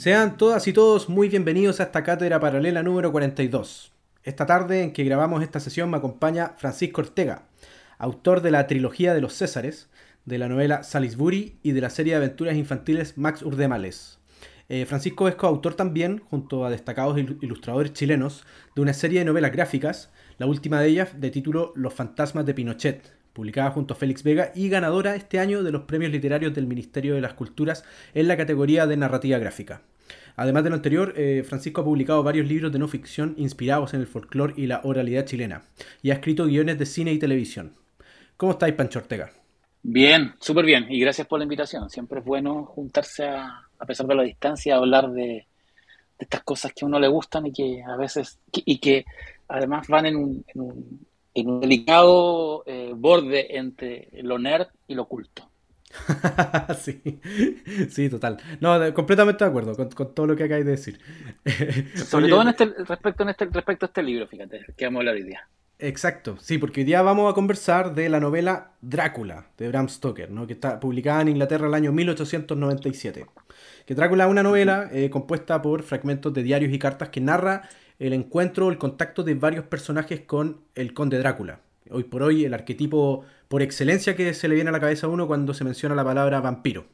Sean 0.00 0.36
todas 0.38 0.66
y 0.68 0.72
todos 0.72 1.08
muy 1.08 1.28
bienvenidos 1.28 1.80
a 1.80 1.82
esta 1.82 2.04
cátedra 2.04 2.38
paralela 2.38 2.84
número 2.84 3.10
42. 3.10 3.92
Esta 4.22 4.46
tarde 4.46 4.82
en 4.82 4.92
que 4.92 5.02
grabamos 5.02 5.42
esta 5.42 5.58
sesión 5.58 5.90
me 5.90 5.96
acompaña 5.96 6.54
Francisco 6.56 7.00
Ortega, 7.00 7.42
autor 7.98 8.42
de 8.42 8.52
la 8.52 8.68
trilogía 8.68 9.12
de 9.12 9.20
los 9.20 9.34
Césares, 9.34 9.88
de 10.24 10.38
la 10.38 10.48
novela 10.48 10.84
Salisbury 10.84 11.58
y 11.64 11.72
de 11.72 11.80
la 11.80 11.90
serie 11.90 12.12
de 12.12 12.18
aventuras 12.18 12.54
infantiles 12.54 13.18
Max 13.18 13.42
Urdemales. 13.42 14.19
Eh, 14.72 14.86
Francisco 14.86 15.26
es 15.26 15.34
coautor 15.34 15.74
también, 15.74 16.20
junto 16.30 16.64
a 16.64 16.70
destacados 16.70 17.18
ilustradores 17.18 17.92
chilenos, 17.92 18.46
de 18.76 18.82
una 18.82 18.92
serie 18.92 19.18
de 19.18 19.24
novelas 19.24 19.50
gráficas, 19.50 20.12
la 20.38 20.46
última 20.46 20.80
de 20.80 20.86
ellas 20.86 21.20
de 21.20 21.32
título 21.32 21.72
Los 21.74 21.92
fantasmas 21.92 22.46
de 22.46 22.54
Pinochet, 22.54 23.02
publicada 23.32 23.72
junto 23.72 23.94
a 23.94 23.96
Félix 23.96 24.22
Vega 24.22 24.52
y 24.54 24.68
ganadora 24.68 25.16
este 25.16 25.40
año 25.40 25.64
de 25.64 25.72
los 25.72 25.82
premios 25.82 26.12
literarios 26.12 26.54
del 26.54 26.68
Ministerio 26.68 27.16
de 27.16 27.20
las 27.20 27.34
Culturas 27.34 27.84
en 28.14 28.28
la 28.28 28.36
categoría 28.36 28.86
de 28.86 28.96
narrativa 28.96 29.38
gráfica. 29.38 29.82
Además 30.36 30.62
de 30.62 30.70
lo 30.70 30.76
anterior, 30.76 31.14
eh, 31.16 31.42
Francisco 31.44 31.80
ha 31.80 31.84
publicado 31.84 32.22
varios 32.22 32.46
libros 32.46 32.70
de 32.70 32.78
no 32.78 32.86
ficción 32.86 33.34
inspirados 33.38 33.92
en 33.92 34.02
el 34.02 34.06
folclore 34.06 34.54
y 34.56 34.68
la 34.68 34.82
oralidad 34.84 35.24
chilena, 35.24 35.64
y 36.00 36.12
ha 36.12 36.14
escrito 36.14 36.46
guiones 36.46 36.78
de 36.78 36.86
cine 36.86 37.12
y 37.12 37.18
televisión. 37.18 37.72
¿Cómo 38.36 38.52
estáis, 38.52 38.74
Pancho 38.74 39.00
Ortega? 39.00 39.32
Bien, 39.82 40.34
súper 40.38 40.64
bien, 40.64 40.86
y 40.88 41.00
gracias 41.00 41.26
por 41.26 41.40
la 41.40 41.44
invitación. 41.44 41.90
Siempre 41.90 42.20
es 42.20 42.24
bueno 42.24 42.66
juntarse 42.66 43.26
a, 43.26 43.69
pesar 43.86 44.06
de 44.06 44.14
la 44.14 44.22
distancia, 44.22 44.74
a 44.74 44.78
hablar 44.78 45.10
de, 45.10 45.46
estas 46.18 46.42
cosas 46.42 46.72
que 46.72 46.84
a 46.84 46.88
uno 46.88 46.98
le 46.98 47.08
gustan 47.08 47.46
y 47.46 47.52
que 47.52 47.82
a 47.82 47.96
veces, 47.96 48.38
y 48.52 48.78
que 48.78 49.06
además 49.48 49.88
van 49.88 50.06
en 50.06 50.16
un, 50.16 50.44
un, 51.34 51.60
delicado 51.60 52.62
eh, 52.66 52.92
borde 52.94 53.56
entre 53.56 54.08
lo 54.22 54.38
nerd 54.38 54.68
y 54.86 54.94
lo 54.94 55.06
culto. 55.06 55.48
sí, 56.78 57.00
sí, 57.90 58.08
total. 58.08 58.38
No, 58.60 58.94
completamente 58.94 59.44
de 59.44 59.50
acuerdo 59.50 59.74
con, 59.74 60.14
todo 60.14 60.26
lo 60.26 60.36
que 60.36 60.44
acabáis 60.44 60.66
de 60.66 60.72
decir. 60.72 61.00
Sobre 62.06 62.28
todo 62.28 62.42
en 62.42 62.48
este, 62.48 62.66
respecto, 62.66 63.22
en 63.22 63.28
este, 63.30 63.46
respecto 63.46 63.86
a 63.86 63.88
este 63.88 64.02
libro, 64.02 64.26
fíjate, 64.26 64.66
que 64.76 64.84
vamos 64.84 64.98
a 64.98 65.00
hablar 65.00 65.14
hoy 65.16 65.24
día. 65.24 65.48
Exacto, 65.82 66.36
sí, 66.38 66.58
porque 66.58 66.80
hoy 66.80 66.84
día 66.84 67.00
vamos 67.00 67.30
a 67.30 67.34
conversar 67.34 67.94
de 67.94 68.10
la 68.10 68.20
novela 68.20 68.72
Drácula 68.82 69.46
de 69.56 69.68
Bram 69.68 69.88
Stoker, 69.88 70.30
¿no? 70.30 70.46
que 70.46 70.52
está 70.52 70.78
publicada 70.78 71.22
en 71.22 71.28
Inglaterra 71.28 71.68
el 71.68 71.74
año 71.74 71.90
1897. 71.90 73.26
Que 73.90 73.96
Drácula 73.96 74.26
es 74.26 74.30
una 74.30 74.44
novela 74.44 74.88
eh, 74.92 75.10
compuesta 75.10 75.60
por 75.60 75.82
fragmentos 75.82 76.32
de 76.32 76.44
diarios 76.44 76.72
y 76.72 76.78
cartas 76.78 77.08
que 77.08 77.20
narra 77.20 77.68
el 77.98 78.12
encuentro 78.12 78.66
o 78.68 78.70
el 78.70 78.78
contacto 78.78 79.24
de 79.24 79.34
varios 79.34 79.64
personajes 79.64 80.20
con 80.20 80.60
el 80.76 80.94
conde 80.94 81.18
Drácula. 81.18 81.58
Hoy 81.90 82.04
por 82.04 82.22
hoy 82.22 82.44
el 82.44 82.54
arquetipo 82.54 83.24
por 83.48 83.62
excelencia 83.62 84.14
que 84.14 84.32
se 84.32 84.46
le 84.46 84.54
viene 84.54 84.70
a 84.70 84.72
la 84.72 84.78
cabeza 84.78 85.08
a 85.08 85.10
uno 85.10 85.26
cuando 85.26 85.54
se 85.54 85.64
menciona 85.64 85.96
la 85.96 86.04
palabra 86.04 86.40
vampiro. 86.40 86.86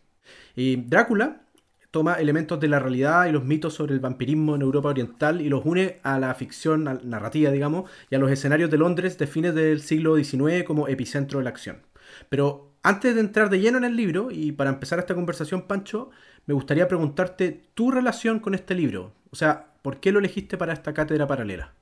Y 0.54 0.76
Drácula 0.76 1.42
toma 1.90 2.14
elementos 2.14 2.58
de 2.60 2.68
la 2.68 2.78
realidad 2.78 3.26
y 3.26 3.32
los 3.32 3.44
mitos 3.44 3.74
sobre 3.74 3.92
el 3.92 4.00
vampirismo 4.00 4.54
en 4.54 4.62
Europa 4.62 4.88
Oriental 4.88 5.42
y 5.42 5.50
los 5.50 5.66
une 5.66 6.00
a 6.02 6.18
la 6.18 6.34
ficción 6.34 6.84
narrativa, 6.84 7.50
digamos, 7.50 7.90
y 8.08 8.14
a 8.14 8.18
los 8.18 8.30
escenarios 8.30 8.70
de 8.70 8.78
Londres 8.78 9.18
de 9.18 9.26
fines 9.26 9.54
del 9.54 9.82
siglo 9.82 10.16
XIX 10.16 10.64
como 10.66 10.88
epicentro 10.88 11.40
de 11.40 11.44
la 11.44 11.50
acción. 11.50 11.82
Pero 12.30 12.65
antes 12.86 13.16
de 13.16 13.20
entrar 13.20 13.50
de 13.50 13.58
lleno 13.58 13.78
en 13.78 13.84
el 13.84 13.96
libro, 13.96 14.28
y 14.30 14.52
para 14.52 14.70
empezar 14.70 15.00
esta 15.00 15.16
conversación, 15.16 15.62
Pancho, 15.62 16.10
me 16.46 16.54
gustaría 16.54 16.86
preguntarte 16.86 17.62
tu 17.74 17.90
relación 17.90 18.38
con 18.38 18.54
este 18.54 18.76
libro. 18.76 19.10
O 19.32 19.34
sea, 19.34 19.66
¿por 19.82 19.98
qué 19.98 20.12
lo 20.12 20.20
elegiste 20.20 20.56
para 20.56 20.72
esta 20.72 20.94
cátedra 20.94 21.26
paralela? 21.26 21.72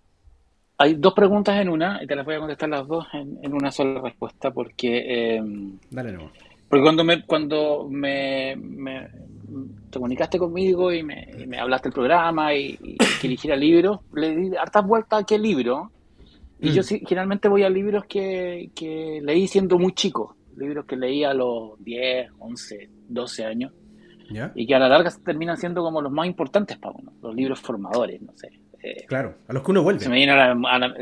Hay 0.79 0.95
dos 0.95 1.13
preguntas 1.13 1.61
en 1.61 1.69
una 1.69 2.03
y 2.03 2.07
te 2.07 2.17
las 2.17 2.25
voy 2.25 2.37
a 2.37 2.39
contestar 2.39 2.71
las 2.71 2.89
dos 2.89 3.07
en, 3.13 3.53
una 3.53 3.71
sola 3.71 4.01
respuesta 4.01 4.51
porque... 4.51 5.35
Em, 5.37 5.79
Dale 5.91 6.13
no. 6.13 6.31
Porque 6.71 6.83
cuando 6.83 7.05
me, 7.05 7.23
cuando 7.27 7.87
me, 7.91 8.57
te 9.91 9.99
comunicaste 9.99 10.39
conmigo 10.39 10.91
y 10.91 11.03
me, 11.03 11.59
hablaste 11.61 11.91
del 11.91 11.95
programa 11.95 12.55
y, 12.55 12.79
que 13.21 13.27
eligiera 13.27 13.57
libros, 13.57 14.01
le 14.15 14.35
di 14.35 14.57
hartas 14.57 14.87
vueltas 14.87 15.21
a 15.23 15.27
qué 15.27 15.39
libro. 15.39 15.91
Y 16.61 16.71
yo 16.71 16.81
mm. 16.81 17.07
generalmente 17.07 17.49
voy 17.49 17.63
a 17.63 17.69
libros 17.69 18.07
que, 18.07 18.71
que 18.75 19.21
leí 19.23 19.47
siendo 19.47 19.79
muy 19.79 19.93
chico, 19.93 20.35
libros 20.57 20.85
que 20.87 20.97
leí 20.97 21.25
a 21.25 21.35
los 21.35 21.83
10, 21.83 22.31
11, 22.39 22.91
12 23.09 23.45
años. 23.45 23.73
Y 24.55 24.67
que 24.67 24.75
a 24.75 24.79
la 24.79 24.89
larga 24.89 25.13
terminan 25.25 25.57
siendo 25.57 25.83
como 25.83 26.01
los 26.01 26.11
más 26.11 26.27
importantes 26.27 26.79
para 26.79 26.97
uno, 26.97 27.13
los 27.23 27.35
libros 27.35 27.61
formadores, 27.61 28.23
no 28.23 28.33
sé. 28.35 28.59
Eh, 28.83 29.07
claro, 29.07 29.35
a 29.49 29.53
los 29.55 29.63
que 29.63 29.71
uno 29.71 29.83
vuelve. 29.83 30.01
Se 30.01 30.11
me 30.11 30.17
viene 30.17 30.33
a 30.33 30.55
la, 30.55 30.95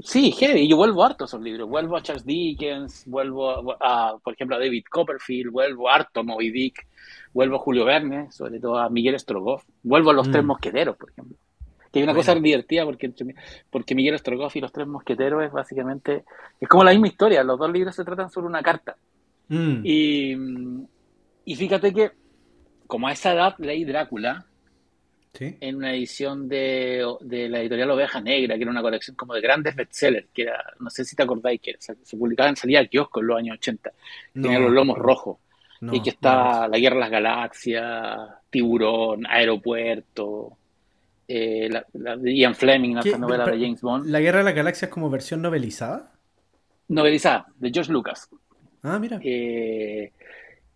sí, 0.00 0.32
heavy, 0.32 0.68
yo 0.68 0.76
vuelvo 0.76 1.02
harto 1.02 1.24
a 1.24 1.26
esos 1.26 1.40
libros. 1.40 1.66
Vuelvo 1.66 1.96
a 1.96 2.02
Charles 2.02 2.26
Dickens, 2.26 3.04
vuelvo 3.06 3.74
a, 3.80 4.18
por 4.22 4.34
ejemplo, 4.34 4.56
a 4.56 4.58
David 4.58 4.84
Copperfield, 4.90 5.50
vuelvo 5.50 5.88
harto 5.88 6.20
a 6.20 6.22
Moby 6.22 6.50
Dick, 6.50 6.86
vuelvo 7.32 7.56
a 7.56 7.60
Julio 7.60 7.86
Verne, 7.86 8.30
sobre 8.30 8.60
todo 8.60 8.78
a 8.78 8.90
Miguel 8.90 9.18
Strogoff, 9.18 9.64
vuelvo 9.82 10.10
a 10.10 10.12
Los 10.12 10.30
Tres 10.30 10.44
mm. 10.44 10.46
Mosqueteros, 10.46 10.96
por 10.96 11.10
ejemplo. 11.10 11.38
Que 11.92 11.98
hay 11.98 12.02
una 12.04 12.14
cosa 12.14 12.34
divertida 12.34 12.84
porque, 12.84 13.12
porque 13.68 13.94
Miguel 13.94 14.18
Strogoff 14.18 14.54
y 14.56 14.60
Los 14.60 14.72
Tres 14.72 14.86
Mosqueteros 14.86 15.44
es 15.44 15.52
básicamente, 15.52 16.24
es 16.60 16.68
como 16.68 16.84
la 16.84 16.92
misma 16.92 17.08
historia, 17.08 17.42
los 17.42 17.58
dos 17.58 17.70
libros 17.72 17.94
se 17.94 18.04
tratan 18.04 18.30
sobre 18.30 18.46
una 18.46 18.62
carta. 18.62 18.96
Mm. 19.48 19.80
Y, 19.82 20.36
y 21.44 21.56
fíjate 21.56 21.92
que, 21.92 22.12
como 22.86 23.08
a 23.08 23.12
esa 23.12 23.32
edad 23.32 23.54
leí 23.58 23.84
Drácula, 23.84 24.46
en 25.38 25.76
una 25.76 25.92
edición 25.94 26.48
de, 26.48 27.06
la 27.20 27.60
editorial 27.60 27.90
Oveja 27.90 28.20
Negra, 28.20 28.56
que 28.56 28.62
era 28.62 28.70
una 28.70 28.82
colección 28.82 29.16
como 29.16 29.34
de 29.34 29.40
grandes 29.40 29.74
bestsellers, 29.74 30.28
que 30.34 30.42
era, 30.42 30.62
no 30.80 30.90
sé 30.90 31.04
si 31.04 31.14
te 31.14 31.22
acordáis, 31.22 31.60
que 31.60 31.76
se 31.78 32.16
publicaban, 32.16 32.56
salía 32.56 32.80
al 32.80 32.88
kiosco 32.88 33.20
en 33.20 33.26
los 33.26 33.38
años 33.38 33.56
80, 33.58 33.92
tenía 34.34 34.58
los 34.58 34.72
lomos 34.72 34.98
rojos, 34.98 35.38
y 35.92 36.02
que 36.02 36.10
está 36.10 36.68
La 36.68 36.78
Guerra 36.78 36.96
de 36.96 37.00
las 37.00 37.10
Galaxias, 37.10 38.18
Tiburón, 38.50 39.24
Aeropuerto, 39.26 40.58
eh, 41.32 41.68
la, 41.92 42.16
de 42.16 42.34
Ian 42.34 42.56
Fleming, 42.56 42.96
la 42.96 43.18
novela 43.18 43.46
de 43.46 43.52
James 43.52 43.80
Bond. 43.80 44.06
¿La 44.06 44.18
Guerra 44.18 44.38
de 44.38 44.44
las 44.46 44.54
Galaxias 44.54 44.90
como 44.90 45.08
versión 45.08 45.40
novelizada? 45.40 46.10
Novelizada, 46.88 47.46
de 47.54 47.70
George 47.70 47.92
Lucas. 47.92 48.28
Ah, 48.82 48.98
mira. 48.98 49.20
Eh, 49.22 50.10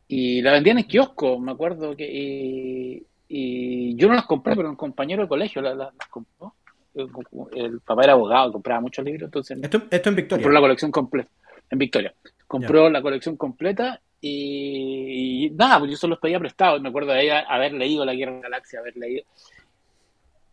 y 0.07 0.43
la 0.43 0.53
vendían 0.53 0.79
en 0.79 0.85
kiosco, 0.85 1.41
me 1.41 1.51
acuerdo 1.51 1.97
que... 1.97 3.03
Y 3.27 3.97
yo 3.97 4.07
no 4.07 4.15
las 4.15 4.27
compré, 4.27 4.55
pero 4.55 4.71
un 4.71 4.77
compañero 4.77 5.23
de 5.23 5.29
colegio 5.29 5.61
las, 5.61 5.93
compró. 6.09 6.55
El, 6.95 7.81
papá 7.81 8.05
era 8.05 8.13
abogado, 8.13 8.53
compraba 8.53 8.81
muchos 8.81 9.05
libros, 9.05 9.27
entonces... 9.27 9.59
Esto, 9.61 9.83
esto 9.91 10.09
en 10.09 10.15
Victoria. 10.15 10.41
Compró 10.41 10.53
la 10.53 10.61
colección 10.61 10.93
completa. 10.93 11.31
En 11.69 11.79
Victoria. 11.79 12.15
Compró 12.47 12.89
la 12.89 13.03
colección 13.03 13.37
completa 13.37 14.01
y, 14.21 15.51
nada, 15.57 15.81
pues 15.81 15.91
yo 15.91 15.97
solo 15.97 16.13
los 16.13 16.21
pedía 16.21 16.39
prestado. 16.39 16.79
Me 16.79 16.91
acuerdo 16.91 17.11
de 17.11 17.33
haber 17.33 17.73
leído 17.73 18.05
La 18.05 18.15
Guerra 18.15 18.31
de 18.31 18.37
la 18.37 18.43
Galaxia, 18.45 18.79
haber 18.79 18.97
leído... 18.97 19.25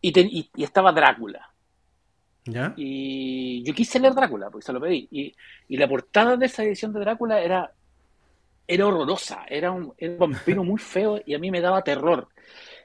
Y, 0.02 0.50
y, 0.56 0.64
estaba 0.64 0.92
Drácula. 0.92 1.50
¿Ya? 2.46 2.74
Y 2.76 3.64
yo 3.64 3.74
quise 3.74 4.00
leer 4.00 4.16
Drácula, 4.16 4.50
porque 4.50 4.66
se 4.66 4.74
lo 4.74 4.82
pedí. 4.82 5.08
Y, 5.12 5.36
y 5.68 5.78
la 5.78 5.88
portada 5.88 6.38
de 6.38 6.48
esa 6.48 6.64
edición 6.64 6.92
de 6.94 7.02
Drácula 7.02 7.40
era 7.40 7.72
era 8.68 8.88
horrorosa, 8.88 9.44
era 9.50 9.72
un, 9.72 9.94
era 9.98 10.14
un, 10.14 10.20
vampiro 10.20 10.64
muy 10.64 10.80
feo 10.80 11.20
y 11.26 11.34
a 11.34 11.40
mí 11.40 11.52
me 11.52 11.60
daba 11.60 11.84
terror. 11.84 12.30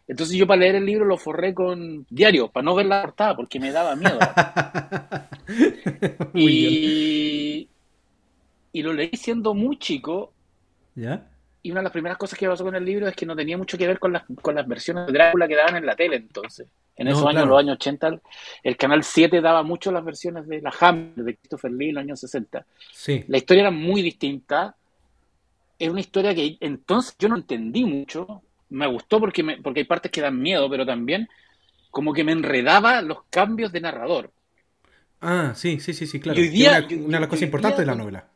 Entonces 0.09 0.37
yo 0.37 0.47
para 0.47 0.60
leer 0.60 0.76
el 0.76 0.87
libro 0.87 1.05
lo 1.05 1.16
forré 1.16 1.55
con 1.55 2.06
diario, 2.10 2.49
para 2.49 2.65
no 2.65 2.75
ver 2.75 2.87
la 2.87 3.03
portada, 3.03 3.37
porque 3.37 3.60
me 3.60 3.71
daba 3.71 3.94
miedo. 3.94 4.19
y, 6.34 7.69
y 8.72 8.82
lo 8.82 8.93
leí 8.93 9.10
siendo 9.15 9.55
muy 9.55 9.78
chico. 9.78 10.32
¿Ya? 10.97 11.28
Y 11.66 11.72
una 11.72 11.81
de 11.81 11.84
las 11.84 11.93
primeras 11.93 12.16
cosas 12.16 12.38
que 12.38 12.47
pasó 12.47 12.62
con 12.62 12.77
el 12.77 12.84
libro 12.84 13.09
es 13.09 13.16
que 13.16 13.27
no 13.27 13.34
tenía 13.34 13.59
mucho 13.59 13.77
que 13.77 13.88
ver 13.88 13.99
con 13.99 14.12
las, 14.12 14.22
con 14.41 14.54
las 14.54 14.69
versiones 14.69 15.04
de 15.09 15.12
Drácula 15.12 15.49
que 15.49 15.56
daban 15.56 15.75
en 15.75 15.84
la 15.84 15.97
tele 15.97 16.15
entonces. 16.15 16.69
En 16.94 17.09
esos 17.09 17.27
años, 17.27 17.49
los 17.49 17.58
años 17.58 17.75
80, 17.75 18.20
el 18.62 18.76
Canal 18.76 19.02
7 19.02 19.41
daba 19.41 19.64
mucho 19.64 19.91
las 19.91 20.05
versiones 20.05 20.46
de 20.46 20.62
la 20.62 20.73
Hammer 20.79 21.17
de 21.17 21.35
Christopher 21.35 21.73
Lee 21.73 21.88
en 21.88 21.94
los 21.96 22.02
años 22.02 22.20
60. 22.20 22.64
Sí. 22.93 23.25
La 23.26 23.38
historia 23.38 23.62
era 23.62 23.73
muy 23.73 24.00
distinta. 24.00 24.76
Es 25.76 25.91
una 25.91 25.99
historia 25.99 26.32
que 26.37 26.56
entonces 26.61 27.17
yo 27.19 27.29
no 27.29 27.35
entendí 27.35 27.85
mucho, 27.85 28.43
me 28.69 28.87
gustó 28.87 29.19
porque, 29.19 29.43
me, 29.43 29.56
porque 29.56 29.81
hay 29.81 29.87
partes 29.87 30.12
que 30.12 30.20
dan 30.20 30.41
miedo, 30.41 30.70
pero 30.70 30.87
también 30.87 31.29
como 31.91 32.12
que 32.12 32.23
me 32.23 32.31
enredaba 32.31 33.02
los 33.02 33.25
cambios 33.29 33.73
de 33.73 33.81
narrador. 33.81 34.31
Ah, 35.20 35.52
sí, 35.56 35.81
sí, 35.81 35.93
sí, 35.93 36.06
sí, 36.06 36.20
claro. 36.20 36.41
Y 36.41 36.64
una, 36.64 36.81
de 36.81 37.20
las 37.20 37.29
cosas 37.29 37.43
importantes 37.43 37.81
de 37.81 37.87
la 37.87 37.96
novela. 37.96 38.29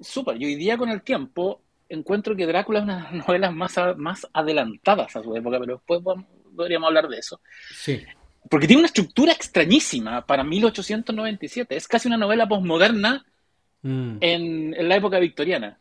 Súper, 0.00 0.42
y 0.42 0.46
hoy 0.46 0.56
día 0.56 0.76
con 0.76 0.88
el 0.88 1.02
tiempo 1.02 1.60
encuentro 1.88 2.36
que 2.36 2.46
Drácula 2.46 2.80
es 2.80 2.84
una 2.84 2.96
de 2.96 3.02
las 3.02 3.12
novelas 3.26 3.54
más, 3.54 3.76
más 3.96 4.26
adelantadas 4.32 5.14
a 5.16 5.22
su 5.22 5.36
época, 5.36 5.58
pero 5.60 5.74
después 5.74 6.00
podríamos 6.56 6.88
hablar 6.88 7.08
de 7.08 7.18
eso. 7.18 7.40
Sí. 7.74 8.02
Porque 8.48 8.66
tiene 8.66 8.80
una 8.80 8.88
estructura 8.88 9.32
extrañísima 9.32 10.26
para 10.26 10.44
1897. 10.44 11.76
Es 11.76 11.88
casi 11.88 12.08
una 12.08 12.18
novela 12.18 12.46
posmoderna 12.46 13.24
mm. 13.82 14.16
en, 14.20 14.74
en 14.74 14.88
la 14.88 14.96
época 14.96 15.18
victoriana. 15.18 15.78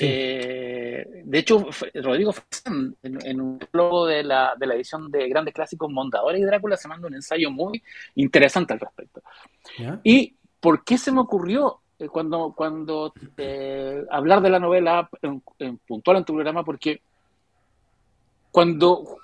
Eh, 0.00 1.22
de 1.24 1.38
hecho, 1.38 1.68
Rodrigo 1.94 2.34
en, 3.02 3.40
un 3.40 3.58
blog 3.70 4.08
de 4.08 4.22
la, 4.22 4.54
de 4.58 4.66
la 4.66 4.74
edición 4.74 5.10
de 5.10 5.28
Grandes 5.28 5.52
Clásicos 5.52 5.90
Montadores 5.90 6.40
y 6.40 6.44
Drácula 6.44 6.76
se 6.76 6.88
manda 6.88 7.06
un 7.06 7.14
ensayo 7.14 7.50
muy 7.50 7.82
interesante 8.14 8.72
al 8.72 8.80
respecto. 8.80 9.22
¿Y 10.02 10.34
por 10.60 10.84
qué 10.84 10.96
se 10.96 11.12
me 11.12 11.20
ocurrió 11.20 11.81
cuando, 12.08 12.52
cuando 12.56 13.12
eh, 13.36 14.04
hablar 14.10 14.40
de 14.40 14.50
la 14.50 14.58
novela 14.58 15.08
en, 15.20 15.42
puntual 15.78 16.18
en 16.18 16.24
tu 16.24 16.34
programa? 16.34 16.64
Porque 16.64 17.00
cuando 18.50 19.16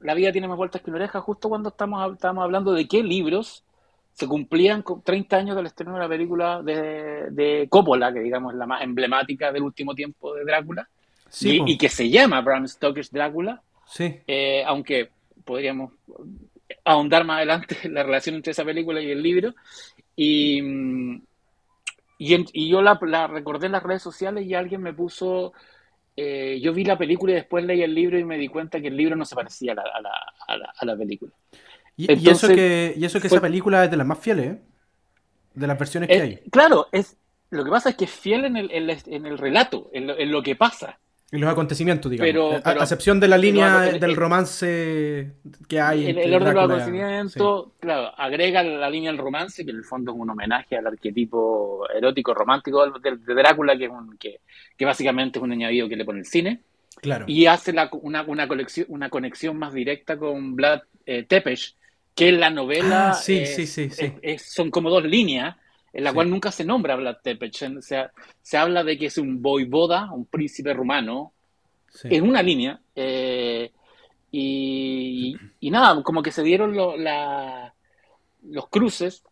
la 0.00 0.14
vida 0.14 0.32
tiene 0.32 0.48
más 0.48 0.56
vueltas 0.56 0.82
que 0.82 0.90
una 0.90 0.98
oreja, 0.98 1.20
justo 1.20 1.48
cuando 1.48 1.70
estamos, 1.70 2.12
estamos 2.12 2.42
hablando 2.42 2.72
de 2.72 2.86
qué 2.88 3.02
libros 3.02 3.64
se 4.12 4.26
cumplían 4.26 4.84
30 5.04 5.36
años 5.36 5.56
del 5.56 5.66
estreno 5.66 5.94
de 5.94 6.00
la 6.00 6.08
película 6.08 6.62
de, 6.62 7.30
de 7.30 7.66
Coppola, 7.70 8.12
que 8.12 8.20
digamos 8.20 8.52
es 8.52 8.58
la 8.58 8.66
más 8.66 8.82
emblemática 8.82 9.52
del 9.52 9.62
último 9.62 9.94
tiempo 9.94 10.34
de 10.34 10.44
Drácula, 10.44 10.88
y, 11.40 11.78
que 11.78 11.88
se 11.88 12.10
llama 12.10 12.40
Bram 12.40 12.66
Stoker's 12.66 13.10
Drácula, 13.10 13.62
sí. 13.86 14.18
Eh, 14.26 14.64
aunque 14.66 15.10
podríamos 15.44 15.92
ahondar 16.84 17.24
más 17.24 17.38
adelante 17.38 17.76
la 17.88 18.02
relación 18.02 18.36
entre 18.36 18.52
esa 18.52 18.64
película 18.64 19.00
y 19.00 19.10
el 19.10 19.22
libro. 19.22 19.54
Y, 20.16 20.60
y, 22.22 22.68
yo 22.68 22.82
la, 22.82 23.26
recordé 23.26 23.66
en 23.66 23.72
las 23.72 23.82
redes 23.82 24.02
sociales 24.02 24.44
y 24.44 24.54
alguien 24.54 24.82
me 24.82 24.92
puso, 24.92 25.54
eh, 26.16 26.60
yo 26.62 26.74
vi 26.74 26.84
la 26.84 26.98
película 26.98 27.32
y 27.32 27.36
después 27.36 27.64
leí 27.64 27.82
el 27.82 27.94
libro 27.94 28.18
y 28.18 28.24
me 28.24 28.36
di 28.36 28.48
cuenta 28.48 28.78
que 28.78 28.88
el 28.88 28.96
libro 28.96 29.16
no 29.16 29.24
se 29.24 29.34
parecía 29.34 29.72
a 29.72 29.76
la, 29.76 29.82
a 30.46 30.56
la, 30.56 30.74
a 30.76 30.84
la 30.84 30.96
película. 30.96 31.32
Y, 31.96 32.28
eso 32.28 32.48
que, 32.48 32.94
y 32.96 33.04
eso 33.04 33.20
que 33.20 33.26
esa 33.26 33.40
película 33.40 33.84
es 33.84 33.90
de 33.90 33.96
las 33.96 34.06
más 34.06 34.18
fieles, 34.18 34.46
¿eh? 34.46 34.60
De 35.54 35.66
las 35.66 35.78
versiones 35.78 36.08
que 36.08 36.20
hay. 36.20 36.36
Claro, 36.50 36.88
es, 36.92 37.16
lo 37.50 37.64
que 37.64 37.70
pasa 37.70 37.90
es 37.90 37.96
que 37.96 38.04
es 38.04 38.10
fiel 38.10 38.44
en 38.44 38.56
el, 38.56 38.70
en 38.70 39.26
el 39.26 39.38
relato, 39.38 39.90
en 39.92 40.30
lo, 40.30 40.42
que 40.42 40.56
pasa. 40.56 40.98
En 41.32 41.40
los 41.40 41.50
acontecimientos, 41.50 42.10
digamos. 42.10 42.60
a, 42.64 42.72
excepción 42.72 43.20
de 43.20 43.28
la 43.28 43.38
línea 43.38 43.82
del 43.82 44.16
romance 44.16 45.32
que 45.68 45.80
hay. 45.80 46.06
El, 46.08 46.18
el 46.18 46.34
orden 46.34 46.48
de 46.48 46.54
los 46.54 46.64
acontecimientos, 46.64 47.68
claro, 47.78 48.12
agrega 48.18 48.64
la 48.64 48.90
línea 48.90 49.12
del 49.12 49.18
romance, 49.18 49.64
que 49.64 49.70
en 49.70 49.76
el 49.76 49.84
fondo 49.84 50.10
es 50.10 50.18
un 50.18 50.28
homenaje 50.28 50.76
al 50.76 50.88
arquetipo 50.88 51.86
erótico 51.94 52.34
romántico 52.34 52.84
de, 52.84 53.34
Drácula, 53.34 53.78
que, 53.78 53.84
es 53.84 53.90
un, 53.90 54.16
que, 54.18 54.40
que, 54.76 54.84
básicamente 54.84 55.38
es 55.38 55.42
un 55.44 55.52
añadido 55.52 55.88
que 55.88 55.96
le 55.96 56.04
pone 56.04 56.18
el 56.18 56.26
cine. 56.26 56.62
Claro. 57.00 57.26
Y 57.28 57.46
hace 57.46 57.70
una, 57.70 58.24
una, 58.24 58.48
colección, 58.48 58.86
una 58.88 59.08
conexión 59.08 59.56
más 59.56 59.72
directa 59.72 60.18
con 60.18 60.56
Vlad 60.56 60.80
eh, 61.06 61.22
Tepes, 61.22 61.76
que 62.14 62.30
en 62.30 62.40
la 62.40 62.50
novela 62.50 63.10
ah, 63.10 63.14
sí, 63.14 63.46
sí, 63.46 63.66
sí, 63.66 63.88
son 64.38 64.70
como 64.70 64.90
dos 64.90 65.04
líneas, 65.04 65.56
en 65.92 66.04
la 66.04 66.12
cual 66.12 66.30
nunca 66.30 66.52
se 66.52 66.64
nombra 66.64 66.96
Vlad 66.96 67.16
Tepes. 67.22 67.62
O 67.62 67.82
sea, 67.82 68.10
se 68.42 68.56
habla 68.56 68.84
de 68.84 68.96
que 68.96 69.06
es 69.06 69.18
un 69.18 69.42
voivoda, 69.42 70.10
un 70.12 70.26
príncipe 70.26 70.72
rumano, 70.72 71.32
en 72.04 72.28
una 72.28 72.42
línea. 72.42 72.80
Eh, 72.94 73.72
y, 74.32 75.36
nada, 75.62 76.02
como 76.02 76.22
que 76.22 76.30
se 76.30 76.42
dieron 76.42 76.74
los 76.74 78.68
cruces 78.68 79.24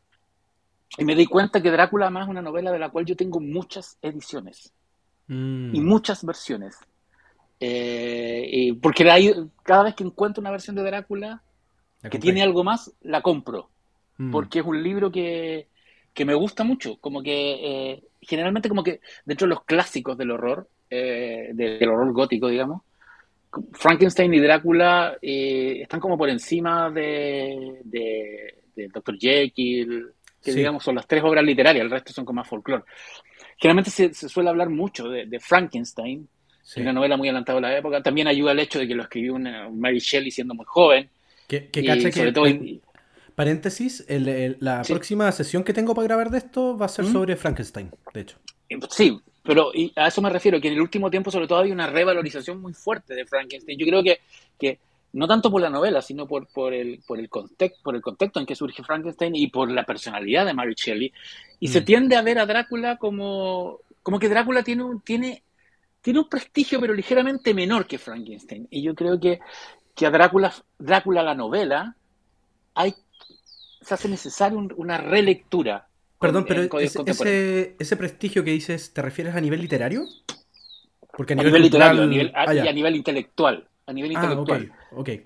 y 0.97 1.05
me 1.05 1.15
di 1.15 1.27
cuenta 1.27 1.63
que 1.63 1.71
Drácula 1.71 2.11
más 2.11 2.25
es 2.25 2.31
una 2.31 2.43
novela 2.43 2.73
de 2.73 2.79
la 2.79 2.89
cual 2.89 3.05
yo 3.05 3.15
tengo 3.15 3.41
muchas 3.41 3.99
ediciones 4.03 4.73
mm. 5.29 5.75
y 5.75 5.81
muchas 5.81 6.25
versiones. 6.25 6.77
Eh, 7.61 8.77
porque 8.81 9.05
cada 9.63 9.85
vez 9.85 9.95
que 9.95 10.05
encuentro 10.05 10.41
una 10.41 10.51
versión 10.51 10.75
de 10.77 10.83
Drácula, 10.83 11.43
que 12.11 12.19
tiene 12.19 12.43
algo 12.43 12.65
más, 12.65 12.93
la 13.03 13.23
compro. 13.23 13.69
Mm. 14.17 14.33
Porque 14.33 14.61
es 14.61 14.65
un 14.65 14.83
libro 14.83 15.13
que, 15.13 15.69
me 16.25 16.35
gusta 16.35 16.65
mucho. 16.65 16.97
Como 17.01 17.23
que 17.23 17.33
eh, 17.33 18.03
generalmente 18.21 18.69
como 18.69 18.83
que 18.83 19.01
dentro 19.25 19.47
de 19.47 19.55
los 19.55 19.65
clásicos 19.65 20.17
del 20.17 20.31
horror, 20.31 20.69
eh, 20.91 21.51
del 21.53 21.89
horror 21.89 22.13
gótico, 22.13 22.49
digamos, 22.49 22.83
Frankenstein 23.73 24.35
y 24.35 24.41
Drácula 24.41 25.17
eh, 25.23 25.81
están 25.83 26.01
como 26.01 26.19
por 26.19 26.29
encima 26.29 26.91
de, 26.91 27.81
de, 27.85 28.89
Dr. 28.93 29.19
Jekyll, 29.19 30.13
que 30.43 30.53
digamos 30.53 30.85
son 30.85 30.95
las 30.95 31.07
tres 31.07 31.23
obras 31.25 31.45
literarias, 31.45 31.85
el 31.85 31.91
resto 31.91 32.13
son 32.13 32.25
como 32.25 32.41
más 32.41 32.49
folclore. 32.49 32.85
Generalmente 33.57 33.91
se, 33.91 34.13
suele 34.13 34.51
hablar 34.51 34.69
mucho 34.69 35.09
de, 35.09 35.41
Frankenstein, 35.41 36.29
una 36.77 36.93
novela 36.93 37.17
muy 37.17 37.29
adelantada 37.29 37.57
de 37.59 37.63
la 37.63 37.79
época. 37.79 38.03
También 38.03 38.29
ayuda 38.29 38.53
el 38.53 38.61
hecho 38.61 38.79
de 38.79 38.87
que 38.87 38.95
lo 38.95 39.03
escribió 39.03 39.35
una, 39.35 39.69
Mary 39.69 39.99
Shelley 39.99 40.31
siendo 40.31 40.55
muy 40.55 40.67
joven. 40.67 41.09
Que, 41.49 41.69
que, 41.71 41.83
paréntesis, 43.39 44.05
la 44.09 44.83
próxima 44.83 45.31
sesión 45.31 45.63
que 45.63 45.73
tengo 45.73 45.95
para 45.95 46.09
grabar 46.09 46.29
de 46.29 46.39
esto 46.39 46.77
va 46.77 46.87
a 46.87 46.89
ser 46.89 47.05
¿Mm? 47.05 47.13
sobre 47.13 47.37
Frankenstein, 47.37 47.89
de 48.13 48.21
hecho. 48.23 48.37
Sí, 48.91 49.17
pero 49.45 49.71
a 49.95 50.09
eso 50.09 50.21
me 50.21 50.29
refiero, 50.29 50.61
que 50.61 50.67
en 50.67 50.75
el 50.75 50.81
último 50.81 51.09
tiempo 51.09 51.31
sobre 51.31 51.47
todo 51.47 51.61
hay 51.61 51.71
una 51.71 51.87
revalorización 51.87 52.61
muy 52.61 52.75
fuerte 52.75 53.15
de 53.15 53.25
Frankenstein. 53.27 53.79
Yo 53.79 53.87
creo 53.87 54.03
que, 54.03 54.19
que 54.59 54.81
no 55.13 55.29
tanto 55.29 55.53
por 55.53 55.63
la 55.63 55.71
novela, 55.71 56.03
sino 56.03 56.27
por, 56.27 56.49
por, 56.49 56.75
el, 56.75 57.01
por, 57.07 57.21
el 57.21 57.29
contexto, 57.29 57.79
por 57.85 57.95
el 57.95 58.03
contexto 58.03 58.41
en 58.41 58.47
que 58.47 58.57
surge 58.57 58.83
Frankenstein 58.83 59.37
y 59.37 59.47
por 59.47 59.71
la 59.71 59.85
personalidad 59.85 60.45
de 60.45 60.55
Mary 60.55 60.75
Shelley. 60.77 61.13
Y 61.61 61.69
se 61.69 61.83
mm. 61.83 61.85
tiende 61.85 62.17
a 62.17 62.23
ver 62.23 62.41
a 62.41 62.47
Drácula 62.47 62.97
como, 62.97 63.79
como 64.03 64.19
que 64.19 64.29
Drácula 64.29 64.65
tiene 64.65 64.83
un, 64.83 65.01
tiene, 65.03 65.45
tiene 66.01 66.19
un 66.19 66.29
prestigio 66.29 66.81
pero 66.81 66.93
ligeramente 66.93 67.55
menor 67.55 67.87
que 67.87 67.99
Frankenstein. 67.99 68.67
Y 68.69 68.83
yo 68.83 68.97
creo 68.97 69.21
que, 69.21 69.39
que 69.95 70.07
a 70.07 70.11
Drácula, 70.11 70.53
Drácula 70.77 71.23
la 71.23 71.37
novela, 71.37 71.95
hay, 72.75 72.97
se 73.89 73.95
hace 73.95 74.09
necesaria 74.09 74.59
una 74.77 74.99
relectura. 74.99 75.89
Perdón, 76.21 76.45
pero 76.47 76.79
ese, 76.79 77.75
ese, 77.79 77.97
prestigio 77.97 78.45
que 78.45 78.51
dices, 78.51 78.93
¿te 78.93 79.01
refieres 79.01 79.35
a 79.35 79.41
nivel 79.41 79.63
literario? 79.63 80.05
Porque 81.17 81.33
a 81.33 81.37
nivel, 81.37 81.63
literario, 81.63 82.03
a 82.03 82.07
nivel, 82.07 82.33
ah, 82.35 82.53
y 82.53 82.59
a 82.59 82.73
nivel 82.73 82.97
intelectual. 82.97 83.67
A 83.87 83.93
nivel 83.95 84.15
ah, 84.15 84.25
intelectual. 84.25 84.73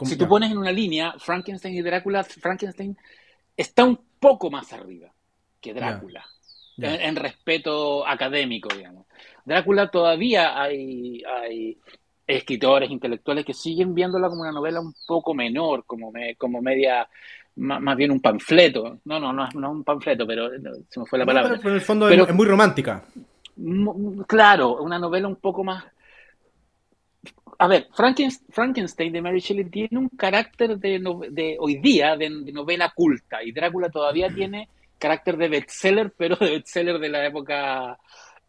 si 0.05 0.17
tú 0.17 0.29
pones 0.29 0.53
en 0.53 0.59
una 0.59 0.70
línea 0.70 1.14
Frankenstein 1.19 1.75
y 1.75 1.82
Drácula, 1.82 2.23
Frankenstein 2.23 2.97
está 3.56 3.85
un 3.85 3.99
poco 4.20 4.49
más 4.49 4.73
arriba 4.73 5.12
que 5.61 5.75
Drácula. 5.75 6.25
En, 6.79 7.17
respeto 7.17 8.06
académico, 8.06 8.69
digamos. 8.75 9.06
Drácula 9.44 9.91
todavía 9.91 10.61
hay, 10.61 11.23
hay 11.25 11.79
escritores 12.26 12.91
intelectuales 12.91 13.44
que 13.44 13.55
siguen 13.55 13.94
viéndola 13.94 14.29
como 14.29 14.43
una 14.43 14.53
novela 14.53 14.81
un 14.81 14.94
poco 15.06 15.35
menor, 15.35 15.85
como, 15.85 16.12
como 16.38 16.62
media, 16.62 17.09
más, 17.56 17.96
bien 17.96 18.10
un 18.10 18.20
panfleto. 18.20 18.99
No, 19.04 19.19
no, 19.19 19.32
no, 19.32 19.49
no 19.54 19.70
un 19.70 19.84
panfleto, 19.84 20.26
pero 20.26 20.50
se 20.88 21.00
me 21.00 21.06
fue 21.06 21.19
la 21.19 21.26
palabra. 21.26 21.56
pero, 21.56 21.70
en 21.70 21.75
el 21.75 21.81
fondo 21.81 22.08
es 22.08 22.34
muy 22.34 22.46
romántica. 22.46 23.04
Claro, 24.26 24.82
una 24.82 24.99
novela 24.99 25.28
un 25.28 25.37
poco 25.37 25.62
más... 25.64 25.84
A 27.58 27.69
ver, 27.69 27.87
Frankenstein 27.94 29.12
de 29.12 29.22
Mary 29.22 29.38
Shelley 29.38 29.66
tiene 29.66 29.99
un 29.99 30.08
carácter 30.08 30.78
de, 30.78 31.00
de 31.31 31.56
hoy 31.60 31.76
día 31.76 32.16
de, 32.16 32.28
novela 32.31 32.93
culta 32.94 33.42
y 33.42 33.52
Drácula 33.52 33.88
todavía 33.88 34.28
tiene 34.30 34.68
carácter 34.99 35.37
de 35.37 35.49
bestseller, 35.49 36.12
pero 36.16 36.35
de 36.37 36.50
bestseller 36.50 36.99
de 36.99 37.09
la 37.09 37.25
época 37.25 37.99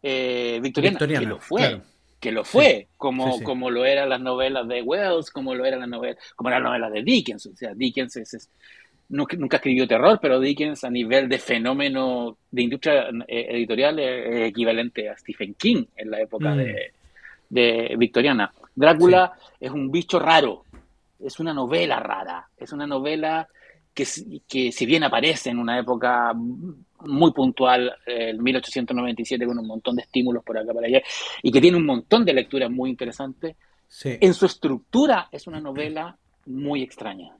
eh, 0.02 0.58
victoriana, 0.60 0.98
que 0.98 1.20
lo 1.20 1.38
fue 1.38 1.80
que 2.24 2.32
lo 2.32 2.42
fue, 2.42 2.88
como, 2.96 3.42
como 3.42 3.68
lo 3.68 3.84
eran 3.84 4.08
las 4.08 4.20
novelas 4.20 4.66
de 4.66 4.80
Wells, 4.80 5.30
como 5.30 5.54
lo 5.54 5.66
eran 5.66 5.80
las 5.80 5.90
novelas, 5.90 6.16
como 6.34 6.48
eran 6.48 6.62
las 6.62 6.70
novelas 6.70 6.92
de 6.94 7.02
Dickens. 7.02 7.44
O 7.44 7.54
sea, 7.54 7.74
Dickens 7.74 8.16
es, 8.16 8.50
nunca, 9.08 9.56
escribió 9.56 9.86
terror, 9.86 10.18
pero 10.20 10.40
Dickens 10.40 10.84
a 10.84 10.90
nivel 10.90 11.28
de 11.28 11.38
fenómeno 11.38 12.36
de 12.50 12.62
industria 12.62 13.08
eh, 13.28 13.46
editorial 13.50 13.98
es, 13.98 14.48
equivalente 14.48 15.08
a 15.08 15.16
Stephen 15.16 15.54
King 15.54 15.84
en 15.96 16.10
la 16.10 16.20
época 16.20 16.54
mm. 16.54 16.58
de, 17.48 17.94
victoriana. 17.96 18.52
Drácula 18.74 19.32
es 19.60 19.70
un 19.70 19.90
bicho 19.90 20.18
raro, 20.18 20.64
es 21.20 21.38
una 21.38 21.54
novela 21.54 22.00
rara, 22.00 22.48
es 22.56 22.72
una 22.72 22.86
novela 22.86 23.46
que, 23.92 24.04
que 24.48 24.72
si 24.72 24.86
bien 24.86 25.04
aparece 25.04 25.50
en 25.50 25.58
una 25.58 25.78
época 25.78 26.32
muy 27.06 27.32
puntual, 27.32 27.94
el 28.06 28.40
1897, 28.40 29.46
con 29.46 29.58
un 29.58 29.66
montón 29.66 29.96
de 29.96 30.02
estímulos 30.02 30.42
por 30.42 30.58
acá, 30.58 30.72
para 30.72 30.86
allá, 30.86 31.02
y 31.42 31.52
que 31.52 31.60
tiene 31.60 31.76
un 31.76 31.86
montón 31.86 32.24
de 32.24 32.32
lecturas 32.32 32.70
muy 32.70 32.90
interesantes. 32.90 33.56
En 34.02 34.34
su 34.34 34.46
estructura 34.46 35.28
es 35.30 35.46
una 35.46 35.60
novela 35.60 36.16
muy 36.46 36.82
extraña. 36.82 37.36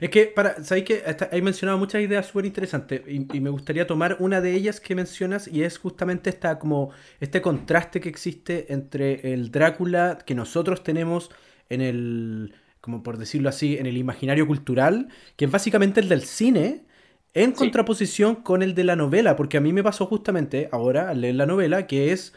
Es 0.00 0.10
que, 0.10 0.26
para, 0.26 0.62
¿sabéis 0.62 0.86
que 0.86 1.02
Hay 1.32 1.42
mencionado 1.42 1.78
muchas 1.78 2.00
ideas 2.00 2.26
súper 2.26 2.46
interesantes 2.46 3.02
y, 3.08 3.40
me 3.40 3.50
gustaría 3.50 3.86
tomar 3.86 4.16
una 4.20 4.40
de 4.40 4.54
ellas 4.54 4.80
que 4.80 4.94
mencionas 4.94 5.48
y 5.48 5.64
es 5.64 5.78
justamente 5.78 6.30
esta, 6.30 6.58
como, 6.58 6.90
este 7.20 7.42
contraste 7.42 8.00
que 8.00 8.08
existe 8.08 8.72
entre 8.72 9.32
el 9.32 9.50
Drácula 9.50 10.18
que 10.24 10.34
nosotros 10.34 10.84
tenemos 10.84 11.30
en 11.68 11.80
el, 11.80 12.54
como 12.80 13.02
por 13.02 13.18
decirlo 13.18 13.48
así, 13.48 13.76
en 13.76 13.86
el 13.86 13.96
imaginario 13.96 14.46
cultural, 14.46 15.08
que 15.36 15.46
es 15.46 15.50
básicamente 15.50 16.00
el 16.00 16.08
del 16.08 16.22
cine, 16.22 16.84
en 17.32 17.50
contraposición 17.50 18.36
con 18.36 18.62
el 18.62 18.76
de 18.76 18.84
la 18.84 18.94
novela, 18.94 19.34
porque 19.34 19.56
a 19.56 19.60
mí 19.60 19.72
me 19.72 19.82
pasó 19.82 20.06
justamente 20.06 20.68
ahora 20.70 21.08
al 21.10 21.20
leer 21.20 21.34
la 21.34 21.46
novela 21.46 21.86
que 21.88 22.12
es... 22.12 22.32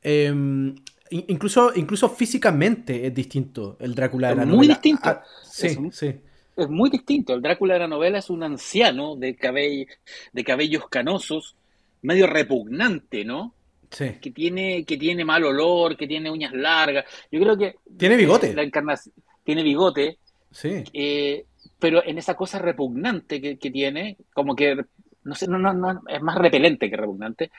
Em, 0.00 0.74
incluso, 1.10 1.72
incluso 1.74 2.08
físicamente 2.08 3.06
es 3.06 3.14
distinto 3.14 3.76
el 3.78 3.94
Drácula 3.94 4.28
de 4.28 4.36
la 4.36 4.44
novela. 4.46 4.56
Muy 4.56 4.68
distinto. 4.68 5.02
Ah, 5.04 5.22
sí, 5.42 5.76
sí. 5.92 6.14
Es 6.58 6.68
muy 6.68 6.90
distinto. 6.90 7.34
El 7.34 7.40
Drácula 7.40 7.74
de 7.74 7.80
la 7.80 7.88
novela 7.88 8.18
es 8.18 8.30
un 8.30 8.42
anciano 8.42 9.14
de, 9.14 9.36
cabello, 9.36 9.86
de 10.32 10.44
cabellos 10.44 10.88
canosos, 10.88 11.54
medio 12.02 12.26
repugnante, 12.26 13.24
¿no? 13.24 13.54
que 13.88 14.30
tiene, 14.32 14.84
que 14.84 14.96
tiene 14.96 15.24
mal 15.24 15.44
olor, 15.44 15.96
que 15.96 16.06
tiene 16.06 16.30
uñas 16.30 16.52
largas. 16.52 17.04
Yo 17.30 17.40
creo 17.40 17.56
que. 17.56 17.76
Tiene 17.96 18.16
bigote. 18.16 18.54
La 18.54 18.62
encarnación. 18.62 19.14
Tiene 19.44 19.62
bigote. 19.62 20.18
Sí. 20.50 20.84
Eh, 20.92 21.46
pero 21.78 22.04
en 22.04 22.18
esa 22.18 22.34
cosa 22.34 22.58
repugnante 22.58 23.40
que, 23.40 23.70
tiene, 23.70 24.16
como 24.34 24.54
que. 24.54 24.76
No 25.24 25.34
sé, 25.34 25.46
no, 25.46 25.58
no, 25.58 25.72
no, 25.72 26.02
es 26.08 26.22
más 26.22 26.36
repelente 26.36 26.90
que 26.90 26.96
repugnante. 26.96 27.50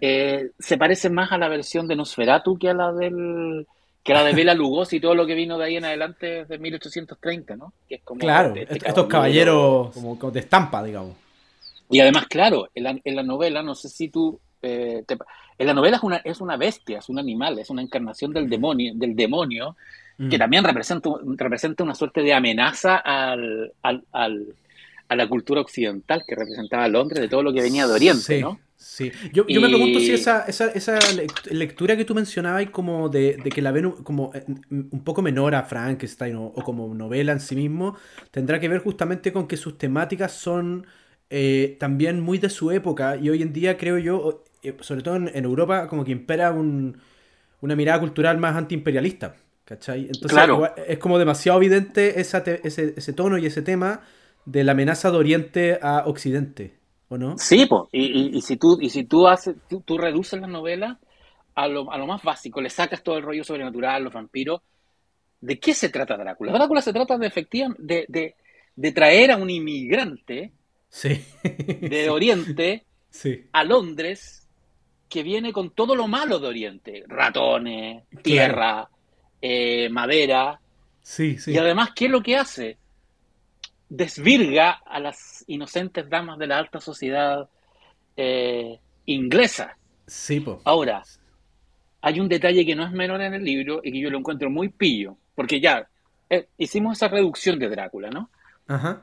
Eh, 0.00 0.50
se 0.58 0.76
parece 0.76 1.08
más 1.10 1.32
a 1.32 1.38
la 1.38 1.48
versión 1.48 1.86
de 1.88 1.96
Nosferatu 1.96 2.58
que 2.58 2.68
a 2.68 2.74
la 2.74 2.92
del 2.92 3.66
que 4.06 4.14
la 4.14 4.22
de 4.22 4.34
Bela 4.34 4.54
Lugosi 4.54 4.96
y 4.96 5.00
todo 5.00 5.16
lo 5.16 5.26
que 5.26 5.34
vino 5.34 5.58
de 5.58 5.64
ahí 5.64 5.76
en 5.76 5.84
adelante 5.84 6.44
de 6.44 6.58
1830, 6.58 7.56
¿no? 7.56 7.72
Que 7.88 7.96
es 7.96 8.02
como 8.04 8.20
claro, 8.20 8.54
este 8.54 8.88
estos 8.88 9.06
caballeros 9.08 9.92
como, 9.92 10.30
de 10.30 10.38
estampa, 10.38 10.84
digamos. 10.84 11.16
Y 11.90 11.98
además, 11.98 12.26
claro, 12.28 12.68
en 12.72 12.84
la, 12.84 12.96
en 13.02 13.16
la 13.16 13.24
novela, 13.24 13.62
no 13.64 13.74
sé 13.74 13.88
si 13.88 14.08
tú... 14.08 14.38
Eh, 14.62 15.04
en 15.58 15.66
la 15.66 15.74
novela 15.74 15.96
es 15.96 16.02
una, 16.04 16.16
es 16.18 16.40
una 16.40 16.56
bestia, 16.56 16.98
es 16.98 17.08
un 17.08 17.18
animal, 17.18 17.58
es 17.58 17.68
una 17.68 17.82
encarnación 17.82 18.32
del 18.32 18.48
demonio, 18.48 18.92
del 18.94 19.16
demonio 19.16 19.76
que 20.18 20.36
mm. 20.36 20.38
también 20.38 20.64
representa, 20.64 21.10
representa 21.36 21.82
una 21.82 21.94
suerte 21.94 22.22
de 22.22 22.32
amenaza 22.32 22.96
al, 22.96 23.72
al, 23.82 24.02
a 25.08 25.16
la 25.16 25.28
cultura 25.28 25.60
occidental 25.60 26.22
que 26.26 26.36
representaba 26.36 26.86
Londres, 26.86 27.20
de 27.22 27.28
todo 27.28 27.42
lo 27.42 27.52
que 27.52 27.60
venía 27.60 27.86
de 27.86 27.92
Oriente, 27.92 28.40
¿no? 28.40 28.60
Sí, 28.88 29.10
yo, 29.32 29.44
me 29.46 29.68
pregunto 29.68 29.98
si 29.98 30.12
esa, 30.12 30.44
esa, 30.46 30.68
esa, 30.68 30.96
lectura 31.50 31.96
que 31.96 32.04
tú 32.04 32.14
mencionabas 32.14 32.70
como 32.70 33.08
de, 33.08 33.36
que 33.52 33.60
la 33.60 33.72
ven 33.72 33.90
como 33.90 34.30
eh, 34.32 34.44
un 34.70 35.02
poco 35.02 35.22
menor 35.22 35.56
a 35.56 35.64
Frankenstein 35.64 36.36
o, 36.36 36.52
como 36.52 36.94
novela 36.94 37.32
en 37.32 37.40
sí 37.40 37.56
mismo, 37.56 37.96
tendrá 38.30 38.60
que 38.60 38.68
ver 38.68 38.80
justamente 38.80 39.32
con 39.32 39.48
que 39.48 39.56
sus 39.56 39.76
temáticas 39.76 40.32
son 40.32 40.86
eh, 41.30 41.76
también 41.80 42.20
muy 42.20 42.38
de 42.38 42.48
su 42.48 42.70
época 42.70 43.16
y 43.16 43.28
hoy 43.28 43.42
en 43.42 43.52
día 43.52 43.76
creo 43.76 43.98
yo, 43.98 44.44
eh, 44.62 44.76
sobre 44.80 45.02
todo 45.02 45.16
en, 45.16 45.44
Europa, 45.44 45.88
como 45.88 46.04
que 46.04 46.12
impera 46.12 46.52
un, 46.52 46.96
una 47.60 47.74
mirada 47.74 47.98
cultural 47.98 48.38
más 48.38 48.54
antiimperialista, 48.54 49.34
¿cachai? 49.64 50.02
Entonces 50.02 50.30
claro. 50.30 50.74
es 50.86 50.98
como 50.98 51.18
demasiado 51.18 51.58
evidente 51.58 52.20
ese, 52.20 52.60
ese 52.62 53.12
tono 53.12 53.36
y 53.36 53.46
ese 53.46 53.62
tema 53.62 54.02
de 54.44 54.62
la 54.62 54.72
amenaza 54.72 55.10
de 55.10 55.16
Oriente 55.16 55.78
a 55.82 56.04
Occidente. 56.06 56.85
¿O 57.08 57.18
no? 57.18 57.38
Sí, 57.38 57.68
y, 57.92 58.36
y, 58.36 58.42
si 58.42 58.56
tú, 58.56 58.78
y 58.80 58.90
si 58.90 59.04
tú 59.04 59.28
haces, 59.28 59.56
tú, 59.68 59.98
reduces 59.98 60.40
la 60.40 60.48
novela 60.48 60.98
a 61.54 61.68
lo, 61.68 61.90
a 61.92 61.98
lo, 61.98 62.06
más 62.06 62.22
básico, 62.22 62.60
le 62.60 62.68
sacas 62.68 63.02
todo 63.02 63.16
el 63.16 63.22
rollo 63.22 63.44
sobrenatural, 63.44 64.02
los 64.02 64.12
vampiros, 64.12 64.60
¿de 65.40 65.58
qué 65.60 65.72
se 65.72 65.88
trata 65.88 66.16
Drácula? 66.16 66.52
Drácula 66.52 66.82
se 66.82 66.92
trata 66.92 67.16
de 67.16 67.26
efectivamente 67.26 68.06
de, 68.08 68.34
de, 68.74 68.92
traer 68.92 69.30
a 69.30 69.36
un 69.36 69.48
inmigrante 69.50 70.52
sí. 70.88 71.24
de 71.42 72.10
Oriente 72.10 72.84
a 73.52 73.64
Londres 73.64 74.46
que 75.08 75.22
viene 75.22 75.52
con 75.52 75.70
todo 75.70 75.94
lo 75.94 76.08
malo 76.08 76.40
de 76.40 76.48
Oriente, 76.48 77.04
ratones, 77.06 78.02
tierra, 78.22 78.88
eh, 79.40 79.88
madera. 79.90 80.60
Sí, 81.02 81.38
sí. 81.38 81.52
Y 81.52 81.58
además, 81.58 81.90
¿qué 81.94 82.06
es 82.06 82.10
lo 82.10 82.22
que 82.22 82.36
hace? 82.36 82.78
Desvirga 83.88 84.70
a 84.84 85.00
las 85.00 85.44
inocentes 85.46 86.08
damas 86.08 86.38
de 86.38 86.46
la 86.46 86.58
alta 86.58 86.80
sociedad 86.80 87.48
eh, 88.16 88.80
inglesa. 89.06 89.76
Sí, 90.06 90.40
po. 90.40 90.60
Ahora, 90.64 91.02
hay 92.00 92.20
un 92.20 92.28
detalle 92.28 92.64
que 92.64 92.74
no 92.74 92.84
es 92.84 92.92
menor 92.92 93.20
en 93.20 93.34
el 93.34 93.44
libro 93.44 93.80
y 93.82 93.92
que 93.92 94.00
yo 94.00 94.10
lo 94.10 94.18
encuentro 94.18 94.50
muy 94.50 94.68
pillo, 94.68 95.16
porque 95.34 95.60
ya 95.60 95.88
eh, 96.30 96.48
hicimos 96.58 96.98
esa 96.98 97.08
reducción 97.08 97.58
de 97.58 97.68
Drácula, 97.68 98.10
¿no? 98.10 98.30
Ajá. 98.66 99.02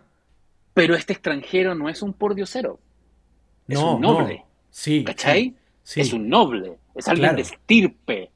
Pero 0.73 0.95
este 0.95 1.13
extranjero 1.13 1.75
no 1.75 1.89
es 1.89 2.01
un 2.01 2.13
pordiosero, 2.13 2.79
es 3.67 3.77
un 3.77 4.01
noble. 4.01 4.43
Sí. 4.69 5.03
¿Cachai? 5.03 5.55
Es 5.95 6.13
un 6.13 6.27
noble, 6.29 6.77
es 6.95 7.07
alguien 7.07 7.35
de 7.35 7.43
estirpe. 7.43 8.31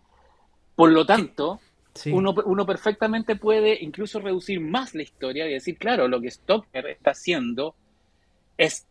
Por 0.75 0.91
lo 0.91 1.05
tanto, 1.05 1.59
uno, 2.05 2.65
perfectamente 2.65 3.35
puede 3.35 3.77
incluso 3.81 4.19
reducir 4.19 4.59
más 4.59 4.93
la 4.95 5.03
historia 5.03 5.47
y 5.47 5.53
decir, 5.53 5.77
claro, 5.77 6.07
lo 6.07 6.21
que 6.21 6.31
Stoker 6.31 6.87
está 6.87 7.11
haciendo 7.11 7.75
es, 8.57 8.85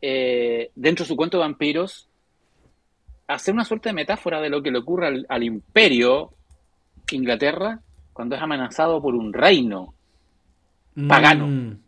eh, 0.00 0.70
dentro 0.74 1.04
de 1.04 1.08
su 1.08 1.16
cuento 1.16 1.36
de 1.36 1.42
vampiros, 1.42 2.08
hacer 3.26 3.54
una 3.54 3.64
suerte 3.64 3.90
de 3.90 3.94
metáfora 3.94 4.40
de 4.40 4.48
lo 4.48 4.62
que 4.62 4.70
le 4.70 4.78
ocurre 4.78 5.24
al, 5.28 5.42
imperio 5.42 6.32
Inglaterra 7.10 7.80
cuando 8.12 8.36
es 8.36 8.42
amenazado 8.42 9.00
por 9.00 9.14
un 9.14 9.32
reino 9.32 9.94
pagano. 11.06 11.46
Mm. 11.46 11.78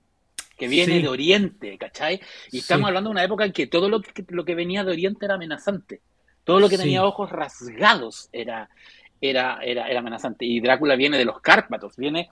que 0.57 0.69
viene 0.69 1.01
de 1.01 1.09
Oriente, 1.09 1.79
¿cachai? 1.79 2.21
Y 2.53 2.59
estamos 2.59 2.89
hablando 2.89 3.09
de 3.09 3.13
una 3.13 3.25
época 3.25 3.45
en 3.45 3.53
que 3.53 3.67
todo 3.67 3.89
lo 3.89 4.03
que, 4.03 4.25
lo 4.29 4.45
que 4.45 4.55
venía 4.55 4.85
de 4.85 4.93
Oriente 4.93 5.25
era 5.25 5.35
amenazante. 5.35 6.01
Todo 6.45 6.61
lo 6.61 6.69
que 6.69 6.79
tenía 6.79 7.05
ojos 7.05 7.31
rasgados 7.31 8.29
era, 8.33 8.71
era, 9.21 9.59
era, 9.63 9.89
era 9.89 10.01
amenazante. 10.01 10.45
Y 10.45 10.61
Drácula 10.61 10.97
viene 10.97 11.19
de 11.19 11.25
los 11.25 11.41
Cárpatos, 11.41 11.97
viene, 11.97 12.31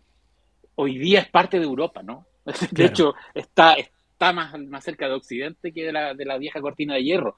hoy 0.76 0.98
día 0.98 1.20
es 1.20 1.28
parte 1.28 1.58
de 1.58 1.64
Europa, 1.64 2.02
¿no? 2.02 2.26
De 2.70 2.86
hecho, 2.86 3.14
está, 3.34 3.74
está 3.74 4.32
más, 4.32 4.58
más 4.58 4.84
cerca 4.84 5.06
de 5.06 5.14
Occidente 5.14 5.72
que 5.72 5.84
de 5.84 5.92
la, 5.92 6.14
de 6.14 6.24
la 6.24 6.38
vieja 6.38 6.60
cortina 6.60 6.94
de 6.94 7.04
hierro. 7.04 7.36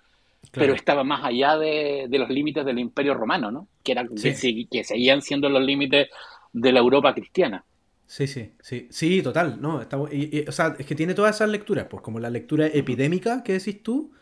Pero 0.53 0.73
estaba 0.73 1.05
más 1.05 1.23
allá 1.23 1.59
de, 1.59 2.07
de, 2.09 2.19
los 2.19 2.31
límites 2.31 2.65
del 2.65 2.79
Imperio 2.79 3.13
Romano, 3.13 3.51
¿no? 3.51 3.69
Que, 3.85 3.93
era, 3.93 4.07
que, 4.07 4.85
seguían 4.85 5.21
siendo 5.21 5.51
los 5.51 5.63
límites 5.63 6.09
de 6.53 6.73
la 6.73 6.81
Europa 6.81 7.15
cristiana. 7.15 7.63
Sí, 8.07 8.27
sí, 8.27 8.53
sí, 8.61 8.89
sí, 8.91 9.23
total, 9.23 9.61
¿no? 9.61 9.77
o 9.77 10.53
sea, 10.53 10.75
es 10.79 10.85
que 10.87 10.97
tiene 10.97 11.15
todas 11.15 11.37
esas 11.37 11.49
lecturas, 11.49 11.87
pues 11.89 12.03
como 12.03 12.19
la 12.19 12.29
lectura 12.29 12.67
epidémica 12.67 13.45
que 13.45 13.53
decís 13.53 13.83
tú. 13.83 14.13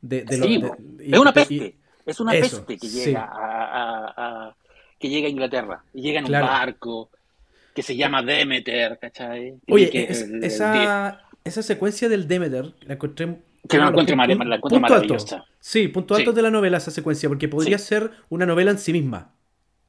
De, 0.00 0.24
sí, 0.28 0.62
es 1.00 1.18
una 1.18 1.32
peste, 1.32 1.76
es 2.06 2.18
una 2.18 2.32
peste 2.32 2.78
que 2.78 2.88
llega 2.88 3.28
a, 3.30 4.56
que 4.98 5.08
llega 5.08 5.26
a 5.26 5.30
Inglaterra 5.30 5.82
y 5.94 6.02
llega 6.02 6.20
en 6.20 6.26
un 6.26 6.32
barco 6.32 7.10
que 7.74 7.82
se 7.82 7.96
llama 7.96 8.22
Demeter, 8.22 8.98
¿cachai? 8.98 9.54
Oye, 9.68 10.08
esa, 10.42 11.22
esa 11.44 11.62
secuencia 11.62 12.08
del 12.08 12.26
Demeter 12.26 12.72
la 12.82 12.94
encontré 12.94 13.36
que 13.68 13.78
la 13.78 13.88
encuentro, 13.88 14.16
maravillosa. 14.16 15.44
Sí, 15.60 15.88
punto 15.88 16.14
alto 16.14 16.32
de 16.32 16.42
la 16.42 16.50
novela 16.50 16.78
esa 16.78 16.90
secuencia, 16.90 17.28
porque 17.28 17.48
podría 17.48 17.78
ser 17.78 18.10
una 18.28 18.46
novela 18.46 18.70
en 18.70 18.78
sí 18.78 18.92
misma. 18.92 19.32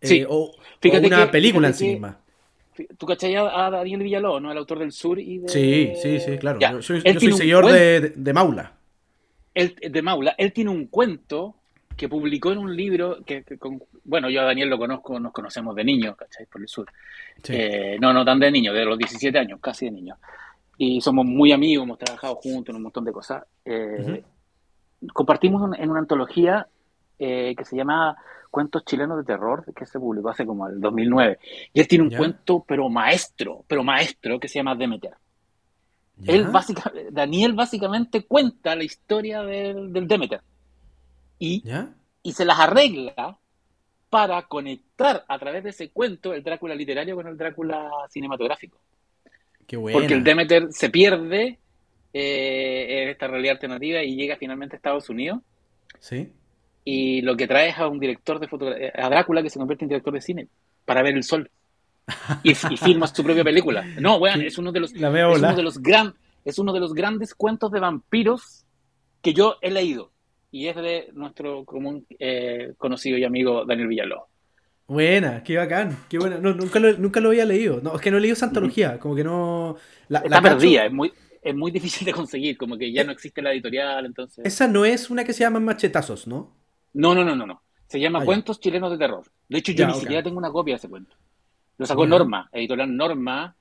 Sí. 0.02 0.20
Eh, 0.20 0.26
o, 0.28 0.52
una 0.84 1.32
película 1.32 1.70
en 1.70 1.74
sí 1.74 1.88
misma. 1.88 2.20
¿Tú 2.98 3.06
cachai 3.06 3.36
a, 3.36 3.70
Daniel 3.70 4.04
Villalobos, 4.04 4.42
¿no? 4.42 4.52
El 4.52 4.58
autor 4.58 4.80
del 4.80 4.92
Sur 4.92 5.20
y 5.20 5.40
de... 5.40 5.50
Sí, 5.50 5.94
sí, 6.02 6.20
sí, 6.20 6.38
claro. 6.38 6.60
Yo 6.60 6.82
soy, 6.82 7.02
señor 7.02 7.70
de, 7.72 8.14
de, 8.16 8.34
Maula. 8.34 8.74
Él, 9.54 9.76
de 9.82 10.02
Maula. 10.02 10.36
Él 10.38 10.54
tiene 10.54 10.72
un 10.72 10.88
cuento 10.88 11.56
que 11.98 12.08
publicó 12.08 12.54
en 12.54 12.60
un 12.60 12.76
libro 12.76 13.20
que, 13.26 13.44
bueno, 14.10 14.30
yo 14.30 14.42
a 14.42 14.46
Daniel 14.46 14.70
lo 14.70 14.78
conozco, 14.78 15.20
nos 15.20 15.32
conocemos 15.32 15.76
de 15.76 15.84
niños, 15.84 16.16
¿cachai? 16.18 16.46
Por 16.48 16.62
el 16.62 16.68
sur. 16.68 16.88
Eh, 17.48 17.98
no, 18.02 18.12
no 18.12 18.26
tan 18.26 18.40
de 18.40 18.52
niños, 18.52 18.74
de 18.74 18.84
los 18.84 18.98
17 18.98 19.38
años, 19.38 19.60
casi 19.62 19.86
de 19.86 19.92
niños. 19.92 20.18
Y 20.78 21.00
somos 21.00 21.26
muy 21.26 21.52
amigos, 21.52 21.84
hemos 21.84 22.00
trabajado 22.00 22.36
juntos 22.36 22.70
en 22.70 22.78
un 22.78 22.84
montón 22.84 23.06
de 23.06 23.12
cosas. 23.12 23.44
Eh, 23.64 24.24
compartimos 25.14 25.78
en 25.78 25.90
una 25.90 26.00
antología 26.00 26.68
eh, 27.20 27.54
que 27.56 27.66
se 27.66 27.76
llama 27.76 28.18
Cuentos 28.50 28.84
chilenos 28.84 29.18
de 29.18 29.24
terror, 29.24 29.64
que 29.76 29.86
se 29.86 30.00
publicó 30.00 30.30
hace 30.30 30.46
como 30.46 30.68
el 30.68 30.82
2009. 30.82 31.38
Y 31.74 31.80
él 31.80 31.88
tiene 31.88 32.06
un 32.06 32.16
cuento, 32.16 32.66
pero 32.68 32.90
maestro, 32.90 33.64
pero 33.68 33.84
maestro, 33.84 34.40
que 34.40 34.48
se 34.48 34.56
llama 34.56 34.74
Demeter. 34.74 35.14
Él 36.26 36.46
básicamente, 36.46 37.12
Daniel 37.12 37.54
básicamente 37.54 38.26
cuenta 38.26 38.76
la 38.76 38.84
historia 38.84 39.44
del, 39.44 39.94
del 39.94 40.08
Demeter 40.08 40.42
y, 41.38 41.64
y 42.22 42.34
se 42.34 42.44
las 42.44 42.60
arregla 42.60 43.40
para 44.10 44.42
conectar 44.44 45.24
a 45.28 45.40
través 45.40 45.64
de 45.64 45.70
ese 45.70 45.90
cuento 45.90 46.34
el 46.34 46.44
Drácula 46.44 46.76
literario 46.76 47.16
con 47.16 47.28
el 47.28 47.38
Drácula 47.38 47.90
cinematográfico. 48.10 48.80
Qué 49.68 49.78
bueno. 49.78 50.00
Porque 50.00 50.14
el 50.14 50.24
Demeter 50.24 50.68
se 50.72 50.90
pierde 50.90 51.60
eh, 52.14 53.04
en 53.04 53.10
esta 53.10 53.28
realidad 53.28 53.54
alternativa 53.54 54.04
y 54.04 54.16
llega 54.16 54.36
finalmente 54.38 54.76
a 54.76 54.78
Estados 54.78 55.10
Unidos. 55.10 55.40
Sí. 56.00 56.32
Y 56.84 57.22
lo 57.22 57.38
que 57.38 57.48
trae 57.48 57.70
es 57.70 57.78
a 57.78 57.88
un 57.88 58.00
director 58.00 58.40
de 58.40 58.48
fotografía, 58.48 58.92
a 58.96 59.10
Drácula 59.10 59.44
que 59.44 59.50
se 59.50 59.60
convierte 59.60 59.86
en 59.86 59.90
director 59.90 60.14
de 60.14 60.22
cine 60.22 60.48
para 60.86 61.04
ver 61.04 61.16
el 61.16 61.24
sol. 61.24 61.50
Y, 62.44 62.52
y 62.52 62.78
filma 62.78 63.06
su 63.06 63.24
propia 63.24 63.44
película. 63.44 63.86
No, 64.00 64.18
weón, 64.18 64.42
es 64.42 64.58
uno 64.58 64.72
de 64.72 64.80
los, 64.80 64.94
es 64.94 65.00
uno 65.00 65.56
de 65.56 65.62
los 65.62 65.78
gran, 65.78 66.16
es 66.44 66.58
uno 66.58 66.74
de 66.74 66.80
los 66.80 66.96
grandes 66.96 67.36
cuentos 67.36 67.72
de 67.72 67.80
vampiros 67.80 68.66
que 69.22 69.36
yo 69.36 69.58
he 69.62 69.70
leído 69.70 70.12
y 70.52 70.68
es 70.68 70.76
de 70.76 71.10
nuestro 71.14 71.64
común 71.66 72.06
eh, 72.18 72.74
conocido 72.78 73.18
y 73.18 73.24
amigo 73.24 73.66
Daniel 73.66 73.88
Villalobos. 73.88 74.30
Buena, 74.88 75.44
qué 75.44 75.58
bacán, 75.58 75.96
qué 76.10 76.18
buena. 76.18 76.38
nunca, 76.40 76.80
lo, 76.80 76.98
nunca 76.98 77.20
lo 77.20 77.30
había 77.30 77.46
leído. 77.46 77.80
No, 77.82 77.96
es 77.96 78.02
que 78.02 78.10
no 78.10 78.18
he 78.18 78.22
leído 78.22 78.34
esa 78.34 78.48
antología, 78.48 78.98
como 79.00 79.16
que 79.16 79.24
no. 79.24 79.76
La, 80.08 80.20
Está 80.20 80.42
perdida, 80.42 80.86
es 80.86 80.92
muy, 80.92 81.14
es 81.44 81.56
muy 81.56 81.70
difícil 81.70 82.06
de 82.08 82.14
conseguir, 82.14 82.58
como 82.58 82.76
que 82.76 82.92
ya 82.92 83.04
no 83.04 83.12
existe 83.12 83.42
la 83.44 83.52
editorial, 83.54 84.08
entonces. 84.08 84.44
Esa 84.44 84.68
no 84.68 84.86
es 84.86 85.12
una 85.12 85.24
que 85.24 85.34
se 85.34 85.42
llama 85.42 85.60
Machetazos, 85.60 86.26
¿no? 86.26 86.56
No, 86.94 87.14
no, 87.14 87.24
no, 87.24 87.36
no, 87.36 87.46
no. 87.46 87.62
Se 87.86 88.00
llama 88.00 88.20
ah, 88.22 88.26
Cuentos 88.26 88.60
Chilenos 88.60 88.92
de 88.92 88.98
Terror. 88.98 89.24
De 89.48 89.60
hecho, 89.60 89.74
yo 89.74 89.86
ni 89.86 89.94
siquiera 89.94 90.24
tengo 90.24 90.40
una 90.40 90.52
copia 90.52 90.74
de 90.74 90.78
ese 90.78 90.90
cuento. 90.90 91.16
Lo 91.78 91.86
sacó 91.86 92.08
Norma, 92.08 92.50
editorial 92.52 92.96
Norma, 92.96 93.56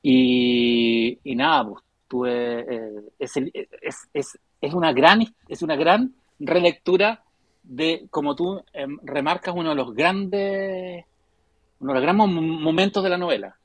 y, 0.00 1.18
y 1.24 1.36
nada, 1.36 1.68
pues 1.68 1.84
tuve. 2.08 2.60
Eh, 2.60 2.90
es, 3.18 3.36
es, 3.36 4.08
es 4.14 4.38
es 4.66 4.74
una 4.74 4.92
gran, 4.92 5.24
es 5.48 5.62
una 5.62 5.76
gran 5.76 6.14
relectura 6.38 7.22
de, 7.62 8.06
como 8.10 8.34
tú 8.34 8.62
em, 8.72 8.98
remarcas, 9.02 9.54
uno 9.56 9.70
de 9.70 9.74
los 9.74 9.94
grandes, 9.94 11.04
uno 11.80 11.92
de 11.92 11.94
los 11.94 12.02
grandes 12.02 12.28
momentos 12.28 13.02
de 13.02 13.10
la 13.10 13.18
novela. 13.18 13.56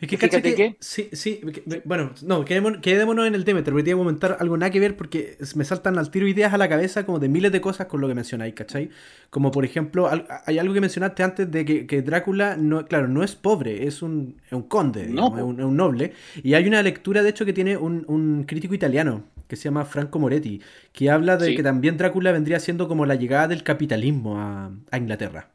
Es 0.00 0.08
que, 0.08 0.16
Fíjate 0.16 0.54
que, 0.54 0.76
Sí, 0.80 1.08
sí. 1.12 1.40
bueno, 1.84 2.12
no, 2.22 2.44
quedémonos, 2.44 3.26
en 3.26 3.34
el 3.34 3.44
Demeter, 3.44 3.72
porque 3.72 3.92
a 3.92 3.96
comentar 3.96 4.36
algo 4.40 4.56
nada 4.56 4.70
que 4.70 4.80
ver 4.80 4.96
porque 4.96 5.36
me 5.54 5.64
saltan 5.64 5.98
al 5.98 6.10
tiro 6.10 6.26
ideas 6.26 6.52
a 6.52 6.58
la 6.58 6.68
cabeza 6.68 7.04
como 7.06 7.18
de 7.18 7.28
miles 7.28 7.52
de 7.52 7.60
cosas 7.60 7.86
con 7.86 8.00
lo 8.00 8.08
que 8.08 8.14
mencionáis, 8.14 8.54
¿cachai? 8.54 8.90
Como 9.30 9.50
por 9.50 9.64
ejemplo, 9.64 10.10
hay 10.46 10.58
algo 10.58 10.74
que 10.74 10.80
mencionaste 10.80 11.22
antes 11.22 11.50
de 11.50 11.86
que, 11.86 12.02
Drácula, 12.02 12.56
no, 12.56 12.86
claro, 12.86 13.08
no 13.08 13.22
es 13.22 13.34
pobre, 13.34 13.86
es 13.86 14.02
un, 14.02 14.36
un 14.50 14.62
conde, 14.62 15.04
es, 15.04 15.10
un, 15.10 15.76
noble. 15.76 16.12
Y 16.42 16.54
hay 16.54 16.66
una 16.66 16.82
lectura, 16.82 17.22
de 17.22 17.30
hecho, 17.30 17.44
que 17.44 17.52
tiene 17.52 17.76
un, 17.76 18.44
crítico 18.46 18.74
italiano 18.74 19.22
que 19.54 19.60
se 19.60 19.68
llama 19.68 19.84
Franco 19.84 20.18
Moretti, 20.18 20.60
que 20.92 21.10
habla 21.10 21.36
de 21.36 21.54
que 21.54 21.62
también 21.62 21.96
Drácula 21.96 22.32
vendría 22.32 22.60
siendo 22.60 22.88
como 22.88 23.06
la 23.06 23.14
llegada 23.14 23.48
del 23.48 23.62
capitalismo 23.62 24.38
a, 24.38 24.72
Inglaterra. 24.96 25.50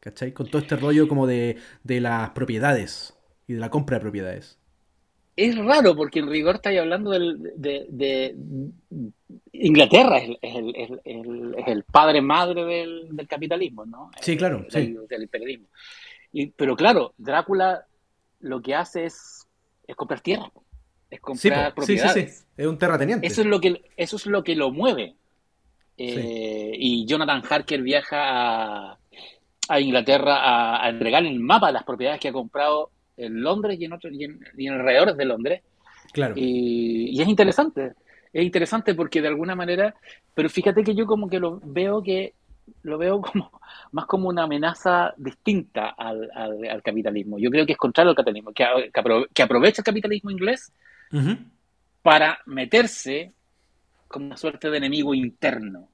¿Cachai? 0.00 0.32
Con 0.32 0.48
todo 0.48 0.60
este 0.60 0.76
rollo 0.76 1.08
como 1.08 1.26
de, 1.26 1.56
de 1.82 2.00
las 2.00 2.30
propiedades 2.30 3.14
y 3.46 3.54
de 3.54 3.60
la 3.60 3.70
compra 3.70 3.96
de 3.96 4.02
propiedades. 4.02 4.58
Es 5.36 5.56
raro 5.56 5.96
porque 5.96 6.20
en 6.20 6.28
rigor 6.30 6.56
estáis 6.56 6.78
hablando 6.78 7.10
de, 7.10 8.36
Inglaterra, 9.52 10.18
es, 10.18 10.90
el, 11.04 11.84
padre 11.84 12.20
madre 12.20 12.64
del, 12.64 13.26
capitalismo, 13.26 13.84
¿no? 13.84 14.10
Sí, 14.20 14.36
claro. 14.36 14.64
sí. 14.68 14.96
del 15.08 15.22
imperialismo. 15.22 15.66
pero 16.56 16.76
claro, 16.76 17.14
Drácula 17.18 17.86
lo 18.40 18.62
que 18.62 18.74
hace 18.76 19.06
es, 19.06 19.48
comprar 19.96 20.20
tierra, 20.20 20.52
es 21.10 21.20
comprar 21.20 21.74
propiedades. 21.74 22.38
Sí, 22.38 22.44
es 22.56 22.66
un 22.66 22.78
terrateniente. 22.78 23.26
Eso 23.26 23.42
es 23.42 23.46
lo 23.46 23.60
que, 23.60 23.82
eso 23.96 24.16
es 24.16 24.26
lo, 24.26 24.42
que 24.42 24.54
lo 24.54 24.70
mueve. 24.70 25.14
Eh, 25.96 26.72
y 26.76 27.06
Jonathan 27.06 27.42
Harker 27.48 27.82
viaja 27.82 28.16
a, 28.90 28.98
a 29.68 29.80
Inglaterra 29.80 30.36
a, 30.38 30.84
a 30.84 30.88
entregar 30.88 31.24
el 31.24 31.38
mapa 31.38 31.68
de 31.68 31.74
las 31.74 31.84
propiedades 31.84 32.20
que 32.20 32.28
ha 32.28 32.32
comprado 32.32 32.90
en 33.16 33.42
Londres 33.42 33.78
y 33.80 33.84
en, 33.84 33.92
otros 33.92 34.12
y 34.12 34.24
en, 34.24 34.72
alrededor 34.72 35.14
de 35.14 35.24
Londres. 35.24 35.62
Claro. 36.12 36.34
Y, 36.36 37.20
es 37.20 37.28
interesante, 37.28 37.92
es 38.32 38.44
interesante 38.44 38.94
porque 38.94 39.22
de 39.22 39.28
alguna 39.28 39.54
manera, 39.54 39.94
pero 40.34 40.48
fíjate 40.48 40.82
que 40.84 40.94
yo 40.94 41.06
como 41.06 41.28
que 41.28 41.40
lo 41.40 41.60
veo 41.64 42.02
que 42.02 42.34
lo 42.82 42.98
veo 42.98 43.20
como 43.20 43.50
más 43.92 44.06
como 44.06 44.28
una 44.28 44.44
amenaza 44.44 45.14
distinta 45.16 45.90
al, 45.90 46.30
al, 46.34 46.82
capitalismo. 46.82 47.38
Yo 47.38 47.50
creo 47.50 47.66
que 47.66 47.72
es 47.72 47.78
contrario 47.78 48.10
al 48.10 48.16
capitalismo, 48.16 48.52
que, 48.52 48.64
que, 49.32 49.42
aprovecha 49.42 49.82
el 49.82 49.84
capitalismo 49.84 50.30
inglés 50.30 50.72
para 52.02 52.38
meterse 52.46 53.32
como 54.08 54.26
una 54.26 54.36
suerte 54.36 54.70
de 54.70 54.76
enemigo 54.76 55.14
interno. 55.14 55.88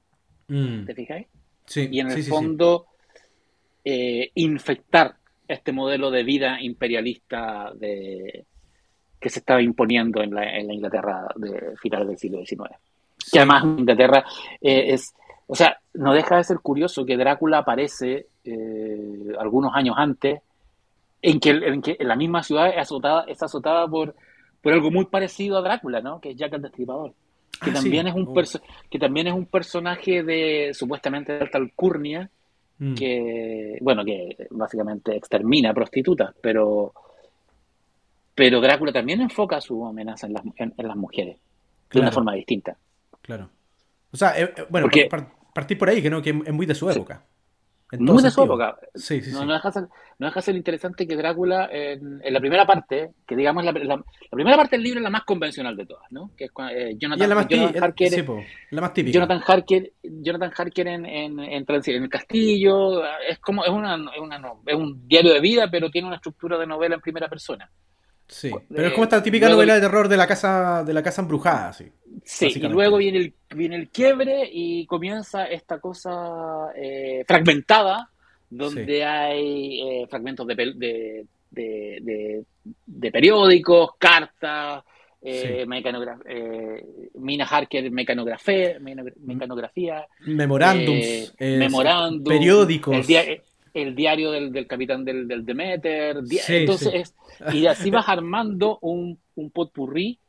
Mm. 0.47 0.85
¿Te 0.85 0.93
fijáis? 0.93 1.27
Sí, 1.65 1.87
y 1.91 1.99
en 1.99 2.11
el 2.11 2.23
fondo 2.23 2.87
eh, 3.83 4.31
infectar 4.35 5.15
este 5.47 5.71
modelo 5.71 6.11
de 6.11 6.23
vida 6.23 6.61
imperialista 6.61 7.71
de, 7.75 8.45
que 9.19 9.29
se 9.29 9.39
estaba 9.39 9.61
imponiendo 9.61 10.21
en 10.21 10.33
la, 10.33 10.59
Inglaterra 10.59 11.27
de 11.35 11.75
finales 11.77 12.07
del 12.07 12.17
siglo 12.17 12.45
XIX. 12.45 12.75
Que 13.31 13.39
además 13.39 13.63
Inglaterra 13.63 14.25
eh, 14.59 14.93
es, 14.93 15.13
o 15.47 15.55
sea, 15.55 15.79
no 15.93 16.13
deja 16.13 16.37
de 16.37 16.43
ser 16.43 16.59
curioso 16.59 17.05
que 17.05 17.17
Drácula 17.17 17.59
aparece 17.59 18.27
eh, 18.43 19.33
algunos 19.39 19.73
años 19.75 19.95
antes, 19.97 20.41
en 21.21 21.39
que, 21.39 21.49
en 21.51 21.81
que 21.81 21.97
la 21.99 22.15
misma 22.15 22.41
ciudad 22.41 22.69
es 22.69 22.77
azotada, 22.77 23.25
es 23.27 23.41
azotada 23.43 23.87
por, 23.87 24.15
por 24.61 24.73
algo 24.73 24.91
muy 24.91 25.05
parecido 25.05 25.57
a 25.57 25.61
Drácula, 25.61 26.01
¿no? 26.01 26.19
Que 26.19 26.31
es 26.31 26.37
Jack 26.37 26.53
el 26.53 26.61
Destripador. 26.61 27.13
Que, 27.63 27.69
ah, 27.69 27.73
también 27.73 28.07
es 28.07 28.15
un 28.15 28.27
oh. 28.27 28.43
que 28.89 28.99
también 28.99 29.27
es 29.27 29.33
un 29.33 29.45
personaje 29.45 30.23
de 30.23 30.71
supuestamente 30.73 31.33
de 31.33 31.41
alta 31.41 31.57
alcurnia, 31.57 32.29
Mm. 32.81 32.95
que, 32.95 33.77
bueno, 33.79 34.03
que 34.03 34.47
básicamente 34.49 35.15
extermina 35.15 35.71
prostitutas, 35.71 36.33
pero, 36.41 36.91
pero 38.33 38.59
Drácula 38.59 38.91
también 38.91 39.21
enfoca 39.21 39.61
su 39.61 39.85
amenaza 39.85 40.25
en 40.25 40.33
las, 40.33 40.43
en, 40.55 40.73
las 40.75 40.95
mujeres, 40.95 41.37
de 41.91 41.99
una 41.99 42.11
forma 42.11 42.33
distinta. 42.33 42.75
Claro. 43.21 43.49
O 44.11 44.17
sea, 44.17 44.31
eh, 44.31 44.51
eh, 44.57 44.65
bueno, 44.67 44.87
Porque, 44.87 45.07
partir 45.53 45.77
por 45.77 45.89
ahí, 45.89 46.01
que 46.01 46.09
no, 46.09 46.23
que 46.23 46.31
es 46.31 46.53
muy 46.53 46.65
de 46.65 46.73
su 46.73 46.89
época. 46.89 47.23
Muy 47.99 48.23
de 48.23 48.31
su 48.31 48.43
época. 48.43 48.77
no, 49.33 49.53
deja 50.19 50.41
ser, 50.41 50.55
interesante 50.55 51.05
que 51.05 51.15
Drácula, 51.15 51.69
en, 51.71 52.21
la 52.23 52.39
primera 52.39 52.65
parte, 52.65 53.11
que 53.27 53.35
digamos 53.35 53.65
la, 53.65 53.73
primera 54.29 54.55
parte 54.55 54.77
del 54.77 54.83
libro 54.83 54.99
es 54.99 55.03
la 55.03 55.09
más 55.09 55.23
convencional 55.23 55.75
de 55.75 55.85
todas, 55.85 56.09
¿no? 56.11 56.31
Que 56.37 56.45
es 56.45 56.51
eh, 56.71 56.95
Jonathan, 56.97 57.29
la 57.29 57.35
más 57.35 57.47
Harker. 57.81 58.25
la 58.69 58.81
más 58.81 58.93
típica. 58.93 59.13
Jonathan 59.13 59.41
Harker, 59.45 59.91
Jonathan 60.03 60.51
Harker 60.55 60.87
en, 60.87 61.05
en, 61.05 61.39
en, 61.39 61.65
el 61.67 62.09
castillo. 62.09 63.03
Es 63.27 63.39
como, 63.39 63.65
es, 63.65 63.71
una, 63.71 63.95
es, 63.95 64.21
una, 64.21 64.41
es 64.65 64.75
un 64.75 65.07
diario 65.07 65.33
de 65.33 65.41
vida, 65.41 65.69
pero 65.69 65.89
tiene 65.89 66.07
una 66.07 66.17
estructura 66.17 66.57
de 66.57 66.67
novela 66.67 66.95
en 66.95 67.01
primera 67.01 67.27
persona. 67.27 67.69
Sí, 68.31 68.49
pero 68.69 68.87
es 68.87 68.93
como 68.93 69.03
esta 69.03 69.21
típica 69.21 69.49
novela 69.49 69.75
de 69.75 69.81
terror 69.81 70.07
de 70.07 70.15
la 70.15 70.25
casa, 70.25 70.85
de 70.85 70.93
la 70.93 71.03
casa 71.03 71.21
embrujada, 71.21 71.73
sí. 71.73 71.91
Sí, 72.23 72.53
y 72.55 72.59
luego 72.59 72.97
viene 72.97 73.17
el, 73.17 73.33
viene 73.53 73.75
el 73.75 73.89
quiebre 73.89 74.49
y 74.49 74.85
comienza 74.85 75.45
esta 75.45 75.79
cosa 75.79 76.71
eh, 76.73 77.25
fragmentada, 77.27 78.09
donde 78.49 79.03
hay 79.03 79.81
eh, 79.81 80.07
fragmentos 80.09 80.47
de, 80.47 81.25
de, 81.51 82.45
de, 82.85 83.11
periódicos, 83.11 83.91
cartas, 83.97 84.83
eh, 85.21 85.65
eh, 85.65 86.85
Mina 87.15 87.45
Harker 87.45 87.91
mecanografía, 87.91 88.79
mecanografía 88.79 90.07
memorándums, 90.25 91.33
periódicos. 92.23 92.95
el 93.09 93.41
diario 93.73 94.31
del, 94.31 94.51
del 94.51 94.67
capitán 94.67 95.05
del, 95.05 95.27
del 95.27 95.45
Demeter. 95.45 96.17
entonces, 96.47 97.15
y 97.53 97.65
así 97.65 97.89
vas 97.89 98.07
armando 98.09 98.79
un, 98.81 99.19
un 99.35 99.51
potpurrí 99.51 100.19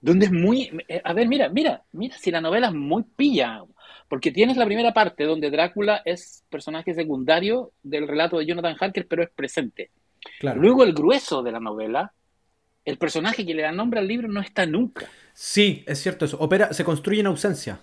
donde 0.00 0.26
es 0.26 0.32
muy... 0.32 0.70
A 1.04 1.12
ver, 1.12 1.28
mira, 1.28 1.48
mira, 1.48 1.82
mira, 1.92 2.16
si 2.16 2.30
la 2.30 2.40
novela 2.40 2.68
es 2.68 2.74
muy 2.74 3.02
pilla, 3.02 3.62
porque 4.08 4.30
tienes 4.30 4.56
la 4.56 4.66
primera 4.66 4.92
parte 4.92 5.24
donde 5.24 5.50
Drácula 5.50 6.02
es 6.04 6.44
personaje 6.48 6.94
secundario 6.94 7.72
del 7.82 8.06
relato 8.06 8.38
de 8.38 8.46
Jonathan 8.46 8.76
Harker, 8.78 9.06
pero 9.06 9.22
es 9.22 9.30
presente. 9.30 9.90
Luego 10.40 10.84
el 10.84 10.92
grueso 10.92 11.42
de 11.42 11.52
la 11.52 11.60
novela, 11.60 12.12
el 12.84 12.98
personaje 12.98 13.44
que 13.44 13.54
le 13.54 13.62
da 13.62 13.72
nombre 13.72 14.00
al 14.00 14.08
libro 14.08 14.28
no 14.28 14.40
está 14.40 14.66
nunca. 14.66 15.06
Sí, 15.34 15.84
es 15.86 16.00
cierto 16.00 16.24
eso. 16.24 16.38
Opera, 16.38 16.72
se 16.72 16.84
construye 16.84 17.20
en 17.20 17.26
ausencia. 17.26 17.80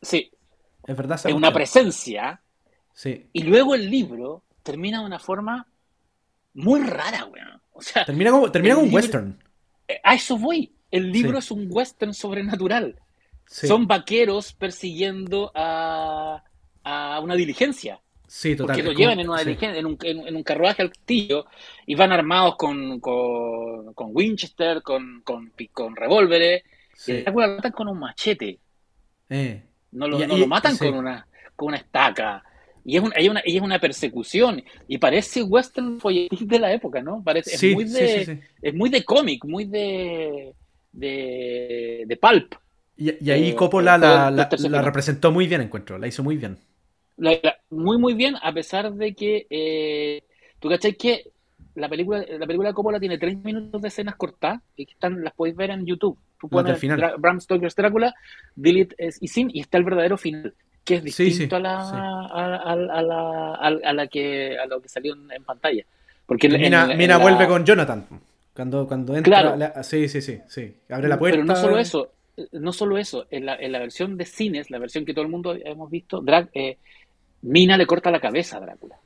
Sí. 0.00 0.30
Es 0.86 0.96
verdad. 0.96 1.20
Es 1.24 1.32
una 1.32 1.52
presencia 1.52 2.41
Sí. 2.94 3.26
Y 3.32 3.42
luego 3.42 3.74
el 3.74 3.90
libro 3.90 4.42
termina 4.62 5.00
de 5.00 5.06
una 5.06 5.18
forma 5.18 5.66
muy 6.54 6.80
rara, 6.80 7.24
weón. 7.26 7.60
O 7.72 7.80
sea, 7.80 8.04
termina 8.04 8.30
como, 8.30 8.50
termina 8.50 8.76
un 8.76 8.92
western. 8.92 9.42
Eh, 9.88 10.00
a 10.02 10.14
eso 10.14 10.36
voy. 10.36 10.72
El 10.90 11.10
libro 11.10 11.38
es 11.38 11.50
un 11.50 11.68
western 11.70 12.12
sobrenatural. 12.12 12.96
Son 13.46 13.86
vaqueros 13.86 14.52
persiguiendo 14.52 15.50
a, 15.54 16.42
a 16.84 17.20
una 17.20 17.34
diligencia. 17.34 18.00
Sí, 18.26 18.56
total. 18.56 18.76
Porque 18.76 18.82
lo 18.82 18.98
llevan 18.98 19.20
en, 19.20 19.28
una 19.28 19.40
diligencia, 19.40 19.78
en, 19.78 19.84
un, 19.84 19.98
en, 20.02 20.36
un, 20.36 20.42
carruaje 20.42 20.80
al 20.80 20.88
castillo 20.88 21.46
y 21.86 21.94
van 21.94 22.12
armados 22.12 22.56
con, 22.56 22.98
con, 23.00 23.92
con 23.92 24.10
Winchester, 24.12 24.82
con, 24.82 25.20
con, 25.22 25.52
con 25.72 25.96
revólveres. 25.96 26.62
Y 27.06 27.22
lo 27.24 27.32
matan 27.32 27.72
con 27.72 27.88
un 27.88 27.98
machete. 27.98 28.58
Eh. 29.28 29.62
No 29.92 30.08
lo, 30.08 30.26
no 30.26 30.36
lo 30.38 30.46
matan 30.46 30.78
con, 30.78 30.94
una, 30.94 31.26
con 31.54 31.68
una 31.68 31.76
estaca. 31.76 32.42
Y 32.84 32.96
es, 32.96 33.02
una, 33.02 33.14
hay 33.16 33.28
una, 33.28 33.42
y 33.44 33.56
es 33.56 33.62
una 33.62 33.78
persecución. 33.78 34.62
Y 34.88 34.98
parece 34.98 35.42
western 35.42 36.00
folletín 36.00 36.48
de 36.48 36.58
la 36.58 36.72
época, 36.72 37.00
¿no? 37.00 37.22
Parece, 37.22 37.54
es, 37.54 37.74
muy 37.74 37.84
de, 37.84 38.40
es 38.60 38.74
muy 38.74 38.90
de 38.90 39.04
cómic, 39.04 39.44
muy 39.44 39.66
de, 39.66 40.52
de, 40.92 42.04
de 42.06 42.16
pulp. 42.16 42.54
Y, 42.96 43.30
ahí 43.30 43.50
eh, 43.50 43.54
Coppola 43.54 43.96
la, 43.98 44.30
la, 44.30 44.82
representó 44.82 45.30
muy 45.30 45.46
bien, 45.46 45.60
encuentro. 45.60 45.98
La 45.98 46.06
hizo 46.06 46.22
muy 46.22 46.36
bien. 46.36 46.58
muy, 47.70 47.98
muy 47.98 48.14
bien, 48.14 48.34
a 48.42 48.52
pesar 48.52 48.92
de 48.92 49.14
que. 49.14 49.46
Eh, 49.48 50.22
¿Tú 50.58 50.68
cachai 50.68 50.94
que 50.94 51.30
la 51.74 51.88
película, 51.88 52.24
la 52.38 52.46
película 52.46 52.68
de 52.68 52.74
Coppola 52.74 53.00
tiene 53.00 53.18
30 53.18 53.44
minutos 53.44 53.82
de 53.82 53.88
escenas 53.88 54.14
cortadas 54.16 54.60
y 54.76 54.86
que 54.86 54.92
están, 54.92 55.22
las 55.22 55.34
podéis 55.34 55.56
ver 55.56 55.70
en 55.70 55.86
YouTube? 55.86 56.18
Tú 56.40 56.48
pones 56.48 56.80
Bram 57.18 57.40
Stoker's 57.40 57.74
Drácula, 57.74 58.14
Delete 58.54 58.96
y 59.20 59.28
Sin, 59.28 59.50
y 59.52 59.60
está 59.60 59.78
el 59.78 59.84
verdadero 59.84 60.16
final 60.16 60.54
que 60.84 60.96
es 60.96 61.04
distinto 61.04 61.56
a, 61.56 61.60
la, 61.60 61.80
a, 61.80 62.76
la, 62.76 63.54
a, 63.54 63.92
la, 63.92 64.06
que 64.08 64.58
a 64.58 64.66
lo 64.66 64.80
que 64.80 64.88
salió 64.88 65.14
en, 65.14 65.44
pantalla. 65.44 65.84
Porque 66.26 66.48
Mina, 66.48 67.18
vuelve 67.18 67.46
con 67.46 67.64
Jonathan. 67.64 68.06
Cuando, 68.54 68.86
cuando 68.86 69.16
entra. 69.16 69.82
sí, 69.82 70.08
sí, 70.08 70.20
sí, 70.20 70.40
sí. 70.48 70.74
Abre 70.90 71.08
la 71.08 71.18
puerta. 71.18 71.36
Pero 71.36 71.46
no 71.46 71.56
solo 71.56 71.78
eso. 71.78 72.12
No 72.52 72.72
solo 72.72 72.98
eso. 72.98 73.26
En 73.30 73.46
la, 73.46 73.56
en 73.56 73.72
la 73.72 73.78
versión 73.78 74.16
de 74.16 74.24
cines, 74.24 74.70
la 74.70 74.78
versión 74.78 75.04
que 75.04 75.14
todo 75.14 75.24
el 75.24 75.30
mundo 75.30 75.56
hemos 75.64 75.90
visto, 75.90 76.20
Drag, 76.20 76.48
eh, 76.54 76.78
Mina 77.42 77.76
le 77.76 77.86
corta 77.86 78.10
la 78.10 78.20
cabeza 78.20 78.56
a 78.56 78.60
Drácula. 78.60 78.96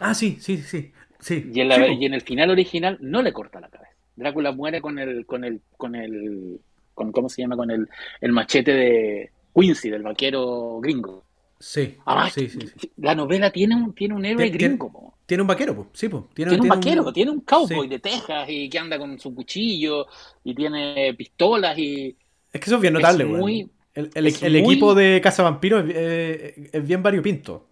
Ah, 0.00 0.14
sí, 0.14 0.38
sí, 0.40 0.58
sí. 0.58 0.92
sí. 1.18 1.50
Y, 1.52 1.60
en 1.60 1.68
la, 1.68 1.88
y 1.88 2.04
en 2.04 2.14
el 2.14 2.22
final 2.22 2.50
original 2.50 2.98
no 3.00 3.22
le 3.22 3.32
corta 3.32 3.60
la 3.60 3.68
cabeza. 3.68 3.92
Drácula 4.16 4.52
muere 4.52 4.80
con 4.80 4.98
el, 4.98 5.26
con 5.26 5.44
el, 5.44 5.60
con 5.76 5.94
el, 5.94 6.60
con, 6.94 7.12
¿cómo 7.12 7.28
se 7.28 7.42
llama? 7.42 7.56
Con 7.56 7.70
el, 7.70 7.88
el 8.20 8.32
machete 8.32 8.72
de, 8.72 9.30
Quincy, 9.58 9.90
del 9.90 10.02
vaquero 10.02 10.78
gringo. 10.80 11.24
Sí, 11.58 11.96
Además, 12.04 12.32
sí, 12.34 12.48
sí, 12.50 12.58
sí. 12.78 12.90
la 12.98 13.14
novela 13.14 13.50
tiene 13.50 13.74
un, 13.76 13.94
tiene 13.94 14.14
un 14.14 14.24
héroe 14.26 14.50
Tiene- 14.50 14.58
gringo. 14.68 14.92
po. 14.92 15.14
Tiene 15.24 15.40
un 15.42 15.46
vaquero, 15.48 15.74
pues. 15.74 15.88
Sí, 15.94 16.08
pues. 16.08 16.24
Tiene, 16.34 16.50
Tiene 16.50 16.62
un 16.62 16.68
vaquero, 16.68 17.12
tiene 17.12 17.30
un 17.32 17.40
cowboy 17.40 17.88
de 17.88 17.98
Texas 17.98 18.46
y 18.48 18.68
que 18.68 18.78
anda 18.78 18.98
con 18.98 19.18
su 19.18 19.34
cuchillo 19.34 20.06
y 20.44 20.54
tiene 20.54 21.14
pistolas 21.18 21.76
y 21.78 22.14
Es 22.52 22.60
que 22.60 22.66
eso 22.66 22.76
es 22.76 22.80
bien 22.82 22.94
Es 22.96 23.02
notable, 23.02 23.24
weón. 23.24 23.40
muy- 23.40 23.70
El, 23.94 24.10
el- 24.14 24.26
es 24.26 24.42
el 24.42 24.52
muy- 24.52 24.60
equipo 24.74 24.94
de 24.94 25.20
Casa 25.22 25.42
Vampiro 25.42 25.80
es, 25.80 25.86
eh, 25.88 26.70
es 26.72 26.86
bien 26.86 27.02
variopinto. 27.02 27.66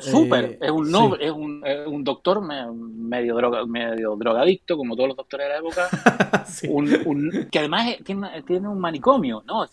súper. 0.00 0.44
Eh, 0.44 0.58
es 0.62 0.70
un 0.70 0.90
noble, 0.90 1.24
es 1.26 1.30
un, 1.32 1.62
es 1.66 1.86
un 1.86 2.02
doctor 2.04 2.40
me- 2.42 2.70
medio 2.72 3.34
droga, 3.36 3.64
medio 3.66 4.16
drogadicto, 4.16 4.76
como 4.76 4.94
todos 4.96 5.08
los 5.10 5.16
doctores 5.16 5.46
de 5.46 5.52
la 5.52 5.58
época. 5.58 5.88
un, 6.68 7.48
que 7.50 7.58
además 7.60 7.88
es- 7.96 8.04
tiene, 8.04 8.42
tiene 8.46 8.68
un 8.68 8.78
manicomio, 8.80 9.42
¿no? 9.46 9.66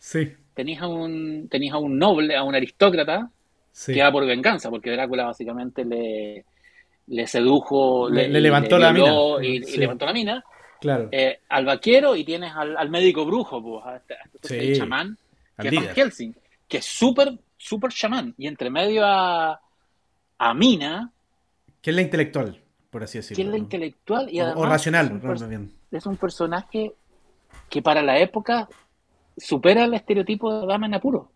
sí, 0.00 0.32
Tenías 0.56 0.82
a 0.82 0.88
un, 0.88 1.48
tenías 1.50 1.74
a 1.74 1.78
un 1.78 1.98
noble, 1.98 2.34
a 2.34 2.42
un 2.42 2.54
aristócrata, 2.54 3.30
sí. 3.72 3.92
que 3.92 4.02
va 4.02 4.10
por 4.10 4.24
venganza, 4.26 4.70
porque 4.70 4.90
Drácula 4.90 5.26
básicamente 5.26 5.84
le, 5.84 6.46
le 7.08 7.26
sedujo, 7.26 8.08
Le- 8.08 8.22
le, 8.22 8.28
le 8.30 8.40
levantó 8.40 8.78
la 8.78 8.90
mina. 8.90 9.12
Y, 9.42 9.76
levantó 9.76 10.06
la 10.06 10.12
mina. 10.14 10.44
Claro. 10.80 11.08
eh, 11.12 11.40
al 11.50 11.64
vaquero 11.66 12.16
y 12.16 12.24
tienes 12.24 12.52
al, 12.54 12.76
al 12.76 12.88
médico 12.90 13.24
brujo, 13.26 13.62
pues, 13.62 13.84
a 13.84 13.96
este- 13.96 14.14
a 14.14 14.18
este 14.34 14.74
Sí. 14.74 14.78
chamán, 14.80 15.18
que 15.60 15.68
es. 15.68 15.94
Helsing, 15.94 16.34
que 16.66 16.78
es 16.78 16.84
súper, 16.86 17.32
súper 17.58 17.90
chamán. 17.92 18.34
Y 18.38 18.46
entre 18.46 18.70
medio 18.70 19.04
a, 19.04 19.60
a 20.38 20.54
Mina, 20.54 21.12
Que 21.82 21.90
es 21.90 21.96
la 21.96 22.02
intelectual, 22.02 22.58
por 22.90 23.02
así 23.04 23.18
decirlo. 23.18 23.36
que 23.36 23.42
es 23.42 23.48
la 23.52 23.58
intelectual 23.58 24.28
y 24.32 24.40
O- 24.40 24.44
además 24.44 24.62
o, 24.64 24.66
racional, 24.66 25.06
es 25.22 25.42
un, 25.42 25.72
es 25.92 26.06
un 26.06 26.16
personaje 26.16 26.92
que 27.68 27.82
para 27.82 28.02
la 28.02 28.18
época 28.18 28.68
supera 29.36 29.84
el 29.84 29.94
estereotipo 29.94 30.60
de 30.60 30.66
dama 30.66 30.86
en 30.86 30.94
apuro. 30.94 31.30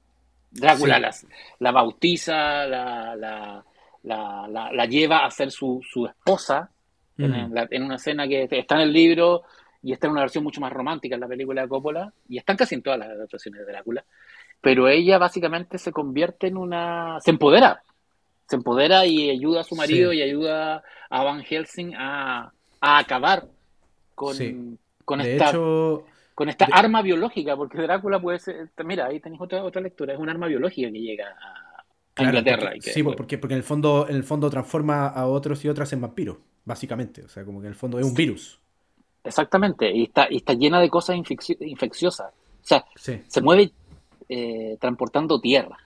Drácula 0.50 0.96
Sí. 0.96 1.00
las- 1.02 1.26
la 1.58 1.70
bautiza, 1.72 2.66
la, 2.66 3.14
la, 3.14 3.64
la, 4.02 4.70
la- 4.72 4.86
lleva 4.86 5.24
a 5.24 5.30
ser 5.30 5.50
su, 5.50 5.80
su 5.88 6.06
esposa 6.06 6.70
en, 7.18 7.30
Mm. 7.52 7.56
en 7.70 7.82
una 7.82 7.96
escena 7.96 8.26
que 8.26 8.48
está 8.50 8.76
en 8.76 8.80
el 8.82 8.92
libro 8.92 9.42
y 9.82 9.92
está 9.92 10.06
en 10.06 10.12
una 10.12 10.22
versión 10.22 10.42
mucho 10.44 10.60
más 10.60 10.72
romántica 10.72 11.14
en 11.14 11.20
la 11.20 11.28
película 11.28 11.62
de 11.62 11.68
Coppola 11.68 12.12
y 12.28 12.38
están 12.38 12.56
casi 12.56 12.74
en 12.74 12.82
todas 12.82 12.98
las 12.98 13.08
adaptaciones 13.10 13.64
de 13.66 13.72
Drácula. 13.72 14.04
Pero 14.60 14.88
ella 14.88 15.18
básicamente 15.18 15.78
se 15.78 15.92
convierte 15.92 16.48
en 16.48 16.56
una... 16.56 17.18
se 17.20 17.30
empodera. 17.30 17.82
Se 18.48 18.56
empodera 18.56 19.06
y 19.06 19.30
ayuda 19.30 19.60
a 19.60 19.64
su 19.64 19.76
marido 19.76 20.10
Sí. 20.10 20.18
y 20.18 20.22
ayuda 20.22 20.82
a 21.08 21.22
Van 21.24 21.42
Helsing 21.42 21.94
a, 21.96 22.52
a 22.80 22.98
acabar 22.98 23.44
con, 24.14 24.34
Sí. 24.34 24.76
con 25.04 25.20
De 25.20 25.32
esta 25.32 25.50
hecho, 25.50 26.04
con 26.40 26.48
esta 26.48 26.64
de- 26.64 26.72
arma 26.74 27.03
biológica, 27.03 27.55
porque 27.55 27.83
Drácula 27.83 28.18
puede 28.18 28.38
ser, 28.38 28.70
mira, 28.83 29.05
ahí 29.05 29.20
tenéis 29.20 29.42
otra, 29.42 29.62
otra 29.62 29.83
lectura, 29.83 30.14
es 30.14 30.18
un 30.18 30.31
arma 30.31 30.46
biológica 30.46 30.90
que 30.90 30.98
llega 30.98 31.26
a, 31.26 31.85
claro, 32.14 32.31
Inglaterra. 32.38 32.62
porque- 32.62 32.76
y 32.79 32.81
que- 32.81 32.92
sí, 32.92 33.03
pues, 33.03 33.14
porque, 33.14 33.37
porque 33.37 33.53
en 33.53 33.59
el 33.59 33.62
fondo, 33.62 34.07
en 34.09 34.16
el 34.16 34.24
fondo 34.24 34.48
transforma 34.48 35.09
a 35.09 35.26
otros 35.26 35.62
y 35.66 35.68
otras 35.68 35.92
en 35.92 36.00
vampiros, 36.00 36.38
básicamente. 36.64 37.22
O 37.24 37.29
sea, 37.29 37.44
como 37.44 37.61
que 37.61 37.66
en 37.66 37.72
el 37.72 37.76
fondo 37.76 37.98
es 37.98 38.07
un 38.07 38.14
virus. 38.14 38.59
Exactamente, 39.22 39.94
y 39.94 40.05
está, 40.05 40.29
y 40.31 40.37
está 40.38 40.55
llena 40.55 40.81
de 40.81 40.88
cosas 40.88 41.14
infecci- 41.16 41.59
infecciosas. 41.61 42.29
O 42.31 42.66
sea, 42.66 42.87
Sí. 42.96 43.20
se 43.29 43.42
mueve 43.42 43.70
eh, 44.31 44.79
transportando 44.81 45.38
tierra. 45.40 45.76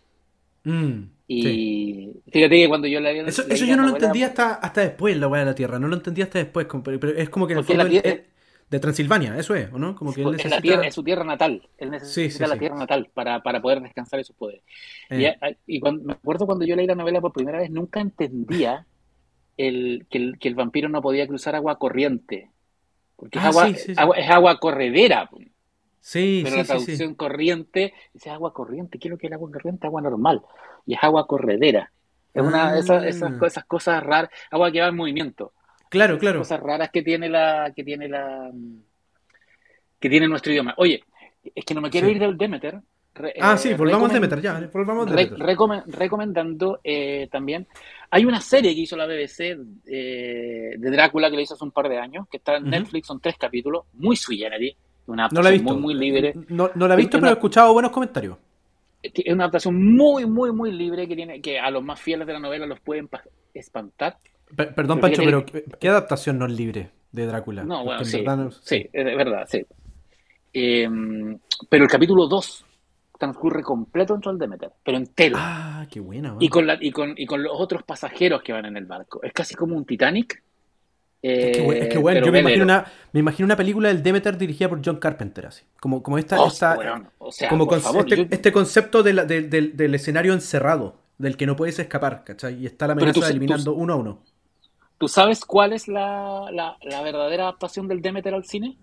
Mm, 0.63 1.03
Y 1.27 1.43
sí. 1.43 2.13
fíjate 2.31 2.55
que 2.57 2.69
cuando 2.69 2.87
yo 2.87 3.01
Eso, 3.01 3.43
leí 3.43 3.55
eso 3.57 3.65
la 3.65 3.71
yo 3.71 3.77
no 3.77 3.83
lo 3.83 3.89
novela, 3.89 3.97
entendía 4.07 4.27
hasta, 4.27 4.55
hasta 4.55 4.81
después, 4.83 5.17
la 5.17 5.27
weá 5.29 5.41
de 5.41 5.47
la 5.47 5.55
Tierra. 5.55 5.79
No 5.81 5.89
lo 5.89 5.97
entendía 5.97 6.25
hasta 6.25 6.39
después. 6.39 6.67
Pero, 6.85 7.09
es 7.17 7.29
como 7.31 7.47
que 7.47 7.55
en 7.55 7.59
el 7.61 7.65
fondo 7.65 7.85
la 7.85 7.91
él- 7.91 8.25
de 8.71 8.81
Transilvania, 8.81 9.37
eso 9.39 9.55
es, 9.55 9.73
¿o 9.73 9.79
no? 9.79 9.95
Como 9.95 10.13
que 10.13 10.23
él 10.23 10.27
es, 10.29 10.33
la 10.33 10.37
necesita... 10.37 10.61
tierra, 10.63 10.87
es 10.87 10.95
su 10.95 11.05
tierra 11.05 11.25
natal, 11.25 11.69
él 11.79 11.91
necesita 11.91 12.15
Sí, 12.15 12.31
sí, 12.31 12.41
la 12.49 12.55
sí. 12.55 12.59
tierra 12.59 12.77
natal 12.77 13.11
para, 13.15 13.41
para 13.43 13.61
poder 13.63 13.81
descansar 13.81 14.19
en 14.19 14.25
sus 14.25 14.35
poderes. 14.37 14.63
Eh, 15.11 15.37
Y, 15.67 15.77
y 15.77 15.81
cuando, 15.81 16.03
me 16.05 16.13
acuerdo 16.15 16.47
cuando 16.47 16.65
yo 16.65 16.75
leí 16.75 16.87
la 16.87 16.95
novela 16.95 17.21
por 17.21 17.33
primera 17.33 17.59
vez, 17.59 17.71
nunca 17.71 18.01
entendía 18.01 18.87
el, 19.57 20.07
que, 20.11 20.19
el, 20.19 20.39
que 20.39 20.49
el 20.49 20.55
vampiro 20.57 20.89
no 20.89 21.01
podía 21.03 21.29
cruzar 21.29 21.55
agua 21.55 21.79
corriente. 21.79 22.51
Porque 23.17 23.39
es, 23.39 23.45
Ah, 23.45 23.49
agua, 23.49 23.69
es 24.17 24.31
agua 24.31 24.59
corredera. 24.59 25.31
sí, 26.01 26.41
Pero 26.43 26.57
la 26.57 26.65
traducción 26.65 27.15
corriente 27.15 27.95
dice 28.13 28.31
agua 28.31 28.53
corriente. 28.53 28.99
¿Qué 28.99 29.07
es 29.09 29.13
lo 29.13 29.19
que 29.19 29.27
es 29.27 29.31
el 29.31 29.35
agua 29.35 29.51
corriente? 29.53 29.87
Agua 29.87 30.03
normal. 30.03 30.43
Y 30.87 30.95
es 30.95 30.99
agua 31.05 31.27
corredera. 31.29 31.93
Es 32.33 32.43
una 32.43 32.73
de 32.73 32.81
esas, 32.81 33.05
esas, 33.05 33.33
Ah. 33.33 33.37
co- 33.39 33.47
esas 33.47 33.65
cosas 33.67 34.03
raras, 34.03 34.31
agua 34.51 34.73
que 34.73 34.81
va 34.81 34.89
en 34.89 34.97
movimiento. 34.97 35.53
Claro, 35.95 36.19
claro. 36.19 36.39
Cosas 36.41 36.61
raras 36.61 36.91
que 36.93 37.03
tiene 37.03 37.29
la, 37.29 37.73
que 37.75 37.85
tiene 37.85 38.09
la, 38.09 38.51
que 40.01 40.09
tiene 40.11 40.29
nuestro 40.29 40.53
idioma. 40.53 40.75
Oye, 40.77 41.03
es 41.55 41.65
que 41.65 41.75
no 41.75 41.81
me 41.81 41.91
quiero 41.91 42.07
Sí. 42.09 42.15
ir 42.15 42.19
del 42.19 42.37
Demeter. 42.37 42.81
Re- 43.17 43.35
Ah, 43.41 43.55
eh, 43.55 43.59
sí, 43.59 43.75
volvamos 43.75 44.11
a 44.11 44.15
Demeter, 44.15 44.41
ya, 44.41 44.69
volvamos 44.73 45.07
a 45.07 45.11
Re- 45.15 45.25
Demeter. 45.27 45.47
recomen- 45.47 45.85
recomendando 45.87 46.81
eh, 46.83 47.29
también. 47.31 47.67
Hay 48.11 48.25
una 48.25 48.41
serie 48.41 48.75
que 48.75 48.81
hizo 48.81 48.97
la 48.97 49.07
BBC 49.07 49.57
eh, 49.87 50.75
de 50.77 50.91
Drácula 50.91 51.31
que 51.31 51.37
la 51.37 51.43
hizo 51.43 51.55
hace 51.55 51.63
un 51.65 51.71
par 51.71 51.89
de 51.89 51.99
años, 51.99 52.27
que 52.29 52.39
está 52.39 52.57
en. 52.57 52.69
Netflix, 52.69 53.07
son 53.07 53.21
tres 53.21 53.37
capítulos, 53.39 53.85
muy 53.93 54.17
sui 54.17 54.39
generis, 54.39 54.75
una 55.07 55.29
No 55.29 55.43
la 55.43 55.51
he 55.51 55.53
adaptación 55.53 55.65
visto. 55.65 55.75
muy, 55.75 55.95
muy 55.95 56.05
libre. 56.05 56.35
No, 56.49 56.71
no 56.75 56.89
la 56.89 56.95
he 56.95 56.97
visto, 56.97 57.17
Es 57.19 57.21
pero 57.21 57.31
he 57.31 57.35
escuchado 57.35 57.73
buenos 57.73 57.93
comentarios. 57.93 58.37
Es 59.01 59.13
una 59.33 59.45
adaptación 59.45 59.77
muy, 59.95 60.27
muy, 60.27 60.51
muy 60.51 60.73
libre 60.73 61.07
que 61.07 61.15
tiene 61.15 61.41
que 61.41 61.61
a 61.61 61.71
los 61.71 61.85
más 61.85 62.01
fieles 62.01 62.27
de 62.27 62.33
la 62.33 62.41
novela 62.41 62.67
los 62.67 62.81
pueden 62.81 63.07
pa- 63.07 63.23
espantar. 63.53 64.17
Per- 64.57 64.75
perdón, 64.75 65.01
Pancho, 65.01 65.23
pero 65.25 65.45
¿qué, 65.47 65.65
qué 65.79 65.89
adaptación 65.89 66.39
no 66.39 66.47
es 66.47 66.53
libre 66.53 66.91
de 67.13 67.27
Drácula? 67.27 67.65
No, 67.65 67.85
bueno, 67.85 68.01
en 68.01 68.07
sí, 68.07 68.23
no- 68.23 68.51
sí, 68.51 68.89
es 68.93 69.05
verdad, 69.17 69.47
sí. 69.51 69.65
Eh, 70.53 70.89
pero 71.69 71.85
el 71.85 71.91
capítulo 71.91 72.27
2 72.27 72.65
transcurre 73.19 73.63
completo 73.63 74.13
dentro 74.15 74.33
del 74.33 74.39
Demeter, 74.39 74.71
pero 74.85 74.97
entero. 74.99 75.37
Ah, 75.39 75.87
qué 75.91 76.01
buena, 76.01 76.31
weón. 76.31 76.43
Y 76.43 76.49
con, 76.49 76.67
la, 76.67 76.77
y, 76.81 76.91
con, 76.91 77.15
y 77.17 77.27
con 77.27 77.43
los 77.43 77.53
otros 77.55 77.83
pasajeros 77.83 78.43
que 78.43 78.53
van 78.53 78.67
en 78.67 78.77
el 78.77 78.87
barco. 78.87 79.21
Es 79.23 79.33
casi 79.33 79.55
como 79.55 79.77
un 79.77 79.85
Titanic. 79.85 80.43
Es 81.23 81.57
que, 81.57 81.63
we- 81.63 81.79
es 81.81 81.89
que 81.89 81.95
eh, 81.95 81.99
bueno, 81.99 82.27
yo 82.27 82.31
me 82.33 82.41
imagino, 82.41 82.65
una, 82.65 82.85
me 83.13 83.21
imagino 83.21 83.47
una 83.47 83.57
película 83.57 83.89
del 83.89 84.03
Demeter 84.03 84.37
dirigida 84.37 84.69
por 84.69 84.83
John 84.85 84.97
Carpenter, 84.97 85.47
así. 85.47 85.65
Como, 85.81 86.03
como 86.03 86.19
esta, 86.19 86.39
Oh, 86.41 86.49
esta- 86.49 86.77
weón, 86.77 87.09
o 87.19 87.33
sea, 87.33 87.49
como 87.49 87.65
por 87.67 87.77
con- 87.77 87.83
favor, 87.83 88.01
este, 88.05 88.17
yo- 88.17 88.27
este 88.31 88.53
concepto 88.53 89.03
de 89.03 89.13
la- 89.15 89.25
de- 89.25 89.43
del- 89.43 89.75
del 89.75 89.95
escenario 89.95 90.35
encerrado, 90.35 90.97
del 91.17 91.37
que 91.39 91.47
no 91.47 91.57
puedes 91.57 91.79
escapar, 91.79 92.25
¿cachai? 92.25 92.61
Y 92.63 92.67
está 92.67 92.87
la 92.87 92.93
amenaza 92.93 93.15
tú- 93.15 93.21
de 93.21 93.27
tú- 93.27 93.31
eliminando 93.31 93.73
uno 93.73 93.93
a 93.95 93.97
uno. 93.97 94.23
¿Tú 94.99 95.09
sabes 95.09 95.45
cuál 95.45 95.73
es 95.73 95.89
la, 95.89 96.47
la, 96.53 96.77
la 96.83 97.03
verdadera 97.03 97.45
adaptación 97.45 97.89
del 97.89 98.01
Demeter 98.01 98.35
al 98.35 98.45
cine? 98.45 98.77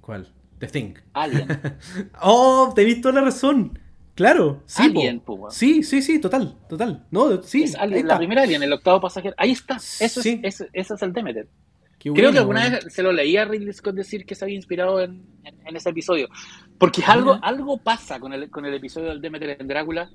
¿Cuál? 0.00 0.28
The 0.58 0.66
Thing. 0.68 0.94
Alien. 1.14 1.48
Oh, 2.22 2.72
te 2.74 2.82
he 2.82 2.84
visto 2.84 3.10
la 3.10 3.22
razón. 3.22 3.78
Claro, 4.14 4.62
sí, 4.66 4.84
Alien, 4.84 5.18
po. 5.20 5.50
Sí, 5.50 5.82
sí, 5.82 6.00
sí, 6.00 6.20
total, 6.20 6.56
total. 6.68 7.04
No, 7.10 7.42
sí, 7.42 7.64
es 7.64 7.74
Alien, 7.74 8.06
la 8.06 8.16
primera 8.16 8.42
Alien, 8.42 8.62
el 8.62 8.72
octavo 8.72 9.00
pasajero. 9.00 9.34
Ahí 9.36 9.50
está. 9.50 9.76
Eso 9.76 10.22
Sí. 10.22 10.38
es, 10.44 10.60
ese, 10.60 10.70
ese 10.72 10.94
es 10.94 11.02
el 11.02 11.12
Demeter. 11.12 11.48
Qué 11.98 12.12
Creo 12.12 12.30
que 12.30 12.38
alguna 12.38 12.68
vez 12.68 12.92
se 12.94 13.02
lo 13.02 13.10
leía 13.12 13.42
a 13.42 13.44
Ridley 13.46 13.72
Scott 13.72 13.94
decir 13.96 14.24
que 14.26 14.34
se 14.36 14.44
había 14.44 14.54
inspirado 14.56 15.00
en, 15.00 15.24
en- 15.42 15.66
en 15.66 15.76
ese 15.76 15.88
episodio. 15.90 16.28
Porque 16.78 17.02
algo, 17.04 17.38
algo 17.42 17.78
pasa 17.78 18.20
con 18.20 18.32
el, 18.32 18.50
con 18.50 18.64
el 18.66 18.74
episodio 18.74 19.08
del 19.08 19.20
Demeter 19.20 19.56
en 19.60 19.66
Drácula. 19.66 20.10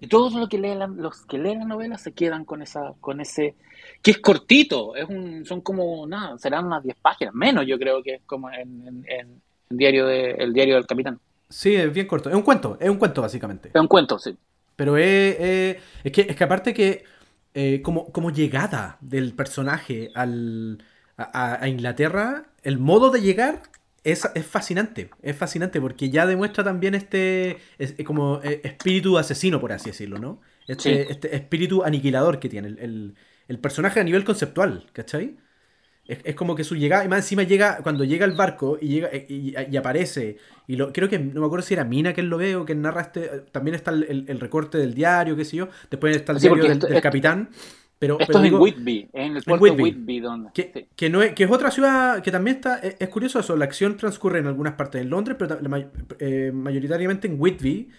Y 0.00 0.08
todos 0.08 0.34
los 0.34 0.48
que 0.48 0.58
leen 0.58 0.78
la, 0.78 0.86
los 0.86 1.24
que 1.26 1.38
leen 1.38 1.60
la 1.60 1.64
novela 1.64 1.96
se 1.98 2.12
quedan 2.12 2.44
con 2.44 2.60
esa, 2.62 2.92
con 3.00 3.20
ese, 3.20 3.54
que 4.02 4.10
es 4.12 4.18
cortito, 4.18 4.94
es 4.94 5.08
un, 5.08 5.44
son 5.46 5.60
como, 5.62 6.06
nada, 6.06 6.36
serán 6.38 6.66
unas 6.66 6.82
10 6.82 6.96
páginas, 7.00 7.34
menos 7.34 7.66
yo 7.66 7.78
creo 7.78 8.02
que 8.02 8.16
es 8.16 8.22
como 8.26 8.50
en, 8.50 8.86
en- 8.86 9.04
en 9.08 9.42
el 9.70 9.76
diario 9.76 10.06
de, 10.06 10.32
el 10.32 10.52
diario 10.52 10.74
del 10.76 10.86
capitán. 10.86 11.18
Sí, 11.48 11.74
es 11.74 11.92
bien 11.92 12.06
corto. 12.06 12.28
Es 12.28 12.34
un 12.36 12.42
cuento, 12.42 12.76
es 12.80 12.88
un 12.90 12.96
cuento 12.98 13.22
básicamente. 13.22 13.70
Es 13.72 13.80
un 13.80 13.86
cuento, 13.88 14.18
sí. 14.18 14.36
Pero 14.74 14.96
es, 14.96 15.36
es, 15.40 15.76
es 16.04 16.12
que, 16.12 16.20
es 16.22 16.36
que 16.36 16.44
aparte 16.44 16.74
que 16.74 17.04
eh, 17.54 17.80
como, 17.82 18.12
como 18.12 18.30
llegada 18.30 18.98
del 19.00 19.32
personaje 19.32 20.10
al, 20.14 20.82
a, 21.16 21.22
a- 21.54 21.62
a 21.64 21.68
Inglaterra, 21.68 22.46
el 22.62 22.78
modo 22.78 23.10
de 23.10 23.22
llegar 23.22 23.62
es, 24.12 24.28
es 24.34 24.46
fascinante. 24.46 25.10
Es 25.22 25.36
fascinante 25.36 25.80
porque 25.80 26.10
ya 26.10 26.26
demuestra 26.26 26.64
también 26.64 26.94
este 26.94 27.52
es- 27.78 27.94
es 27.98 28.04
como 28.06 28.40
eh, 28.42 28.60
espíritu 28.64 29.18
asesino, 29.18 29.60
por 29.60 29.72
así 29.72 29.90
decirlo, 29.90 30.18
¿no? 30.18 30.40
Este, 30.66 30.82
Sí. 30.82 30.90
este 31.10 31.34
espíritu 31.36 31.84
aniquilador 31.84 32.38
que 32.40 32.48
tiene 32.48 32.68
el, 32.68 32.78
el- 32.78 33.14
el 33.48 33.58
personaje 33.60 34.00
a 34.00 34.04
nivel 34.04 34.24
conceptual, 34.24 34.86
¿cachai? 34.92 35.36
Es, 36.06 36.18
es 36.24 36.34
como 36.36 36.54
que 36.54 36.64
su 36.64 36.76
llegada, 36.76 37.04
y 37.04 37.08
más 37.08 37.18
encima 37.20 37.42
llega, 37.44 37.78
cuando 37.82 38.04
llega 38.04 38.24
al 38.26 38.32
barco 38.32 38.78
y 38.80 38.88
llega 38.88 39.10
y, 39.14 39.54
y- 39.70 39.76
aparece, 39.76 40.38
y 40.68 40.76
lo, 40.76 40.92
creo 40.92 41.08
que, 41.08 41.18
no 41.18 41.40
me 41.40 41.46
acuerdo 41.46 41.66
si 41.66 41.74
era 41.74 41.84
Mina 41.84 42.12
quien 42.14 42.28
lo 42.30 42.38
ve 42.38 42.54
o 42.56 42.64
quien 42.64 42.82
narra 42.82 43.02
este, 43.02 43.28
también 43.52 43.74
está 43.74 43.90
el, 43.92 44.04
el- 44.04 44.24
el 44.28 44.40
recorte 44.40 44.78
del 44.78 44.94
diario, 44.94 45.36
qué 45.36 45.44
sé 45.44 45.56
yo, 45.56 45.68
después 45.90 46.16
está 46.16 46.32
el 46.32 46.40
Sí, 46.40 46.46
diario 46.48 46.64
del, 46.68 47.00
capitán, 47.02 47.50
pero, 47.98 48.18
Esto 48.20 48.32
pero 48.34 48.44
es 48.44 48.52
en 48.52 48.54
Whitby, 48.60 49.08
en 49.12 49.36
el 49.36 49.42
puerto 49.42 49.74
de 49.74 49.82
Whitby. 49.82 49.82
Whitby, 49.82 50.20
donde, 50.20 50.50
que, 50.52 50.70
sí. 50.74 50.86
que 50.96 51.10
no 51.10 51.22
es, 51.22 51.34
que 51.34 51.44
es 51.44 51.50
otra 51.50 51.70
ciudad 51.70 52.22
que 52.22 52.30
también 52.30 52.56
está, 52.56 52.78
es, 52.78 52.96
es 52.98 53.08
curioso 53.08 53.38
eso, 53.40 53.56
la 53.56 53.64
acción 53.64 53.96
transcurre 53.96 54.38
en 54.40 54.46
algunas 54.46 54.74
partes 54.74 55.02
de 55.02 55.08
Londres, 55.08 55.36
pero 55.38 55.58
la 55.60 55.90
eh, 56.18 56.50
mayoritariamente 56.52 57.26
en 57.28 57.40
Whitby, 57.40 57.90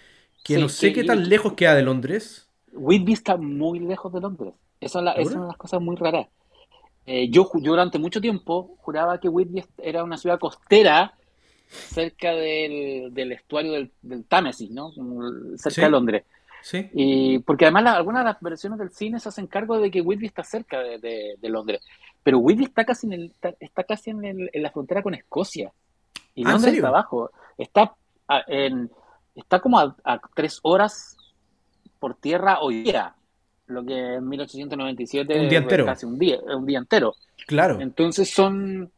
que 0.44 0.56
Sí, 0.56 0.62
no 0.62 0.70
sé 0.70 0.90
que- 0.90 1.02
qué 1.02 1.04
tan 1.04 1.28
lejos 1.30 1.54
queda 1.54 1.76
de 1.76 1.84
Londres. 1.84 2.48
Whitby 2.74 3.14
está 3.14 3.38
muy 3.38 3.80
lejos 3.80 4.14
de 4.14 4.22
Londres. 4.22 4.54
Esa 4.80 5.00
es, 5.14 5.32
una 5.32 5.42
de 5.42 5.48
las 5.48 5.58
cosas 5.58 5.82
muy 5.82 5.96
raras. 5.96 6.28
Eh, 7.06 7.30
yo, 7.30 7.50
durante 7.56 7.98
mucho 7.98 8.22
tiempo 8.22 8.76
juraba 8.80 9.20
que 9.20 9.30
Whitby 9.30 9.64
era 9.80 10.04
una 10.04 10.18
ciudad 10.18 10.38
costera 10.40 11.16
cerca 11.70 12.32
del, 12.32 13.14
del 13.14 13.32
estuario 13.32 13.72
del, 13.74 13.92
del 14.02 14.26
Támesis, 14.26 14.70
¿no? 14.70 14.92
Cerca 15.58 15.70
Sí. 15.76 15.82
de 15.82 15.90
Londres. 15.90 16.24
Sí. 16.70 16.90
Y 16.94 17.40
porque 17.40 17.64
además 17.64 17.84
la- 17.84 17.94
algunas 17.96 18.22
de 18.24 18.26
las 18.32 18.42
versiones 18.42 18.78
del 18.78 18.90
cine 18.92 19.22
se 19.22 19.30
hacen 19.30 19.48
cargo 19.48 19.80
de 19.80 19.90
que 19.90 20.02
Whitby 20.02 20.26
está 20.26 20.44
cerca 20.44 20.80
de, 20.80 20.98
de- 21.00 21.36
de 21.40 21.50
Londres. 21.50 21.82
Pero 22.24 22.40
Whitby 22.40 22.66
está 22.66 22.84
casi 22.84 23.08
en, 23.08 23.14
el, 23.14 23.26
está, 23.28 23.54
está 23.60 23.84
casi 23.86 24.10
en, 24.10 24.26
el- 24.26 24.50
en 24.52 24.62
la 24.64 24.72
frontera 24.72 25.02
con 25.02 25.14
Escocia. 25.14 25.72
Y 26.36 26.42
Ah, 26.42 26.48
¿en 26.50 26.52
Londres 26.54 26.74
está 26.76 26.88
abajo. 26.90 27.32
Está, 27.58 27.96
a- 28.28 28.44
en, 28.48 28.92
está 29.34 29.62
como 29.62 29.80
a, 29.80 29.96
a 30.04 30.20
tres 30.36 30.60
horas 30.64 31.16
por 32.00 32.16
tierra 32.16 32.60
hoy 32.60 32.84
día. 32.84 33.14
Lo 33.68 33.86
que 33.86 34.16
en 34.16 34.28
1897 34.28 35.40
Un 35.40 35.50
día 35.50 35.60
entero. 35.60 35.86
casi 35.86 36.06
un 36.06 36.18
día, 36.20 36.38
un 36.56 36.66
día 36.66 36.80
entero. 36.80 37.14
Claro. 37.48 37.80
Entonces 37.80 38.30
son. 38.30 38.92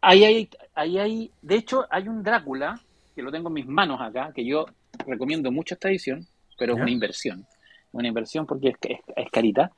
Ahí 0.00 0.24
hay, 0.24 0.48
ahí 0.74 0.98
hay. 0.98 1.30
De 1.42 1.54
hecho, 1.54 1.86
hay 1.90 2.08
un 2.08 2.22
Drácula, 2.24 2.80
que 3.14 3.22
lo 3.22 3.30
tengo 3.30 3.48
en 3.48 3.54
mis 3.54 3.66
manos 3.66 4.00
acá, 4.00 4.32
que 4.34 4.44
yo 4.44 4.66
recomiendo 5.06 5.50
mucho 5.52 5.74
esta 5.74 5.88
edición, 5.88 6.26
pero 6.58 6.74
es 6.74 6.80
una 6.82 6.90
inversión. 6.90 7.46
Una 7.92 8.08
inversión 8.08 8.46
porque 8.46 8.68
es, 8.70 8.76
es- 8.82 9.00
es 9.16 9.30
carita. 9.30 9.70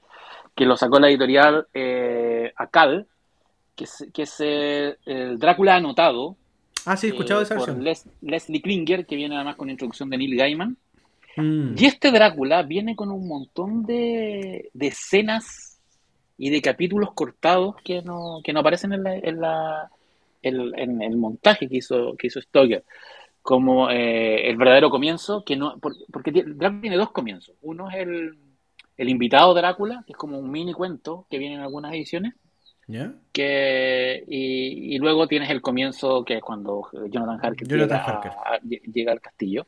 Que 0.54 0.64
lo 0.64 0.76
sacó 0.76 0.98
la 0.98 1.08
editorial 1.08 1.66
eh, 1.74 2.52
Acal, 2.56 3.06
que 3.74 3.84
es, 3.84 4.06
que 4.14 4.22
es 4.22 4.36
eh, 4.40 4.96
el 5.04 5.38
Drácula 5.38 5.76
anotado. 5.76 6.36
Ah, 6.86 6.96
sí, 6.96 7.08
he 7.08 7.10
escuchado 7.10 7.40
eh, 7.40 7.42
esa 7.44 7.56
por 7.56 7.66
versión. 7.66 7.84
Les- 7.84 8.06
Leslie 8.22 8.62
Klinger, 8.62 9.04
que 9.06 9.16
viene 9.16 9.34
además 9.36 9.56
con 9.56 9.68
introducción 9.70 10.08
de 10.08 10.18
Neil 10.18 10.36
Gaiman. 10.36 10.76
Mm. 11.36 11.74
Y 11.76 11.84
este 11.84 12.10
Drácula 12.10 12.62
viene 12.62 12.96
con 12.96 13.10
un 13.10 13.28
montón 13.28 13.84
de, 13.84 14.70
de 14.72 14.86
escenas 14.86 15.78
y 16.38 16.48
de 16.50 16.62
capítulos 16.62 17.12
cortados 17.12 17.76
que 17.84 18.00
no, 18.02 18.40
que 18.42 18.52
no 18.54 18.60
aparecen 18.60 18.92
en, 18.94 19.02
la, 19.02 19.14
en, 19.16 19.40
la- 19.40 19.90
el, 20.42 20.72
en 20.78 21.02
el 21.02 21.16
montaje 21.18 21.68
que 21.68 21.76
hizo, 21.78 22.14
que 22.16 22.28
hizo 22.28 22.40
Stoker. 22.40 22.82
Como 23.46 23.88
eh, 23.90 24.50
el 24.50 24.56
verdadero 24.56 24.90
comienzo, 24.90 25.44
que 25.44 25.54
no, 25.54 25.78
por- 25.78 25.94
porque 26.12 26.32
tiene- 26.32 26.52
Drácula 26.54 26.80
tiene 26.80 26.96
dos 26.96 27.12
comienzos. 27.12 27.54
Uno 27.62 27.88
es 27.88 27.94
el, 27.98 28.36
el 28.96 29.08
invitado 29.08 29.54
Drácula, 29.54 30.02
que 30.04 30.14
es 30.14 30.18
como 30.18 30.36
un 30.36 30.50
mini 30.50 30.72
cuento 30.72 31.26
que 31.30 31.38
viene 31.38 31.54
en 31.54 31.60
algunas 31.60 31.92
ediciones. 31.94 32.34
¿Ya? 32.88 33.12
Que, 33.32 34.24
y, 34.26 34.94
y 34.94 34.98
luego 34.98 35.28
tienes 35.28 35.48
el 35.50 35.60
comienzo, 35.62 36.24
que 36.24 36.38
es 36.38 36.42
cuando 36.42 36.88
Jonathan 37.08 37.38
Harker, 37.40 37.68
Jonathan 37.68 37.98
llega, 37.98 38.04
a- 38.04 38.16
Harker. 38.16 38.32
a- 38.32 38.60
llega 38.92 39.12
al 39.12 39.20
castillo. 39.20 39.66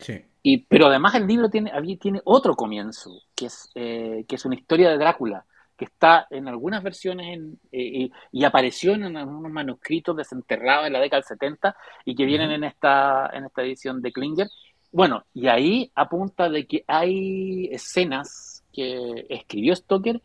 Sí. 0.00 0.20
Y, 0.42 0.58
pero 0.64 0.86
además 0.86 1.14
el 1.14 1.26
libro 1.28 1.48
tiene, 1.50 1.70
tiene 2.00 2.20
otro 2.24 2.54
comienzo, 2.56 3.10
que 3.36 3.46
es, 3.46 3.70
eh, 3.76 4.24
que 4.26 4.34
es 4.36 4.44
una 4.44 4.56
historia 4.56 4.90
de 4.90 4.98
Drácula, 4.98 5.44
que 5.80 5.86
está 5.86 6.28
en 6.30 6.48
algunas 6.48 6.84
versiones 6.84 7.26
en- 7.36 7.60
eh, 7.72 7.82
y, 7.82 8.12
y 8.32 8.44
apareció 8.44 8.94
en 8.94 9.16
algunos 9.16 9.50
manuscritos 9.52 10.16
desenterrados 10.16 10.86
en 10.86 10.94
la 10.94 11.00
década 11.00 11.22
del 11.22 11.28
70 11.28 11.76
y 12.04 12.14
que 12.14 12.26
vienen 12.26 12.52
en 12.52 12.64
esta, 12.64 13.30
en 13.34 13.46
esta 13.46 13.62
edición 13.64 14.02
de 14.02 14.12
Klinger. 14.12 14.48
Bueno, 14.92 15.24
y 15.34 15.48
ahí 15.48 15.90
apunta 15.96 16.48
de 16.50 16.66
que 16.68 16.84
hay 16.88 17.68
escenas 17.72 18.64
que 18.72 19.26
escribió 19.30 19.74
Stoker 19.76 20.22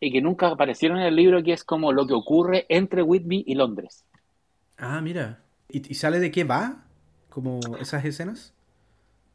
y 0.00 0.12
que 0.12 0.22
nunca 0.22 0.48
aparecieron 0.48 0.98
en 0.98 1.06
el 1.06 1.16
libro, 1.16 1.42
que 1.44 1.52
es 1.54 1.64
como 1.64 1.92
lo 1.92 2.06
que 2.06 2.14
ocurre 2.14 2.66
entre 2.68 3.02
Whitby 3.02 3.44
y 3.46 3.54
Londres. 3.56 4.04
Ah, 4.78 5.00
mira. 5.00 5.44
¿Y, 5.68 5.92
y 5.92 5.94
sale 5.94 6.18
de 6.18 6.30
qué 6.30 6.44
va? 6.44 6.84
Como 7.28 7.76
esas 7.80 8.04
escenas. 8.04 8.54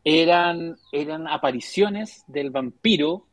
eran, 0.03 0.77
eran 0.91 1.27
apariciones 1.27 2.23
del 2.27 2.51
vampiro 2.51 3.27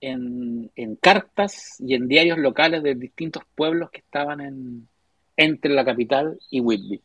en, 0.00 0.70
en 0.76 0.96
cartas 0.96 1.76
y 1.80 1.94
en 1.94 2.08
diarios 2.08 2.38
locales 2.38 2.82
de 2.82 2.94
distintos 2.94 3.42
pueblos 3.54 3.90
que 3.90 3.98
estaban 3.98 4.40
en, 4.40 4.88
entre 5.36 5.72
la 5.72 5.84
capital 5.84 6.38
y 6.50 6.60
Whitby. 6.60 7.00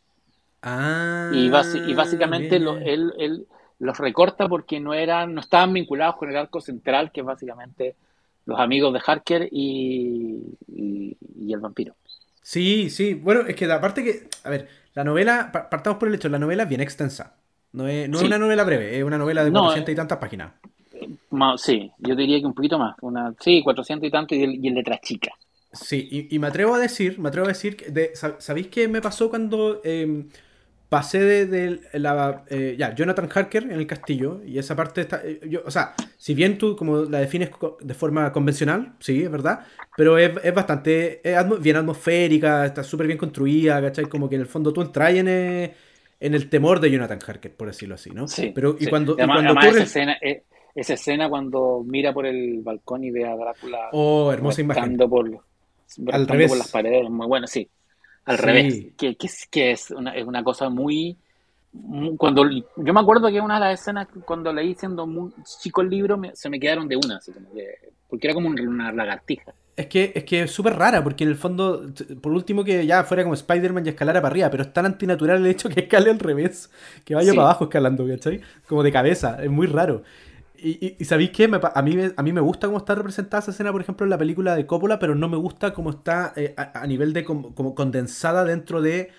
Ah. 0.62 1.30
Y, 1.34 1.48
y 1.90 1.94
básicamente 1.94 2.60
lo- 2.60 2.78
él, 2.78 3.14
él 3.18 3.46
los 3.80 3.98
recorta 3.98 4.48
porque 4.48 4.80
no 4.80 4.94
eran, 4.94 5.34
no 5.34 5.42
estaban 5.42 5.74
vinculados 5.74 6.16
con 6.16 6.30
el 6.30 6.38
arco 6.38 6.62
central, 6.62 7.12
que 7.12 7.22
es 7.22 7.26
básicamente 7.26 7.96
los 8.46 8.60
amigos 8.60 8.94
de 8.94 9.02
Harker 9.06 9.50
y, 9.52 10.40
y- 10.68 11.18
y 11.40 11.54
el 11.54 11.60
vampiro. 11.60 11.96
Sí, 12.42 12.90
sí. 12.90 13.14
Bueno, 13.14 13.42
es 13.48 13.56
que 13.56 13.72
aparte 13.72 14.04
que. 14.04 14.28
A 14.44 14.50
ver, 14.50 14.68
la 14.94 15.04
novela. 15.04 15.50
pa- 15.52 15.70
Partamos 15.70 15.98
por 16.00 16.10
el 16.10 16.16
hecho, 16.16 16.30
la 16.30 16.40
novela 16.40 16.64
es 16.64 16.70
bien 16.70 16.82
extensa. 16.82 17.36
No 17.72 17.88
es, 17.88 18.08
no 18.10 18.18
es 18.20 18.24
una 18.26 18.38
novela 18.38 18.64
breve, 18.64 18.98
es 18.98 19.04
una 19.04 19.18
novela 19.18 19.44
de 19.44 19.52
No, 19.52 19.62
400 19.62 19.90
eh. 19.90 19.94
y 19.94 19.96
tantas 19.96 20.18
páginas. 20.20 20.52
Sí, 21.58 21.92
yo 22.00 22.16
diría 22.16 22.40
que 22.40 22.46
un 22.46 22.54
poquito 22.54 22.78
más, 22.80 22.96
una, 23.02 23.34
sí, 23.40 23.62
400 23.64 24.08
y 24.08 24.12
tanto 24.12 24.36
y, 24.36 24.44
el- 24.44 24.64
y 24.64 24.68
en 24.68 24.76
letra 24.76 25.00
chica. 25.02 25.32
Sí, 25.72 26.08
y, 26.12 26.36
y 26.36 26.40
me 26.40 26.48
atrevo 26.48 26.76
a 26.76 26.80
decir, 26.80 27.18
me 27.20 27.30
atrevo 27.30 27.48
a 27.48 27.50
decir, 27.50 27.76
que 27.76 27.90
de- 27.90 28.14
sab- 28.14 28.40
¿sabéis 28.40 28.68
qué 28.68 28.88
me 28.88 29.02
pasó 29.02 29.30
cuando 29.30 29.82
eh, 29.84 30.26
pasé 30.90 31.20
de, 31.20 31.46
de 31.48 32.00
la... 32.00 32.44
eh, 32.50 32.76
ya, 32.78 32.94
Jonathan 32.96 33.30
Harker 33.34 33.64
en 33.64 33.72
el 33.74 33.88
castillo, 33.88 34.42
y 34.46 34.60
esa 34.60 34.76
parte 34.76 35.02
está... 35.02 35.22
eh, 35.26 35.40
yo, 35.50 35.62
o 35.66 35.72
sea, 35.72 35.96
si 36.18 36.36
bien 36.36 36.58
tú 36.60 36.76
como 36.76 37.04
la 37.06 37.20
defines 37.20 37.50
de 37.82 37.94
forma 37.96 38.32
convencional, 38.32 38.94
sí, 39.00 39.24
es 39.24 39.32
verdad, 39.32 39.66
pero 39.96 40.18
es, 40.20 40.32
es 40.44 40.54
bastante 40.54 41.28
es 41.28 41.36
atmo- 41.38 41.60
bien 41.60 41.78
atmosférica, 41.78 42.66
está 42.66 42.84
súper 42.84 43.08
bien 43.08 43.18
construida, 43.20 43.82
¿cachai? 43.82 44.06
Como 44.08 44.30
que 44.30 44.36
en 44.36 44.42
el 44.42 44.48
fondo 44.48 44.74
tú 44.74 44.82
entras 44.82 45.14
en, 45.16 45.28
eh, 45.28 45.76
en 46.20 46.36
el 46.36 46.50
temor 46.50 46.80
de 46.82 46.92
Jonathan 46.92 47.20
Harker, 47.26 47.56
por 47.56 47.68
decirlo 47.68 47.96
así, 47.96 48.12
¿no? 48.12 48.28
Sí, 48.28 48.52
pero 48.54 48.76
y 48.80 48.88
cuando, 48.88 49.18
y 49.20 49.28
cuando 49.32 49.54
además 49.54 49.66
ocurre... 49.66 49.82
esa 49.82 49.84
escena, 49.86 50.18
esa 50.76 50.94
escena 50.96 51.30
cuando 51.30 51.84
mira 51.86 52.14
por 52.14 52.26
el 52.26 52.62
balcón 52.62 53.04
y 53.04 53.12
ve 53.12 53.26
a 53.26 53.36
Drácula 53.36 53.90
Oh, 53.92 54.32
hermosa 54.32 54.62
imagen. 54.62 54.98
por, 54.98 55.26
restando 55.30 56.34
revés. 56.34 56.50
por 56.50 56.58
las 56.58 56.72
paredes, 56.72 57.10
muy 57.10 57.28
bueno, 57.28 57.48
sí, 57.48 57.70
al 58.26 58.38
Sí. 58.38 58.44
revés, 58.44 58.86
que, 58.98 59.16
que, 59.16 59.28
es- 59.28 59.48
que 59.52 59.72
es, 59.72 59.92
una, 59.92 60.16
es 60.16 60.26
una 60.26 60.44
cosa 60.44 60.70
muy, 60.70 61.16
muy- 61.74 62.16
cuando 62.18 62.50
yo 62.50 62.94
me 62.94 63.00
acuerdo 63.00 63.30
que 63.30 63.42
una 63.42 63.56
de 63.56 63.60
las 63.62 63.82
escenas 63.82 64.08
cuando 64.26 64.52
leí 64.54 64.76
siendo 64.76 65.06
muy 65.08 65.32
chico 65.62 65.82
el 65.82 65.90
libro 65.90 66.18
me- 66.18 66.36
se 66.36 66.50
me 66.50 66.60
quedaron 66.60 66.88
de 66.88 66.96
una, 66.98 67.18
así 67.18 67.32
como 67.32 67.52
que, 67.54 67.76
porque 68.10 68.28
era 68.28 68.34
como 68.34 68.48
un- 68.50 68.60
una 68.68 68.92
lagartija. 68.92 69.54
Es 69.76 69.88
que 69.88 70.12
es 70.14 70.24
que 70.24 70.48
súper 70.48 70.76
rara, 70.76 71.04
porque 71.04 71.24
en 71.24 71.32
el 71.32 71.36
fondo, 71.36 71.88
por 72.22 72.32
último 72.32 72.64
que 72.64 72.86
ya 72.86 73.04
fuera 73.06 73.24
como 73.24 73.34
Spider-Man 73.34 73.86
y 73.86 73.90
escalara 73.90 74.22
para 74.22 74.32
arriba, 74.32 74.50
pero 74.52 74.62
es 74.64 74.72
tan 74.72 74.86
antinatural 74.86 75.38
el 75.44 75.48
hecho 75.48 75.68
que 75.68 75.82
escale 75.82 76.12
al 76.12 76.20
revés, 76.20 76.70
que 77.04 77.16
vaya 77.16 77.32
Sí. 77.32 77.36
para 77.36 77.50
abajo 77.50 77.64
escalando, 77.66 78.08
¿cachai? 78.08 78.42
Como 78.68 78.84
de 78.84 78.92
cabeza, 78.92 79.44
es 79.44 79.50
muy 79.50 79.66
raro. 79.66 80.04
Y, 80.64 80.86
y- 80.86 80.96
y 81.00 81.06
¿sabéis 81.06 81.32
qué? 81.32 81.48
Me 81.48 81.60
a, 81.62 81.82
mí 81.82 81.96
me, 81.96 82.14
a 82.16 82.24
mí 82.24 82.32
me 82.32 82.40
gusta 82.42 82.68
cómo 82.68 82.78
está 82.78 82.96
representada 82.96 83.42
esa 83.42 83.52
escena, 83.52 83.72
por 83.72 83.82
ejemplo, 83.82 84.06
en 84.06 84.10
la 84.10 84.18
película 84.18 84.56
de 84.56 84.66
Coppola, 84.66 84.98
pero 84.98 85.14
no 85.14 85.28
me 85.28 85.36
gusta 85.38 85.74
cómo 85.74 85.90
está 85.90 86.32
eh, 86.38 86.54
a, 86.58 86.82
a 86.82 86.88
nivel 86.88 87.12
de 87.14 87.24
como, 87.26 87.54
como 87.54 87.76
condensada 87.76 88.46
dentro 88.46 88.82
de... 88.82 89.12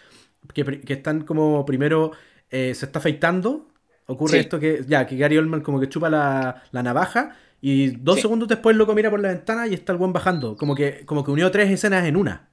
Que, 0.53 0.63
que 0.81 0.93
están 0.95 1.23
como 1.25 1.65
primero 1.65 2.13
eh, 2.51 2.75
se 2.75 2.85
está 2.87 2.99
afeitando, 2.99 3.69
ocurre 4.07 4.33
Sí. 4.33 4.39
esto 4.41 4.59
que 4.61 4.85
ya, 4.87 5.07
que 5.07 5.17
Gary 5.17 5.39
Oldman 5.39 5.63
como 5.63 5.81
que 5.81 5.89
chupa 5.89 6.11
la, 6.11 6.63
la 6.71 6.83
navaja 6.83 7.37
y 7.63 7.89
dos 7.97 8.17
Sí. 8.17 8.23
segundos 8.23 8.49
después 8.49 8.77
loco 8.77 8.95
mira 8.95 9.09
por 9.11 9.21
la 9.21 9.29
ventana 9.29 9.67
y 9.67 9.73
está 9.75 9.93
el 9.93 9.99
buen 9.99 10.13
bajando, 10.13 10.57
como 10.57 10.75
que, 10.75 11.07
como 11.07 11.25
que 11.25 11.31
unió 11.31 11.51
tres 11.51 11.71
escenas 11.71 12.05
en 12.07 12.17
una. 12.17 12.49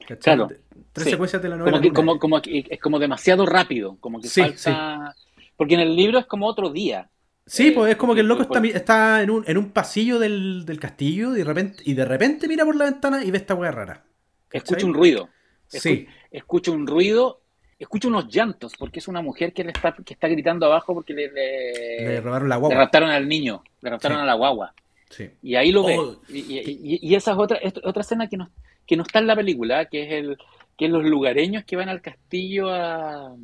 ¿cachai? 0.00 0.34
Claro. 0.36 0.48
Tres 0.92 1.04
Sí. 1.04 1.10
secuencias 1.10 1.40
de 1.40 1.48
la 1.48 1.56
novela. 1.56 1.78
Como 1.78 1.82
que, 1.82 1.92
como, 1.92 2.18
como 2.18 2.42
que 2.42 2.64
es 2.68 2.80
como 2.80 2.98
demasiado 2.98 3.46
rápido, 3.46 3.96
como 4.00 4.20
que 4.20 4.28
falta, 4.28 5.14
porque 5.56 5.74
en 5.74 5.80
el 5.80 5.94
libro 5.94 6.18
es 6.18 6.26
como 6.26 6.46
otro 6.46 6.70
día. 6.70 7.08
Sí, 7.46 7.68
Eh, 7.68 7.72
pues 7.72 7.90
es 7.92 7.96
como 7.96 8.14
que 8.14 8.20
el 8.22 8.26
loco 8.26 8.42
está, 8.42 8.60
está 8.66 9.22
en, 9.22 9.30
un, 9.30 9.44
en 9.46 9.56
un 9.56 9.70
pasillo 9.70 10.18
del, 10.18 10.64
del 10.66 10.80
castillo 10.80 11.34
y 11.34 11.38
de, 11.38 11.44
repente, 11.44 11.82
y 11.86 11.94
de 11.94 12.04
repente 12.04 12.48
mira 12.48 12.64
por 12.64 12.74
la 12.74 12.86
ventana 12.86 13.24
y 13.24 13.30
ve 13.30 13.38
esta 13.38 13.54
weá 13.54 13.70
rara. 13.70 14.04
Escucha 14.52 14.84
un 14.86 14.94
ruido. 14.94 15.28
Escu- 15.70 15.80
Sí, 15.80 16.06
escucha 16.30 16.70
un 16.72 16.86
ruido, 16.86 17.40
escucha 17.78 18.08
unos 18.08 18.28
llantos, 18.28 18.72
porque 18.78 18.98
es 18.98 19.06
una 19.08 19.22
mujer 19.22 19.52
que 19.52 19.62
le 19.64 19.70
está, 19.70 19.94
que 20.04 20.14
está 20.14 20.26
gritando 20.28 20.66
abajo 20.66 20.92
porque 20.94 21.14
le, 21.14 21.30
le- 21.30 21.98
le 22.08 22.20
robaron 22.20 22.48
la 22.48 22.56
le 22.56 22.60
guagua. 22.60 22.76
raptaron 22.78 23.10
al 23.10 23.28
niño, 23.28 23.62
le 23.80 23.90
raptaron 23.90 24.18
Sí. 24.18 24.22
a 24.22 24.26
la 24.26 24.34
guagua. 24.34 24.74
Sí. 25.10 25.30
Y 25.42 25.54
ahí 25.54 25.70
lo 25.70 25.84
ve. 25.84 25.98
Oh. 25.98 26.20
Y, 26.28 26.38
y- 26.38 26.58
y- 26.82 26.98
y 27.00 27.14
esa 27.14 27.30
es 27.32 27.38
otra, 27.38 27.58
es 27.58 27.74
otra 27.84 28.00
escena 28.02 28.28
que 28.28 28.36
no, 28.36 28.50
que 28.86 28.96
no 28.96 29.04
está 29.04 29.20
en 29.20 29.28
la 29.28 29.36
película, 29.36 29.84
que 29.86 30.02
es 30.04 30.12
el 30.12 30.36
que 30.76 30.86
es 30.86 30.90
los 30.90 31.04
lugareños 31.04 31.64
que 31.64 31.76
van 31.76 31.88
al 31.88 32.02
castillo 32.02 32.68
a, 32.70 33.34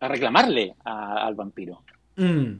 a 0.00 0.08
reclamarle 0.08 0.74
a- 0.84 1.26
al 1.26 1.34
vampiro. 1.34 1.82
Mm, 2.16 2.52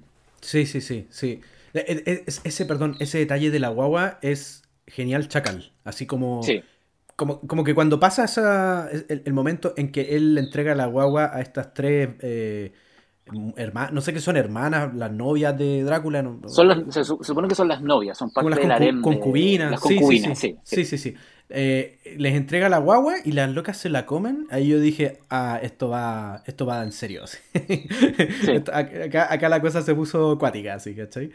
Sí, 0.46 0.64
sí, 0.66 0.80
sí, 0.80 1.06
sí. 1.10 1.40
E- 1.74 2.02
e- 2.06 2.24
es- 2.26 2.40
ese, 2.44 2.64
perdón, 2.66 2.96
ese 3.00 3.18
detalle 3.18 3.50
de 3.50 3.58
la 3.58 3.68
guagua 3.68 4.18
es 4.22 4.62
genial 4.86 5.28
chacal. 5.28 5.72
Así 5.84 6.06
como, 6.06 6.42
Sí, 6.42 6.62
como, 7.16 7.40
como 7.40 7.64
que 7.64 7.74
cuando 7.74 7.98
pasa 8.00 8.24
esa, 8.24 8.88
el, 8.90 9.22
el 9.24 9.32
momento 9.32 9.74
en 9.76 9.90
que 9.92 10.16
él 10.16 10.34
le 10.34 10.40
entrega 10.42 10.74
la 10.74 10.86
guagua 10.86 11.30
a 11.34 11.40
estas 11.40 11.74
tres 11.74 12.10
eh, 12.20 12.72
hermanas, 13.56 13.92
no 13.92 14.00
sé 14.00 14.12
qué 14.12 14.20
son 14.20 14.36
hermanas, 14.36 14.94
las 14.94 15.10
novias 15.12 15.56
de 15.58 15.82
Drácula. 15.82 16.22
no- 16.22 16.38
no- 16.42 16.48
son 16.48 16.68
las- 16.68 16.78
se, 16.94 17.04
su- 17.04 17.18
se 17.18 17.24
supone 17.26 17.48
que 17.48 17.54
son 17.54 17.68
las 17.68 17.82
novias, 17.82 18.16
son 18.16 18.30
parte 18.30 18.50
las 18.50 18.58
del 18.60 18.70
harem 18.72 18.96
de- 18.96 19.02
concubinas. 19.02 19.70
las 19.72 19.82
sí, 19.82 19.96
concubinas, 19.96 20.38
sí. 20.38 20.56
sí, 20.62 20.76
Sí, 20.76 20.84
sí, 20.84 20.98
sí. 20.98 21.14
Eh, 21.48 21.98
les 22.18 22.34
entrega 22.34 22.68
la 22.68 22.78
guagua 22.78 23.14
y 23.24 23.30
las 23.32 23.48
locas 23.50 23.76
se 23.76 23.88
la 23.88 24.04
comen. 24.04 24.46
Ahí 24.50 24.66
yo 24.68 24.80
dije, 24.80 25.18
ah, 25.30 25.60
esto 25.62 25.88
va, 25.88 26.42
esto 26.46 26.66
va 26.66 26.82
en 26.82 26.90
serio. 26.90 27.22
acá, 28.72 29.32
acá 29.32 29.48
la 29.48 29.60
cosa 29.60 29.82
se 29.82 29.94
puso 29.94 30.32
acuática, 30.32 30.74
así, 30.74 30.94
¿cachai? 30.94 31.30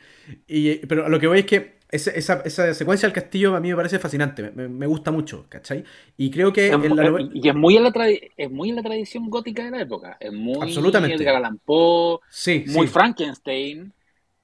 Y, 0.47 0.77
pero 0.85 1.09
lo 1.09 1.19
que 1.19 1.27
voy 1.27 1.39
es 1.39 1.45
que 1.45 1.75
esa, 1.91 2.41
esa 2.45 2.73
secuencia 2.73 3.07
del 3.07 3.13
castillo 3.13 3.55
a 3.55 3.59
mí 3.59 3.69
me 3.69 3.75
parece 3.75 3.99
fascinante, 3.99 4.51
me, 4.51 4.67
me 4.69 4.87
gusta 4.87 5.11
mucho, 5.11 5.45
¿cachai? 5.49 5.83
Y 6.17 6.31
creo 6.31 6.53
que 6.53 6.67
Es 6.67 6.73
en 6.73 6.81
la 6.81 6.87
mu- 6.89 6.95
novela... 6.95 7.29
y 7.33 7.49
es 7.49 7.55
muy, 7.55 7.77
en 7.77 7.83
la 7.83 7.91
es 8.37 8.51
muy 8.51 8.69
en 8.69 8.75
la 8.77 8.83
tradición 8.83 9.29
gótica 9.29 9.65
de 9.65 9.71
la 9.71 9.81
época. 9.81 10.17
Es 10.19 10.31
muy 10.31 10.55
Absolutamente. 10.61 11.15
Edgar 11.15 11.35
Allan 11.35 11.59
Poe, 11.59 12.19
Sí, 12.29 12.63
muy 12.67 12.87
sí. 12.87 12.93
Frankenstein. 12.93 13.93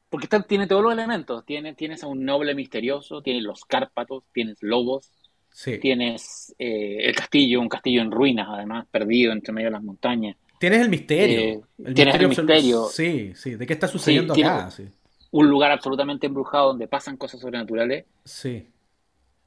Porque 0.10 0.26
está, 0.26 0.42
tiene 0.44 0.68
todos 0.68 0.84
los 0.84 0.94
elementos. 0.94 1.46
Tiene, 1.46 1.74
tienes 1.76 2.04
a 2.04 2.08
un 2.08 2.24
noble 2.26 2.56
misterioso, 2.56 3.22
tienes 3.22 3.44
los 3.44 3.66
Cárpatos, 3.66 4.24
tienes 4.34 4.58
lobos, 4.62 5.12
Sí. 5.50 5.78
tienes 5.80 6.56
eh, 6.60 6.98
el 7.02 7.16
castillo, 7.16 7.60
un 7.62 7.70
castillo 7.70 8.02
en 8.02 8.12
ruinas, 8.12 8.48
además, 8.50 8.86
perdido 8.92 9.34
entre 9.34 9.54
medio 9.54 9.68
de 9.68 9.72
las 9.72 9.84
montañas. 9.84 10.38
Tienes 10.60 10.82
el 10.82 10.90
misterio. 10.90 11.40
Eh, 11.40 11.62
tienes 11.94 12.16
el 12.16 12.26
absoluto. 12.26 12.54
misterio. 12.54 12.86
Sí, 12.88 13.34
sí. 13.36 13.56
¿De 13.56 13.66
qué 13.68 13.74
está 13.74 13.88
sucediendo 13.88 14.34
acá? 14.34 14.72
Sí. 14.72 14.86
Un 15.32 15.50
lugar 15.50 15.72
absolutamente 15.72 16.28
embrujado 16.28 16.68
donde 16.68 16.88
pasan 16.88 17.18
cosas 17.18 17.42
sobrenaturales. 17.42 18.06
Sí. 18.24 18.70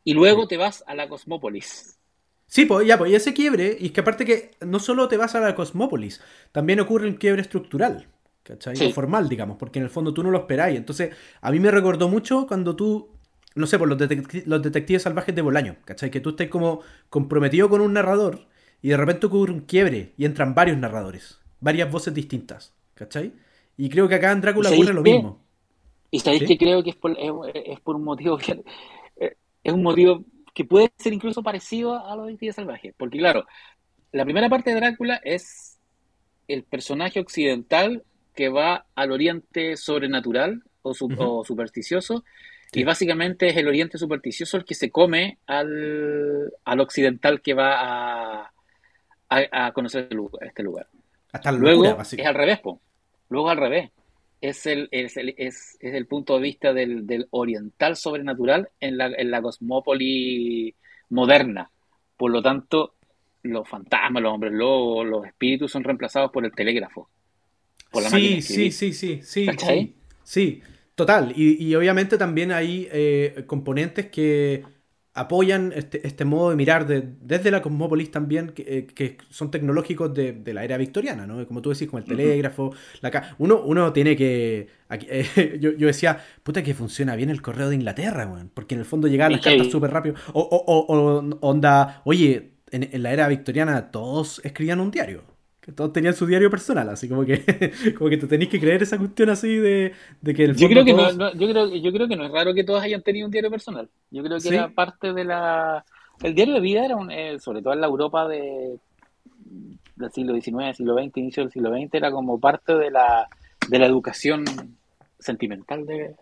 Y 0.05 0.15
luego 0.15 0.47
te 0.49 0.57
vas 0.57 0.85
a 0.87 0.95
la 0.95 1.09
Cosmópolis. 1.09 1.99
Sí, 2.47 2.65
pues 2.65 2.87
ya, 2.87 2.99
pues 2.99 3.13
y 3.13 3.15
ese 3.15 3.33
quiebre, 3.33 3.77
y 3.79 3.87
es 3.87 3.93
que 3.93 4.01
aparte 4.01 4.25
que 4.25 4.51
no 4.61 4.81
solo 4.81 5.07
te 5.09 5.17
vas 5.17 5.35
a 5.37 5.41
la 5.41 5.55
Cosmópolis, 5.55 6.21
también 6.51 6.81
ocurre 6.81 7.07
un 7.07 7.15
quiebre 7.15 7.43
estructural, 7.43 8.09
¿cachai? 8.43 8.75
Sí. 8.77 8.87
O 8.87 8.91
formal, 8.91 9.29
digamos, 9.29 9.57
porque 9.57 9.79
en 9.79 9.85
el 9.85 9.91
fondo 9.91 10.13
tú 10.13 10.23
no 10.25 10.31
lo 10.31 10.39
esperáis. 10.39 10.77
Entonces, 10.77 11.15
a 11.41 11.51
mí 11.53 11.61
me 11.61 11.71
recordó 11.71 12.09
mucho 12.09 12.47
cuando 12.49 12.75
tú, 12.75 13.09
no 13.55 13.67
sé, 13.67 13.79
por 13.79 13.89
los, 13.89 13.97
detec- 13.99 14.45
los 14.47 14.63
detectives 14.63 15.03
salvajes 15.03 15.35
de 15.35 15.43
Bolaño, 15.43 15.77
¿cachai? 15.85 16.11
Que 16.11 16.21
tú 16.21 16.31
estás 16.31 16.49
como 16.49 16.81
comprometido 17.09 17.69
con 17.69 17.81
un 17.81 17.93
narrador 17.93 18.49
y 18.83 18.89
de 18.89 18.97
repente 18.97 19.27
ocurre 19.27 19.53
un 19.53 19.61
quiebre 19.61 20.15
y 20.17 20.25
entran 20.25 20.55
varios 20.55 20.77
narradores, 20.77 21.39
varias 21.61 21.91
voces 21.91 22.13
distintas, 22.15 22.75
¿cachai? 22.95 23.33
Y 23.77 23.89
creo 23.91 24.09
que 24.09 24.17
acá 24.17 24.33
en 24.33 24.41
Drácula 24.41 24.71
¿Sabéis 24.71 24.87
ocurre 24.87 24.95
lo 24.95 25.03
mismo. 25.03 25.41
Y 26.11 26.21
sabéis 26.21 26.43
¿Sí? 26.43 26.49
que 26.49 26.59
creo 26.59 26.83
que 26.83 26.91
es 26.91 26.97
por, 26.97 27.13
es, 27.13 27.31
es 27.55 27.81
por 27.81 27.97
un 27.97 28.05
motivo 28.05 28.37
que 28.37 28.63
eh, 29.17 29.37
es 29.63 29.73
un 29.73 29.83
motivo 29.83 30.25
que 30.53 30.65
puede 30.65 30.91
ser 30.99 31.13
incluso 31.13 31.43
parecido 31.43 32.05
a 32.05 32.17
los 32.17 32.27
detectives 32.27 32.57
salvajes. 32.57 32.95
Porque 32.97 33.19
claro, 33.19 33.47
la 34.13 34.25
primera 34.25 34.49
parte 34.49 34.71
de 34.71 34.77
Drácula 34.77 35.21
es 35.23 35.79
el 36.49 36.65
personaje 36.65 37.21
occidental 37.21 38.03
que 38.35 38.49
va 38.49 38.87
al 38.95 39.13
oriente 39.13 39.77
sobrenatural 39.77 40.63
o, 40.83 40.95
su- 40.95 41.07
Ujú. 41.07 41.23
o 41.23 41.45
supersticioso. 41.45 42.25
Sí. 42.73 42.81
Y 42.81 42.85
básicamente 42.85 43.49
es 43.49 43.57
el 43.57 43.69
oriente 43.69 43.99
supersticioso 43.99 44.57
el 44.57 44.65
que 44.65 44.75
se 44.75 44.91
come 44.91 45.39
al, 45.47 46.53
al 46.65 46.81
occidental 46.81 47.41
que 47.43 47.55
va 47.55 47.81
a, 47.81 48.53
a, 49.29 49.67
a 49.67 49.73
conocer 49.73 50.09
este 50.41 50.63
lugar. 50.63 50.87
Este. 50.93 51.01
Hasta 51.33 51.53
Luego 51.53 51.85
locura, 51.85 52.03
es 52.03 52.27
al 52.27 52.35
revés, 52.35 52.59
po. 52.61 52.81
Luego 53.29 53.51
al 53.51 53.57
revés. 53.59 53.91
Es 54.41 54.67
el, 54.67 54.89
es 54.91 55.17
el, 55.17 55.35
es, 55.37 55.77
es 55.81 55.95
el 55.95 56.07
punto 56.07 56.37
de 56.37 56.43
vista 56.43 56.73
del, 56.73 57.07
del 57.07 57.27
oriental 57.31 57.97
sobrenatural 57.97 58.69
en 58.81 58.97
la, 58.97 59.07
en 59.07 59.31
la 59.31 59.43
cosmópoli 59.43 60.75
moderna. 61.11 61.71
Por 62.17 62.31
lo 62.31 62.43
tanto, 62.43 62.95
los 63.43 63.69
fantasmas, 63.69 64.23
los 64.23 64.33
hombres 64.33 64.53
lobos, 64.53 65.07
los 65.07 65.27
espíritus 65.27 65.73
son 65.73 65.85
reemplazados 65.85 66.31
por 66.31 66.45
el 66.45 66.53
telégrafo. 66.53 67.09
Por 67.91 68.03
la 68.03 68.11
Sí, 68.11 68.41
sí, 68.41 68.71
sí, 68.71 68.93
sí, 68.93 69.21
sí, 69.23 69.51
sí, 69.59 69.97
sí, 70.23 70.63
total. 70.95 71.33
Y, 71.37 71.63
y 71.63 71.75
obviamente 71.75 72.17
también 72.17 72.53
hay 72.53 72.89
eh, 72.91 73.45
componentes 73.47 74.07
que 74.07 74.65
apoyan 75.21 75.73
este, 75.75 76.07
este 76.07 76.25
modo 76.25 76.51
de 76.51 76.57
mirar 76.57 76.87
de- 76.87 77.09
desde 77.21 77.51
la 77.51 77.63
Cosmópolis 77.63 78.11
también, 78.11 78.49
que, 78.51 78.63
eh, 78.67 78.87
que 78.87 79.17
son 79.29 79.51
tecnológicos 79.51 80.13
de, 80.15 80.33
de 80.33 80.55
la 80.55 80.65
era 80.65 80.77
victoriana, 80.77 81.27
¿no? 81.27 81.47
Como 81.47 81.61
tú 81.63 81.71
decís, 81.71 81.89
con 81.89 82.03
el 82.03 82.05
telégrafo, 82.09 82.73
la 83.01 83.11
ca- 83.11 83.35
uno, 83.39 83.61
uno 83.65 83.93
tiene 83.93 84.17
que... 84.17 84.69
aquí, 84.89 85.07
eh, 85.11 85.59
yo, 85.61 85.73
yo 85.73 85.87
decía, 85.87 86.19
puta 86.43 86.63
que 86.63 86.75
funciona 86.75 87.17
bien 87.17 87.31
el 87.31 87.43
correo 87.43 87.69
de 87.69 87.75
Inglaterra, 87.77 88.27
weón, 88.27 88.51
porque 88.53 88.75
en 88.75 88.81
el 88.81 88.87
fondo 88.87 89.09
llegaban 89.09 89.33
las 89.33 89.41
cartas 89.43 89.67
súper 89.71 89.91
rápido. 89.91 90.15
O, 90.33 90.41
o- 90.41 90.65
o- 90.67 90.97
o 90.97 91.39
onda, 91.49 92.03
oye, 92.05 92.53
en, 92.71 92.89
en 92.93 93.03
la 93.03 93.13
era 93.13 93.29
victoriana 93.29 93.91
todos 93.91 94.41
escribían 94.45 94.81
un 94.81 94.91
diario. 94.91 95.23
Todos 95.75 95.93
tenían 95.93 96.15
su 96.15 96.27
diario 96.27 96.51
personal, 96.51 96.89
así 96.89 97.09
como 97.09 97.25
que, 97.25 97.43
como 97.99 98.09
que 98.11 98.17
te 98.17 98.27
tenéis 98.27 98.51
que 98.51 98.61
creer 98.61 98.83
esa 98.83 98.99
cuestión 98.99 99.31
así 99.31 99.57
de, 99.57 99.93
de 100.21 100.35
que 100.35 100.45
el 100.45 100.57
Yo 100.57 100.69
creo 100.69 100.85
que 100.85 100.93
no, 100.93 100.99
todos- 100.99 101.17
no- 101.17 101.33
yo 101.35 101.49
creo, 101.49 101.75
yo 101.75 101.93
creo 101.93 102.09
que 102.09 102.17
no 102.17 102.25
es 102.27 102.33
raro 102.33 102.53
que 102.55 102.65
todos 102.65 102.83
hayan 102.83 103.03
tenido 103.03 103.27
un 103.27 103.33
diario 103.33 103.51
personal. 103.51 103.89
Yo 104.11 104.23
creo 104.23 104.37
que 104.37 104.41
Sí. 104.49 104.55
era 104.55 104.69
parte 104.71 105.13
de 105.13 105.25
la... 105.25 105.85
El 106.23 106.35
diario 106.35 106.55
de 106.55 106.61
vida 106.61 106.85
era 106.85 106.97
un, 106.97 107.11
eh, 107.11 107.39
sobre 107.41 107.63
todo 107.63 107.73
en 107.73 107.81
la 107.81 107.87
Europa 107.87 108.29
de, 108.29 108.77
del 109.97 110.13
siglo 110.13 110.35
XIX, 110.35 110.77
siglo 110.77 110.95
XX, 110.95 111.17
inicio 111.17 111.43
del 111.45 111.53
siglo 111.53 111.71
XX, 111.71 111.95
era 111.95 112.11
como 112.11 112.39
parte 112.39 112.75
de 112.75 112.91
la, 112.91 113.27
de 113.69 113.79
la 113.79 113.87
educación 113.87 114.45
sentimental, 115.19 115.87
de, 115.87 116.15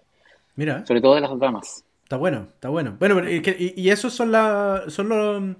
Mira, 0.56 0.84
sobre 0.86 1.00
todo 1.00 1.14
de 1.14 1.20
las 1.20 1.38
damas. 1.38 1.84
está 2.04 2.16
bueno, 2.16 2.46
está 2.48 2.68
bueno. 2.68 2.96
Bueno, 2.98 3.20
y 3.28 3.90
esos 3.90 4.12
son, 4.12 4.32
la, 4.32 4.84
son 4.88 5.08
los, 5.08 5.56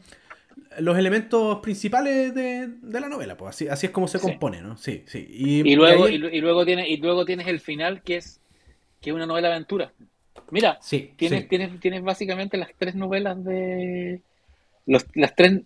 los 0.78 0.96
elementos 0.98 1.58
principales 1.60 2.34
de, 2.34 2.68
de 2.68 3.00
la 3.00 3.08
novela, 3.08 3.36
pues 3.36 3.50
así, 3.50 3.68
así 3.68 3.86
es 3.86 3.92
como 3.92 4.08
se 4.08 4.18
Sí. 4.18 4.22
compone, 4.26 4.60
¿no? 4.60 4.76
Sí, 4.76 5.04
sí. 5.06 5.26
Y, 5.28 5.68
Y 5.70 5.76
luego, 5.76 6.04
ahí- 6.04 6.14
y, 6.14 6.18
lu- 6.18 6.28
y 6.28 6.40
luego 6.40 6.64
tienes, 6.64 6.88
y 6.88 6.96
luego 6.98 7.24
tienes 7.24 7.46
el 7.48 7.60
final 7.60 8.02
que 8.02 8.16
es, 8.16 8.40
que 9.00 9.10
es 9.10 9.16
una 9.16 9.26
novela 9.26 9.48
aventura. 9.48 9.92
Mira, 10.50 10.78
sí, 10.80 11.12
tienes, 11.16 11.42
sí. 11.42 11.48
tienes, 11.48 11.80
tienes 11.80 12.02
básicamente 12.02 12.56
las 12.56 12.70
tres 12.78 12.94
novelas 12.94 13.42
de 13.44 14.22
los- 14.86 15.06
las 15.14 15.34
tres 15.34 15.62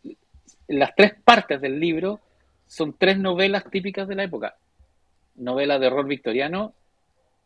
las 0.68 0.94
tres 0.96 1.12
partes 1.24 1.60
del 1.60 1.78
libro 1.78 2.20
son 2.66 2.94
tres 2.98 3.18
novelas 3.18 3.64
típicas 3.70 4.08
de 4.08 4.14
la 4.14 4.24
época. 4.24 4.56
Novela 5.36 5.78
de 5.78 5.86
horror 5.88 6.06
victoriano, 6.06 6.72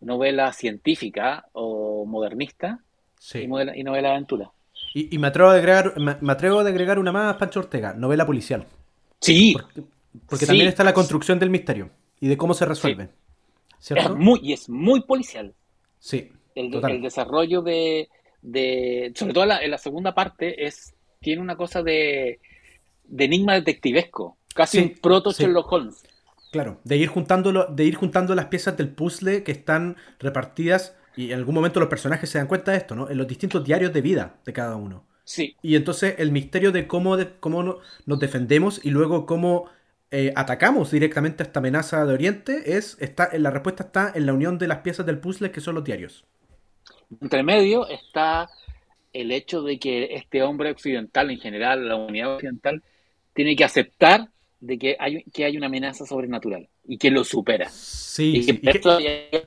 novela 0.00 0.52
científica 0.52 1.46
o 1.52 2.04
modernista 2.06 2.80
sí. 3.18 3.40
y, 3.40 3.46
novela, 3.48 3.76
y 3.76 3.82
novela 3.82 4.10
aventura. 4.10 4.50
Y, 4.98 5.14
y 5.14 5.18
me 5.18 5.26
atrevo 5.28 5.50
a 5.50 5.54
agregar, 5.54 5.94
me, 5.98 6.16
me 6.20 6.32
atrevo 6.32 6.60
a 6.60 6.62
agregar 6.68 6.98
una 6.98 7.12
más, 7.12 7.36
Pancho 7.36 7.60
Ortega, 7.60 7.94
novela 7.94 8.24
policial. 8.26 8.66
Sí, 9.20 9.52
Porque, 9.52 9.82
porque 10.28 10.46
Sí. 10.46 10.46
también 10.46 10.68
está 10.68 10.84
la 10.84 10.94
construcción 10.94 11.38
del 11.38 11.50
misterio 11.50 11.90
y 12.20 12.28
de 12.28 12.36
cómo 12.36 12.54
se 12.54 12.64
resuelve. 12.64 13.04
es 13.04 13.10
¿Cierto? 13.78 14.16
muy, 14.16 14.40
y 14.42 14.52
es 14.52 14.68
muy 14.68 15.02
policial. 15.02 15.54
Sí, 15.98 16.32
El, 16.54 16.70
total. 16.70 16.92
el 16.92 17.02
desarrollo 17.02 17.62
de, 17.62 18.08
de 18.42 19.12
sobre 19.14 19.32
todo 19.34 19.44
en 19.44 19.48
la, 19.50 19.62
en 19.64 19.70
la 19.70 19.78
segunda 19.78 20.14
parte, 20.14 20.66
es 20.66 20.94
tiene 21.20 21.42
una 21.42 21.56
cosa 21.56 21.82
de, 21.82 22.40
de 23.04 23.24
enigma 23.24 23.54
detectivesco, 23.54 24.38
casi 24.54 24.78
Sí, 24.78 24.80
un 24.80 24.98
proto 25.00 25.32
sí. 25.32 25.44
Sherlock 25.44 25.70
Holmes. 25.72 26.06
Claro, 26.50 26.80
de 26.84 26.96
ir 26.96 27.08
juntando 27.08 27.66
de 27.66 27.84
ir 27.84 27.96
juntando 27.96 28.34
las 28.34 28.46
piezas 28.46 28.76
del 28.76 28.88
puzzle 28.94 29.42
que 29.44 29.52
están 29.52 29.96
repartidas 30.18 30.95
y 31.16 31.32
en 31.32 31.38
algún 31.38 31.54
momento 31.54 31.80
los 31.80 31.88
personajes 31.88 32.28
se 32.30 32.38
dan 32.38 32.46
cuenta 32.46 32.72
de 32.72 32.78
esto, 32.78 32.94
¿no? 32.94 33.08
En 33.10 33.16
los 33.18 33.26
distintos 33.26 33.64
diarios 33.64 33.92
de 33.92 34.02
vida 34.02 34.36
de 34.44 34.52
cada 34.52 34.76
uno. 34.76 35.04
Sí, 35.24 35.56
Y 35.62 35.74
entonces 35.74 36.14
el 36.18 36.30
misterio 36.30 36.70
de 36.70 36.86
cómo, 36.86 37.16
de- 37.16 37.32
cómo 37.40 37.62
no- 37.64 37.78
nos 38.06 38.20
defendemos 38.20 38.80
y 38.84 38.90
luego 38.90 39.26
cómo 39.26 39.68
eh, 40.12 40.32
atacamos 40.36 40.92
directamente 40.92 41.42
a 41.42 41.46
esta 41.46 41.58
amenaza 41.58 42.04
de 42.06 42.14
Oriente 42.14 42.76
es 42.76 42.96
está 43.00 43.28
la 43.36 43.50
respuesta 43.50 43.82
está 43.84 44.12
en 44.14 44.24
la 44.26 44.34
unión 44.34 44.56
de 44.56 44.68
las 44.68 44.78
piezas 44.78 45.04
del 45.04 45.18
puzzle 45.18 45.50
que 45.50 45.60
son 45.60 45.74
los 45.74 45.82
diarios. 45.82 46.24
entre 47.20 47.42
medio 47.42 47.88
está 47.88 48.48
el 49.12 49.32
hecho 49.32 49.62
de 49.62 49.78
que 49.78 50.14
este 50.14 50.42
hombre 50.42 50.70
occidental, 50.70 51.30
en 51.30 51.38
general, 51.40 51.88
la 51.88 51.96
humanidad 51.96 52.34
occidental, 52.34 52.82
tiene 53.34 53.56
que 53.56 53.64
aceptar 53.64 54.28
de 54.60 54.78
que 54.78 54.96
hay, 54.98 55.22
que 55.24 55.44
hay 55.44 55.56
una 55.56 55.66
amenaza 55.66 56.04
sobrenatural 56.06 56.68
y 56.86 56.98
que 56.98 57.10
lo 57.10 57.24
supera. 57.24 57.68
Sí, 57.70 58.36
Y 58.36 58.42
sí. 58.44 58.58
que 58.58 58.70
Y 58.70 58.72
que- 58.80 59.42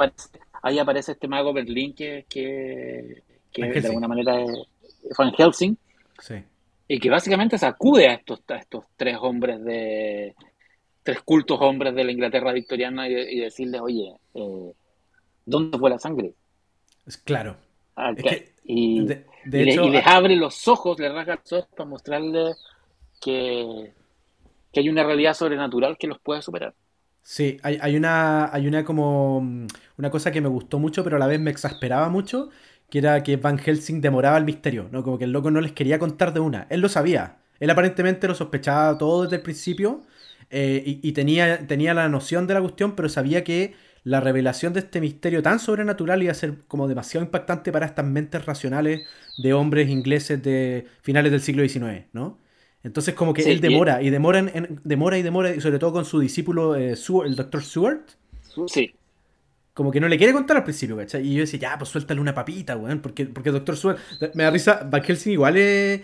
ahí 0.61 0.79
aparece, 0.79 1.13
este 1.13 1.27
mago 1.27 1.53
Berlín 1.53 1.93
que, 1.93 2.25
que, 2.29 3.23
de 3.53 3.87
alguna 3.87 4.07
manera 4.07 4.41
es 4.41 5.17
Van 5.17 5.33
Helsing 5.33 5.77
sí. 6.19 6.35
y 6.87 6.99
que 6.99 7.09
básicamente 7.09 7.57
sacude 7.57 8.07
a 8.07 8.13
estos, 8.13 8.41
a 8.49 8.55
estos 8.57 8.85
tres 8.95 9.17
hombres 9.21 9.63
de 9.63 10.35
tres 11.03 11.21
cultos 11.21 11.57
hombres 11.61 11.95
de 11.95 12.03
la 12.03 12.11
Inglaterra 12.11 12.51
victoriana 12.53 13.07
y, 13.09 13.13
y 13.13 13.39
decirles, 13.39 13.81
oye, 13.81 14.13
eh, 14.35 14.73
¿dónde 15.45 15.77
fue 15.77 15.89
la 15.89 15.97
sangre? 15.97 16.33
Es 17.07 17.17
claro. 17.17 17.55
Ah, 17.95 18.11
Es 18.15 18.23
que- 18.23 18.29
que, 18.29 18.53
y, 18.65 19.05
De, 19.05 19.25
de 19.45 19.61
y 19.61 19.65
le- 19.65 19.71
hecho, 19.71 19.83
y 19.85 19.89
les 19.89 20.05
abre 20.05 20.35
los 20.35 20.67
ojos, 20.67 20.99
les 20.99 21.11
rasga 21.11 21.35
los 21.35 21.51
ojos 21.53 21.67
para 21.75 21.89
mostrarles 21.89 22.57
que, 23.19 23.91
que 24.71 24.79
hay 24.81 24.89
una 24.89 25.03
realidad 25.03 25.33
sobrenatural 25.33 25.97
que 25.97 26.07
los 26.07 26.19
puede 26.19 26.41
superar. 26.43 26.73
Sí, 27.21 27.59
hay, 27.63 27.77
hay 27.81 27.95
una, 27.95 28.53
hay 28.53 28.67
una 28.67 28.83
como 28.83 29.41
mm, 29.41 29.67
una 29.97 30.09
cosa 30.09 30.31
que 30.31 30.41
me 30.41 30.49
gustó 30.49 30.79
mucho, 30.79 31.03
pero 31.03 31.17
a 31.17 31.19
la 31.19 31.27
vez 31.27 31.39
me 31.39 31.51
exasperaba 31.51 32.09
mucho, 32.09 32.49
que 32.89 32.99
era 32.99 33.21
que 33.23 33.37
Van 33.37 33.59
Helsing 33.59 34.01
demoraba 34.01 34.37
el 34.37 34.45
misterio, 34.45 34.89
¿no? 34.91 35.03
Como 35.03 35.17
que 35.17 35.25
el 35.25 35.31
loco 35.31 35.51
no 35.51 35.61
les 35.61 35.73
quería 35.73 35.99
contar 35.99 36.33
de 36.33 36.39
una. 36.39 36.65
Él 36.69 36.81
lo 36.81 36.89
sabía. 36.89 37.37
Él 37.59 37.69
aparentemente 37.69 38.27
lo 38.27 38.33
sospechaba 38.35 38.97
todo 38.97 39.23
desde 39.23 39.37
el 39.37 39.41
principio 39.43 40.01
eh, 40.49 40.81
y, 40.85 41.07
y 41.07 41.11
tenía, 41.11 41.67
tenía 41.67 41.93
la 41.93 42.09
noción 42.09 42.47
de 42.47 42.55
la 42.55 42.61
cuestión, 42.61 42.95
pero 42.95 43.09
sabía 43.09 43.43
que 43.43 43.75
la 44.03 44.21
revelación 44.21 44.73
de 44.73 44.79
este 44.79 45.01
misterio 45.01 45.43
tan 45.43 45.59
sobrenatural 45.59 46.23
iba 46.23 46.31
a 46.31 46.35
ser 46.35 46.59
como 46.67 46.87
demasiado 46.87 47.25
impactante 47.25 47.71
para 47.71 47.85
estas 47.85 48.05
mentes 48.05 48.45
racionales 48.45 49.05
de 49.37 49.53
hombres 49.53 49.89
ingleses 49.89 50.41
de 50.41 50.87
finales 51.01 51.31
del 51.31 51.41
siglo 51.41 51.63
XIX, 51.63 52.05
¿no? 52.13 52.39
Entonces 52.83 53.13
como 53.13 53.33
que 53.33 53.41
Sí, 53.43 53.49
él 53.51 53.57
y- 53.57 53.61
demora 53.61 54.01
y 54.01 54.09
demora, 54.09 54.39
en- 54.39 54.51
en- 54.53 54.81
demora 54.83 55.17
y 55.17 55.21
demora, 55.23 55.53
y 55.55 55.61
sobre 55.61 55.79
todo 55.79 55.91
con 55.93 56.05
su 56.05 56.19
discípulo 56.19 56.75
eh, 56.75 56.95
Seward- 56.95 57.27
el 57.27 57.35
doctor 57.35 57.63
Seward, 57.63 58.01
Sí, 58.67 58.93
como 59.73 59.91
que 59.91 59.99
no 59.99 60.07
le 60.07 60.17
quiere 60.17 60.33
contar 60.33 60.57
al 60.57 60.63
principio, 60.63 60.97
¿cachai? 60.97 61.25
Y 61.25 61.33
yo 61.35 61.41
decía, 61.41 61.59
ya, 61.59 61.77
pues 61.77 61.89
suéltale 61.89 62.19
una 62.19 62.33
papita, 62.33 62.75
weón, 62.77 62.99
porque, 63.01 63.25
porque 63.25 63.49
el 63.49 63.55
doctor 63.55 63.77
Seward, 63.77 63.97
me 64.33 64.43
da 64.43 64.51
risa, 64.51 64.87
Van 64.89 65.03
Helsing 65.03 65.31
igual 65.33 65.57
es, 65.57 66.01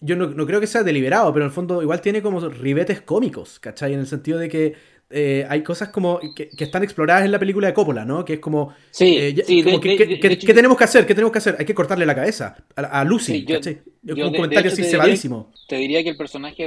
yo 0.00 0.16
no, 0.16 0.26
no 0.28 0.46
creo 0.46 0.60
que 0.60 0.66
sea 0.66 0.82
deliberado, 0.82 1.32
pero 1.32 1.44
en 1.44 1.48
el 1.50 1.54
fondo 1.54 1.82
igual 1.82 2.00
tiene 2.00 2.22
como 2.22 2.40
ribetes 2.48 3.00
cómicos, 3.02 3.58
¿cachai? 3.60 3.92
En 3.94 4.00
el 4.00 4.06
sentido 4.06 4.38
de 4.38 4.48
que, 4.48 4.74
eh, 5.10 5.46
hay 5.48 5.62
cosas 5.62 5.90
como 5.90 6.18
que, 6.34 6.50
están 6.58 6.82
exploradas 6.82 7.24
en 7.24 7.32
la 7.32 7.38
película 7.38 7.68
de 7.68 7.74
Coppola, 7.74 8.04
¿no? 8.04 8.24
Que 8.24 8.34
es 8.34 8.40
como, 8.40 8.74
sí, 8.90 9.16
eh, 9.18 9.34
¿qué 9.34 10.54
tenemos 10.54 10.76
que 10.76 10.84
hacer? 10.84 11.06
¿Qué 11.06 11.14
tenemos 11.14 11.32
que 11.32 11.38
hacer? 11.38 11.56
Hay 11.58 11.64
que 11.64 11.74
cortarle 11.74 12.06
la 12.06 12.14
cabeza 12.14 12.56
a, 12.74 13.04
Lucy, 13.04 13.44
Es 13.48 13.78
un 14.02 14.34
comentario 14.34 14.70
así 14.70 14.82
cebadísimo. 14.82 15.52
Te 15.68 15.76
diría 15.76 16.02
que 16.02 16.10
el 16.10 16.16
personaje 16.16 16.64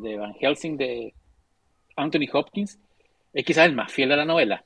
de, 0.00 0.16
Van 0.16 0.34
Helsing, 0.34 0.76
de 0.76 1.14
Anthony 1.96 2.28
Hopkins, 2.32 2.78
es 3.32 3.44
quizás 3.44 3.66
el 3.66 3.74
más 3.74 3.92
fiel 3.92 4.10
a 4.12 4.16
la 4.16 4.24
novela. 4.24 4.64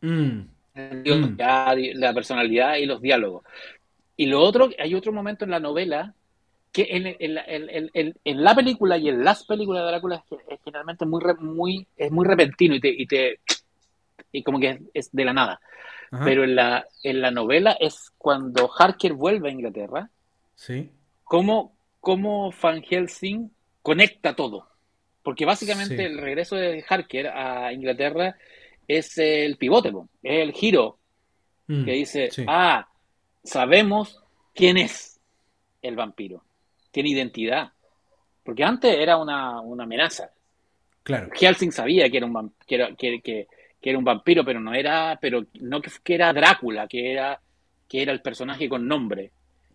Mm. 0.00 0.40
Mm. 0.74 1.36
La 1.36 2.14
personalidad 2.14 2.76
y 2.76 2.86
los 2.86 3.02
diálogos. 3.02 3.44
Y 4.16 4.26
lo 4.26 4.40
otro, 4.40 4.70
hay 4.78 4.94
otro 4.94 5.12
momento 5.12 5.44
en 5.44 5.50
la 5.50 5.60
novela 5.60 6.14
que 6.72 6.86
en, 8.24 8.44
la 8.44 8.54
película 8.54 8.96
y 8.98 9.08
en 9.08 9.24
las 9.24 9.44
películas 9.44 9.82
de 9.82 9.88
Drácula 9.88 10.24
es, 10.48 10.60
generalmente 10.64 11.06
muy, 11.06 11.22
muy, 11.40 11.86
es 11.96 12.10
muy 12.10 12.26
repentino 12.26 12.74
y 12.74 12.80
te, 12.80 12.88
y 12.88 13.06
te 13.06 13.40
y 14.32 14.42
como 14.42 14.60
que 14.60 14.80
es, 14.94 15.10
de 15.12 15.24
la 15.24 15.32
nada. 15.32 15.60
Pero 16.24 16.42
en 16.42 16.54
la, 16.54 16.86
en 17.02 17.20
la 17.20 17.30
novela 17.30 17.76
es 17.78 18.10
cuando 18.16 18.70
Harker 18.72 19.12
vuelve 19.12 19.50
a 19.50 19.52
Inglaterra. 19.52 20.08
Sí. 20.54 20.90
Cómo, 21.22 21.76
cómo 22.00 22.50
Van 22.62 22.82
Helsing 22.82 23.50
conecta 23.82 24.34
todo. 24.34 24.68
Porque 25.22 25.44
básicamente 25.44 26.06
el 26.06 26.16
regreso 26.16 26.56
de 26.56 26.82
Harker 26.88 27.26
a 27.28 27.74
Inglaterra 27.74 28.36
es 28.86 29.18
el 29.18 29.58
pivote, 29.58 29.90
es 30.22 30.42
el 30.42 30.52
giro 30.52 30.98
mm, 31.66 31.84
que 31.84 31.92
dice, 31.92 32.30
ah, 32.46 32.88
sabemos 33.44 34.22
quién 34.54 34.78
es 34.78 35.20
el 35.82 35.94
vampiro 35.94 36.42
tiene 36.90 37.10
identidad. 37.10 37.72
Porque 38.42 38.64
antes 38.64 38.96
era 38.96 39.16
una, 39.18 39.58
amenaza. 39.58 40.30
Claro. 41.02 41.28
Helsing 41.32 41.72
sabía 41.72 42.08
que 42.10 42.16
era 42.18 42.26
un 42.26 42.52
que 42.66 42.74
era, 42.74 42.94
que, 42.96 43.46
era 43.82 43.98
un 43.98 44.04
vampiro, 44.04 44.44
pero 44.44 44.60
no 44.60 44.74
era, 44.74 45.18
pero 45.20 45.46
no 45.60 45.80
que, 45.80 45.90
era 46.14 46.32
Drácula, 46.32 46.86
que 46.86 47.12
era, 47.12 47.40
que 47.88 48.02
era 48.02 48.12
el 48.12 48.20
personaje 48.20 48.68
con 48.68 48.86
nombre. 48.86 49.30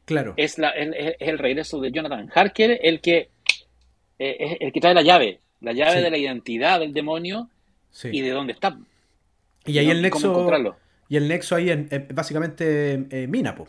Claro. 0.06 0.34
Es, 0.38 0.58
la, 0.58 0.70
es, 0.70 1.16
el 1.20 1.40
regreso 1.40 1.80
de 1.80 1.92
Jonathan 1.92 2.30
Harker 2.34 2.80
el 2.82 3.00
que 3.00 3.30
eh, 4.20 4.38
es 4.40 4.58
el 4.60 4.72
que 4.72 4.82
trae 4.82 4.94
la 4.94 5.02
llave, 5.02 5.40
la 5.62 5.74
llave 5.74 6.02
de 6.02 6.12
la 6.12 6.18
identidad 6.18 6.80
del 6.80 6.94
demonio 6.94 7.50
y 8.04 8.22
de 8.22 8.32
dónde 8.32 8.54
está. 8.54 8.78
Y 9.66 9.78
ahí 9.78 9.90
el 9.90 10.02
nexo. 10.02 10.50
Y 11.10 11.18
el 11.18 11.28
nexo 11.28 11.56
ahí 11.56 11.70
es, 11.70 12.08
básicamente 12.14 13.06
eh, 13.10 13.28
Minapo. 13.28 13.68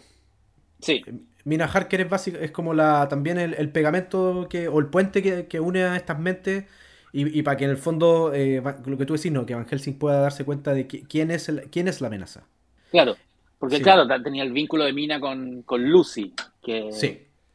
Sí. 0.85 1.03
Mina 1.45 1.67
Harker 1.67 2.01
es 2.01 2.11
básico, 2.11 2.39
es 2.39 2.51
como 2.51 2.75
la 2.75 3.07
también 3.09 3.39
el, 3.39 3.69
pegamento 3.71 4.47
que, 4.49 4.69
o 4.69 4.79
el 4.79 4.87
puente 4.87 5.47
que, 5.47 5.61
une 5.61 5.83
a 5.85 5.97
estas 5.97 6.19
mentes 6.19 6.65
y, 7.13 7.43
para 7.43 7.57
que 7.57 7.65
en 7.65 7.71
el 7.71 7.77
fondo, 7.77 8.33
eh, 8.35 8.61
lo 8.87 8.99
que 8.99 9.07
tú 9.07 9.15
decís, 9.15 9.31
¿no? 9.31 9.47
que 9.47 9.55
Van 9.55 9.67
Helsing 9.67 9.99
pueda 9.99 10.21
darse 10.21 10.45
cuenta 10.45 10.75
de 10.75 10.87
quién, 10.89 11.31
es 11.31 11.53
quién 11.71 11.87
es 11.87 12.01
la 12.01 12.09
amenaza. 12.09 12.45
Claro, 12.91 13.15
porque 13.59 13.81
claro, 13.81 14.07
tenía 14.23 14.43
el 14.43 14.53
vínculo 14.53 14.85
de 14.85 14.93
Mina 14.93 15.21
con, 15.21 15.65
Lucy, 15.79 16.33
que, 16.63 16.91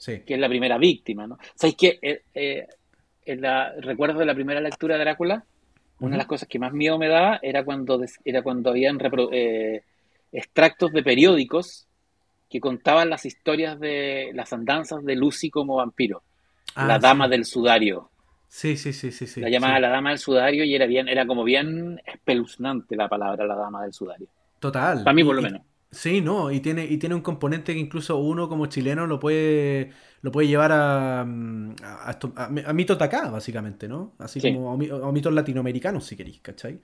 que 0.05 0.33
es 0.33 0.39
la 0.39 0.47
primera 0.47 0.77
víctima. 0.77 1.27
¿no? 1.27 1.37
¿Sabéis 1.55 1.75
que 1.75 1.99
eh, 2.01 2.21
eh, 2.33 2.67
en 3.25 3.41
la, 3.41 3.73
recuerdo 3.81 4.19
de 4.19 4.25
la 4.25 4.35
primera 4.35 4.61
lectura 4.61 4.95
de 4.95 5.03
Drácula? 5.03 5.43
Una 5.99 6.11
de 6.11 6.17
las 6.19 6.27
cosas 6.27 6.47
que 6.47 6.59
más 6.59 6.71
miedo 6.71 6.97
me 6.97 7.09
daba 7.09 7.39
era 7.41 7.65
cuando, 7.65 7.99
era 8.23 8.41
cuando 8.41 8.69
habían 8.69 8.97
extractos 10.31 10.93
de 10.93 11.03
periódicos 11.03 11.88
que 12.49 12.59
contaban 12.59 13.09
las 13.09 13.25
historias 13.25 13.79
de 13.79 14.31
las 14.33 14.51
andanzas 14.53 15.03
de 15.05 15.15
Lucy 15.15 15.49
como 15.49 15.75
vampiro. 15.75 16.23
Ah, 16.75 16.85
la 16.85 16.99
dama 16.99 17.27
del 17.27 17.45
sudario. 17.45 18.09
Sí, 18.47 18.77
sí, 18.77 18.93
sí, 18.93 19.11
sí, 19.11 19.27
sí. 19.27 19.41
La 19.41 19.49
llamaba 19.49 19.79
la 19.79 19.89
dama 19.89 20.09
del 20.09 20.19
sudario 20.19 20.63
y 20.63 20.73
era 20.73 20.87
bien, 20.87 21.07
era 21.07 21.27
como 21.27 21.43
bien 21.43 22.01
espeluznante 22.05 22.95
la 22.95 23.07
palabra 23.07 23.45
la 23.45 23.55
dama 23.55 23.83
del 23.83 23.93
sudario. 23.93 24.27
Total. 24.59 25.03
Para 25.03 25.13
mí 25.13 25.23
por 25.23 25.35
lo 25.35 25.41
menos. 25.41 25.61
Sí, 25.91 26.21
no, 26.21 26.51
y 26.51 26.59
tiene, 26.59 26.85
y 26.85 26.97
tiene 26.97 27.15
un 27.15 27.21
componente 27.21 27.73
que 27.73 27.79
incluso 27.79 28.17
uno 28.17 28.47
como 28.47 28.67
chileno 28.67 29.07
lo 29.07 29.19
puede, 29.19 29.91
lo 30.21 30.31
puede 30.31 30.47
llevar 30.47 30.71
a, 30.71 31.21
a, 31.21 31.25
a, 32.35 32.73
mitos 32.73 32.99
de 32.99 33.05
acá, 33.05 33.29
básicamente, 33.29 33.87
¿no? 33.87 34.13
Así 34.19 34.39
como 34.39 34.71
a, 34.71 35.11
mitos 35.11 35.33
latinoamericanos, 35.33 36.05
si 36.05 36.15
queréis, 36.15 36.41
¿cachai? 36.41 36.79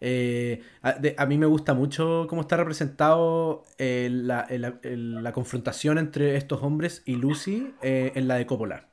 Eh, 0.00 0.62
a, 0.82 1.26
mí 1.26 1.38
me 1.38 1.46
gusta 1.46 1.74
mucho 1.74 2.26
cómo 2.28 2.42
está 2.42 2.56
representado 2.56 3.62
eh, 3.78 4.08
la, 4.10 5.32
confrontación 5.32 5.98
entre 5.98 6.36
estos 6.36 6.62
hombres 6.62 7.02
y 7.06 7.16
Lucy 7.16 7.72
eh, 7.82 8.12
en 8.14 8.28
la 8.28 8.36
de 8.36 8.46
Coppola. 8.46 8.88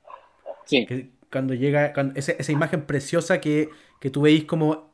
Sí. 0.66 0.86
cuando 1.32 1.56
llega, 1.56 1.94
esa, 2.16 2.52
imagen 2.52 2.86
preciosa 2.86 3.42
que, 3.42 3.70
que 4.00 4.10
tú 4.10 4.22
veis 4.22 4.44
como 4.44 4.90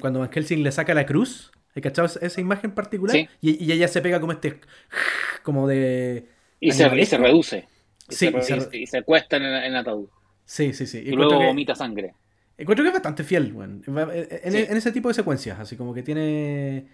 cuando 0.00 0.18
Van 0.18 0.30
Helsing 0.30 0.62
le 0.62 0.72
saca 0.72 0.94
la 0.94 1.06
cruz. 1.06 1.52
¿Has 1.76 1.82
cachado 1.82 2.08
esa 2.20 2.40
imagen 2.40 2.72
particular? 2.72 3.16
Y, 3.40 3.72
ella 3.72 3.86
se 3.86 4.02
pega 4.02 4.20
como 4.20 4.32
este. 4.32 4.60
como 5.44 5.68
de. 5.68 6.26
Y 6.58 6.72
se, 6.72 6.88
reduce. 6.88 7.68
Y 8.08 8.14
sí, 8.14 8.32
se, 8.40 8.68
y, 8.72 8.86
se, 8.86 9.02
cuesta 9.02 9.36
en 9.36 9.44
el, 9.44 9.76
ataúd. 9.76 10.08
Sí, 10.44 10.72
sí, 10.72 10.86
sí. 10.86 10.98
Y, 10.98 11.12
luego 11.12 11.38
vomita 11.38 11.76
sangre. 11.76 12.14
Encuentro 12.60 12.84
que 12.84 12.88
es 12.88 12.94
bastante 12.94 13.24
fiel, 13.24 13.54
en, 13.86 14.76
ese 14.76 14.92
tipo 14.92 15.08
de 15.08 15.14
secuencias, 15.14 15.58
así 15.58 15.76
como 15.76 15.94
que 15.94 16.02
tiene... 16.02 16.84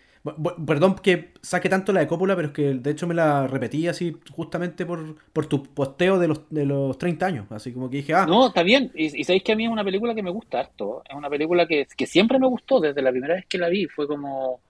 Perdón 0.64 0.94
que 1.02 1.32
saque 1.42 1.68
tanto 1.68 1.92
la 1.92 2.00
de 2.00 2.06
Cópula, 2.06 2.36
pero 2.36 2.48
es 2.48 2.54
que 2.54 2.74
de 2.74 2.90
hecho 2.90 3.08
me 3.08 3.14
la 3.14 3.48
repetí 3.48 3.88
así 3.88 4.16
justamente 4.30 4.86
por, 4.86 5.16
por 5.32 5.46
tu 5.46 5.64
posteo 5.64 6.20
de 6.20 6.28
los, 6.28 6.48
de 6.50 6.66
los 6.66 6.96
30 6.98 7.26
años, 7.26 7.46
así 7.50 7.72
como 7.72 7.90
que 7.90 7.96
dije, 7.96 8.14
ah... 8.14 8.26
No, 8.26 8.46
está 8.46 8.62
bien, 8.62 8.92
y, 8.94 9.24
sabéis 9.24 9.42
que 9.42 9.52
a 9.52 9.56
mí 9.56 9.64
es 9.64 9.70
una 9.70 9.82
película 9.82 10.14
que 10.14 10.22
me 10.22 10.30
gusta 10.30 10.60
harto, 10.60 11.02
es 11.08 11.16
una 11.16 11.28
película 11.28 11.66
que, 11.66 11.86
siempre 12.06 12.38
me 12.38 12.46
gustó. 12.46 12.78
Desde 12.78 13.02
la 13.02 13.10
primera 13.10 13.34
vez 13.34 13.46
que 13.46 13.58
la 13.58 13.68
vi, 13.68 13.86
fue 13.86 14.06
como... 14.06 14.60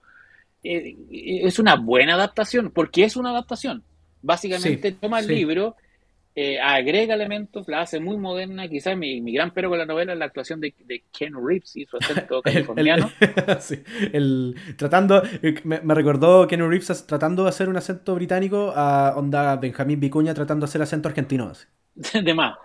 Eh, 0.63 0.95
es 1.11 1.59
una 1.59 1.75
buena 1.75 2.15
adaptación, 2.15 2.71
porque 2.71 3.03
es 3.03 3.15
una 3.15 3.29
adaptación. 3.29 3.83
Básicamente 4.23 4.93
toma 4.93 5.19
el 5.19 5.27
libro 5.27 5.75
eh, 6.39 6.59
agrega 6.61 7.15
elementos, 7.15 7.67
la 7.67 7.81
hace 7.81 7.99
muy 7.99 8.15
moderna. 8.15 8.67
Quizás 8.67 8.95
mi, 8.95 9.21
mi, 9.21 9.33
gran 9.33 9.49
pero 9.49 9.69
con 9.69 9.79
la 9.79 9.87
novela 9.87 10.13
es 10.13 10.19
la 10.19 10.25
actuación 10.25 10.61
de, 10.61 10.71
de 10.85 11.03
Ken 11.11 11.33
Reeves 11.33 11.75
y 11.75 11.85
su 11.87 11.97
acento 11.97 12.41
californiano. 12.43 13.09
sí, 13.59 13.81
el, 14.13 14.55
tratando, 14.77 15.23
me, 15.63 15.95
recordó 15.95 16.47
Ken 16.47 16.59
Reeves 16.59 17.07
tratando 17.07 17.41
de 17.41 17.49
hacer 17.49 17.69
un 17.69 17.77
acento 17.77 18.13
británico 18.13 18.71
a 18.75 19.15
onda 19.17 19.55
Benjamín 19.55 19.99
Vicuña 19.99 20.35
tratando 20.35 20.67
de 20.67 20.69
hacer 20.69 20.83
acento 20.83 21.09
argentino. 21.09 21.51
de 22.13 22.33
más. 22.35 22.55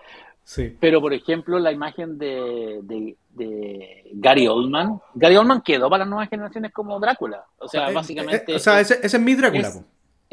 Sí. 0.43 0.77
Pero, 0.79 1.01
por 1.01 1.11
ejemplo, 1.11 1.57
la 1.57 1.71
imagen 1.71 2.19
de, 2.19 2.79
de, 2.83 4.03
Gary 4.13 4.45
Oldman. 4.45 4.99
Gary 5.15 5.35
Oldman 5.35 5.63
quedó 5.63 5.89
para 5.89 6.03
las 6.03 6.09
nuevas 6.09 6.29
generaciones 6.29 6.71
como 6.71 6.99
Drácula. 6.99 7.43
O 7.57 7.67
sea, 7.67 7.89
eh, 7.89 7.93
básicamente. 7.93 8.51
Eh, 8.51 8.55
o 8.57 8.59
sea, 8.59 8.79
ese, 8.79 8.99
es 9.01 9.19
mi 9.19 9.33
Drácula 9.33 9.71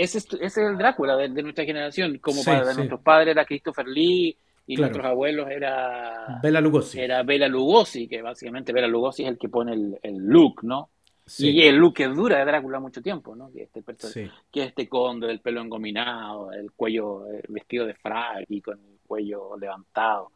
ese 0.03 0.19
es, 0.41 0.57
el 0.57 0.79
Drácula 0.79 1.17
de, 1.17 1.29
nuestra 1.43 1.65
generación, 1.65 2.19
como 2.19 2.43
para 2.43 2.73
nuestros 2.73 3.01
padres 3.01 3.33
era 3.33 3.45
Christopher 3.45 3.87
Lee 3.87 4.37
y 4.67 4.77
nuestros 4.77 5.05
abuelos 5.05 5.51
era 5.51 6.41
Bela 6.43 6.61
Lugosi. 6.61 6.99
Era 7.01 7.23
Bela 7.23 7.49
Lugosi, 7.49 8.09
que 8.09 8.23
básicamente 8.23 8.73
Bela 8.73 8.89
Lugosi 8.89 9.25
es 9.25 9.29
el 9.29 9.39
que 9.39 9.49
pone 9.49 9.99
el, 10.03 10.17
look, 10.17 10.65
¿no? 10.65 10.89
Y 11.39 11.63
el 11.63 11.77
look 11.77 11.95
que 11.95 12.09
dura 12.09 12.39
de 12.39 12.45
Drácula 12.47 12.81
mucho 12.81 13.03
tiempo, 13.03 13.37
¿no? 13.37 13.53
Que 13.53 13.65
este, 13.65 13.85
que 14.51 14.63
este 14.65 14.89
conde, 14.89 15.31
el 15.31 15.41
pelo 15.41 15.61
engominado, 15.61 16.51
el 16.53 16.73
cuello 16.73 17.27
el 17.27 17.45
vestido 17.49 17.87
de 17.87 17.95
frac 17.95 18.47
y 18.49 18.63
con 18.63 18.79
el 18.79 18.99
cuello 19.07 19.57
levantado. 19.59 20.33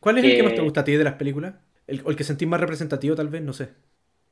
¿Cuál 0.00 0.18
es 0.18 0.24
el 0.24 0.36
que 0.36 0.42
más 0.44 0.54
te 0.54 0.62
gusta 0.62 0.80
a 0.82 0.84
ti 0.84 0.92
de 0.92 1.04
las 1.04 1.14
películas? 1.14 1.54
El, 1.86 2.02
el 2.06 2.16
que 2.16 2.24
sentís 2.24 2.46
más 2.46 2.60
representativo, 2.60 3.16
tal 3.16 3.28
vez, 3.28 3.42
no 3.42 3.52
sé. 3.52 3.70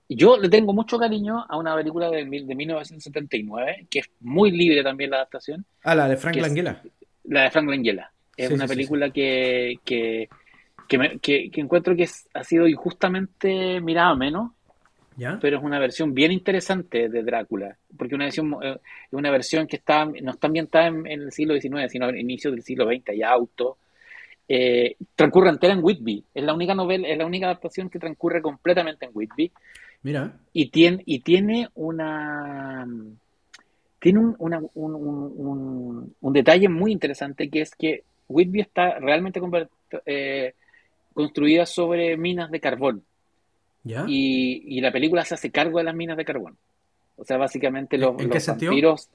Yo 0.09 0.36
le 0.36 0.48
tengo 0.48 0.72
mucho 0.72 0.98
cariño 0.98 1.44
a 1.48 1.57
una 1.57 1.74
película 1.74 2.09
de, 2.11 2.24
de 2.24 2.54
1979, 2.54 3.86
que 3.90 4.00
es 4.00 4.11
muy 4.20 4.52
libre 4.52 4.82
también 4.82 5.11
la 5.11 5.16
adaptación. 5.16 5.64
Ah, 5.82 5.94
la 5.94 6.09
de 6.09 6.16
Frank 6.16 6.36
Langella. 6.36 6.80
La 7.24 7.42
de 7.42 7.50
Frank 7.50 7.68
Langella. 7.68 8.12
Es 8.36 8.50
una 8.50 8.66
película 8.66 9.11
que, 9.11 9.80
que, 9.84 10.28
que, 11.20 11.50
encuentro 11.54 11.96
que 11.96 12.09
ha 12.34 12.44
sido 12.44 12.68
injustamente 12.68 13.80
mirada 13.80 14.14
menos, 14.14 14.52
¿Ya? 15.16 15.38
pero 15.40 15.57
es 15.57 15.64
una 15.64 15.78
versión 15.78 16.12
bien 16.12 16.30
interesante 16.30 17.09
de 17.09 17.22
Drácula, 17.22 17.76
porque 17.96 18.14
una 18.14 18.26
versión, 18.26 18.54
eh, 18.62 18.76
es 19.07 19.12
una 19.12 19.30
versión 19.30 19.66
que 19.66 19.76
está, 19.76 20.04
no 20.04 20.32
está 20.32 20.46
ambientada 20.46 20.88
en, 20.88 21.07
el 21.07 21.32
siglo 21.32 21.59
XIX, 21.59 21.90
sino 21.90 22.09
en 22.09 22.18
inicio 22.18 22.50
del 22.50 22.62
siglo 22.62 22.86
XX, 22.86 23.16
ya 23.16 23.30
auto. 23.30 23.78
Eh, 24.48 24.94
transcurre 25.16 25.48
entera 25.48 25.72
en 25.72 25.82
Whitby. 25.82 26.22
Es 26.32 26.44
la 26.44 26.54
única 26.54 26.74
novela, 26.74 27.09
es 27.09 27.18
la 27.18 27.26
única 27.26 27.46
adaptación 27.46 27.90
que 27.90 27.98
transcurre 27.98 28.40
completamente 28.40 29.07
en 29.07 29.11
Whitby. 29.12 29.50
Mira. 30.07 30.38
Y 30.52 30.70
tiene, 30.70 31.02
y 31.04 31.18
tiene 31.18 31.68
una. 31.74 32.86
Tiene 33.98 34.20
un, 34.38 36.14
detalle 36.32 36.68
muy 36.68 36.92
interesante 36.92 37.50
que 37.50 37.62
es 37.62 37.74
que 37.74 38.04
Whitby 38.28 38.61
está 38.61 39.00
realmente 39.00 39.40
eh, 40.04 40.54
construida 41.12 41.66
sobre 41.66 42.16
minas 42.16 42.52
de 42.52 42.61
carbón. 42.61 43.02
¿Ya? 43.82 44.04
Y, 44.07 44.80
la 44.80 44.92
película 44.92 45.24
se 45.24 45.34
hace 45.34 45.50
cargo 45.50 45.78
de 45.78 45.84
las 45.84 45.96
minas 45.96 46.16
de 46.16 46.24
carbón. 46.24 46.57
O 47.16 47.24
sea, 47.24 47.36
básicamente 47.36 47.98
los, 47.98 48.14
vampiros. 48.14 49.11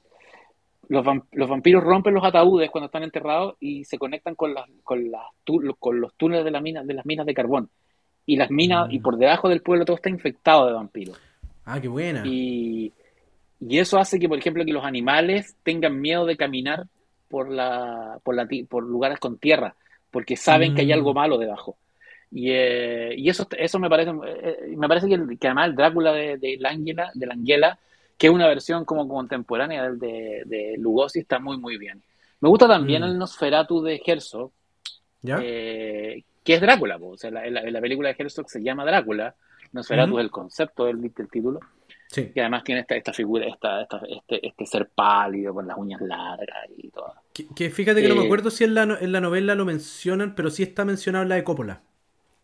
Los, 0.89 1.05
vampiros 1.47 1.81
rompen 1.85 2.15
los 2.15 2.25
ataúdes 2.25 2.69
cuando 2.69 2.87
están 2.87 3.03
enterrados 3.03 3.55
y 3.61 3.85
se 3.85 3.97
conectan 3.97 4.35
con, 4.35 4.53
las, 4.53 4.69
con, 4.83 5.09
las, 5.09 5.23
con 5.79 6.01
los 6.01 6.13
túneles 6.15 6.43
de, 6.43 6.51
la 6.51 6.59
mina, 6.59 6.83
de 6.83 6.95
las 6.95 7.05
minas 7.05 7.25
de 7.25 7.33
carbón 7.33 7.69
y 8.33 8.37
las 8.37 8.49
minas, 8.51 8.87
y 8.91 8.99
por 8.99 9.17
debajo 9.17 9.49
del 9.49 9.61
pueblo 9.61 9.83
todo 9.85 9.95
está 9.97 10.09
infectado 10.09 10.67
de 10.67 10.73
vampiros. 10.73 11.17
Ah, 11.65 11.79
qué 11.81 11.87
buena. 11.87 12.25
Y, 12.25 12.91
y 13.59 13.77
eso 13.79 13.97
hace 13.99 14.19
que, 14.19 14.29
por 14.29 14.37
ejemplo, 14.37 14.63
que 14.65 14.73
los 14.73 14.85
animales 14.85 15.55
tengan 15.63 15.99
miedo 15.99 16.25
de 16.25 16.37
caminar 16.37 16.85
por, 17.27 17.49
la, 17.51 18.19
por, 18.23 18.35
la, 18.35 18.47
por 18.69 18.83
lugares 18.83 19.19
con 19.19 19.37
tierra, 19.37 19.75
porque 20.11 20.35
saben 20.37 20.73
que 20.75 20.81
hay 20.81 20.91
algo 20.91 21.11
Mm. 21.13 21.15
malo 21.15 21.37
debajo. 21.37 21.75
Y, 22.31 22.51
eh, 22.51 23.13
y 23.17 23.29
eso, 23.29 23.45
eso 23.57 23.79
me 23.79 23.89
parece, 23.89 24.11
eh, 24.25 24.73
me 24.77 24.87
parece 24.87 25.07
que, 25.07 25.15
el- 25.15 25.37
que 25.37 25.47
además 25.47 25.67
el 25.69 25.75
Drácula 25.75 26.13
de, 26.13 26.37
de 26.37 26.57
la 26.57 26.69
Ángela, 26.69 27.11
de 27.13 27.25
la 27.25 27.33
Ángela, 27.33 27.77
que 28.17 28.27
es 28.27 28.33
una 28.33 28.47
versión 28.47 28.85
como 28.85 29.07
contemporánea 29.07 29.83
del 29.83 29.99
de, 29.99 30.43
de 30.45 30.75
Lugosi, 30.77 31.19
está 31.19 31.39
muy, 31.39 31.57
muy 31.57 31.77
bien. 31.77 32.01
Me 32.39 32.47
gusta 32.49 32.67
también 32.67 33.01
Mm. 33.01 33.05
el 33.05 33.17
Nosferatu 33.17 33.81
de 33.81 34.01
Herzog, 34.05 34.51
¿Ya? 35.21 35.39
eh, 35.41 36.23
que 36.43 36.55
es 36.55 36.61
Drácula, 36.61 36.97
po. 36.99 37.09
o 37.09 37.17
sea, 37.17 37.31
la, 37.31 37.47
la- 37.49 37.63
la 37.69 37.81
película 37.81 38.09
de 38.09 38.15
Herzog 38.17 38.49
se 38.49 38.61
llama 38.63 38.85
Drácula, 38.85 39.35
Nosferatu 39.73 40.19
es 40.19 40.23
el 40.25 40.31
concepto 40.31 40.85
del, 40.85 41.01
del 41.01 41.29
título, 41.29 41.59
sí. 42.07 42.31
que 42.33 42.41
además 42.41 42.63
tiene 42.63 42.81
esta, 42.81 42.95
esta 42.95 43.13
figura, 43.13 43.45
esta, 43.47 43.81
esta- 43.83 44.01
este, 44.09 44.45
este 44.47 44.65
ser 44.65 44.89
pálido 44.93 45.53
con 45.53 45.67
las 45.67 45.77
uñas 45.77 46.01
largas 46.01 46.67
y 46.77 46.89
todo. 46.89 47.13
Que, 47.31 47.47
que 47.55 47.69
fíjate 47.69 48.01
que 48.01 48.09
no 48.09 48.15
me 48.15 48.23
Eh, 48.23 48.25
acuerdo 48.25 48.49
si 48.51 48.63
en 48.65 48.73
la, 48.75 48.83
en 48.99 49.11
la 49.11 49.21
novela 49.21 49.55
lo 49.55 49.63
mencionan, 49.65 50.35
pero 50.35 50.49
sí 50.49 50.63
está 50.63 50.83
mencionado 50.83 51.23
en 51.23 51.29
la 51.29 51.35
de 51.35 51.43
Coppola. 51.43 51.81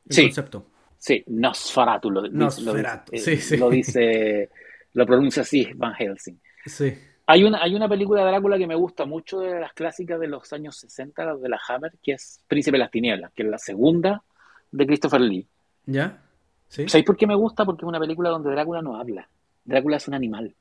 El 0.08 0.16
Sí. 0.16 0.22
concepto. 0.24 0.68
Sí, 0.98 1.24
Nosferatu 1.28 2.10
lo, 2.10 2.22
dice- 2.24 2.36
Nosferatu, 2.36 3.12
lo, 3.14 3.20
sí. 3.20 3.58
lo 3.58 3.70
dice, 3.70 4.50
lo 4.94 5.06
pronuncia 5.06 5.42
así 5.42 5.68
Van 5.76 5.94
Helsing. 5.94 6.40
Sí. 6.66 6.94
Hay 7.30 7.44
una, 7.44 7.62
hay 7.62 7.76
una 7.76 7.90
película 7.90 8.22
de 8.24 8.28
Drácula 8.32 8.58
que 8.58 8.68
me 8.68 8.76
gusta 8.76 9.06
mucho 9.06 9.40
de 9.40 9.60
las 9.60 9.74
clásicas 9.74 10.20
de 10.20 10.28
los 10.28 10.52
años 10.54 10.78
60, 10.78 11.26
las 11.26 11.42
de 11.42 11.50
la 11.50 11.60
Hammer, 11.68 11.92
que 12.02 12.14
es 12.14 12.42
Príncipe 12.48 12.76
de 12.78 12.80
las 12.84 12.92
Tinieblas, 12.92 13.32
que 13.34 13.44
es 13.44 13.50
la 13.50 13.58
segunda 13.58 14.24
de 14.72 14.86
Christopher 14.88 15.20
Lee. 15.22 15.46
¿Ya? 15.86 16.22
¿Sí? 16.70 16.88
¿Sabéis 16.88 17.06
por 17.06 17.18
qué 17.18 17.28
me 17.28 17.36
gusta? 17.36 17.66
Porque 17.66 17.84
es 17.84 17.88
una 17.88 18.00
película 18.00 18.30
donde 18.30 18.50
Drácula 18.52 18.82
no 18.82 18.96
habla. 18.98 19.28
Drácula 19.66 19.98
es 19.98 20.08
un 20.08 20.14
animal. 20.14 20.54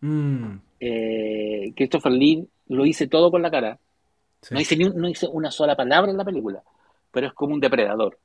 Mm, 0.00 0.56
Eh, 0.80 1.72
Christopher 1.74 2.12
Lee 2.12 2.48
lo 2.68 2.84
dice 2.84 3.06
todo 3.08 3.30
con 3.30 3.42
la 3.42 3.50
cara. 3.50 3.78
sí. 4.40 4.54
No 4.54 4.60
dice, 4.60 4.76
ni 4.76 4.84
un- 4.84 4.96
no 4.96 5.08
dice 5.08 5.26
una 5.30 5.50
sola 5.50 5.74
palabra 5.76 6.10
en 6.10 6.16
la 6.16 6.24
película, 6.24 6.62
pero 7.10 7.26
es 7.26 7.32
como 7.34 7.52
un 7.54 7.60
depredador. 7.60 8.16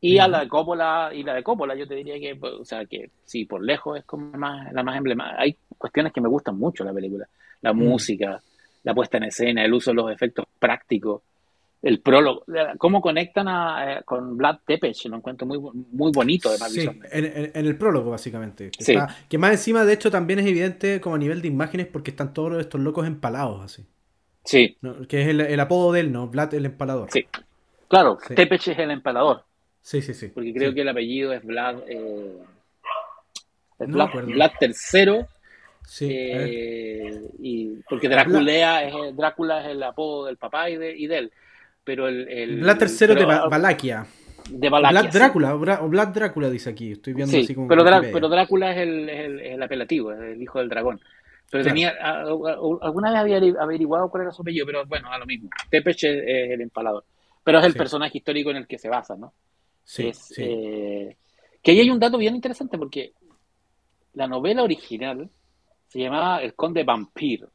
Y 0.00 0.18
a 0.18 0.26
la 0.28 0.40
de 0.40 0.48
Coppola, 0.48 1.10
y 1.12 1.22
la 1.22 1.34
de 1.34 1.42
Coppola, 1.42 1.74
yo 1.74 1.86
te 1.86 1.94
diría 1.96 2.18
que, 2.18 2.36
pues, 2.36 2.52
o 2.54 2.64
sea, 2.64 2.84
que 2.86 3.10
sí, 3.24 3.44
por 3.44 3.62
lejos 3.62 3.98
es 3.98 4.04
como 4.04 4.30
más, 4.38 4.72
la 4.72 4.82
más 4.82 4.96
emblemática. 4.96 5.40
Hay 5.42 5.56
cuestiones 5.76 6.12
que 6.12 6.20
me 6.20 6.28
gustan 6.28 6.56
mucho 6.58 6.84
la 6.84 6.92
película. 6.92 7.26
La 7.62 7.72
Mm. 7.72 7.78
música, 7.78 8.40
la 8.84 8.94
puesta 8.94 9.16
en 9.18 9.24
escena, 9.24 9.64
el 9.64 9.72
uso 9.74 9.90
de 9.90 9.94
los 9.96 10.10
efectos 10.12 10.46
prácticos, 10.58 11.22
el 11.82 12.00
prólogo, 12.00 12.44
cómo 12.78 13.00
conectan 13.00 13.46
a, 13.48 13.98
eh, 13.98 14.02
con 14.04 14.36
Vlad 14.36 14.58
Tepes, 14.66 15.04
lo 15.06 15.16
encuentro 15.16 15.46
muy, 15.46 15.58
muy 15.92 16.10
bonito 16.12 16.48
además 16.48 16.72
Sí, 16.72 16.80
en, 16.80 17.00
en- 17.24 17.52
en 17.54 17.66
el 17.66 17.76
prólogo, 17.76 18.10
básicamente. 18.10 18.70
Que, 18.70 18.82
Sí. 18.84 18.92
está- 18.94 19.14
que 19.28 19.38
más 19.38 19.52
encima, 19.52 19.84
de 19.84 19.92
hecho, 19.92 20.10
también 20.10 20.38
es 20.40 20.46
evidente 20.46 21.00
como 21.00 21.14
a 21.14 21.18
nivel 21.18 21.42
de 21.42 21.48
imágenes 21.48 21.86
porque 21.86 22.10
están 22.10 22.32
todos 22.34 22.58
estos 22.60 22.80
locos 22.80 23.06
empalados, 23.06 23.62
así. 23.64 23.84
Sí, 24.44 24.76
¿no? 24.80 25.06
Que 25.06 25.22
es 25.22 25.28
el, 25.28 25.40
el 25.42 25.60
apodo 25.60 25.92
de 25.92 26.00
él, 26.00 26.12
¿no? 26.12 26.28
Vlad 26.28 26.54
el 26.54 26.66
empalador. 26.66 27.10
sí. 27.10 27.26
Claro, 27.88 28.18
Sí. 28.26 28.34
Tepes 28.34 28.66
es 28.66 28.78
el 28.80 28.90
empalador, 28.90 29.44
sí, 29.80 30.02
sí. 30.02 30.12
sí. 30.12 30.28
porque 30.28 30.52
creo 30.52 30.70
Sí. 30.70 30.74
que 30.74 30.80
el 30.80 30.88
apellido 30.88 31.32
es 31.32 31.44
Vlad, 31.44 31.78
eh, 31.88 32.38
es 33.78 33.88
No 33.88 34.08
Vlad. 34.08 34.24
Vlad 34.24 34.50
III. 34.60 35.24
Sí. 35.86 36.08
Eh, 36.10 37.20
y 37.38 37.76
porque 37.88 38.08
es, 38.08 38.10
Drácula 39.16 39.60
es 39.64 39.66
el 39.70 39.82
apodo 39.82 40.26
del 40.26 40.36
papá 40.36 40.68
y 40.68 40.76
de, 40.76 40.96
y 40.96 41.06
de 41.06 41.18
él. 41.18 41.32
Pero 41.84 42.08
el. 42.08 42.28
el 42.28 42.60
Vlad 42.60 42.80
III 42.82 43.14
de 43.14 43.24
Ba- 43.24 43.48
Valaquia. 43.48 44.04
de 44.50 44.68
Valaquia, 44.68 45.00
Vlad. 45.02 45.12
Drácula, 45.12 45.54
o 45.54 45.88
Vlad 45.88 46.08
Drácula 46.08 46.50
dice 46.50 46.70
aquí. 46.70 46.92
Estoy 46.92 47.14
viendo 47.14 47.30
Sí, 47.32 47.42
así 47.44 47.54
como. 47.54 47.68
pero, 47.68 47.84
Drá- 47.84 48.10
pero 48.12 48.28
Drácula 48.28 48.72
es 48.72 48.78
el, 48.78 49.08
el- 49.08 49.62
apelativo, 49.62 50.12
es 50.12 50.20
el 50.20 50.42
hijo 50.42 50.58
del 50.58 50.68
dragón. 50.68 51.00
Pero 51.50 51.62
Claro. 51.62 51.74
tenía. 51.74 51.94
a- 52.00 52.22
a- 52.22 52.78
alguna 52.82 53.12
vez 53.12 53.20
había 53.20 53.62
averiguado 53.62 54.10
cuál 54.10 54.24
era 54.24 54.32
su 54.32 54.42
apellido, 54.42 54.66
pero 54.66 54.84
bueno, 54.86 55.10
a 55.12 55.18
lo 55.18 55.26
mismo. 55.26 55.48
Tepech 55.70 55.96
es, 56.02 56.22
es 56.26 56.50
el 56.50 56.60
empalador. 56.60 57.04
Pero 57.44 57.60
es 57.60 57.64
el 57.66 57.72
Sí. 57.72 57.78
personaje 57.78 58.18
histórico 58.18 58.50
en 58.50 58.56
el 58.56 58.66
que 58.66 58.78
se 58.78 58.88
basa, 58.88 59.14
¿no? 59.16 59.32
Sí, 59.84 60.08
es, 60.08 60.18
sí. 60.18 60.42
eh, 60.44 61.16
que 61.62 61.70
ahí 61.70 61.78
hay 61.78 61.90
un 61.90 62.00
dato 62.00 62.18
bien 62.18 62.34
interesante 62.34 62.76
porque 62.76 63.12
la 64.14 64.26
novela 64.26 64.64
original 64.64 65.30
se 65.88 66.00
llamaba 66.00 66.42
El 66.42 66.54
Conde 66.54 66.84
Vampir, 66.84 67.46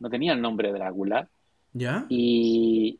no 0.00 0.10
tenía 0.10 0.32
el 0.32 0.40
nombre 0.40 0.72
de 0.72 0.78
Drácula, 0.78 1.28
¿Ya? 1.72 2.06
y, 2.08 2.98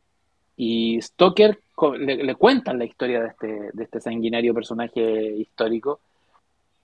y 0.55 1.01
Stoker 1.01 1.59
le, 1.99 2.23
le 2.23 2.35
cuentan 2.35 2.79
la 2.79 2.85
historia 2.85 3.21
de 3.21 3.27
este, 3.27 3.69
de 3.73 3.83
este 3.83 3.99
sanguinario 4.01 4.53
personaje 4.53 5.01
histórico 5.37 5.99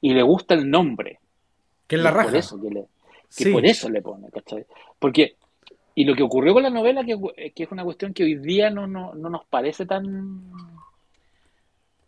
y 0.01 0.13
le 0.13 0.21
gusta 0.21 0.53
el 0.53 0.69
nombre. 0.69 1.19
Que 1.87 1.95
es 1.95 2.01
la 2.03 2.11
raja. 2.11 2.29
Por 2.29 2.37
eso 2.37 2.61
que, 2.61 2.69
le, 2.69 2.81
que 2.81 2.87
Sí. 3.45 3.51
por 3.51 3.65
eso 3.65 3.89
le 3.89 4.01
pone, 4.01 4.29
¿cachai? 4.29 4.65
Porque, 4.99 5.35
y 5.95 6.05
lo 6.05 6.15
que 6.15 6.21
ocurrió 6.23 6.53
con 6.53 6.63
la 6.63 6.69
novela, 6.69 7.03
que, 7.03 7.17
que 7.55 7.63
es 7.63 7.71
una 7.71 7.83
cuestión 7.83 8.13
que 8.13 8.23
hoy 8.23 8.35
día 8.35 8.69
no, 8.69 8.85
no, 8.85 9.13
no 9.15 9.29
nos 9.29 9.45
parece 9.45 9.85
tan... 9.85 10.51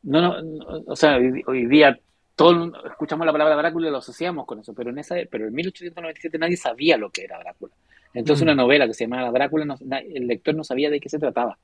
No, 0.03 0.21
no, 0.21 0.41
no, 0.41 0.83
o 0.85 0.95
sea, 0.95 1.17
hoy, 1.17 1.41
hoy 1.47 1.65
día 1.65 1.99
todo 2.35 2.51
el 2.51 2.57
mundo- 2.57 2.85
escuchamos 2.85 3.25
la 3.25 3.31
palabra 3.31 3.55
Drácula 3.55 3.87
y 3.87 3.91
lo 3.91 3.97
asociamos 3.97 4.45
con 4.45 4.59
eso, 4.59 4.73
pero 4.73 4.89
en 4.89 4.97
esa, 4.99 5.15
pero 5.29 5.47
en 5.47 5.53
1897 5.53 6.37
nadie 6.37 6.57
sabía 6.57 6.97
lo 6.97 7.09
que 7.09 7.23
era 7.23 7.39
Drácula. 7.39 7.73
Entonces 8.13 8.43
Mm. 8.43 8.47
una 8.47 8.55
novela 8.55 8.87
que 8.87 8.93
se 8.93 9.05
llamaba 9.05 9.31
Drácula, 9.31 9.65
no- 9.65 9.77
el 9.81 10.27
lector 10.27 10.55
no 10.55 10.63
sabía 10.63 10.89
de 10.89 10.99
qué 10.99 11.09
se 11.09 11.19
trataba. 11.19 11.57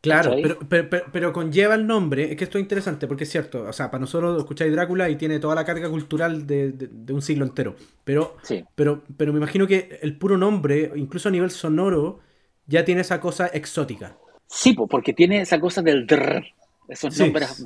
Claro, 0.00 0.34
pero, 0.42 0.58
pero, 0.68 0.90
pero- 0.90 1.04
pero 1.10 1.32
conlleva 1.32 1.74
el 1.76 1.86
nombre, 1.86 2.30
es 2.30 2.36
que 2.36 2.44
esto 2.44 2.58
es 2.58 2.62
interesante 2.62 3.06
porque 3.06 3.24
es 3.24 3.30
cierto, 3.30 3.62
o 3.64 3.72
sea, 3.72 3.90
para 3.90 4.02
nosotros 4.02 4.36
escucháis 4.38 4.70
Drácula 4.70 5.08
y 5.08 5.16
tiene 5.16 5.38
toda 5.38 5.54
la 5.54 5.64
carga 5.64 5.88
cultural 5.88 6.46
de, 6.46 6.72
de- 6.72 6.88
de 6.90 7.12
un 7.14 7.22
siglo 7.22 7.46
entero, 7.46 7.74
pero, 8.04 8.36
Sí, 8.42 8.62
pero, 8.74 9.02
pero 9.16 9.32
me 9.32 9.38
imagino 9.38 9.66
que 9.66 9.98
el 10.02 10.18
puro 10.18 10.36
nombre, 10.36 10.92
incluso 10.96 11.30
a 11.30 11.32
nivel 11.32 11.50
sonoro, 11.50 12.20
ya 12.66 12.84
tiene 12.84 13.00
esa 13.00 13.18
cosa 13.18 13.46
exótica. 13.46 14.16
sí 14.46 14.74
po, 14.74 14.86
porque 14.86 15.14
tiene 15.14 15.40
esa 15.40 15.58
cosa 15.58 15.80
del 15.80 16.06
drr, 16.06 16.44
esos 16.88 17.14
Sí. 17.14 17.22
nombres. 17.22 17.62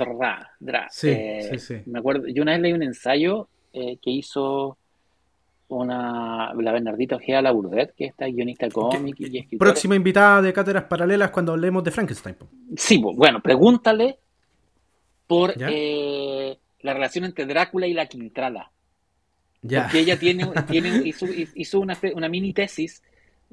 Sí, 0.90 1.08
Eh, 1.08 1.48
sí, 1.52 1.58
sí. 1.58 1.74
Me 1.86 1.98
acuerdo, 1.98 2.26
yo 2.28 2.42
una 2.42 2.52
vez 2.52 2.60
leí 2.60 2.72
un 2.72 2.82
ensayo 2.82 3.48
eh, 3.72 3.98
que 4.02 4.10
hizo 4.10 4.76
una 5.68 6.52
la 6.54 6.72
Bernardita 6.72 7.16
Ojeda 7.16 7.42
Laburdet, 7.42 7.94
que 7.94 8.06
es 8.06 8.10
esta 8.12 8.26
guionista 8.26 8.68
cómic 8.70 9.16
y 9.20 9.38
escritora. 9.38 9.70
Próxima 9.70 9.94
invitada 9.96 10.40
de 10.42 10.52
Cátedras 10.52 10.84
Paralelas 10.84 11.30
cuando 11.30 11.52
hablemos 11.52 11.84
de 11.84 11.90
Frankenstein. 11.90 12.36
Sí, 12.76 12.98
bueno, 12.98 13.40
pregúntale 13.42 14.18
por 15.26 15.52
eh, 15.58 16.56
la 16.80 16.94
relación 16.94 17.26
entre 17.26 17.44
Drácula 17.44 17.86
y 17.86 17.92
la 17.92 18.06
Quintrala. 18.06 18.70
Ya. 19.60 19.82
Porque 19.84 20.00
ella 20.00 20.18
tiene, 20.18 20.46
tiene 20.68 21.06
hizo, 21.06 21.26
hizo 21.54 21.80
una, 21.80 21.98
una 22.14 22.28
mini 22.30 22.52
tesis 22.54 23.02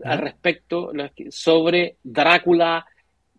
al 0.04 0.20
respecto 0.20 0.92
sobre 1.30 1.98
Drácula, 2.04 2.86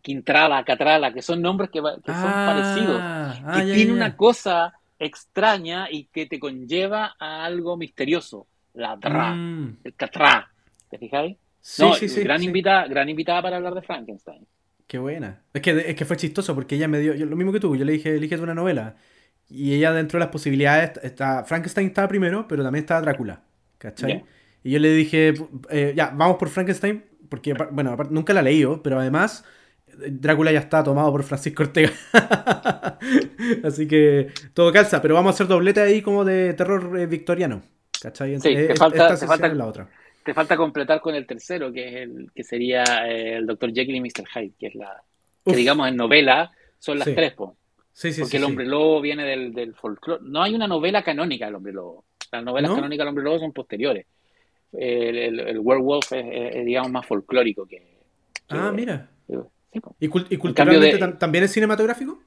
Quintrala, 0.07 0.64
Catrala, 0.64 1.12
que 1.12 1.20
son 1.22 1.42
nombres 1.42 1.68
que, 1.70 1.80
que 2.04 2.14
son 2.14 2.40
parecidos. 2.46 3.00
Ah, 3.02 3.34
que 3.52 3.61
ah, 3.61 3.64
ya, 3.64 3.74
tiene 3.74 3.86
ya, 3.88 3.92
una 3.92 4.16
cosa 4.16 4.72
extraña 4.98 5.88
y 5.90 6.04
que 6.07 6.26
te 6.26 6.38
conlleva 6.38 7.16
a 7.18 7.44
algo 7.44 7.76
misterioso. 7.76 8.46
La 8.74 8.96
Dra, 8.96 9.34
Mm. 9.34 9.78
el 9.84 9.94
Catra. 9.94 10.48
¿Te 10.90 10.98
fijáis? 10.98 11.36
Sí, 11.61 11.82
no, 11.82 11.94
sí, 11.94 12.09
sí, 12.09 12.22
gran, 12.22 12.38
sí. 12.38 12.46
Invitada, 12.46 12.86
gran 12.86 13.09
invitada 13.09 13.42
para 13.42 13.57
hablar 13.57 13.74
de 13.74 13.82
Frankenstein. 13.82 14.46
Qué 14.86 14.98
buena. 14.98 15.42
Es 15.52 15.62
que, 15.62 15.70
es 15.90 15.96
que 15.96 16.04
fue 16.04 16.16
chistoso 16.16 16.54
porque 16.54 16.76
ella 16.76 16.86
me 16.88 17.00
dio, 17.00 17.14
yo- 17.14 17.26
lo 17.26 17.34
mismo 17.36 17.52
que 17.52 17.59
tú, 17.61 17.74
yo 17.74 17.84
le 17.84 17.92
dije, 17.92 18.14
elige 18.14 18.36
una 18.38 18.54
novela. 18.54 18.94
Y 19.48 19.74
ella 19.74 19.92
dentro 19.92 20.18
de 20.18 20.24
las 20.26 20.32
posibilidades, 20.32 20.92
está, 21.02 21.44
Frankenstein 21.44 21.88
estaba 21.88 22.09
primero, 22.09 22.46
pero 22.48 22.62
también 22.62 22.84
estaba 22.84 23.00
Drácula. 23.00 23.42
¿Cachai? 23.78 24.24
Y 24.62 24.70
yo 24.72 24.78
le 24.78 24.90
dije, 24.90 25.34
eh, 25.70 25.92
ya, 25.96 26.11
vamos 26.14 26.36
por 26.36 26.48
Frankenstein, 26.48 27.04
porque, 27.28 27.54
bueno, 27.72 27.96
nunca 28.11 28.32
la 28.32 28.40
he 28.40 28.44
leído, 28.44 28.82
pero 28.82 28.98
además 29.00 29.44
Drácula 30.11 30.53
ya 30.53 30.61
está 30.61 30.82
tomado 30.84 31.11
por 31.11 31.22
Francisco 31.22 31.62
Ortega. 31.64 31.90
Así 33.64 33.86
que 33.86 34.28
todo 34.55 34.72
calza, 34.72 35.01
pero 35.03 35.14
vamos 35.14 35.30
a 35.30 35.34
hacer 35.34 35.47
doblete 35.47 35.80
ahí 35.80 36.03
como 36.03 36.24
de 36.24 36.55
terror 36.55 36.99
eh, 36.99 37.07
victoriano. 37.07 37.62
¿Cachai? 38.01 38.34
Sí, 38.40 38.55
te 38.55 38.72
Eh, 38.72 38.76
falta- 38.76 39.12
esta 39.14 39.20
te 39.20 39.26
falta- 39.26 39.49
la 39.55 39.66
otra. 39.66 39.88
Te 40.24 40.34
falta 40.34 40.57
completar 40.57 41.01
con 41.01 41.14
el 41.14 41.24
tercero, 41.26 41.72
que 41.72 41.88
es 41.88 41.94
el 42.09 42.30
que 42.34 42.42
sería 42.42 42.82
eh, 43.09 43.36
el 43.36 43.47
Dr. 43.47 43.72
Jekyll 43.72 43.94
y 43.97 44.01
Mr. 44.01 44.24
Hyde, 44.34 44.53
que 44.59 44.66
es 44.66 44.74
la 44.74 45.03
que 45.44 45.55
digamos 45.55 45.88
en 45.88 45.97
novela 45.97 46.51
son 46.78 46.99
las 46.99 47.07
Sí. 47.09 47.14
tres, 47.14 47.32
po. 47.34 47.57
Sí, 47.92 48.12
sí, 48.12 48.20
porque 48.22 48.36
el 48.36 48.44
hombre 48.44 48.66
lobo 48.66 49.01
viene 49.01 49.24
del, 49.24 49.55
del 49.55 49.74
folclore. 49.74 50.20
No 50.24 50.42
hay 50.42 50.55
una 50.55 50.66
novela 50.66 51.03
canónica 51.03 51.47
del 51.47 51.55
hombre 51.55 51.72
lobo. 51.72 52.05
Las 52.32 52.42
novelas 52.44 52.70
¿No? 52.70 52.76
canónicas 52.76 53.05
del 53.05 53.09
hombre 53.09 53.24
lobo 53.24 53.38
son 53.38 53.53
posteriores. 53.53 54.05
El, 54.72 55.16
el- 55.16 55.40
el 55.40 55.59
werewolf 55.61 56.12
es, 56.12 56.26
es, 56.26 56.57
es, 56.57 56.64
digamos, 56.66 56.90
más 56.90 57.07
folclórico 57.07 57.64
que. 57.64 57.76
que- 57.78 57.97
Ah, 58.51 58.72
mira. 58.74 59.09
Sí. 59.73 59.81
¿Y, 60.01 60.07
y 60.07 60.37
culturalmente 60.39 60.87
de- 60.97 60.99
tam- 61.01 61.19
también 61.19 61.45
es 61.45 61.53
cinematográfico? 61.53 62.19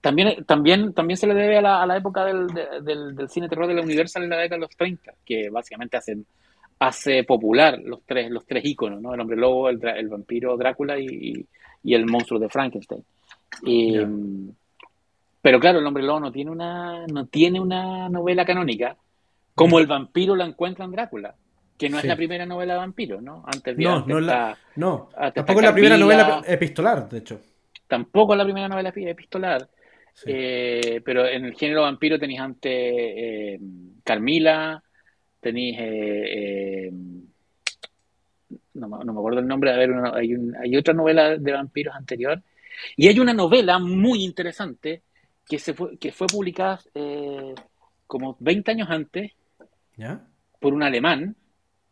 También, 0.00 0.44
también, 0.44 0.92
también 0.94 1.16
se 1.16 1.26
le 1.26 1.34
debe 1.34 1.58
a 1.58 1.62
la, 1.62 1.82
a 1.82 1.86
la 1.86 1.96
época 1.96 2.24
del, 2.24 2.46
de- 2.48 2.80
del, 2.82 3.16
del 3.16 3.28
cine 3.28 3.48
terror 3.48 3.66
de 3.66 3.74
la 3.74 3.82
Universal 3.82 4.22
en 4.22 4.30
la 4.30 4.36
década 4.36 4.56
de 4.56 4.60
los 4.66 4.76
30, 4.76 5.12
que 5.24 5.50
básicamente 5.50 5.96
hace, 5.96 6.16
hace 6.78 7.24
popular 7.24 7.78
los 7.84 8.02
tres, 8.06 8.30
los 8.30 8.46
tres 8.46 8.64
íconos, 8.64 9.00
¿no? 9.02 9.12
El 9.14 9.20
hombre 9.20 9.36
lobo, 9.36 9.68
el, 9.68 9.84
el 9.84 10.08
vampiro 10.08 10.56
Drácula 10.56 10.98
y, 10.98 11.06
y- 11.06 11.46
y 11.82 11.94
el 11.94 12.06
monstruo 12.06 12.38
de 12.40 12.48
Frankenstein. 12.48 13.02
Y, 13.64 13.92
pero 13.94 14.08
Pero 15.42 15.60
claro, 15.60 15.78
el 15.80 15.86
hombre 15.86 16.02
lobo 16.04 16.20
no 16.20 16.32
tiene 16.32 16.50
una, 16.50 17.06
no 17.06 17.26
tiene 17.26 17.60
una 17.60 18.08
novela 18.08 18.44
canónica, 18.44 18.96
como 19.54 19.78
el 19.80 19.86
vampiro 19.88 20.36
la 20.36 20.44
encuentra 20.44 20.84
en 20.84 20.92
Drácula, 20.92 21.34
que 21.78 21.88
no 21.88 21.96
Sí. 21.98 22.06
es 22.06 22.08
la 22.08 22.16
primera 22.16 22.44
novela 22.44 22.74
de 22.74 22.78
vampiro, 22.80 23.20
¿no? 23.20 23.42
Antes 23.46 23.76
de 23.76 23.84
No, 23.84 24.04
no, 24.04 24.18
es 24.18 24.24
la, 24.24 24.58
no. 24.76 25.08
tampoco 25.34 25.60
es 25.60 25.66
la 25.66 25.72
primera 25.72 25.96
novela 25.96 26.42
epistolar, 26.46 27.08
de 27.08 27.18
hecho. 27.18 27.40
tampoco 27.86 28.34
es 28.34 28.38
la 28.38 28.44
primera 28.44 28.68
novela 28.68 28.92
epi- 28.92 29.08
epistolar, 29.08 29.68
Sí. 30.12 30.24
eh, 30.26 31.00
pero 31.04 31.26
en 31.26 31.44
el 31.46 31.54
género 31.54 31.82
vampiro 31.82 32.18
tenéis 32.18 32.40
antes 32.40 32.72
eh, 32.74 33.58
Carmila, 34.04 34.82
tenéis 35.40 35.76
eh, 35.78 36.90
no, 38.74 38.88
me- 38.88 39.04
no 39.04 39.12
me 39.12 39.18
acuerdo 39.18 39.40
el 39.40 39.46
nombre, 39.46 39.70
a 39.72 39.76
ver, 39.76 39.90
una- 39.90 40.14
hay, 40.14 40.34
un- 40.34 40.56
hay 40.56 40.76
otra 40.76 40.94
novela 40.94 41.36
de 41.36 41.52
vampiros 41.52 41.94
anterior, 41.94 42.42
y 42.96 43.08
hay 43.08 43.18
una 43.18 43.32
novela 43.34 43.78
muy 43.78 44.22
interesante 44.24 45.02
que, 45.46 45.58
se 45.58 45.74
fue, 45.74 45.96
que 45.98 46.12
fue 46.12 46.26
publicada 46.26 46.80
como 48.06 48.36
20 48.40 48.70
años 48.70 48.88
antes 48.90 49.32
¿Ya? 49.96 50.20
por 50.60 50.72
un 50.74 50.82
alemán, 50.82 51.36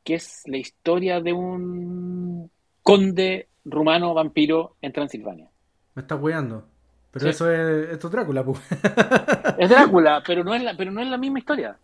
que 0.07 0.15
es 0.17 0.43
la 0.47 0.59
historia 0.59 1.21
de 1.21 1.33
un 1.35 2.51
conde 2.83 3.49
rumano 3.67 4.15
vampiro 4.15 4.77
en 4.83 4.93
Transilvania. 4.95 5.51
Me 5.95 6.03
estás 6.03 6.21
weando. 6.21 6.69
Pero 7.11 7.27
Sí. 7.27 7.31
eso 7.31 7.51
es, 7.51 7.91
esto 7.91 8.09
es 8.09 8.13
Drácula, 8.13 8.45
pues. 8.45 8.61
Es 9.59 9.69
Drácula, 9.71 10.23
pero 10.27 10.45
no 10.45 10.55
es 10.55 10.63
la, 10.63 10.77
pero 10.77 10.91
no 10.93 11.01
es 11.03 11.09
la 11.09 11.19
misma 11.19 11.39
historia. 11.41 11.79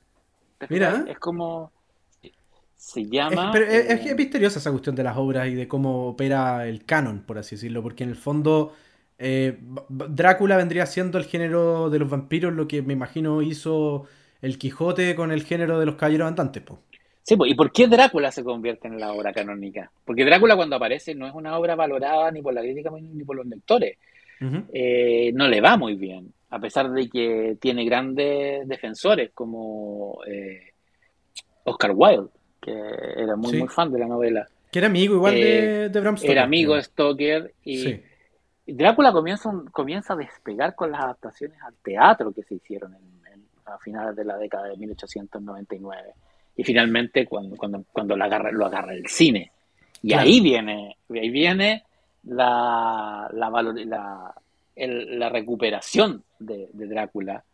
¿Te 0.58 0.70
Mira. 0.70 1.04
Es 1.08 1.18
como. 1.18 1.72
Se 2.76 3.02
Es, 3.02 3.08
llama. 3.10 3.50
pero 3.52 3.64
es, 3.66 3.72
es- 3.90 4.06
eh, 4.06 4.10
es 4.10 4.16
misteriosa 4.16 4.58
esa 4.58 4.70
cuestión 4.70 4.94
de 4.96 5.04
las 5.04 5.16
obras 5.16 5.48
y 5.48 5.54
de 5.54 5.68
cómo 5.68 6.08
opera 6.08 6.66
el 6.66 6.84
canon, 6.84 7.22
por 7.24 7.38
así 7.38 7.56
decirlo, 7.56 7.82
porque 7.82 8.04
en 8.04 8.10
el 8.10 8.16
fondo 8.16 8.74
eh, 9.18 9.58
Drácula 9.88 10.56
vendría 10.56 10.86
siendo 10.86 11.18
el 11.18 11.24
género 11.24 11.90
de 11.90 11.98
los 12.00 12.10
vampiros, 12.10 12.52
lo 12.54 12.68
que 12.68 12.82
me 12.82 12.92
imagino 12.94 13.42
hizo 13.42 14.06
el 14.42 14.58
Quijote 14.58 15.14
con 15.16 15.30
el 15.32 15.44
género 15.44 15.78
de 15.80 15.86
los 15.86 15.94
caballeros 15.96 16.28
andantes, 16.28 16.62
pues. 16.64 16.80
Sí, 17.24 17.36
pues, 17.36 17.50
¿y 17.52 17.54
por 17.54 17.70
qué 17.72 17.86
Drácula 17.86 18.32
se 18.32 18.42
convierte 18.42 18.88
en 18.88 18.98
la 18.98 19.12
obra 19.12 19.32
canónica? 19.32 19.90
Porque 20.04 20.24
Drácula 20.24 20.56
cuando 20.56 20.76
aparece 20.76 21.14
no 21.14 21.26
es 21.26 21.34
una 21.34 21.56
obra 21.58 21.74
valorada 21.76 22.30
ni 22.32 22.42
por 22.42 22.52
la 22.52 22.62
crítica 22.62 22.90
ni 23.00 23.24
por 23.24 23.36
los 23.36 23.46
lectores. 23.46 23.96
Eh, 24.72 25.30
no 25.34 25.46
le 25.46 25.60
va 25.60 25.76
muy 25.76 25.94
bien, 25.94 26.32
a 26.50 26.58
pesar 26.58 26.90
de 26.90 27.08
que 27.08 27.56
tiene 27.60 27.84
grandes 27.84 28.66
defensores 28.66 29.30
como 29.32 30.18
eh, 30.26 30.72
Oscar 31.62 31.92
Wilde, 31.94 32.28
que 32.60 32.72
era 32.72 33.36
muy, 33.36 33.52
Sí. 33.52 33.58
muy 33.58 33.68
fan 33.68 33.92
de 33.92 34.00
la 34.00 34.06
novela. 34.08 34.48
Que 34.72 34.80
era 34.80 34.88
amigo 34.88 35.14
igual 35.14 35.34
Eh, 35.36 35.38
de, 35.44 35.88
de 35.90 36.00
Bram 36.00 36.16
Stoker. 36.16 36.32
Era 36.32 36.42
amigo 36.42 36.74
de 36.74 36.82
Stoker 36.82 37.54
y 37.62 37.78
Sí. 37.78 38.02
Drácula 38.66 39.12
comienza, 39.12 39.52
comienza 39.70 40.14
a 40.14 40.16
despegar 40.16 40.74
con 40.74 40.90
las 40.90 41.02
adaptaciones 41.02 41.58
al 41.62 41.74
teatro 41.76 42.32
que 42.32 42.42
se 42.42 42.54
hicieron 42.56 42.94
en- 42.94 43.32
en- 43.32 43.44
a 43.66 43.78
finales 43.78 44.16
de 44.16 44.24
la 44.24 44.36
década 44.38 44.68
de 44.68 44.76
1899. 44.76 46.14
Y 46.56 46.64
finalmente 46.64 47.26
cuando, 47.26 47.56
cuando, 47.56 47.84
cuando 47.92 48.16
lo, 48.16 48.24
agarra, 48.24 48.50
lo 48.52 48.66
agarra 48.66 48.94
el 48.94 49.06
cine. 49.06 49.50
Y 50.02 50.08
Claro. 50.08 50.22
ahí 50.24 50.40
viene, 50.40 50.96
ahí 51.10 51.30
viene 51.30 51.84
la, 52.24 53.28
la, 53.32 53.48
valor- 53.50 53.84
la, 53.86 54.34
el- 54.76 55.18
la 55.18 55.28
recuperación 55.28 56.22
de, 56.38 56.68
de 56.72 56.86
Drácula. 56.86 57.44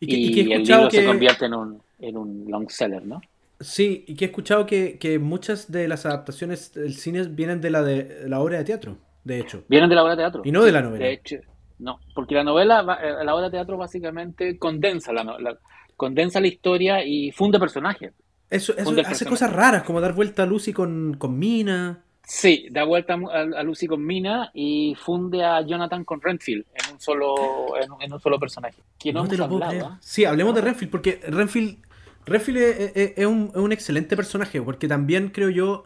Y 0.00 0.06
que, 0.06 0.16
Y, 0.16 0.26
y 0.26 0.32
que 0.32 0.40
he 0.52 0.54
el 0.56 0.62
libro 0.64 0.90
se 0.90 1.00
que... 1.00 1.06
convierte 1.06 1.46
en 1.46 1.54
un, 1.54 1.82
en 2.00 2.16
un 2.16 2.44
long 2.48 2.68
seller, 2.68 3.04
¿no? 3.04 3.20
Sí, 3.60 4.04
y 4.06 4.14
que 4.16 4.26
he 4.26 4.28
escuchado 4.28 4.66
que, 4.66 4.98
que 4.98 5.18
muchas 5.18 5.70
de 5.70 5.88
las 5.88 6.04
adaptaciones 6.06 6.74
del 6.74 6.94
cine 6.94 7.22
vienen 7.28 7.60
de 7.60 7.70
la 7.70 7.82
de 7.82 8.28
la 8.28 8.40
obra 8.40 8.58
de 8.58 8.64
teatro, 8.64 8.98
de 9.22 9.38
hecho. 9.40 9.62
Vienen 9.68 9.88
de 9.88 9.94
la 9.94 10.02
obra 10.02 10.16
de 10.16 10.22
teatro. 10.22 10.42
Y 10.44 10.50
no 10.52 10.64
de 10.64 10.72
la 10.72 10.82
novela. 10.82 11.04
De 11.04 11.12
hecho, 11.12 11.36
no, 11.78 12.00
porque 12.14 12.34
la 12.34 12.44
novela, 12.44 12.98
eh, 13.02 13.24
la 13.24 13.34
obra 13.34 13.46
de 13.46 13.52
teatro 13.52 13.76
básicamente 13.76 14.58
condensa 14.58 15.12
la, 15.12 15.24
la- 15.24 15.56
condensa 15.96 16.40
la 16.40 16.48
historia 16.48 17.04
y 17.04 17.30
funde 17.30 17.58
personajes. 17.58 18.12
Eso, 18.54 18.74
hace 19.06 19.26
cosas 19.26 19.52
raras, 19.52 19.82
como 19.82 20.00
dar 20.00 20.12
vuelta 20.14 20.42
a 20.44 20.46
Lucy 20.46 20.72
con, 20.72 21.14
con 21.18 21.38
Mina. 21.38 22.00
Sí, 22.26 22.68
da 22.70 22.84
vuelta 22.84 23.14
a, 23.14 23.40
a 23.60 23.62
Lucy 23.62 23.86
con 23.86 24.04
Mina 24.04 24.50
y 24.54 24.94
funde 24.98 25.44
a 25.44 25.60
Jonathan 25.60 26.04
con 26.04 26.20
Renfield 26.22 26.64
en 26.74 26.94
un 26.94 27.00
solo, 27.00 27.76
en, 27.80 27.90
un- 27.92 28.00
en 28.02 28.12
un 28.12 28.20
solo 28.20 28.38
personaje. 28.38 28.82
Que 28.98 29.12
no, 29.12 29.22
No 29.24 29.28
te 29.28 29.36
lo 29.36 29.46
puedo 29.48 29.64
hablado, 29.64 29.70
creer. 29.72 29.84
¿ah? 29.84 29.98
Sí, 30.00 30.24
hablemos 30.24 30.54
de 30.54 30.60
Renfield, 30.62 30.90
porque 30.90 31.20
Renfield, 31.28 31.76
Renfield 32.24 32.58
es, 32.58 32.92
es- 32.96 33.12
es 33.18 33.26
un, 33.26 33.50
es 33.54 33.60
un 33.60 33.72
excelente 33.72 34.16
personaje, 34.16 34.62
porque 34.62 34.88
también 34.88 35.28
creo 35.28 35.50
yo 35.50 35.84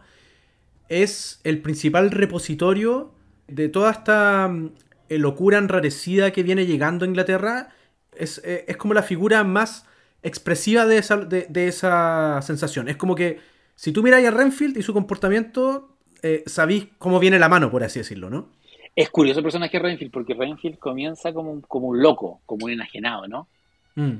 es 0.87 1.39
el 1.43 1.61
principal 1.61 2.11
repositorio 2.11 3.13
de 3.47 3.69
toda 3.69 3.91
esta 3.91 4.47
mm, 4.47 4.71
eh, 5.09 5.17
locura 5.17 5.57
enrarecida 5.57 6.31
que 6.31 6.43
viene 6.43 6.65
llegando 6.65 7.05
a 7.05 7.07
Inglaterra. 7.07 7.69
Es, 8.15 8.41
eh, 8.45 8.65
es 8.67 8.77
como 8.77 8.93
la 8.93 9.03
figura 9.03 9.43
más 9.43 9.85
expresiva 10.23 10.85
de 10.85 10.97
esa, 10.97 11.17
de, 11.17 11.45
de 11.49 11.67
esa 11.67 12.41
sensación. 12.41 12.89
Es 12.89 12.97
como 12.97 13.15
que 13.15 13.39
si 13.75 13.93
tú 13.93 14.03
miras 14.03 14.23
a 14.25 14.31
Renfield 14.31 14.77
y 14.77 14.81
su 14.81 14.93
comportamiento, 14.93 15.95
eh, 16.21 16.43
sabéis 16.45 16.87
cómo 16.97 17.19
viene 17.19 17.39
la 17.39 17.47
mano, 17.47 17.71
por 17.71 17.83
así 17.83 17.99
decirlo, 17.99 18.29
¿no? 18.29 18.49
Es 18.95 19.09
curioso 19.09 19.39
el 19.39 19.45
personaje 19.45 19.77
de 19.77 19.83
Renfield 19.83 20.11
porque 20.11 20.33
Renfield 20.33 20.77
comienza 20.77 21.31
como 21.31 21.51
un, 21.51 21.61
como 21.61 21.87
un 21.87 22.01
loco, 22.01 22.41
como 22.45 22.65
un 22.65 22.71
enajenado, 22.71 23.27
¿no? 23.27 23.47
Mm. 23.95 24.17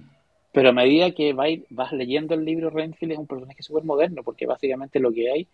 Pero 0.54 0.70
a 0.70 0.72
medida 0.72 1.12
que 1.12 1.34
va 1.34 1.48
vas 1.70 1.92
leyendo 1.92 2.34
el 2.36 2.46
libro, 2.46 2.70
Renfield 2.70 3.12
es 3.12 3.20
un 3.20 3.28
personaje 3.28 3.62
súper 3.62 3.84
moderno, 3.84 4.24
porque 4.24 4.46
básicamente 4.46 5.00
lo 5.00 5.12
que 5.12 5.30
hay 5.30 5.48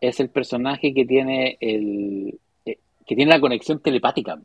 es 0.00 0.20
el 0.20 0.28
personaje 0.28 0.94
que 0.94 1.04
tiene 1.04 1.58
el 1.60 2.38
eh, 2.64 2.78
que 3.04 3.16
tiene 3.16 3.32
la 3.32 3.40
conexión 3.40 3.80
telepática, 3.80 4.38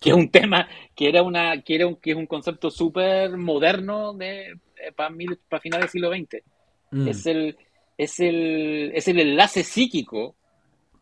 que 0.00 0.10
es 0.10 0.16
un 0.16 0.30
tema 0.30 0.66
que 0.96 1.08
era 1.08 1.22
una 1.22 1.62
que 1.62 1.74
era 1.76 1.86
un, 1.86 1.96
que 1.96 2.10
es 2.10 2.16
un 2.16 2.26
concepto 2.26 2.70
súper 2.70 3.36
moderno 3.36 4.14
de 4.14 4.58
para 4.96 5.60
finales 5.60 5.84
del 5.84 5.88
siglo 5.90 6.10
XX. 6.10 6.42
Mm. 6.90 7.08
Es 7.08 7.26
el 7.26 7.56
es 7.96 8.18
el 8.18 8.92
es 8.94 9.06
el 9.06 9.20
enlace 9.20 9.62
psíquico 9.62 10.34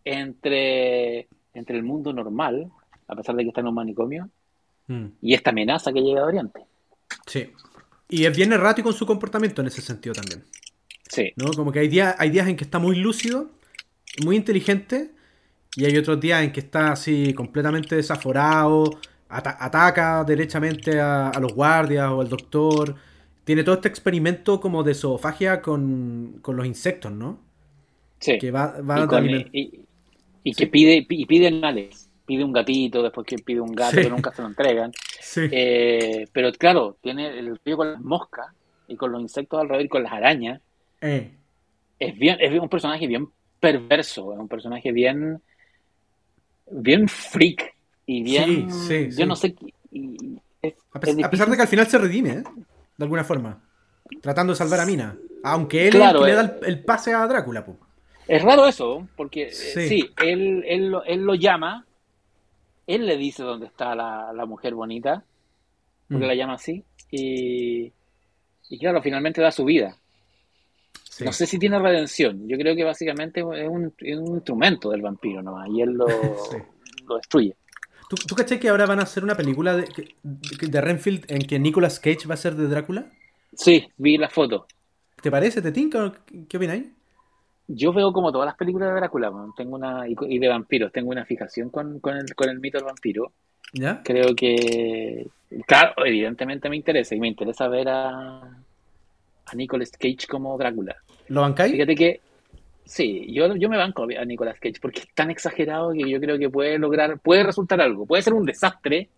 entre 0.04 1.28
entre 1.54 1.76
el 1.76 1.82
mundo 1.82 2.12
normal, 2.12 2.70
a 3.06 3.16
pesar 3.16 3.34
de 3.36 3.44
que 3.44 3.48
está 3.48 3.60
en 3.60 3.68
un 3.68 3.74
manicomio, 3.74 4.28
Mm. 4.88 5.06
y 5.20 5.34
esta 5.34 5.50
amenaza 5.50 5.92
que 5.92 6.00
llega 6.00 6.20
de 6.20 6.26
Oriente. 6.26 6.64
Sí. 7.26 7.50
Y 8.08 8.24
es 8.24 8.36
bien 8.36 8.52
errático 8.52 8.88
en 8.88 8.94
su 8.94 9.06
comportamiento 9.06 9.60
en 9.60 9.68
ese 9.68 9.82
sentido 9.82 10.14
también. 10.14 10.44
Sí. 11.08 11.32
¿no? 11.36 11.52
Como 11.52 11.70
que 11.70 11.80
hay 11.80 11.88
días, 11.88 12.16
hay 12.18 12.30
días 12.30 12.48
en 12.48 12.56
que 12.56 12.64
está 12.64 12.78
muy 12.78 12.96
lúcido, 12.96 13.50
muy 14.24 14.36
inteligente, 14.36 15.12
y 15.78 15.84
hay 15.86 15.96
otros 15.96 16.18
días 16.20 16.42
en 16.42 16.52
que 16.52 16.60
está 16.60 16.92
así 16.92 17.32
completamente 17.34 17.94
desaforado, 17.96 18.90
ata- 19.28 19.56
ataca 19.60 20.24
derechamente 20.24 21.00
a, 21.00 21.28
a 21.30 21.40
los 21.40 21.52
guardias 21.54 22.10
o 22.10 22.20
al 22.20 22.28
doctor. 22.28 22.94
Tiene 23.44 23.62
todo 23.64 23.76
este 23.76 23.88
experimento 23.88 24.60
como 24.60 24.82
de 24.82 24.94
zoofagia 24.94 25.62
con, 25.62 26.38
con 26.42 26.56
los 26.56 26.66
insectos, 26.66 27.12
¿no? 27.12 27.38
Sí. 28.18 28.38
Que 28.38 28.50
va, 28.50 28.80
va 28.80 29.04
y, 29.04 29.06
con- 29.06 29.24
aliment- 29.24 29.50
y- 29.52 29.80
y 30.44 30.52
Sí. 30.54 30.58
que 30.64 30.66
pide 30.66 31.06
y 31.08 31.26
pide 31.26 31.46
animales 31.48 32.04
pide 32.26 32.44
un 32.44 32.52
gatito 32.52 33.02
después 33.02 33.26
que 33.26 33.38
pide 33.38 33.60
un 33.60 33.72
gato 33.74 33.92
Sí. 33.92 33.96
pero 34.02 34.10
nunca 34.10 34.32
se 34.34 34.42
lo 34.42 34.48
entregan 34.48 34.92
Sí. 35.20 35.42
Eh, 35.50 36.26
pero 36.32 36.52
claro 36.52 36.96
tiene 37.02 37.38
el 37.38 37.58
río 37.64 37.76
con 37.78 37.92
las 37.92 38.00
moscas 38.02 38.46
y 38.86 38.96
con 38.96 39.12
los 39.12 39.20
insectos 39.22 39.60
alrededor 39.60 39.86
y 39.86 39.88
con 39.88 40.02
las 40.02 40.12
arañas 40.12 40.60
Eh, 41.00 41.30
es 41.98 42.18
bien 42.18 42.36
es 42.40 42.50
un 42.60 42.68
personaje 42.68 43.06
bien 43.06 43.28
perverso 43.60 44.32
es 44.34 44.38
un 44.38 44.48
personaje 44.48 44.92
bien 44.92 45.40
bien 46.70 47.08
freak 47.08 47.74
y 48.06 48.22
bien 48.22 48.70
Sí, 48.70 49.08
sí, 49.10 49.16
yo 49.16 49.26
no 49.26 49.36
sé 49.36 49.54
y- 49.92 50.38
es- 50.62 50.74
a, 50.92 50.98
es 50.98 51.14
pes- 51.14 51.24
a 51.24 51.30
pesar 51.30 51.48
de 51.48 51.56
que 51.56 51.62
al 51.62 51.68
final 51.68 51.86
se 51.86 51.98
redime, 51.98 52.30
¿eh? 52.30 52.42
De 52.96 53.04
alguna 53.04 53.24
forma. 53.24 53.62
Tratando 54.20 54.52
de 54.52 54.56
salvar 54.56 54.80
a 54.80 54.86
Mina. 54.86 55.16
Aunque 55.44 55.86
él 55.86 55.94
Claro, 55.94 56.20
que 56.20 56.26
eh. 56.26 56.28
le 56.30 56.34
da 56.34 56.40
el, 56.42 56.66
el 56.66 56.84
pase 56.84 57.12
a 57.14 57.26
Drácula, 57.26 57.64
po. 57.64 57.76
Es 58.26 58.42
raro 58.42 58.66
eso, 58.66 59.06
porque 59.16 59.44
eh, 59.48 59.52
Sí. 59.52 60.10
él, 60.22 60.64
él, 60.66 60.88
lo- 60.90 61.04
él 61.04 61.20
lo 61.22 61.34
llama, 61.34 61.86
él 62.86 63.06
le 63.06 63.16
dice 63.16 63.42
dónde 63.42 63.66
está 63.66 63.94
la, 63.94 64.32
la 64.34 64.46
mujer 64.46 64.74
bonita, 64.74 65.22
porque 66.08 66.24
Mm. 66.24 66.28
la 66.28 66.34
llama 66.34 66.54
así, 66.54 66.82
y, 67.10 67.92
y 68.70 68.78
claro, 68.78 69.00
finalmente 69.02 69.40
da 69.40 69.50
su 69.52 69.64
vida. 69.64 69.96
Sí. 71.18 71.24
No 71.24 71.32
sé 71.32 71.46
si 71.46 71.58
tiene 71.58 71.80
redención, 71.80 72.46
yo 72.46 72.56
creo 72.56 72.76
que 72.76 72.84
básicamente 72.84 73.40
es 73.40 73.68
un, 73.68 73.92
es 73.98 74.16
un 74.16 74.36
instrumento 74.36 74.90
del 74.90 75.02
vampiro 75.02 75.42
nomás, 75.42 75.68
y 75.68 75.82
él 75.82 75.90
lo, 75.94 76.06
Sí. 76.08 76.56
lo 77.08 77.16
destruye. 77.16 77.56
¿Tú, 78.08 78.14
¿Tú 78.26 78.36
caché 78.36 78.60
que 78.60 78.68
ahora 78.68 78.86
van 78.86 79.00
a 79.00 79.02
hacer 79.02 79.24
una 79.24 79.34
película 79.34 79.76
de, 79.76 79.86
de 80.22 80.80
Renfield 80.80 81.24
en 81.28 81.40
que 81.42 81.58
Nicolas 81.58 81.98
Cage 81.98 82.28
va 82.28 82.34
a 82.34 82.36
ser 82.36 82.54
de 82.54 82.68
Drácula? 82.68 83.10
Sí, 83.52 83.88
vi 83.96 84.16
la 84.16 84.28
foto. 84.30 84.66
¿Te 85.20 85.28
parece? 85.30 85.60
¿Te 85.60 85.72
tinca? 85.72 86.12
¿Qué- 86.24 86.44
¿Qué 86.48 86.56
opináis? 86.56 86.86
Yo 87.66 87.92
veo 87.92 88.12
como 88.12 88.30
todas 88.30 88.46
las 88.46 88.56
películas 88.56 88.90
de 88.90 88.94
Drácula, 88.94 89.30
man, 89.32 89.50
tengo 89.56 89.74
una, 89.74 90.08
y, 90.08 90.14
y 90.28 90.38
de 90.38 90.48
vampiros, 90.48 90.92
tengo 90.92 91.10
una 91.10 91.24
fijación 91.24 91.68
con, 91.70 91.98
con, 91.98 92.16
el, 92.16 92.32
con 92.36 92.48
el 92.48 92.60
mito 92.60 92.78
del 92.78 92.86
vampiro. 92.86 93.32
¿Ya? 93.72 94.02
Creo 94.04 94.34
que, 94.36 95.26
claro, 95.66 95.92
evidentemente 96.06 96.68
me 96.70 96.76
interesa 96.76 97.14
y 97.16 97.20
me 97.20 97.26
interesa 97.28 97.66
ver 97.68 97.88
a, 97.88 98.38
a 98.40 99.54
Nicolas 99.54 99.90
Cage 99.90 100.26
como 100.30 100.56
Drácula. 100.56 100.96
¿Lo 101.28 101.40
bancáis? 101.42 101.72
Fíjate 101.72 101.94
que, 101.94 102.20
sí, 102.84 103.26
yo, 103.32 103.54
yo 103.56 103.68
me 103.68 103.76
banco 103.76 104.04
a 104.18 104.24
Nicolas 104.24 104.58
Cage 104.60 104.80
porque 104.80 105.00
es 105.00 105.08
tan 105.14 105.30
exagerado 105.30 105.92
que 105.92 106.08
yo 106.08 106.20
creo 106.20 106.38
que 106.38 106.48
puede 106.50 106.78
lograr, 106.78 107.18
puede 107.18 107.42
resultar 107.44 107.80
algo, 107.80 108.06
puede 108.06 108.22
ser 108.22 108.32
un 108.34 108.44
desastre, 108.44 109.08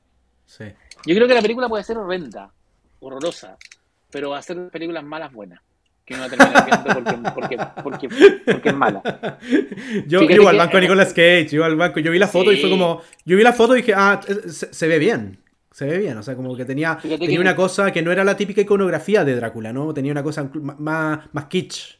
Sí. 0.46 0.64
Yo 1.06 1.14
creo 1.14 1.28
que 1.28 1.34
la 1.34 1.42
película 1.42 1.68
puede 1.68 1.84
ser 1.84 1.96
horrenda, 1.96 2.50
horrorosa, 2.98 3.56
pero 4.10 4.30
va 4.30 4.38
a 4.38 4.42
ser 4.42 4.68
películas 4.70 5.04
malas 5.04 5.32
buenas. 5.32 5.60
Que 6.04 6.14
no 6.16 6.22
va 6.22 6.26
a 6.26 6.28
terminar 6.28 6.66
viendo 6.66 6.92
porque, 7.32 7.56
porque, 7.84 8.08
porque, 8.08 8.08
porque 8.52 8.68
es 8.70 8.74
mala. 8.74 9.00
Yo 10.08 10.22
iba 10.22 10.50
al 10.50 10.56
banco 10.56 10.74
de 10.76 10.80
Nicolas 10.80 11.10
Cage, 11.10 11.48
iba 11.52 11.66
al 11.66 11.76
banco, 11.76 12.00
yo 12.00 12.10
vi 12.10 12.18
la 12.18 12.26
foto 12.26 12.50
y 12.52 12.56
fue 12.56 12.68
como, 12.68 13.00
yo 13.24 13.36
vi 13.36 13.44
la 13.44 13.52
foto 13.52 13.76
y 13.76 13.82
dije, 13.82 13.92
ah, 13.94 14.20
se, 14.48 14.74
se 14.74 14.88
ve 14.88 14.98
bien, 14.98 15.38
se 15.70 15.86
ve 15.86 15.98
bien, 15.98 16.18
o 16.18 16.22
sea, 16.24 16.34
como 16.34 16.56
que 16.56 16.64
tenía, 16.64 16.96
Fíjate 16.96 17.20
tenía 17.20 17.36
que- 17.36 17.40
una 17.40 17.54
cosa 17.54 17.92
que 17.92 18.02
no 18.02 18.10
era 18.10 18.24
la 18.24 18.36
típica 18.36 18.60
iconografía 18.60 19.24
de 19.24 19.36
Drácula, 19.36 19.72
¿no? 19.72 19.94
Tenía 19.94 20.10
una 20.10 20.24
cosa 20.24 20.50
más, 20.80 21.20
más 21.32 21.44
kitsch. 21.44 21.99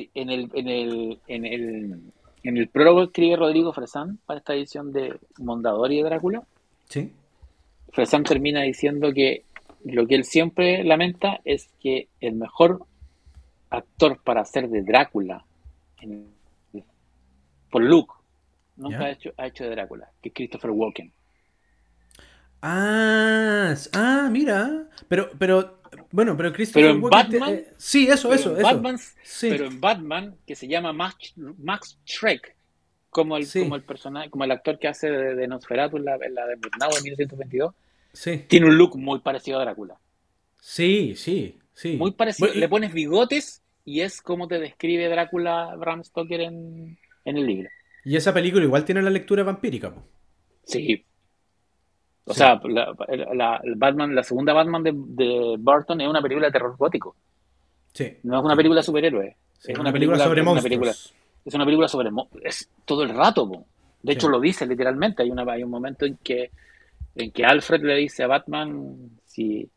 Sí, 0.00 0.10
en 0.14 0.30
el, 0.30 0.50
en 0.54 0.68
el, 0.68 1.18
en 1.26 1.44
el, 1.44 2.00
en 2.42 2.56
el 2.56 2.68
prólogo 2.68 3.02
escribe 3.04 3.36
Rodrigo 3.36 3.72
Fresán 3.72 4.18
para 4.24 4.38
esta 4.38 4.54
edición 4.54 4.92
de 4.92 5.18
Mondadori 5.38 5.96
de 5.98 6.04
Drácula. 6.04 6.42
Sí. 6.88 7.12
Fresán 7.92 8.24
termina 8.24 8.62
diciendo 8.62 9.12
que 9.12 9.44
lo 9.84 10.06
que 10.06 10.14
él 10.14 10.24
siempre 10.24 10.84
lamenta 10.84 11.40
es 11.44 11.68
que 11.80 12.08
el 12.20 12.34
mejor 12.36 12.84
actor 13.70 14.20
para 14.22 14.40
hacer 14.42 14.68
de 14.68 14.82
Drácula 14.82 15.44
en- 16.00 16.30
por 17.70 17.82
look 17.82 18.12
nunca 18.76 19.00
ha, 19.00 19.10
hecho, 19.10 19.32
ha 19.36 19.46
hecho 19.46 19.64
de 19.64 19.70
Drácula, 19.70 20.10
que 20.22 20.30
es 20.30 20.34
Christopher 20.34 20.70
Walken. 20.70 21.12
Ah, 22.62 23.74
ah, 23.94 24.28
mira. 24.30 24.88
Pero, 25.08 25.30
pero, 25.38 25.79
bueno, 26.12 26.36
pero 26.36 26.52
Christopher 26.52 26.82
Pero 26.84 26.94
en 26.94 27.02
Walken 27.02 27.40
Batman- 27.40 27.54
eh, 27.54 27.72
sí, 27.76 28.06
eso, 28.08 28.28
Pero 28.28 28.40
eso, 28.40 28.50
en 28.52 28.56
eso. 28.58 28.66
Batman, 28.66 28.98
Sí. 29.22 29.48
pero 29.50 29.66
en 29.66 29.80
Batman, 29.80 30.36
que 30.46 30.54
se 30.54 30.68
llama 30.68 30.92
Max, 30.92 31.32
Max 31.36 31.98
Schreck, 32.06 32.54
como 33.10 33.36
el, 33.36 33.46
Sí. 33.46 33.60
como 33.62 33.76
el 33.76 33.82
personaje, 33.82 34.30
como 34.30 34.44
el 34.44 34.50
actor 34.52 34.78
que 34.78 34.88
hace 34.88 35.10
de, 35.10 35.34
de 35.34 35.48
Nosferatu 35.48 35.96
en 35.96 36.04
la, 36.04 36.14
en 36.16 36.34
la 36.34 36.46
de 36.46 36.56
Murnau 36.56 36.90
de 36.94 37.02
1922, 37.02 37.74
Sí, 38.12 38.44
tiene 38.48 38.66
un 38.66 38.76
look 38.76 38.96
muy 38.96 39.20
parecido 39.20 39.58
a 39.58 39.62
Drácula. 39.64 39.96
sí, 40.60 41.14
sí, 41.16 41.58
sí. 41.74 41.96
Muy 41.96 42.12
parecido. 42.12 42.46
Bueno, 42.48 42.58
y- 42.58 42.60
Le 42.60 42.68
pones 42.68 42.92
bigotes 42.92 43.62
y 43.84 44.00
es 44.00 44.20
como 44.20 44.46
te 44.48 44.58
describe 44.58 45.08
Drácula 45.08 45.74
Bram 45.76 46.04
Stoker 46.04 46.40
en, 46.40 46.98
en 47.24 47.36
el 47.36 47.46
libro. 47.46 47.68
Y 48.04 48.16
esa 48.16 48.32
película 48.32 48.64
igual 48.64 48.84
tiene 48.84 49.02
la 49.02 49.10
lectura 49.10 49.42
vampírica, 49.42 49.92
po. 49.92 50.02
Sí. 50.64 51.04
O 52.26 52.32
Sí. 52.34 52.38
sea, 52.38 52.60
la, 52.64 53.60
Batman, 53.76 54.14
la 54.14 54.22
segunda 54.22 54.52
Batman 54.52 54.82
de, 54.82 54.92
de 54.94 55.56
Burton 55.58 56.00
es 56.00 56.08
una 56.08 56.22
película 56.22 56.46
de 56.46 56.52
terror 56.52 56.76
gótico. 56.76 57.16
Sí. 57.92 58.18
No 58.22 58.38
es 58.38 58.44
una 58.44 58.54
película 58.56 58.80
de 58.80 58.84
superhéroes. 58.84 59.36
Sí, 59.58 59.72
es 59.72 59.78
una, 59.78 59.92
película, 59.92 60.18
sobre 60.18 60.40
es 60.40 60.44
una 60.46 60.50
monstruos. 60.52 60.62
película- 60.64 60.94
es 61.44 61.54
una 61.54 61.64
película 61.64 61.88
sobre 61.88 62.10
es 62.44 62.68
todo 62.84 63.02
el 63.02 63.08
rato, 63.10 63.48
po. 63.48 63.64
de 64.02 64.12
hecho 64.12 64.26
Sí. 64.28 64.32
lo 64.32 64.40
dice 64.40 64.66
literalmente. 64.66 65.22
Hay 65.22 65.30
una 65.30 65.50
hay 65.50 65.62
un 65.64 65.70
momento 65.70 66.06
en 66.06 66.16
que 66.22 66.50
en 67.16 67.30
que 67.32 67.44
Alfred 67.44 67.82
le 67.82 67.96
dice 67.96 68.22
a 68.22 68.26
Batman 68.28 68.96
si 69.24 69.68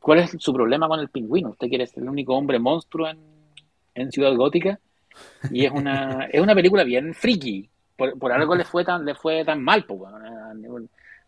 cuál 0.00 0.18
es 0.18 0.36
su 0.38 0.52
problema 0.52 0.88
con 0.88 1.00
el 1.00 1.08
pingüino. 1.08 1.50
Usted 1.50 1.68
quiere 1.68 1.86
ser 1.86 2.02
el 2.02 2.08
único 2.08 2.34
hombre 2.36 2.58
monstruo 2.58 3.08
en, 3.08 3.18
en 3.94 4.10
Ciudad 4.12 4.34
Gótica 4.34 4.78
y 5.50 5.64
es 5.64 5.72
una 5.72 6.24
es 6.30 6.40
una 6.40 6.54
película 6.54 6.84
bien 6.84 7.14
friki. 7.14 7.68
Por, 7.96 8.18
por 8.18 8.32
algo 8.32 8.54
le 8.54 8.64
fue 8.64 8.84
tan 8.84 9.04
le 9.04 9.14
fue 9.14 9.44
tan 9.44 9.62
mal, 9.62 9.84
po. 9.84 10.08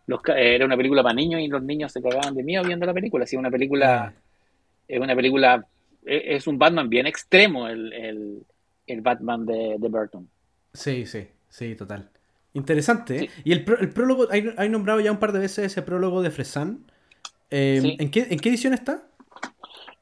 Los 0.06 0.20
ca- 0.22 0.38
era 0.38 0.64
una 0.66 0.76
película 0.76 1.02
para 1.02 1.14
niños 1.14 1.40
y 1.40 1.48
los 1.48 1.62
niños 1.62 1.92
se 1.92 2.02
cagaban 2.02 2.34
de 2.34 2.42
miedo 2.42 2.62
viendo 2.64 2.84
la 2.86 2.92
película. 2.94 3.24
Así 3.24 3.36
una 3.36 3.50
película 3.50 4.12
es 4.88 5.00
una 5.00 5.16
película, 5.16 5.66
es 6.04 6.22
es 6.26 6.46
un 6.46 6.58
Batman 6.58 6.88
bien 6.88 7.06
extremo 7.06 7.68
el, 7.68 7.92
el, 7.92 8.42
el 8.86 9.00
Batman 9.00 9.46
de, 9.46 9.76
de 9.78 9.88
Burton. 9.88 10.28
Sí, 10.72 11.06
sí, 11.06 11.26
sí, 11.48 11.74
total. 11.74 12.10
Interesante. 12.52 13.16
¿eh? 13.16 13.18
Sí. 13.34 13.42
Y 13.44 13.52
el, 13.52 13.64
el 13.80 13.88
prólogo, 13.90 14.26
hay, 14.30 14.52
hay 14.56 14.68
nombrado 14.68 15.00
ya 15.00 15.10
un 15.10 15.18
par 15.18 15.32
de 15.32 15.38
veces 15.40 15.66
ese 15.66 15.82
prólogo 15.82 16.22
de 16.22 16.30
Fresan. 16.30 16.84
Eh, 17.50 17.78
Sí. 17.82 17.96
¿en, 17.98 18.10
qué, 18.10 18.26
¿En 18.30 18.38
qué 18.38 18.48
edición 18.50 18.74
está? 18.74 19.02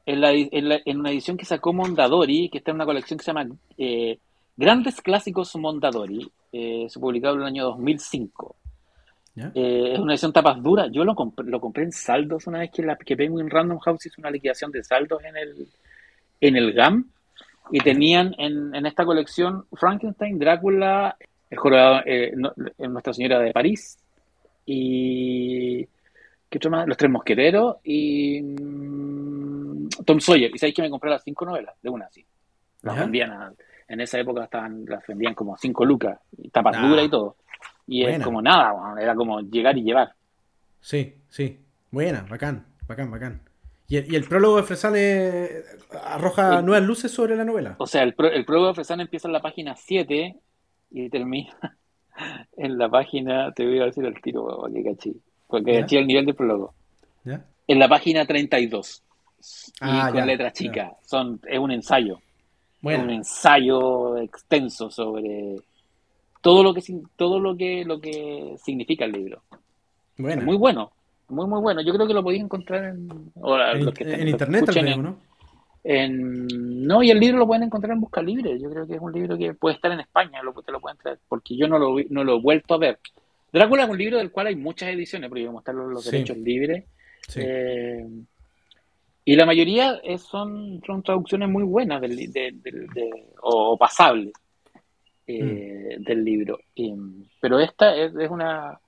En, 0.05 0.19
la- 0.21 0.31
en 0.33 0.69
la- 0.69 0.81
en 0.85 0.99
una 0.99 1.11
edición 1.11 1.37
que 1.37 1.45
sacó 1.45 1.71
Mondadori, 1.73 2.49
que 2.49 2.57
está 2.57 2.71
en 2.71 2.75
una 2.75 2.85
colección 2.85 3.17
que 3.17 3.23
se 3.23 3.29
llama 3.33 3.47
eh, 3.77 4.19
Grandes 4.57 5.01
Clásicos 5.01 5.55
Mondadori, 5.55 6.29
eh, 6.51 6.87
se 6.89 6.99
publicó 6.99 7.29
en 7.29 7.39
el 7.39 7.45
año 7.45 7.63
2005. 7.65 8.55
¿Ya? 9.35 9.51
Eh, 9.55 9.93
es 9.93 9.99
una 9.99 10.13
edición 10.13 10.31
tapas 10.33 10.61
duras. 10.61 10.89
Yo 10.91 11.03
lo 11.03 11.15
compré, 11.15 11.45
lo 11.49 11.59
compré 11.59 11.83
en 11.83 11.91
saldos 11.91 12.45
una 12.47 12.59
vez 12.59 12.71
que, 12.71 12.83
la, 12.83 12.95
que 12.95 13.15
Penguin 13.17 13.49
Random 13.49 13.79
House 13.79 14.05
hizo 14.05 14.21
una 14.21 14.29
liquidación 14.29 14.71
de 14.71 14.83
saldos 14.83 15.23
en 15.23 15.35
el, 15.37 15.67
en 16.41 16.55
el 16.55 16.73
GAM. 16.73 17.05
Y 17.71 17.79
tenían 17.79 18.35
en, 18.37 18.75
en 18.75 18.85
esta 18.85 19.05
colección 19.05 19.65
Frankenstein, 19.73 20.37
Drácula, 20.37 21.15
el 21.49 21.57
jorobado, 21.57 22.01
eh, 22.05 22.33
no- 22.35 22.53
eh, 22.77 22.87
Nuestra 22.87 23.13
Señora 23.13 23.39
de 23.39 23.51
París 23.53 23.97
y 24.65 25.85
¿qué 26.49 26.57
otro 26.57 26.71
más? 26.71 26.87
Los 26.87 26.97
Tres 26.97 27.11
Mosqueteros 27.11 27.77
y 27.83 28.41
mm, 28.41 29.87
Tom 30.05 30.19
Sawyer. 30.19 30.51
Y 30.53 30.57
sabéis 30.57 30.75
que 30.75 30.81
me 30.81 30.89
compré 30.89 31.09
las 31.09 31.23
cinco 31.23 31.45
novelas 31.45 31.75
de 31.81 31.89
una 31.89 32.05
así. 32.05 32.25
Las 32.81 32.99
vendían 32.99 33.31
a- 33.31 33.53
en 33.87 34.01
esa 34.01 34.19
época 34.19 34.45
estaban, 34.45 34.85
las 34.85 35.05
vendían 35.07 35.33
como 35.35 35.57
cinco 35.57 35.85
lucas, 35.85 36.19
tapas 36.51 36.75
Ah. 36.77 36.87
duras 36.87 37.05
y 37.05 37.09
todo. 37.09 37.35
Y 37.87 38.03
Buena. 38.03 38.17
es 38.17 38.23
como 38.23 38.41
nada, 38.41 38.73
era 38.99 39.15
como 39.15 39.41
llegar 39.41 39.77
y 39.77 39.83
llevar. 39.83 40.13
Sí, 40.79 41.15
sí. 41.29 41.59
Buena, 41.91 42.25
bacán, 42.29 42.65
bacán, 42.87 43.11
bacán. 43.11 43.41
Y 43.87 43.97
el, 43.97 44.11
y 44.11 44.15
el 44.15 44.23
prólogo 44.23 44.57
de 44.57 44.63
Fresan 44.63 44.93
eh, 44.95 45.63
arroja 46.05 46.61
nuevas 46.61 46.83
luces 46.87 47.11
sobre 47.11 47.35
la 47.35 47.43
novela. 47.45 47.75
O 47.79 47.85
sea, 47.87 48.03
el, 48.03 48.13
pro- 48.15 48.31
el 48.31 48.45
prólogo 48.45 48.67
de 48.69 48.73
Fresan 48.75 49.01
empieza 49.01 49.27
en 49.27 49.33
la 49.33 49.41
página 49.41 49.75
7 49.75 50.35
y 50.91 51.09
termina 51.09 51.53
en 52.57 52.77
la 52.77 52.89
página, 52.89 53.51
te 53.51 53.65
voy 53.65 53.79
a 53.79 53.85
decir 53.85 54.05
el 54.05 54.19
tiro, 54.21 54.63
que 54.73 54.83
cachí, 54.83 55.21
porque 55.47 55.73
¿Ya? 55.73 55.81
cachí 55.81 55.97
el 55.97 56.07
nivel 56.07 56.25
de 56.25 56.33
prólogo. 56.33 56.73
¿Ya? 57.25 57.45
En 57.67 57.79
la 57.79 57.87
página 57.89 58.25
32. 58.25 59.03
Y 59.39 59.75
Ah, 59.81 60.07
con 60.09 60.19
ya, 60.19 60.25
letras 60.25 60.53
ya. 60.53 60.57
chicas. 60.57 60.91
Son, 61.05 61.39
es 61.47 61.59
un 61.59 61.71
ensayo. 61.71 62.15
un 62.15 62.21
Buena. 62.81 63.13
ensayo 63.13 64.17
extenso 64.17 64.89
sobre 64.89 65.57
todo 66.43 66.61
lo 66.61 66.73
que 66.73 66.81
todo 67.15 67.39
lo 67.39 67.55
que 67.57 67.83
lo 67.85 67.99
que 68.01 68.55
significa 68.63 69.05
el 69.05 69.13
libro. 69.13 69.41
Buena. 70.17 70.41
Es 70.41 70.45
muy 70.45 70.57
bueno, 70.57 70.91
muy 71.29 71.47
muy 71.47 71.61
bueno. 71.61 71.81
Yo 71.81 71.93
creo 71.93 72.05
que 72.05 72.13
lo 72.13 72.21
podéis 72.21 72.43
encontrar 72.43 72.83
en, 72.83 73.07
los 73.07 73.93
que 73.93 74.03
internet 74.27 74.65
en- 74.75 75.01
¿no? 75.01 75.17
en- 75.85 76.85
no, 76.85 77.01
y 77.01 77.11
el 77.11 77.19
libro 77.19 77.37
lo 77.39 77.47
pueden 77.47 77.63
encontrar 77.63 77.93
en 77.93 78.01
Busca 78.01 78.21
Libre. 78.21 78.59
Yo 78.59 78.69
creo 78.69 78.85
que 78.85 78.95
es 78.95 79.01
un 79.01 79.11
libro 79.13 79.37
que 79.37 79.53
puede 79.53 79.75
estar 79.75 79.91
en 79.91 80.01
España, 80.01 80.43
lo, 80.43 80.53
te 80.61 80.71
lo 80.73 80.79
pueden 80.81 80.97
traer, 80.97 81.17
porque 81.29 81.55
yo 81.55 81.67
no 81.67 81.79
lo, 81.79 81.95
no 82.09 82.23
lo 82.23 82.35
he 82.37 82.41
vuelto 82.41 82.73
a 82.73 82.77
ver. 82.77 82.99
Drácula 83.51 83.83
es 83.85 83.89
un 83.89 83.97
libro 83.97 84.17
del 84.17 84.31
cual 84.31 84.47
hay 84.47 84.55
muchas 84.55 84.89
ediciones, 84.89 85.29
porque 85.29 85.45
como 85.45 85.59
están 85.59 85.77
los, 85.77 85.87
los 85.91 86.03
Sí. 86.03 86.11
derechos 86.11 86.37
libres. 86.37 86.83
Sí. 87.27 87.39
eh, 87.41 88.05
y 89.25 89.35
la 89.37 89.45
mayoría 89.45 90.01
es- 90.03 90.23
son, 90.23 90.81
son 90.85 91.01
traducciones 91.03 91.47
muy 91.47 91.63
buenas 91.63 92.01
del, 92.01 92.17
de- 92.17 92.51
de- 92.61 93.25
o, 93.41 93.71
o 93.71 93.77
pasables 93.77 94.33
eh, 95.27 95.97
Mm. 95.99 96.03
del 96.03 96.23
libro. 96.23 96.59
Pero 97.39 97.59
esta 97.59 97.95
es, 97.95 98.15
es 98.15 98.29
una... 98.29 98.79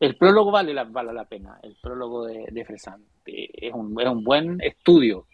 El 0.00 0.16
prólogo 0.16 0.50
vale 0.50 0.74
la, 0.74 0.84
vale 0.84 1.12
la 1.12 1.24
pena, 1.24 1.58
el 1.62 1.76
prólogo 1.80 2.26
de, 2.26 2.46
de. 2.50 2.60
Eh, 3.26 3.48
Es 3.54 3.72
un, 3.72 3.98
es 4.00 4.08
un 4.08 4.24
buen 4.24 4.60
estudio 4.60 5.26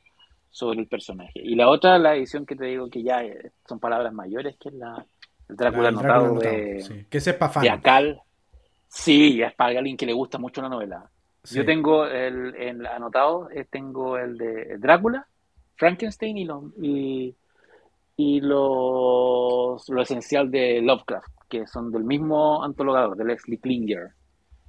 sobre 0.50 0.80
el 0.80 0.86
personaje. 0.86 1.40
Y 1.42 1.54
la 1.54 1.68
otra, 1.68 1.98
la 1.98 2.14
edición 2.14 2.44
que 2.44 2.56
te 2.56 2.66
digo 2.66 2.88
que 2.90 3.02
ya 3.02 3.24
eh, 3.24 3.52
son 3.66 3.78
palabras 3.80 4.12
mayores, 4.12 4.56
que 4.58 4.68
es 4.68 4.74
la, 4.74 5.04
el 5.48 5.56
Drácula 5.56 5.88
anotado 5.88 6.38
de, 6.38 6.80
sí. 6.82 7.06
Que 7.08 7.32
para 7.32 7.50
fan. 7.52 7.62
de 7.62 7.70
Akal. 7.70 8.20
Sí, 8.88 9.40
es 9.40 9.54
para 9.54 9.78
alguien 9.78 9.96
que 9.96 10.06
le 10.06 10.12
gusta 10.12 10.38
mucho 10.38 10.60
la 10.60 10.68
novela. 10.68 11.08
Sí. 11.42 11.56
Yo 11.56 11.64
tengo 11.64 12.04
el, 12.06 12.54
el 12.56 12.84
anotado, 12.86 13.48
eh, 13.50 13.66
tengo 13.70 14.18
el 14.18 14.36
de 14.36 14.76
Drácula, 14.78 15.26
Frankenstein 15.76 16.36
y, 16.36 16.44
los 16.44 16.64
y, 16.82 17.34
y 18.22 18.40
los, 18.40 19.88
lo 19.88 20.02
esencial 20.02 20.50
de 20.50 20.82
Lovecraft, 20.82 21.28
que 21.48 21.66
son 21.66 21.90
del 21.90 22.04
mismo 22.04 22.62
antologador, 22.62 23.16
de 23.16 23.24
Leslie 23.24 23.58
Klinger. 23.58 24.08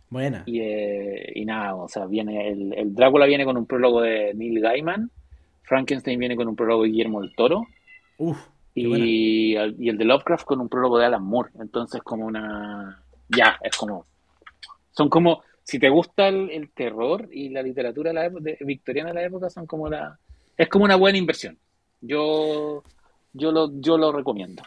Buena. 0.09 0.43
Y, 0.45 0.59
eh, 0.61 1.31
y 1.35 1.43
nada, 1.45 1.75
o 1.75 1.87
sea, 1.87 2.05
viene 2.05 2.49
el, 2.49 2.73
el 2.73 2.93
Drácula 2.95 3.25
viene 3.25 3.45
con 3.45 3.57
un 3.57 3.65
prólogo 3.65 4.01
de 4.01 4.33
Neil 4.33 4.59
Gaiman, 4.61 5.09
Frankenstein 5.63 6.19
viene 6.19 6.35
con 6.35 6.47
un 6.47 6.55
prólogo 6.55 6.83
de 6.83 6.89
Guillermo 6.89 7.21
del 7.21 7.33
Toro, 7.35 7.65
Uf. 8.17 8.37
y, 8.75 9.55
el- 9.55 9.75
y 9.79 9.89
el 9.89 9.97
de 9.97 10.05
Lovecraft 10.05 10.45
con 10.45 10.59
un 10.61 10.69
prólogo 10.69 10.97
de 10.97 11.05
Alan 11.05 11.23
Moore. 11.23 11.51
Entonces, 11.59 12.01
como 12.03 12.25
una. 12.25 13.01
Ya, 13.29 13.57
es 13.63 13.75
como. 13.77 14.05
Son 14.91 15.09
como. 15.09 15.41
Si 15.63 15.77
te 15.79 15.89
gusta 15.89 16.27
el, 16.27 16.49
el 16.51 16.71
terror 16.71 17.27
y 17.31 17.49
la 17.49 17.61
literatura 17.63 18.09
de 18.09 18.13
la 18.15 18.25
época, 18.25 18.43
de- 18.43 18.57
victoriana 18.61 19.09
de 19.09 19.15
la 19.15 19.23
época, 19.25 19.49
son 19.49 19.65
como 19.65 19.87
la. 19.89 20.17
Es 20.57 20.67
como 20.67 20.83
una 20.85 20.95
buena 20.97 21.17
inversión. 21.17 21.57
Yo. 22.01 22.83
Yo 23.33 23.51
lo, 23.51 23.69
yo 23.81 23.97
lo 23.97 24.13
recomiendo. 24.13 24.63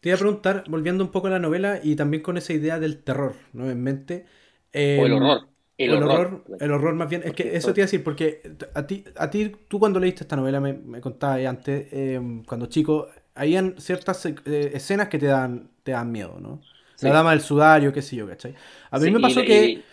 Te 0.00 0.08
iba 0.10 0.16
a 0.16 0.18
preguntar, 0.18 0.64
volviendo 0.68 1.04
un 1.04 1.10
poco 1.10 1.26
a 1.28 1.30
la 1.30 1.38
novela 1.38 1.80
y 1.82 1.96
también 1.96 2.22
con 2.22 2.36
esa 2.36 2.52
idea 2.52 2.78
del 2.78 3.02
terror, 3.02 3.34
¿no? 3.52 3.68
En 3.70 3.82
mente. 3.82 4.26
eh, 4.72 5.02
O 5.02 5.06
el 5.06 5.12
horror. 5.12 5.48
El, 5.78 6.02
horror. 6.02 6.22
horror, 6.24 6.44
el 6.58 6.70
horror 6.72 6.94
más 6.94 7.08
bien. 7.08 7.22
Es 7.24 7.32
que 7.34 7.56
eso 7.56 7.72
te 7.72 7.80
iba 7.80 7.84
a 7.84 7.86
decir, 7.86 8.04
porque 8.04 8.42
a 8.74 8.86
ti, 8.86 9.04
a 9.16 9.30
ti 9.30 9.50
tú 9.68 9.78
cuando 9.78 10.00
leíste 10.00 10.24
esta 10.24 10.36
novela, 10.36 10.60
me, 10.60 10.72
me 10.74 11.00
contabas 11.00 11.44
antes, 11.46 11.88
eh, 11.92 12.20
cuando 12.46 12.66
chico, 12.66 13.08
habían 13.34 13.76
ciertas 13.80 14.24
eh, 14.26 14.70
escenas 14.74 15.08
que 15.08 15.18
te 15.18 15.26
dan, 15.26 15.70
te 15.82 15.92
dan 15.92 16.10
miedo, 16.12 16.38
¿no? 16.40 16.64
Sí. 16.96 17.08
La 17.08 17.10
dama 17.12 17.30
del 17.32 17.40
sudario, 17.42 17.92
qué 17.92 18.02
sé 18.02 18.16
yo, 18.16 18.26
¿cachai? 18.28 18.54
A 18.90 18.98
mí 18.98 19.06
Sí, 19.06 19.10
me 19.10 19.20
pasó 19.20 19.44
y- 19.44 19.44
que 19.44 19.78
y- 19.78 19.86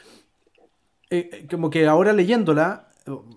eh, 1.09 1.47
como 1.49 1.70
que 1.70 1.88
ahora 1.88 2.14
leyéndola, 2.14 2.89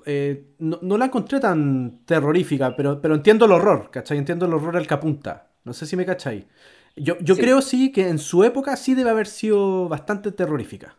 eh, 0.05 0.45
no, 0.59 0.97
la 0.97 1.07
encontré 1.07 1.41
tan 1.41 2.05
terrorífica, 2.05 2.75
pero, 2.77 3.01
pero 3.01 3.15
entiendo 3.15 3.47
el 3.47 3.53
horror, 3.53 3.91
¿cachai? 3.91 4.19
Entiendo 4.19 4.47
el 4.47 4.55
horror 4.55 4.77
al 4.77 4.87
que 4.87 4.95
apunta. 4.95 5.49
No 5.65 5.73
sé 5.73 5.87
si 5.87 5.97
me 5.97 6.07
cacháis. 6.07 6.45
Yo, 6.95 7.19
yo 7.21 7.37
creo 7.37 7.61
sí 7.61 7.93
que 7.93 8.09
en 8.09 8.19
su 8.19 8.45
época 8.45 8.77
sí 8.77 8.95
debe 8.95 9.11
haber 9.11 9.27
sido 9.27 9.89
bastante 9.89 10.33
terrorífica. 10.33 10.97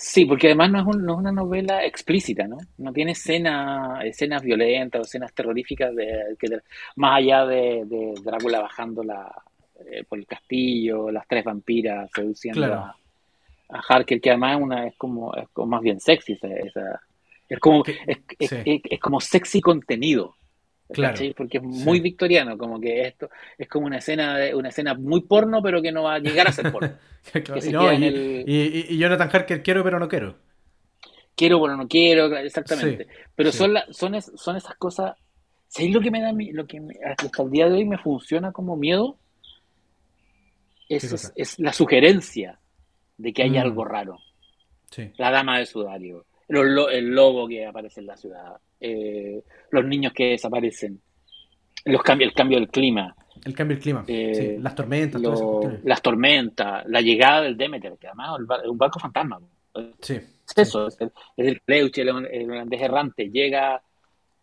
Sí, 0.00 0.26
porque 0.26 0.46
además 0.46 0.70
no 0.70 0.78
es, 0.78 1.18
una 1.18 1.32
novela 1.32 1.84
explícita, 1.84 2.46
¿no? 2.46 2.58
No 2.76 2.92
tiene 2.92 3.12
escenas 3.12 4.04
escenas 4.04 4.42
violentas 4.42 5.00
o 5.00 5.02
escenas 5.02 5.34
terroríficas 5.34 5.92
de, 5.92 6.36
que 6.38 6.46
más 6.94 7.16
allá 7.16 7.44
de, 7.44 8.14
Drácula 8.22 8.60
bajando 8.60 9.02
la, 9.02 9.28
eh, 9.90 10.04
por 10.08 10.20
el 10.20 10.26
castillo, 10.26 11.10
las 11.10 11.26
tres 11.26 11.42
vampiras 11.42 12.08
seduciendo 12.14 12.64
a, 12.74 12.96
Harker, 13.88 14.20
que 14.20 14.30
además 14.30 14.60
una, 14.60 14.86
es, 14.86 14.94
como, 14.96 15.34
es 15.34 15.48
como 15.48 15.66
más 15.66 15.82
bien 15.82 15.98
sexy 15.98 16.38
esa, 16.40 17.02
es 17.48 17.58
como, 17.58 17.82
es, 17.86 19.00
como 19.00 19.20
sexy 19.20 19.60
contenido. 19.60 20.34
Claro. 20.90 21.18
Porque 21.36 21.58
es 21.58 21.62
muy 21.62 22.00
victoriano, 22.00 22.56
como 22.56 22.80
que 22.80 23.02
esto 23.02 23.28
es 23.58 23.68
como 23.68 23.86
una 23.86 23.98
escena 23.98 24.38
una 24.54 24.70
escena 24.70 24.94
muy 24.94 25.20
porno, 25.20 25.62
pero 25.62 25.82
que 25.82 25.92
no 25.92 26.04
va 26.04 26.14
a 26.14 26.18
llegar 26.18 26.48
a 26.48 26.52
ser 26.52 26.72
porno. 26.72 26.94
y, 27.34 28.96
Jonathan 28.96 29.28
Harker 29.30 29.62
quiero, 29.62 29.84
pero 29.84 29.98
no 29.98 30.08
quiero. 30.08 30.36
Quiero, 31.36 31.60
pero 31.60 31.76
no 31.76 31.86
quiero, 31.86 32.34
exactamente. 32.38 33.06
pero 33.34 33.52
son, 33.52 33.74
son, 33.90 34.20
son 34.20 34.56
esas 34.56 34.76
cosas. 34.76 35.14
¿Sabéis 35.68 35.94
lo 35.94 36.00
que 36.00 36.10
me 36.10 36.22
da 36.22 36.32
lo 36.32 36.66
que 36.66 36.80
hasta 37.04 37.42
el 37.42 37.50
día 37.50 37.68
de 37.68 37.74
hoy 37.74 37.84
me 37.84 37.98
funciona 37.98 38.52
como 38.52 38.74
miedo? 38.74 39.18
Es, 40.88 41.32
es, 41.36 41.58
la 41.58 41.74
sugerencia 41.74 42.58
de 43.18 43.34
que 43.34 43.42
hay 43.42 43.50
mm. 43.50 43.58
algo 43.58 43.84
raro. 43.84 44.18
La 45.18 45.30
dama 45.30 45.58
de 45.58 45.66
sudario, 45.66 46.24
el 46.48 47.14
lobo 47.14 47.46
que 47.46 47.66
aparece 47.66 48.00
en 48.00 48.06
la 48.06 48.16
ciudad, 48.16 48.56
eh, 48.80 49.42
los 49.70 49.84
niños 49.84 50.12
que 50.12 50.30
desaparecen, 50.30 51.00
los 51.84 52.02
cambios, 52.02 52.30
el 52.30 52.34
cambio 52.34 52.58
del 52.58 52.68
clima. 52.68 53.14
El 53.44 53.54
cambio 53.54 53.76
del 53.76 53.82
clima, 53.82 54.04
eh, 54.08 54.58
las 54.60 54.74
tormentas. 54.74 55.22
las 55.84 56.02
tormentas, 56.02 56.84
la 56.86 57.00
llegada 57.00 57.42
del 57.42 57.56
Demeter, 57.56 57.96
que 57.98 58.08
además 58.08 58.40
es 58.62 58.68
un 58.68 58.78
barco 58.78 58.98
fantasma. 58.98 59.40
Sí, 60.00 60.14
es 60.14 60.58
eso, 60.58 60.88
es 60.88 60.98
el, 61.00 61.12
es 61.36 61.98
el 61.98 62.50
holandés 62.50 62.82
errante, 62.82 63.30
llega 63.30 63.80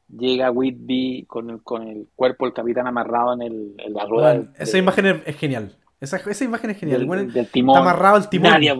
llega 0.07 0.51
Whitby 0.51 1.25
con 1.27 1.49
el, 1.49 1.63
con 1.63 1.87
el 1.87 2.07
cuerpo 2.15 2.45
del 2.45 2.53
capitán 2.53 2.87
amarrado 2.87 3.33
en, 3.33 3.41
el, 3.41 3.75
en 3.77 3.93
la 3.93 4.05
rueda. 4.05 4.43
esa 4.57 4.77
imagen 4.77 5.23
es, 5.25 5.35
genial. 5.35 5.75
Esa, 5.99 6.17
esa, 6.17 6.43
imagen 6.43 6.69
es 6.69 6.77
genial. 6.77 7.07
Del, 7.33 7.47
timón, 7.47 7.77
está 7.77 7.89
amarrado 7.89 8.17
el 8.17 8.29
timón 8.29 8.51
nadie 8.51 8.73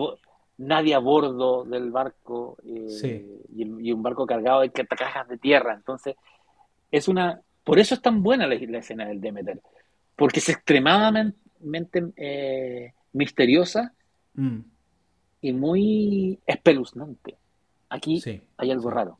a 0.58 0.98
bordo 0.98 1.64
del 1.64 1.90
barco 1.90 2.56
eh, 2.64 3.40
y, 3.54 3.92
un 3.92 4.02
barco 4.02 4.26
cargado 4.26 4.60
de 4.60 4.70
cajas 4.70 5.28
de 5.28 5.38
tierra. 5.38 5.74
Entonces, 5.74 6.16
es 6.90 7.08
una. 7.08 7.40
Por 7.64 7.78
eso 7.78 7.94
es 7.94 8.02
tan 8.02 8.22
buena 8.22 8.46
la, 8.46 8.54
escena 8.54 9.06
del 9.06 9.20
Demeter, 9.20 9.60
porque 10.14 10.38
es 10.38 10.48
extremadamente 10.48 12.12
eh, 12.16 12.92
misteriosa 13.12 13.92
mm. 14.34 14.58
y 15.42 15.52
muy 15.52 16.38
espeluznante. 16.46 17.36
Aquí 17.88 18.22
hay 18.56 18.70
algo 18.70 18.90
raro. 18.90 19.18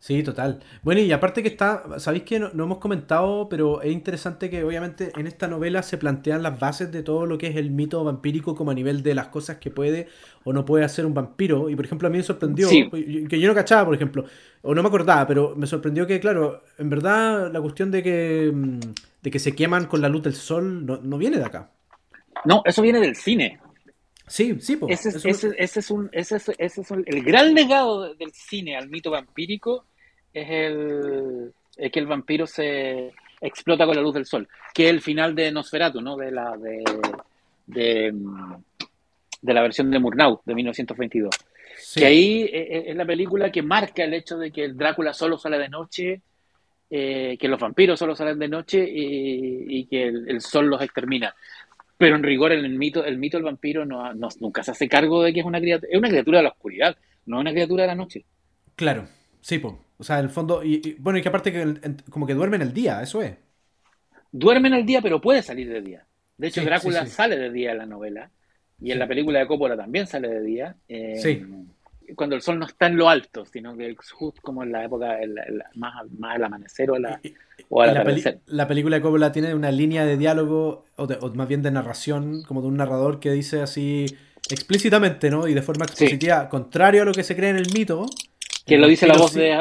Sí, 0.00 0.22
total. 0.22 0.60
Bueno, 0.82 1.02
y 1.02 1.12
aparte 1.12 1.42
que 1.42 1.48
está, 1.48 1.98
sabéis 1.98 2.22
que 2.22 2.40
no, 2.40 2.48
hemos 2.50 2.78
comentado, 2.78 3.50
pero 3.50 3.82
es 3.82 3.92
interesante 3.92 4.48
que 4.48 4.64
obviamente 4.64 5.12
en 5.14 5.26
esta 5.26 5.46
novela 5.46 5.82
se 5.82 5.98
plantean 5.98 6.42
las 6.42 6.58
bases 6.58 6.90
de 6.90 7.02
todo 7.02 7.26
lo 7.26 7.36
que 7.36 7.48
es 7.48 7.56
el 7.56 7.70
mito 7.70 8.02
vampírico 8.02 8.54
como 8.54 8.70
a 8.70 8.74
nivel 8.74 9.02
de 9.02 9.14
las 9.14 9.28
cosas 9.28 9.58
que 9.58 9.70
puede 9.70 10.08
o 10.44 10.54
no 10.54 10.64
puede 10.64 10.86
hacer 10.86 11.04
un 11.04 11.12
vampiro. 11.12 11.68
Y 11.68 11.76
por 11.76 11.84
ejemplo, 11.84 12.08
a 12.08 12.10
mí 12.10 12.16
me 12.16 12.24
sorprendió, 12.24 12.70
que 12.70 13.38
yo 13.38 13.46
no 13.46 13.54
cachaba, 13.54 13.84
por 13.84 13.94
ejemplo, 13.94 14.24
o 14.62 14.74
no 14.74 14.82
me 14.82 14.88
acordaba, 14.88 15.26
pero 15.26 15.54
me 15.54 15.66
sorprendió 15.66 16.06
que, 16.06 16.18
claro, 16.18 16.62
en 16.78 16.88
verdad 16.88 17.52
la 17.52 17.60
cuestión 17.60 17.90
de 17.90 18.02
que, 18.02 18.50
mm, 18.50 18.80
de 19.20 19.30
que 19.30 19.38
se 19.38 19.54
queman 19.54 19.84
con 19.84 20.00
la 20.00 20.08
luz 20.08 20.22
del 20.22 20.34
sol 20.34 20.86
no, 20.86 21.18
viene 21.18 21.36
de 21.36 21.44
acá. 21.44 21.72
No, 22.46 22.62
eso 22.64 22.80
viene 22.80 23.00
del 23.00 23.16
cine. 23.16 23.60
Sí, 24.26 24.56
sí, 24.60 24.78
ese, 24.88 25.08
es, 25.10 25.44
ese, 25.44 25.80
es 25.80 25.90
un, 25.90 26.08
ese, 26.12 26.36
es, 26.36 26.50
ese 26.56 26.80
es 26.80 26.90
el 26.90 27.22
gran 27.22 27.52
legado 27.52 28.14
del 28.14 28.32
cine 28.32 28.76
al 28.76 28.88
mito 28.88 29.10
vampírico 29.10 29.84
es 30.32 30.48
el, 30.50 31.52
que 31.90 31.98
el 31.98 32.06
vampiro 32.06 32.46
se 32.46 33.12
explota 33.40 33.86
con 33.86 33.96
la 33.96 34.02
luz 34.02 34.14
del 34.14 34.26
sol, 34.26 34.48
que 34.74 34.84
es 34.84 34.90
el 34.90 35.00
final 35.00 35.34
de 35.34 35.50
Nosferatu, 35.50 36.00
¿no? 36.00 36.16
De 36.16 36.30
la, 36.30 36.56
de, 36.56 36.84
de, 37.66 38.12
la 39.54 39.62
versión 39.62 39.90
de 39.90 39.98
Murnau, 39.98 40.40
de 40.44 40.54
1922. 40.54 41.34
Que 41.94 42.06
ahí 42.06 42.42
eh, 42.42 42.50
eh, 42.52 42.84
es 42.88 42.96
la 42.96 43.06
película 43.06 43.50
que 43.50 43.62
marca 43.62 44.04
el 44.04 44.14
hecho 44.14 44.36
de 44.38 44.50
que 44.50 44.64
el 44.64 44.76
Drácula 44.76 45.12
solo 45.12 45.38
sale 45.38 45.58
de 45.58 45.68
noche, 45.68 46.20
eh, 46.90 47.36
que 47.38 47.48
los 47.48 47.60
vampiros 47.60 47.98
solo 47.98 48.16
salen 48.16 48.38
de 48.38 48.48
noche 48.48 48.84
y, 48.86 49.86
que 49.86 50.04
el, 50.04 50.40
sol 50.40 50.66
los 50.66 50.82
extermina. 50.82 51.34
Pero 51.96 52.16
en 52.16 52.22
rigor, 52.22 52.52
el 52.52 52.68
mito, 52.76 53.04
el 53.04 53.18
mito 53.18 53.36
del 53.36 53.44
vampiro 53.44 53.84
no, 53.84 54.12
nunca 54.40 54.62
se 54.62 54.72
hace 54.72 54.88
cargo 54.88 55.22
de 55.22 55.32
que 55.32 55.40
es 55.40 55.46
una 55.46 55.60
criatura, 55.60 55.90
es 55.90 55.98
una 55.98 56.08
criatura 56.08 56.38
de 56.38 56.44
la 56.44 56.50
oscuridad, 56.50 56.96
no 57.26 57.36
es 57.36 57.40
una 57.42 57.52
criatura 57.52 57.82
de 57.84 57.88
la 57.88 57.94
noche. 57.94 58.24
Claro, 58.74 59.06
sí, 59.40 59.58
pues. 59.58 59.74
O 60.00 60.02
sea, 60.02 60.18
en 60.18 60.24
el 60.24 60.30
fondo, 60.30 60.64
y, 60.64 60.96
bueno, 60.98 61.18
y 61.18 61.22
que 61.22 61.28
aparte 61.28 61.52
que 61.52 61.94
como 62.08 62.26
que 62.26 62.32
duerme 62.32 62.56
en 62.56 62.62
el 62.62 62.72
día, 62.72 63.02
eso 63.02 63.20
es. 63.20 63.34
Duerme 64.32 64.68
en 64.68 64.74
el 64.74 64.86
día, 64.86 65.02
pero 65.02 65.20
puede 65.20 65.42
salir 65.42 65.68
de 65.68 65.82
día. 65.82 66.06
De 66.38 66.46
hecho, 66.46 66.64
Drácula 66.64 67.04
sale 67.04 67.36
de 67.36 67.50
día 67.50 67.72
en 67.72 67.78
la 67.78 67.86
novela. 67.86 68.30
Y 68.80 68.92
en 68.92 68.98
la 68.98 69.06
película 69.06 69.40
de 69.40 69.46
Coppola 69.46 69.76
también 69.76 70.06
sale 70.06 70.28
de 70.28 70.40
día. 70.40 70.76
Eh, 70.88 71.18
sí. 71.20 71.42
Cuando 72.16 72.34
el 72.34 72.40
sol 72.40 72.58
no 72.58 72.64
está 72.64 72.86
en 72.86 72.96
lo 72.96 73.10
alto, 73.10 73.44
sino 73.44 73.76
que 73.76 73.90
es 73.90 74.10
justo 74.10 74.40
como 74.42 74.62
en 74.62 74.72
la 74.72 74.84
época, 74.84 75.18
más, 75.74 75.94
más 76.18 76.36
al 76.36 76.44
amanecer 76.44 76.90
o, 76.90 76.98
la, 76.98 77.20
o 77.68 77.82
al 77.82 77.92
la, 77.92 78.38
la, 78.46 78.66
película 78.66 78.96
de 78.96 79.02
Coppola 79.02 79.32
tiene 79.32 79.54
una 79.54 79.70
línea 79.70 80.06
de 80.06 80.16
diálogo, 80.16 80.86
o, 80.96 81.06
más 81.34 81.46
bien 81.46 81.60
de 81.60 81.70
narración, 81.70 82.42
como 82.44 82.62
de 82.62 82.68
un 82.68 82.78
narrador 82.78 83.20
que 83.20 83.30
dice 83.30 83.60
así 83.60 84.06
explícitamente, 84.48 85.30
¿no? 85.30 85.46
Y 85.46 85.52
de 85.52 85.62
forma 85.62 85.84
expositiva, 85.84 86.48
contrario 86.48 87.02
a 87.02 87.04
lo 87.04 87.12
que 87.12 87.22
se 87.22 87.36
cree 87.36 87.50
en 87.50 87.56
el 87.56 87.70
mito, 87.72 88.06
que 88.70 88.78
lo 88.78 88.86
dice 88.86 89.06
la 89.06 89.16
voz 89.16 89.34
de 89.34 89.56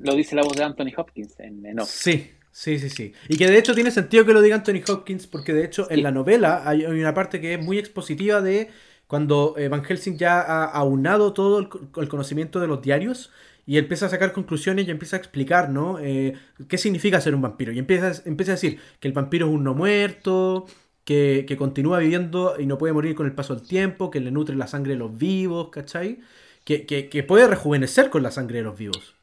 lo 0.00 0.14
dice 0.14 0.34
la 0.34 0.42
voz 0.42 0.56
de 0.56 0.64
Anthony 0.64 0.92
Hopkins 0.96 1.38
en, 1.38 1.64
en 1.66 1.80
Sí, 1.84 2.30
sí, 2.50 2.78
sí, 2.78 2.88
sí. 2.88 3.12
Y 3.28 3.36
que 3.36 3.46
de 3.46 3.58
hecho 3.58 3.74
tiene 3.74 3.90
sentido 3.90 4.24
que 4.24 4.32
lo 4.32 4.40
diga 4.40 4.56
Anthony 4.56 4.82
Hopkins, 4.88 5.26
porque 5.26 5.52
de 5.52 5.64
hecho 5.64 5.86
en 5.90 6.02
la 6.02 6.10
novela 6.10 6.62
hay 6.66 6.84
una 6.84 7.14
parte 7.14 7.40
que 7.40 7.54
es 7.54 7.62
muy 7.62 7.78
expositiva 7.78 8.40
de 8.40 8.70
cuando 9.06 9.54
Van 9.70 9.84
Helsing 9.84 10.16
ya 10.16 10.40
ha 10.40 10.64
aunado 10.64 11.32
todo 11.34 11.58
el, 11.58 12.08
conocimiento 12.08 12.58
de 12.58 12.66
los 12.66 12.80
diarios 12.80 13.30
y 13.66 13.78
empieza 13.78 14.06
a 14.06 14.08
sacar 14.08 14.32
conclusiones 14.32 14.88
y 14.88 14.90
empieza 14.90 15.16
a 15.16 15.18
explicar, 15.18 15.70
¿no? 15.70 15.98
Eh, 16.00 16.34
¿Qué 16.68 16.78
significa 16.78 17.20
ser 17.20 17.34
un 17.34 17.42
vampiro? 17.42 17.72
Y 17.72 17.78
empieza, 17.78 18.22
empieza 18.26 18.52
a 18.52 18.56
decir 18.56 18.80
que 18.98 19.08
el 19.08 19.14
vampiro 19.14 19.46
es 19.46 19.52
un 19.52 19.64
no 19.64 19.74
muerto, 19.74 20.66
que, 21.04 21.44
que, 21.46 21.56
continúa 21.56 21.98
viviendo 21.98 22.56
y 22.58 22.66
no 22.66 22.78
puede 22.78 22.94
morir 22.94 23.14
con 23.14 23.26
el 23.26 23.32
paso 23.34 23.54
del 23.54 23.66
tiempo, 23.66 24.10
que 24.10 24.20
le 24.20 24.30
nutre 24.30 24.56
la 24.56 24.66
sangre 24.66 24.94
de 24.94 24.98
los 24.98 25.16
vivos, 25.16 25.68
¿cachai? 25.70 26.20
Que, 26.64 27.24
puede 27.26 27.46
rejuvenecer 27.46 28.10
con 28.10 28.22
la 28.22 28.30
sangre 28.30 28.58
de 28.58 28.64
los 28.64 28.78
vivos. 28.78 29.14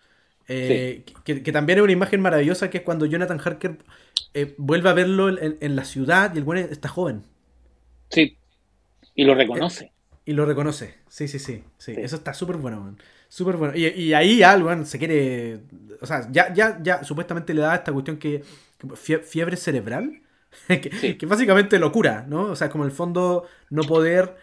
Eh, 0.47 1.03
que, 1.23 1.51
también 1.51 1.79
es 1.79 1.83
una 1.83 1.93
imagen 1.93 2.21
maravillosa 2.21 2.69
que 2.69 2.79
es 2.79 2.83
cuando 2.83 3.05
Jonathan 3.05 3.39
Harker 3.43 3.77
eh, 4.33 4.53
vuelve 4.57 4.89
a 4.89 4.93
verlo 4.93 5.29
en, 5.29 5.75
la 5.75 5.85
ciudad 5.85 6.33
y 6.33 6.37
el 6.37 6.43
buen 6.43 6.59
está 6.59 6.89
joven. 6.89 7.23
Sí, 8.09 8.37
y 9.15 9.23
lo 9.23 9.33
reconoce. 9.33 9.85
Eh, 9.85 9.91
y 10.25 10.33
lo 10.33 10.45
reconoce, 10.45 10.95
sí, 11.07 11.27
sí, 11.27 11.39
sí. 11.39 11.63
sí. 11.77 11.93
Eso 11.97 12.17
está 12.17 12.33
súper 12.33 12.57
bueno, 12.57 12.95
Súper 13.27 13.55
bueno. 13.55 13.75
Y, 13.77 14.13
ahí 14.13 14.39
ya, 14.39 14.57
bueno, 14.57 14.85
se 14.85 14.99
quiere. 14.99 15.61
O 16.01 16.05
sea, 16.05 16.27
ya, 16.31 16.53
ya, 16.53 16.79
ya 16.83 17.03
supuestamente 17.03 17.53
le 17.53 17.61
da 17.61 17.75
esta 17.75 17.93
cuestión 17.93 18.17
que. 18.17 18.43
fiebre 19.23 19.55
cerebral. 19.55 20.21
que, 20.67 21.17
que, 21.17 21.25
básicamente 21.25 21.79
locura, 21.79 22.25
¿no? 22.27 22.43
O 22.43 22.55
sea, 22.57 22.69
como 22.69 22.83
en 22.83 22.89
el 22.89 22.95
fondo 22.95 23.47
no 23.69 23.83
poder 23.83 24.35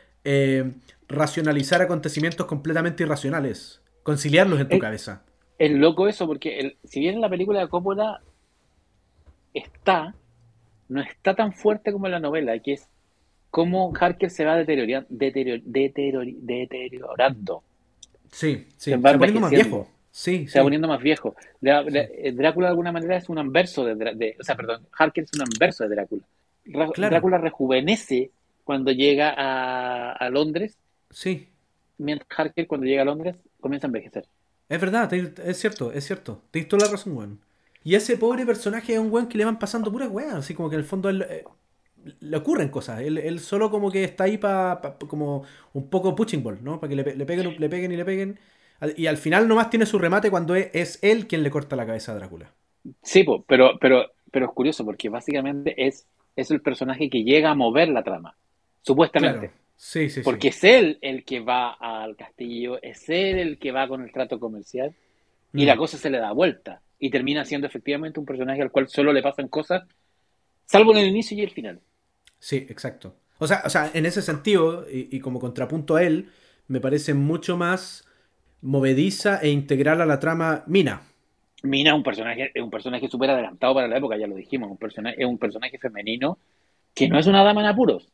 racionalizar 1.09 1.83
acontecimientos 1.83 2.47
completamente 2.47 3.03
irracionales, 3.03 3.83
conciliarlos 4.03 4.61
en 4.61 4.69
tu 4.69 4.79
cabeza. 4.79 5.25
Es 5.59 5.73
loco 5.73 6.07
eso, 6.07 6.27
porque 6.27 6.77
si 6.85 7.01
bien 7.01 7.17
en 7.17 7.21
la 7.21 7.29
película 7.29 7.61
de 7.61 7.69
Coppola 7.69 8.23
está, 9.55 10.15
no 10.89 11.01
está 11.01 11.35
tan 11.35 11.53
fuerte 11.53 11.93
como 11.93 12.07
en 12.07 12.13
la 12.13 12.21
novela, 12.21 12.57
que 12.61 12.75
es 12.75 12.89
cómo 13.51 13.93
Harker 13.99 14.31
se 14.31 14.45
va 14.45 14.57
deteriorando. 14.57 15.09
deteriorando. 15.11 17.63
Sí, 18.31 18.67
sí, 18.77 18.91
se 18.91 18.97
va, 18.99 19.15
poniendo 19.15 19.41
más 19.41 19.51
viejo. 19.51 19.89
Sí, 20.11 20.47
se 20.47 20.59
va 20.59 20.65
poniendo 20.65 20.89
más 20.89 21.01
viejo. 21.01 21.35
Drácula 21.61 22.67
de 22.67 22.71
alguna 22.71 22.93
manera 22.93 23.17
es 23.17 23.29
un 23.29 23.39
anverso 23.39 23.85
de, 23.85 24.37
O 24.39 24.45
sea, 24.45 24.55
perdón, 24.55 24.87
Harker 24.93 25.25
es 25.25 25.31
un 25.35 25.43
anverso 25.43 25.85
de 25.85 25.91
Drácula. 25.95 26.23
Drácula 26.65 27.39
rejuvenece 27.39 28.31
cuando 28.63 28.93
llega 28.93 29.35
a, 29.37 30.13
a 30.13 30.29
Londres 30.29 30.77
Sí. 31.11 31.49
Mientras 31.99 32.29
Harker, 32.37 32.67
cuando 32.67 32.87
llega 32.87 33.03
a 33.03 33.07
Londres, 33.07 33.37
comienza 33.61 33.87
a 33.87 33.89
envejecer. 33.89 34.27
Es 34.69 34.81
verdad, 34.81 35.13
es 35.13 35.59
cierto, 35.59 35.93
es 35.93 36.07
cierto. 36.07 36.43
Tienes 36.51 36.69
toda 36.69 36.87
la 36.87 36.93
razón, 36.93 37.17
weón. 37.17 37.41
Y 37.85 37.95
ese 37.95 38.19
pobre 38.19 38.45
personaje 38.45 38.95
es 38.95 38.99
un 38.99 39.11
weón 39.11 39.29
que 39.29 39.39
le 39.39 39.45
van 39.45 39.59
pasando 39.59 39.91
puras 39.91 40.11
weas, 40.11 40.35
así 40.35 40.55
como 40.55 40.69
que 40.69 40.77
en 40.77 40.81
el 40.81 40.87
fondo 40.87 41.11
eh, 41.11 41.45
le 42.21 42.37
ocurren 42.37 42.69
cosas. 42.69 43.01
Él, 43.01 43.41
solo 43.41 43.71
como 43.71 43.91
que 43.91 44.05
está 44.05 44.25
ahí 44.25 44.37
para 44.37 44.81
como 45.09 45.45
un 45.73 45.89
poco 45.89 46.15
pushing 46.15 46.43
ball, 46.43 46.59
¿no? 46.63 46.81
Para 46.81 46.91
que 46.91 46.97
le, 46.97 47.05
peguen, 47.05 47.57
le 47.59 47.69
peguen 47.69 47.93
y 47.93 47.97
le 47.97 48.05
peguen. 48.05 48.39
Y 48.97 49.07
al 49.07 49.17
final 49.17 49.49
nomás 49.49 49.71
tiene 49.71 49.87
su 49.87 49.99
remate 49.99 50.31
cuando 50.31 50.55
es, 50.55 50.99
él 51.03 51.27
quien 51.27 51.43
le 51.43 51.51
corta 51.51 51.77
la 51.77 51.87
cabeza 51.87 52.13
a 52.13 52.17
Drácula. 52.17 52.53
Sí, 53.03 53.25
pero, 53.47 53.79
pero, 53.81 54.07
pero 54.31 54.47
es 54.47 54.53
curioso 54.53 54.85
porque 54.85 55.09
básicamente 55.09 55.75
es, 55.87 56.07
es 56.37 56.51
el 56.51 56.61
personaje 56.61 57.11
que 57.11 57.25
llega 57.25 57.51
a 57.51 57.55
mover 57.55 57.89
la 57.89 58.05
trama, 58.05 58.37
supuestamente. 58.83 59.51
Sí, 59.81 60.11
sí, 60.11 60.23
porque 60.23 60.49
es 60.49 60.65
él 60.65 60.99
el 61.03 61.25
que 61.25 61.39
va 61.39 61.71
al 61.71 62.17
castillo, 62.17 62.83
es 62.83 63.09
él 63.09 63.39
el 63.39 63.59
que 63.59 63.71
va 63.71 63.87
con 63.87 64.03
el 64.03 64.11
trato 64.11 64.41
comercial 64.41 64.93
y 65.53 65.67
la 65.67 65.77
mm. 65.77 65.79
cosa 65.79 65.99
se 65.99 66.11
le 66.11 66.19
da 66.19 66.33
vuelta 66.33 66.83
y 66.99 67.11
termina 67.11 67.45
siendo 67.45 67.69
efectivamente 67.69 68.19
un 68.19 68.27
personaje 68.27 68.61
al 68.61 68.73
cual 68.73 68.89
solo 68.89 69.13
le 69.13 69.23
pasan 69.23 69.47
cosas, 69.47 69.85
salvo 70.67 70.91
en 70.91 70.99
el 70.99 71.07
inicio 71.07 71.39
y 71.39 71.43
el 71.43 71.51
final. 71.51 71.81
Sí, 72.41 72.57
exacto. 72.69 73.15
O 73.39 73.47
sea, 73.47 73.63
o 73.65 73.71
sea 73.71 73.89
en 73.95 74.05
ese 74.05 74.21
sentido, 74.21 74.85
y, 74.91 75.21
como 75.21 75.39
contrapunto 75.39 75.95
a 75.95 76.03
él, 76.03 76.29
me 76.67 76.81
parece 76.81 77.15
mucho 77.15 77.57
más 77.57 78.05
movediza 78.61 79.39
e 79.41 79.51
integral 79.51 80.01
a 80.01 80.07
la 80.07 80.19
trama 80.19 80.65
Mina. 80.67 81.03
Mina 81.63 81.91
es 81.91 81.97
un 81.97 82.03
personaje, 82.03 82.51
es 82.53 82.63
un 82.63 82.71
personaje 82.71 83.09
súper 83.09 83.31
adelantado 83.31 83.75
para 83.75 83.87
la 83.87 83.99
época, 83.99 84.17
ya 84.17 84.27
lo 84.27 84.35
dijimos, 84.35 84.73
un 84.73 84.77
personaje, 84.77 85.23
es 85.23 85.27
un 85.27 85.39
personaje 85.39 85.79
femenino 85.79 86.37
que 86.95 87.09
no 87.09 87.17
es 87.17 87.29
una 87.29 87.45
dama 87.45 87.61
en 87.61 87.69
apuros. 87.69 88.09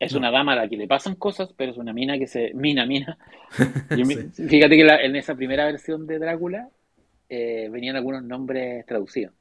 Es 0.00 0.12
una 0.12 0.30
dama 0.30 0.52
a 0.52 0.56
la 0.56 0.68
que 0.68 0.76
le 0.76 0.86
pasan 0.86 1.16
cosas, 1.16 1.52
pero 1.56 1.72
es 1.72 1.76
una 1.76 1.92
mina 1.92 2.18
que 2.18 2.28
se. 2.28 2.52
Mina, 2.54 2.86
mina. 2.86 3.18
Fíjate 3.88 4.76
que 4.76 4.86
en 4.86 5.16
esa 5.16 5.34
primera 5.34 5.66
versión 5.66 6.06
de 6.06 6.18
Drácula 6.18 6.68
eh, 7.28 7.68
venían 7.70 7.96
algunos 7.96 8.22
nombres 8.22 8.86
traducidos. 8.86 9.34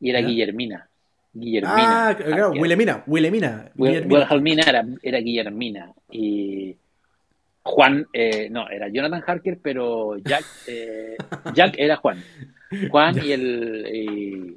Y 0.00 0.10
era 0.10 0.20
Guillermina. 0.20 0.88
Guillermina. 1.32 2.08
Ah, 2.08 2.16
claro, 2.16 2.50
Wilhelmina. 2.52 3.02
Wilhelmina. 3.06 3.70
Wilhelmina 3.74 4.62
era, 4.62 4.84
era 5.02 5.18
Guillermina. 5.18 5.92
Y 6.10 6.76
Juan, 7.62 8.06
eh, 8.12 8.48
no, 8.50 8.68
era 8.68 8.88
Jonathan 8.88 9.24
Harker, 9.26 9.58
pero 9.60 10.18
Jack, 10.18 10.44
eh, 10.66 11.16
Jack 11.54 11.74
era 11.78 11.96
Juan. 11.96 12.22
Juan 12.90 13.16
y 13.24 13.32
el. 13.32 13.86
Y, 13.92 14.56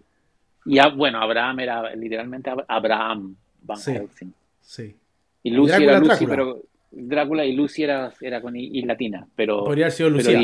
y, 0.66 0.80
bueno, 0.96 1.22
Abraham 1.22 1.60
era 1.62 1.96
literalmente 1.96 2.52
Abraham 2.68 3.36
Van 3.62 3.78
sí, 3.78 3.92
Helsing. 3.94 4.34
Sí. 4.62 4.96
Y 5.44 5.52
Lucy 5.52 5.84
era 5.84 6.00
Lucy, 6.00 6.26
pero 6.26 6.62
Drácula 6.92 7.46
y 7.46 7.54
Lucy 7.54 7.84
era, 7.84 8.14
era 8.22 8.42
con 8.42 8.56
I, 8.56 8.82
latina. 8.82 9.28
Pero, 9.36 9.64
Podría 9.64 9.86
haber 9.86 9.94
sido 9.94 10.10
Lucía. 10.10 10.40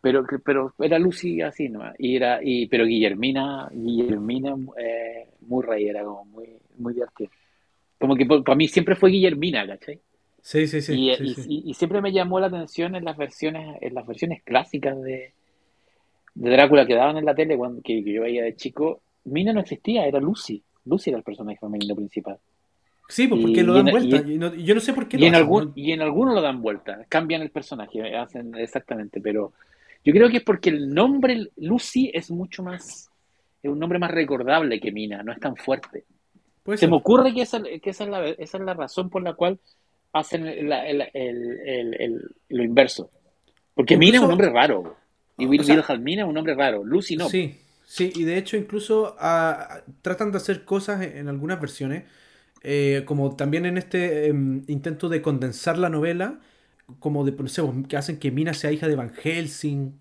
Pero, 0.00 0.24
pero, 0.44 0.74
era 0.78 0.98
Lucy 0.98 1.40
así, 1.42 1.68
¿no? 1.68 1.82
Y 1.98 2.16
era, 2.16 2.40
y, 2.42 2.66
pero 2.68 2.84
Guillermina, 2.86 3.68
Guillermina 3.72 4.54
eh, 4.76 5.28
Murray 5.40 5.88
era 5.88 6.04
como 6.04 6.24
muy, 6.24 6.46
muy 6.78 6.94
divertido. 6.94 7.30
Como 7.98 8.14
que 8.14 8.24
para 8.24 8.54
mí 8.54 8.68
siempre 8.68 8.94
fue 8.94 9.10
Guillermina, 9.10 9.66
¿cachai? 9.66 9.98
Sí, 10.40 10.66
sí, 10.68 10.80
sí 10.80 10.94
y, 11.66 11.74
siempre 11.74 12.00
me 12.00 12.12
llamó 12.12 12.38
la 12.38 12.46
atención 12.46 12.94
en 12.94 13.04
las 13.04 13.16
versiones, 13.16 13.76
en 13.80 13.92
las 13.92 14.06
versiones 14.06 14.42
clásicas 14.44 15.00
de, 15.02 15.32
de 16.34 16.50
Drácula 16.50 16.86
que 16.86 16.94
daban 16.94 17.16
en 17.18 17.24
la 17.24 17.34
tele 17.34 17.56
cuando 17.56 17.82
que, 17.82 18.02
yo 18.02 18.22
veía 18.22 18.44
de 18.44 18.54
chico. 18.54 19.00
Mina 19.24 19.52
no 19.52 19.60
existía, 19.60 20.06
era 20.06 20.20
Lucy. 20.20 20.62
Lucy 20.84 21.10
era 21.10 21.18
el 21.18 21.24
personaje 21.24 21.58
femenino 21.58 21.94
principal. 21.96 22.38
Sí, 23.08 23.26
pues 23.26 23.40
porque 23.40 23.62
lo 23.62 23.72
dan 23.72 23.86
vuelta. 23.86 24.22
yo 24.26 24.74
no 24.74 24.80
sé 24.80 24.92
por 24.92 25.08
qué 25.08 25.16
y 25.16 25.24
en 25.24 25.34
algún, 25.34 25.72
Y 25.74 25.92
en 25.92 26.02
algunos 26.02 26.34
lo 26.34 26.42
dan 26.42 26.60
vuelta, 26.60 27.06
cambian 27.08 27.40
el 27.40 27.50
personaje, 27.50 28.14
hacen 28.14 28.54
exactamente, 28.54 29.20
pero 29.20 29.54
yo 30.04 30.12
creo 30.12 30.28
que 30.28 30.38
es 30.38 30.42
porque 30.42 30.68
el 30.68 30.92
nombre 30.92 31.48
Lucy 31.56 32.10
es 32.12 32.30
mucho 32.30 32.62
más, 32.62 33.10
es 33.62 33.70
un 33.70 33.78
nombre 33.78 33.98
más 33.98 34.10
recordable 34.10 34.78
que 34.78 34.92
Mina, 34.92 35.22
no 35.22 35.32
es 35.32 35.40
tan 35.40 35.56
fuerte. 35.56 36.04
Se 36.76 36.86
me 36.86 36.96
ocurre 36.96 37.32
que, 37.32 37.42
esa, 37.42 37.62
que 37.62 37.90
esa, 37.90 38.04
es 38.04 38.10
la, 38.10 38.28
esa 38.28 38.58
es 38.58 38.64
la 38.64 38.74
razón 38.74 39.08
por 39.08 39.22
la 39.22 39.32
cual 39.32 39.58
hacen 40.12 40.68
lo 42.48 42.62
inverso. 42.62 43.10
Porque 43.74 43.96
Mina 43.96 44.18
es 44.18 44.22
un 44.22 44.28
nombre 44.28 44.50
raro. 44.50 44.96
Y 45.38 45.46
Will 45.46 45.64
Mina 46.00 46.22
es 46.22 46.28
un 46.28 46.34
nombre 46.34 46.54
raro. 46.54 46.84
Lucy 46.84 47.16
no. 47.16 47.28
Sí, 47.30 47.58
sí, 47.86 48.12
y 48.14 48.24
de 48.24 48.36
hecho 48.36 48.58
incluso 48.58 49.16
ah, 49.18 49.80
tratan 50.02 50.30
de 50.30 50.36
hacer 50.36 50.64
cosas 50.64 51.00
en 51.00 51.28
algunas 51.28 51.58
versiones 51.58 52.04
eh, 52.62 53.02
como 53.06 53.36
también 53.36 53.66
en 53.66 53.78
este 53.78 54.28
em, 54.28 54.62
intento 54.68 55.08
de 55.08 55.22
condensar 55.22 55.78
la 55.78 55.88
novela, 55.88 56.40
como 56.98 57.24
de, 57.24 57.32
no 57.32 57.48
sé, 57.48 57.62
que 57.88 57.96
hacen 57.96 58.18
que 58.18 58.30
Mina 58.30 58.54
sea 58.54 58.72
hija 58.72 58.88
de 58.88 58.96
Van 58.96 59.12
Helsing. 59.12 59.98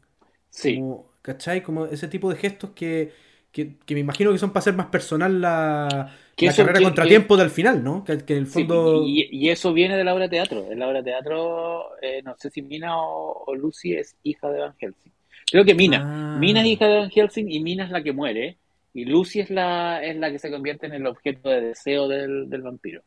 Sí. 0.50 0.76
Como, 0.76 1.12
¿Cachai? 1.22 1.62
Como 1.62 1.86
ese 1.86 2.08
tipo 2.08 2.30
de 2.30 2.38
gestos 2.38 2.72
que, 2.72 3.12
que, 3.52 3.76
me 3.90 4.00
imagino 4.00 4.32
que 4.32 4.38
son 4.38 4.52
para 4.52 4.60
hacer 4.60 4.76
más 4.76 4.88
personal 4.88 5.42
la, 5.42 6.14
la 6.38 6.54
carrera 6.54 6.82
contratiempo 6.82 7.36
del 7.38 7.50
final, 7.50 7.84
¿no? 7.84 8.04
Que, 8.04 8.18
que 8.20 8.34
en 8.34 8.40
el 8.40 8.48
fondo... 8.48 9.04
y, 9.06 9.50
eso 9.50 9.74
viene 9.74 9.98
de 9.98 10.04
la 10.04 10.14
obra 10.14 10.26
de 10.26 10.30
teatro. 10.30 10.72
En 10.72 10.80
la 10.80 10.88
obra 10.88 11.00
de 11.02 11.12
teatro, 11.12 11.90
eh, 12.02 12.22
no 12.24 12.36
sé 12.38 12.50
si 12.50 12.62
Mina 12.62 12.96
o, 12.98 13.54
Lucy 13.56 13.94
es 13.94 14.16
hija 14.24 14.50
de 14.50 14.60
Van 14.60 14.76
Helsing. 14.78 15.12
Creo 15.52 15.66
que 15.66 15.74
Mina. 15.74 16.04
Ah. 16.04 16.38
Mina 16.40 16.62
es 16.62 16.68
hija 16.68 16.88
de 16.88 16.98
Van 16.98 17.10
Helsing 17.10 17.52
y 17.52 17.60
Mina 17.60 17.86
es 17.86 17.92
la 17.92 18.04
que 18.04 18.14
muere. 18.14 18.58
Y 18.98 19.06
Lucy 19.06 19.42
es 19.42 19.52
la, 19.52 20.04
es 20.04 20.16
la 20.16 20.32
que 20.32 20.40
se 20.40 20.50
convierte 20.50 20.88
en 20.88 20.94
el 20.94 21.06
objeto 21.06 21.50
de 21.50 21.62
deseo 21.62 22.08
del, 22.08 22.48
vampiro. 22.64 23.04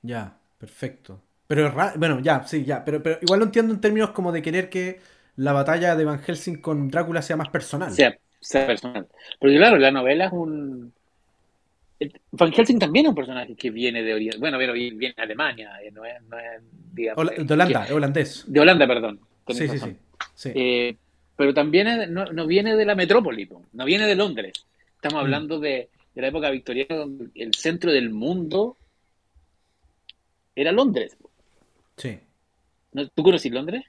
Ya, 0.00 0.38
perfecto. 0.56 1.20
Pero 1.48 1.74
bueno, 1.96 2.20
ya, 2.20 2.44
sí, 2.46 2.64
ya. 2.64 2.84
Pero, 2.84 3.02
pero 3.02 3.18
igual 3.22 3.40
lo 3.40 3.46
entiendo 3.46 3.74
en 3.74 3.80
términos 3.80 4.10
como 4.10 4.30
de 4.30 4.42
querer 4.42 4.70
que 4.70 5.00
la 5.34 5.52
batalla 5.52 5.96
de 5.96 6.04
Van 6.04 6.20
Helsing 6.20 6.60
con 6.60 6.88
Drácula 6.88 7.20
sea 7.20 7.36
más 7.36 7.48
personal. 7.48 7.92
Sea, 7.92 8.16
sea 8.38 8.64
personal. 8.68 9.08
Porque 9.40 9.56
claro, 9.56 9.76
la 9.78 9.90
novela 9.90 10.26
es 10.26 10.32
un... 10.32 10.92
Van 12.30 12.52
Helsing 12.52 12.78
también 12.78 13.06
es 13.06 13.10
un 13.10 13.16
personaje 13.16 13.56
que 13.56 13.70
viene 13.70 14.04
de 14.04 14.14
Oriente. 14.14 14.38
Bueno, 14.38 14.56
viene, 14.56 14.72
viene 14.72 15.14
de 15.16 15.22
Alemania, 15.24 15.82
eh, 15.82 15.90
no 15.90 16.04
es, 16.04 16.22
no 16.30 16.38
es 16.38 16.62
digamos, 16.92 17.28
de 17.36 17.54
Holanda, 17.54 17.86
es 17.86 17.90
holandés. 17.90 18.44
De 18.46 18.60
Holanda, 18.60 18.86
perdón. 18.86 19.18
Sí, 19.48 19.66
sí, 19.66 19.78
sí, 19.80 19.96
sí. 20.36 20.52
Eh, 20.54 20.96
pero 21.34 21.52
también 21.52 22.14
no, 22.14 22.26
no, 22.26 22.46
viene 22.46 22.76
de 22.76 22.84
la 22.84 22.94
metrópoli, 22.94 23.48
no 23.72 23.84
viene 23.84 24.06
de 24.06 24.14
Londres. 24.14 24.64
Estamos 24.98 25.22
mm. 25.22 25.24
hablando 25.24 25.60
de, 25.60 25.90
la 26.16 26.26
época 26.26 26.50
victoriana, 26.50 26.96
donde 26.96 27.30
el 27.36 27.54
centro 27.54 27.92
del 27.92 28.10
mundo 28.10 28.76
era 30.56 30.72
Londres. 30.72 31.16
Sí. 31.96 32.18
¿Tú 33.14 33.22
conoces 33.22 33.52
Londres? 33.52 33.84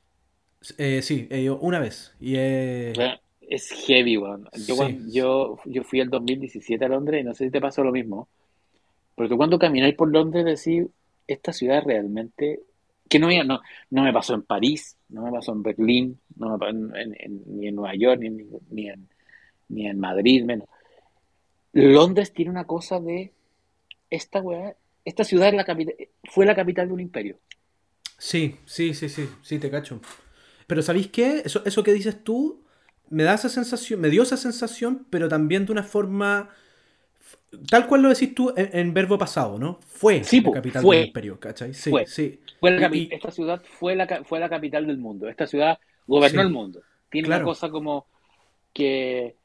Eh, 0.78 1.02
sí, 1.02 1.28
eh, 1.32 1.50
una 1.50 1.80
vez. 1.80 2.14
Y 2.20 2.36
Es 2.36 3.72
heavy, 3.88 4.18
weón. 4.18 4.48
Yo, 5.12 5.58
yo, 5.66 5.84
fui 5.84 6.00
el 6.00 6.12
2017 6.12 6.86
a 6.86 6.90
Londres 6.90 7.22
y 7.22 7.24
no 7.24 7.34
sé 7.34 7.46
si 7.46 7.52
te 7.52 7.60
pasó 7.60 7.84
lo 7.84 7.92
mismo. 7.92 8.28
Pero 9.16 9.30
tú 9.30 9.38
cuando 9.38 9.58
camináis 9.58 9.96
por 9.96 10.12
Londres 10.12 10.46
decís, 10.46 10.86
esta 11.26 11.52
ciudad 11.52 11.82
realmente... 11.84 12.60
Que 13.10 13.18
no, 13.18 13.30
no, 13.44 13.62
no 13.90 14.04
me 14.04 14.14
pasó 14.14 14.36
en 14.36 14.44
París, 14.44 14.96
no 15.10 15.24
me 15.24 15.32
pasó 15.32 15.54
en 15.54 15.64
Berlín, 15.64 16.20
no 16.36 16.52
me 16.52 16.60
pasó 16.60 16.74
ni 16.74 17.68
en 17.68 17.76
Nueva 17.76 17.96
York, 17.96 18.22
ni, 18.22 18.30
ni, 18.70 18.88
en, 18.88 19.10
ni 19.70 19.88
en 19.88 20.00
Madrid, 20.00 20.44
menos. 20.44 20.70
Londres 21.74 22.34
tiene 22.34 22.52
una 22.52 22.66
cosa 22.66 23.00
de 23.00 23.34
esta 24.10 24.42
weá, 24.42 24.76
esta 25.06 25.24
ciudad 25.24 25.50
es 25.50 25.54
la 25.54 25.66
capital, 25.66 25.96
fue 26.26 26.46
la 26.46 26.56
capital 26.56 26.88
de 26.88 26.94
un 26.94 27.00
imperio. 27.00 27.38
Sí, 28.18 28.58
sí, 28.66 28.94
sí, 28.94 29.10
sí, 29.10 29.30
sí, 29.42 29.60
te 29.60 29.70
cacho. 29.70 30.02
Pero 30.68 30.82
¿sabéis 30.82 31.08
qué? 31.08 31.42
Eso, 31.46 31.62
eso 31.66 31.84
que 31.84 31.94
dices 31.94 32.24
tú 32.24 32.64
me 33.10 33.24
da 33.24 33.34
esa 33.34 33.50
sensación, 33.50 34.02
me 34.02 34.10
dio 34.10 34.24
esa 34.24 34.38
sensación, 34.38 35.06
pero 35.10 35.28
también 35.28 35.66
de 35.66 35.72
una 35.72 35.84
forma 35.84 36.50
tal 37.70 37.88
cual 37.88 38.02
lo 38.02 38.10
decís 38.10 38.34
tú 38.36 38.54
en, 38.56 38.94
verbo 38.94 39.18
pasado, 39.18 39.58
¿no? 39.58 39.80
Fue 39.88 40.22
la 40.22 40.52
capital 40.52 40.84
del 40.84 41.08
imperio, 41.08 41.40
¿cachai? 41.40 41.74
Sí, 41.74 41.90
fue. 41.90 42.06
sí. 42.06 42.40
esta 43.12 43.32
ciudad 43.32 43.62
fue 43.64 43.96
la, 43.96 44.24
fue 44.24 44.40
la 44.40 44.50
capital 44.50 44.86
del 44.88 44.98
mundo. 44.98 45.28
Esta 45.28 45.48
ciudad 45.48 45.80
gobernó 46.08 46.42
el 46.42 46.50
mundo. 46.50 46.82
Tiene 47.10 47.28
una 47.28 47.44
cosa 47.44 47.70
como 47.70 48.06
que 48.74 49.36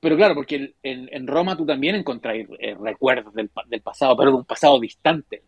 pero 0.00 0.16
claro, 0.16 0.34
porque 0.34 0.74
en, 0.82 1.26
Roma 1.26 1.56
tú 1.56 1.66
también 1.66 1.94
encontráis 1.94 2.48
eh, 2.58 2.74
recuerdos 2.80 3.34
del, 3.34 3.50
pasado, 3.82 4.16
pero 4.16 4.30
de 4.30 4.36
un 4.38 4.44
pasado 4.44 4.80
distante. 4.80 5.42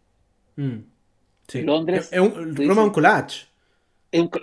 Mm, 0.57 0.79
sí. 1.49 1.63
Londres. 1.63 2.11
Roma 2.13 2.83
es 2.83 2.87
un 2.87 2.91
collage. 2.91 3.47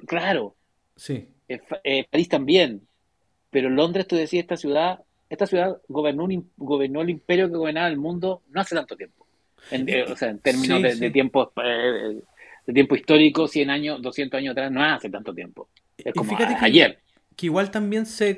claro. 0.08 0.56
Sí. 0.96 1.28
Eh, 1.48 2.06
París 2.10 2.28
también. 2.28 2.82
Pero 3.52 3.70
Londres, 3.70 4.08
tú 4.08 4.16
decías, 4.16 4.42
esta 4.42 4.58
ciudad, 4.58 5.00
esta 5.30 5.46
ciudad 5.46 5.78
gobernó, 5.88 6.28
gobernó 6.58 7.02
el 7.02 7.12
imperio 7.12 7.48
que 7.48 7.58
gobernaba 7.58 7.88
el 7.88 7.98
mundo 7.98 8.42
no 8.50 8.62
hace 8.62 8.76
tanto 8.76 8.96
tiempo. 8.96 9.28
Eh, 9.72 10.06
o 10.12 10.16
sea, 10.16 10.30
en 10.30 10.40
términos 10.40 10.82
de, 10.82 11.12
tiempo 11.12 11.52
de 11.56 12.74
tiempo 12.74 12.96
histórico, 12.96 13.48
100 13.48 13.70
años, 13.70 14.02
200 14.02 14.38
años 14.40 14.52
atrás, 14.54 14.72
no 14.72 14.84
hace 14.84 15.10
tanto 15.10 15.34
tiempo. 15.34 15.70
Es 15.98 16.14
como 16.14 16.36
ayer 16.62 17.00
que 17.40 17.46
igual 17.46 17.72
también 17.72 18.06
se, 18.06 18.38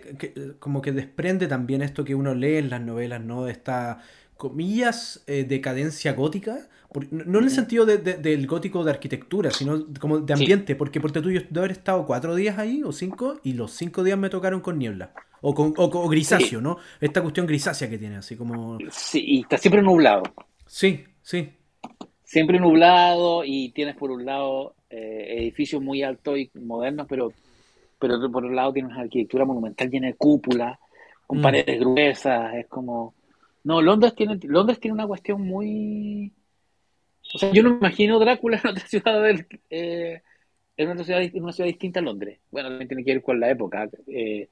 como 0.59 0.79
que 0.83 0.91
desprende 0.91 1.47
también 1.47 1.81
esto 1.81 2.05
que 2.05 2.13
uno 2.13 2.35
lee 2.35 2.57
en 2.57 2.69
las 2.69 2.81
novelas, 2.81 3.19
¿no? 3.19 3.45
De 3.45 3.51
esta, 3.51 3.97
comillas, 4.37 5.23
eh, 5.25 5.43
decadencia 5.43 6.13
gótica. 6.13 6.69
no 7.09 7.39
en 7.39 7.45
el 7.45 7.49
sentido 7.49 7.87
del 7.87 8.45
gótico 8.45 8.83
de 8.83 8.91
arquitectura, 8.91 9.49
sino 9.49 9.87
como 9.99 10.19
de 10.19 10.33
ambiente, 10.33 10.75
porque 10.75 11.01
por 11.01 11.11
tú 11.11 11.31
yo 11.31 11.41
de 11.49 11.59
haber 11.59 11.71
estado 11.71 12.05
cuatro 12.05 12.35
días 12.35 12.59
ahí 12.59 12.83
o 12.83 12.91
cinco, 12.91 13.39
y 13.43 13.53
los 13.53 13.71
cinco 13.71 14.03
días 14.03 14.19
me 14.19 14.29
tocaron 14.29 14.61
con 14.61 14.77
niebla. 14.77 15.13
O, 15.41 15.55
con, 15.55 15.73
o, 15.75 16.07
grisáceo, 16.07 16.61
¿no? 16.61 16.77
Esta 16.99 17.23
cuestión 17.23 17.47
grisácea 17.47 17.89
que 17.89 17.97
tiene, 17.97 18.17
así 18.17 18.35
como... 18.35 18.77
Sí, 18.91 19.23
y 19.25 19.39
está 19.41 19.57
siempre 19.57 19.81
nublado. 19.81 20.21
Sí, 20.67 21.05
sí. 21.23 21.49
Siempre 22.23 22.59
nublado 22.59 23.43
y 23.43 23.69
tienes 23.69 23.95
por 23.95 24.11
un 24.11 24.25
lado 24.25 24.75
eh, 24.91 25.37
edificios 25.39 25.81
muy 25.81 26.03
altos 26.03 26.37
y 26.37 26.51
modernos, 26.59 27.07
pero 27.09 27.33
pero 28.01 28.19
por 28.31 28.43
otro 28.43 28.55
lado 28.55 28.73
tiene 28.73 28.89
una 28.89 29.01
arquitectura 29.01 29.45
monumental 29.45 29.89
llena 29.89 30.07
de 30.07 30.15
cúpulas, 30.15 30.79
con 31.27 31.39
Mm. 31.39 31.41
paredes 31.43 31.79
gruesas, 31.79 32.55
es 32.55 32.67
como... 32.67 33.13
No, 33.63 33.79
Londres 33.81 34.15
tiene, 34.15 34.39
Londres 34.43 34.79
tiene 34.79 34.95
una 34.95 35.05
cuestión 35.07 35.41
muy... 35.43 36.33
O 37.33 37.37
sea, 37.37 37.51
yo 37.53 37.61
no 37.63 37.69
me 37.71 37.77
imagino 37.77 38.19
Drácula 38.19 38.59
en 38.61 38.71
otra 38.71 38.85
ciudad 38.87 39.21
del, 39.23 39.45
eh, 39.69 40.21
en 40.77 40.89
otra 40.89 41.03
ciudad, 41.05 41.21
en 41.21 41.43
una 41.43 41.53
ciudad 41.53 41.67
distinta 41.67 41.99
a 41.99 42.03
Londres. 42.03 42.39
Bueno, 42.49 42.69
también 42.69 42.87
tiene 42.87 43.03
que 43.05 43.13
ver 43.13 43.21
con 43.23 43.39
la 43.39 43.51
época. 43.51 43.87
eh, 44.07 44.49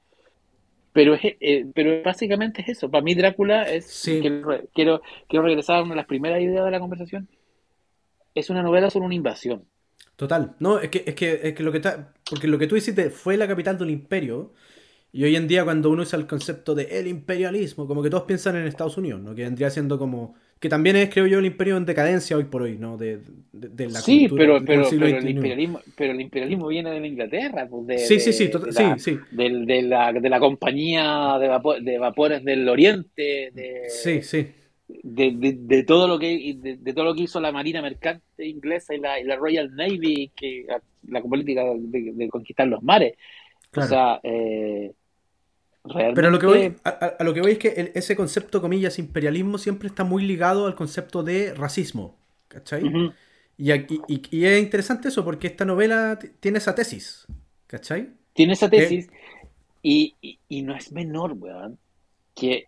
pero, 0.92 1.14
es, 1.14 1.20
eh, 1.24 1.66
pero 1.74 2.02
básicamente 2.02 2.62
es 2.62 2.70
eso. 2.70 2.90
Para 2.90 3.02
mí 3.02 3.14
Drácula 3.14 3.62
es... 3.62 3.86
Sí. 3.86 4.20
Quiero, 4.20 4.60
quiero, 4.72 5.02
quiero 5.28 5.44
regresar 5.44 5.76
a 5.76 5.82
una 5.82 5.90
de 5.90 5.96
las 5.96 6.06
primeras 6.06 6.40
ideas 6.40 6.64
de 6.64 6.70
la 6.70 6.80
conversación. 6.80 7.28
Es 8.34 8.48
una 8.48 8.62
novela 8.62 8.90
sobre 8.90 9.06
una 9.06 9.14
invasión. 9.16 9.64
Total. 10.20 10.54
No, 10.58 10.78
es 10.78 10.90
que, 10.90 11.02
es 11.06 11.14
que, 11.14 11.40
es 11.44 11.54
que 11.54 11.62
lo 11.62 11.72
que 11.72 11.78
está. 11.78 12.12
Porque 12.28 12.46
lo 12.46 12.58
que 12.58 12.66
tú 12.66 12.76
hiciste 12.76 13.08
fue 13.08 13.38
la 13.38 13.48
capital 13.48 13.78
del 13.78 13.88
imperio. 13.88 14.52
Y 15.12 15.24
hoy 15.24 15.34
en 15.34 15.48
día, 15.48 15.64
cuando 15.64 15.88
uno 15.88 16.02
usa 16.02 16.18
el 16.18 16.26
concepto 16.26 16.74
de 16.74 16.84
el 17.00 17.06
imperialismo, 17.06 17.86
como 17.86 18.02
que 18.02 18.10
todos 18.10 18.24
piensan 18.24 18.54
en 18.56 18.66
Estados 18.66 18.98
Unidos, 18.98 19.22
¿no? 19.22 19.34
Que 19.34 19.44
vendría 19.44 19.70
siendo 19.70 19.98
como. 19.98 20.34
Que 20.58 20.68
también 20.68 20.96
es, 20.96 21.08
creo 21.08 21.26
yo, 21.26 21.38
el 21.38 21.46
imperio 21.46 21.78
en 21.78 21.86
decadencia 21.86 22.36
hoy 22.36 22.44
por 22.44 22.60
hoy, 22.60 22.76
¿no? 22.76 22.98
De, 22.98 23.20
de, 23.50 23.68
de 23.70 23.86
la 23.88 23.98
Sí, 23.98 24.28
cultura 24.28 24.60
pero, 24.60 24.84
pero, 24.90 25.06
el 25.06 25.30
imperialismo, 25.30 25.80
pero 25.96 26.12
el 26.12 26.20
imperialismo 26.20 26.66
viene 26.68 26.90
de 26.90 27.00
la 27.00 27.06
Inglaterra, 27.06 27.66
pues 27.66 27.86
de, 27.86 27.98
Sí, 27.98 28.20
sí, 28.20 28.34
sí, 28.34 28.48
de- 28.48 28.58
de 28.58 28.72
sí, 28.72 28.82
la, 28.82 28.98
sí. 28.98 29.18
de 29.30 29.82
la, 29.82 30.12
de 30.12 30.28
la 30.28 30.38
compañía 30.38 31.38
de, 31.40 31.48
vapo- 31.48 31.80
de 31.82 31.98
vapores 31.98 32.44
del 32.44 32.68
Oriente, 32.68 33.50
de, 33.54 33.84
Sí, 33.88 34.20
sí. 34.20 34.48
De, 35.02 35.32
de- 35.36 35.58
de 35.58 35.82
todo 35.84 36.08
lo 36.08 36.18
que 36.18 36.54
de, 36.58 36.76
de 36.76 36.92
todo 36.92 37.04
lo 37.04 37.14
que 37.14 37.22
hizo 37.22 37.40
la 37.40 37.52
Marina 37.52 37.82
Mercante 37.82 38.46
inglesa 38.46 38.94
y 38.94 38.98
la, 39.00 39.20
y 39.20 39.24
la 39.24 39.36
Royal 39.36 39.74
Navy, 39.74 40.30
que 40.34 40.66
la 41.08 41.22
política 41.22 41.64
de, 41.76 42.28
conquistar 42.28 42.66
los 42.68 42.82
mares. 42.82 43.14
Claro. 43.70 43.86
O 43.86 43.88
sea, 43.88 44.20
eh, 44.22 44.92
realmente 45.84 46.14
Pero 46.14 46.28
a 46.28 46.30
lo 46.30 46.38
que 46.38 46.46
voy, 46.46 46.74
a, 46.84 47.16
lo 47.24 47.34
que 47.34 47.40
voy 47.40 47.52
es 47.52 47.58
que 47.58 47.68
el- 47.68 47.92
ese 47.94 48.16
concepto, 48.16 48.60
comillas, 48.60 48.98
imperialismo 48.98 49.58
siempre 49.58 49.88
está 49.88 50.04
muy 50.04 50.24
ligado 50.24 50.66
al 50.66 50.74
concepto 50.74 51.22
de 51.22 51.54
racismo. 51.54 52.16
¿Cachai? 52.48 52.82
Y, 53.56 53.70
aquí- 53.70 54.00
y- 54.08 54.22
y 54.30 54.44
es 54.44 54.60
interesante 54.60 55.08
eso 55.08 55.24
porque 55.24 55.46
esta 55.46 55.64
novela 55.64 56.18
tiene 56.40 56.58
esa 56.58 56.74
tesis. 56.74 57.26
¿Cachai? 57.66 58.08
tiene 58.32 58.54
esa 58.54 58.68
tesis 58.70 59.08
y, 59.82 60.14
y- 60.20 60.38
y 60.48 60.62
no 60.62 60.74
es 60.74 60.92
menor, 60.92 61.32
weón, 61.32 61.78
que 62.34 62.66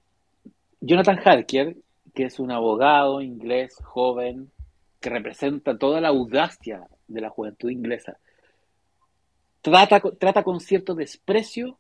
Jonathan 0.81 1.19
Harker, 1.25 1.77
que 2.15 2.25
es 2.25 2.39
un 2.39 2.51
abogado 2.51 3.21
inglés 3.21 3.75
joven 3.85 4.51
que 5.01 5.11
representa 5.11 5.77
toda 5.79 6.01
la 6.01 6.09
audacia 6.09 6.87
de 7.09 7.21
la 7.21 7.31
juventud 7.31 7.71
inglesa, 7.71 8.19
trata, 9.61 10.01
trata 10.19 10.43
con 10.43 10.61
cierto 10.61 10.95
desprecio 10.95 11.79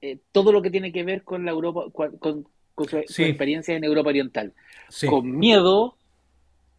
eh, 0.00 0.18
todo 0.32 0.52
lo 0.52 0.60
que 0.60 0.70
tiene 0.70 0.92
que 0.92 1.02
ver 1.02 1.22
con 1.22 1.44
la 1.44 1.52
Europa, 1.52 1.84
con, 1.92 2.18
con- 2.18 2.46
su, 2.88 2.98
experiencia 3.22 3.74
en 3.76 3.84
Europa 3.84 4.08
Oriental, 4.10 4.52
Sí. 4.88 5.06
con 5.06 5.30
miedo, 5.38 5.96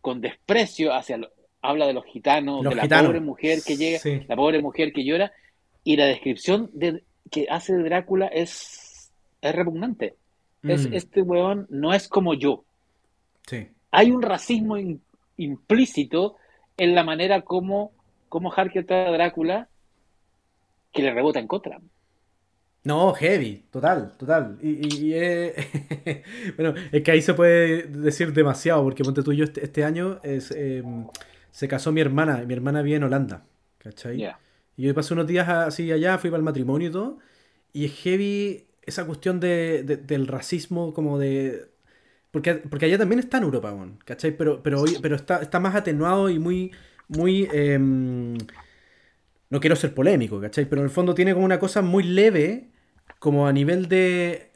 con 0.02 0.20
desprecio 0.22 0.94
hacia 0.94 1.18
lo- 1.18 1.32
habla 1.62 1.88
de 1.88 1.94
los 1.94 2.06
gitanos, 2.06 2.64
Los 2.64 2.72
de 2.72 2.76
la 2.76 2.82
gitanos. 2.84 3.08
pobre 3.08 3.22
mujer 3.22 3.60
que 3.66 3.78
llega, 3.78 3.98
Sí. 4.00 4.20
la 4.28 4.36
pobre 4.36 4.62
mujer 4.62 4.92
que 4.94 5.04
llora, 5.06 5.32
y 5.84 5.96
la 5.96 6.06
descripción 6.06 6.70
de, 6.74 7.04
que 7.32 7.48
hace 7.50 7.74
de 7.74 7.84
Drácula 7.84 8.28
es, 8.28 9.12
es 9.42 9.56
repugnante. 9.56 10.16
Es, 10.68 10.88
Mm, 10.88 10.92
este 10.92 11.22
weón 11.22 11.68
no 11.70 11.94
es 11.94 12.08
como 12.10 12.34
yo. 12.36 12.66
sí. 13.48 13.70
Hay 13.90 14.12
un 14.12 14.22
racismo 14.22 14.78
in- 14.78 15.02
implícito 15.38 16.36
en 16.78 16.94
la 16.94 17.04
manera 17.04 17.42
como, 17.42 17.94
como 18.30 18.54
Harker 18.54 18.86
trata 18.86 19.10
a 19.10 19.14
Drácula 19.14 19.70
que 20.92 21.04
le 21.04 21.14
rebota 21.14 21.40
en 21.40 21.48
contra. 21.48 21.80
No, 22.84 23.14
heavy, 23.16 23.66
total, 23.72 24.16
total. 24.18 24.58
Y, 24.62 25.14
y- 25.16 25.52
bueno, 26.58 26.76
es 26.92 27.02
que 27.04 27.12
ahí 27.12 27.22
se 27.22 27.34
puede 27.34 27.84
decir 27.88 28.32
demasiado, 28.32 28.84
porque 28.84 29.04
ponte 29.04 29.24
tú 29.24 29.32
y 29.32 29.38
yo 29.38 29.44
este, 29.44 29.64
este 29.66 29.84
año 29.84 30.20
es, 30.24 30.52
eh, 30.52 30.84
se 31.52 31.68
casó 31.68 31.92
mi 31.92 32.02
hermana, 32.02 32.44
y 32.44 32.46
mi 32.46 32.54
hermana 32.54 32.84
vive 32.84 32.98
en 32.98 33.04
Holanda, 33.04 33.44
¿cachai? 33.80 34.28
Y 34.78 34.84
yo 34.86 34.94
pasé 34.94 35.14
unos 35.16 35.26
días 35.28 35.48
así 35.50 35.92
allá, 35.92 36.18
fui 36.20 36.30
para 36.30 36.38
el 36.40 36.44
matrimonio 36.44 36.90
y 36.90 36.92
todo, 36.92 37.18
y 37.74 37.86
es 37.86 37.94
heavy 37.94 38.65
esa 38.88 39.06
cuestión 39.06 39.40
de, 39.40 39.84
de- 39.84 39.98
del 39.98 40.28
racismo 40.28 40.94
como 40.94 41.20
de... 41.20 41.72
Porque, 42.32 42.56
porque 42.56 42.86
allá 42.88 42.98
también 43.00 43.20
está 43.20 43.38
en 43.40 43.44
Europa, 43.46 43.74
weón, 43.74 44.00
¿cachai? 44.06 44.38
Pero, 44.38 44.64
pero, 44.64 44.82
hoy- 44.82 45.00
pero 45.02 45.16
está, 45.16 45.42
está 45.42 45.60
más 45.60 45.76
atenuado 45.76 46.30
y 46.30 46.40
muy, 46.40 46.72
muy... 47.10 47.50
em, 47.54 48.38
no 49.50 49.60
quiero 49.60 49.76
ser 49.76 49.94
polémico, 49.94 50.40
¿cachai? 50.42 50.66
Pero 50.68 50.82
en 50.82 50.86
el 50.86 50.92
fondo 50.92 51.14
tiene 51.16 51.34
como 51.34 51.46
una 51.46 51.60
cosa 51.60 51.82
muy 51.82 52.04
leve, 52.04 52.72
como 53.20 53.48
a 53.48 53.54
nivel 53.54 53.88
de... 53.88 54.52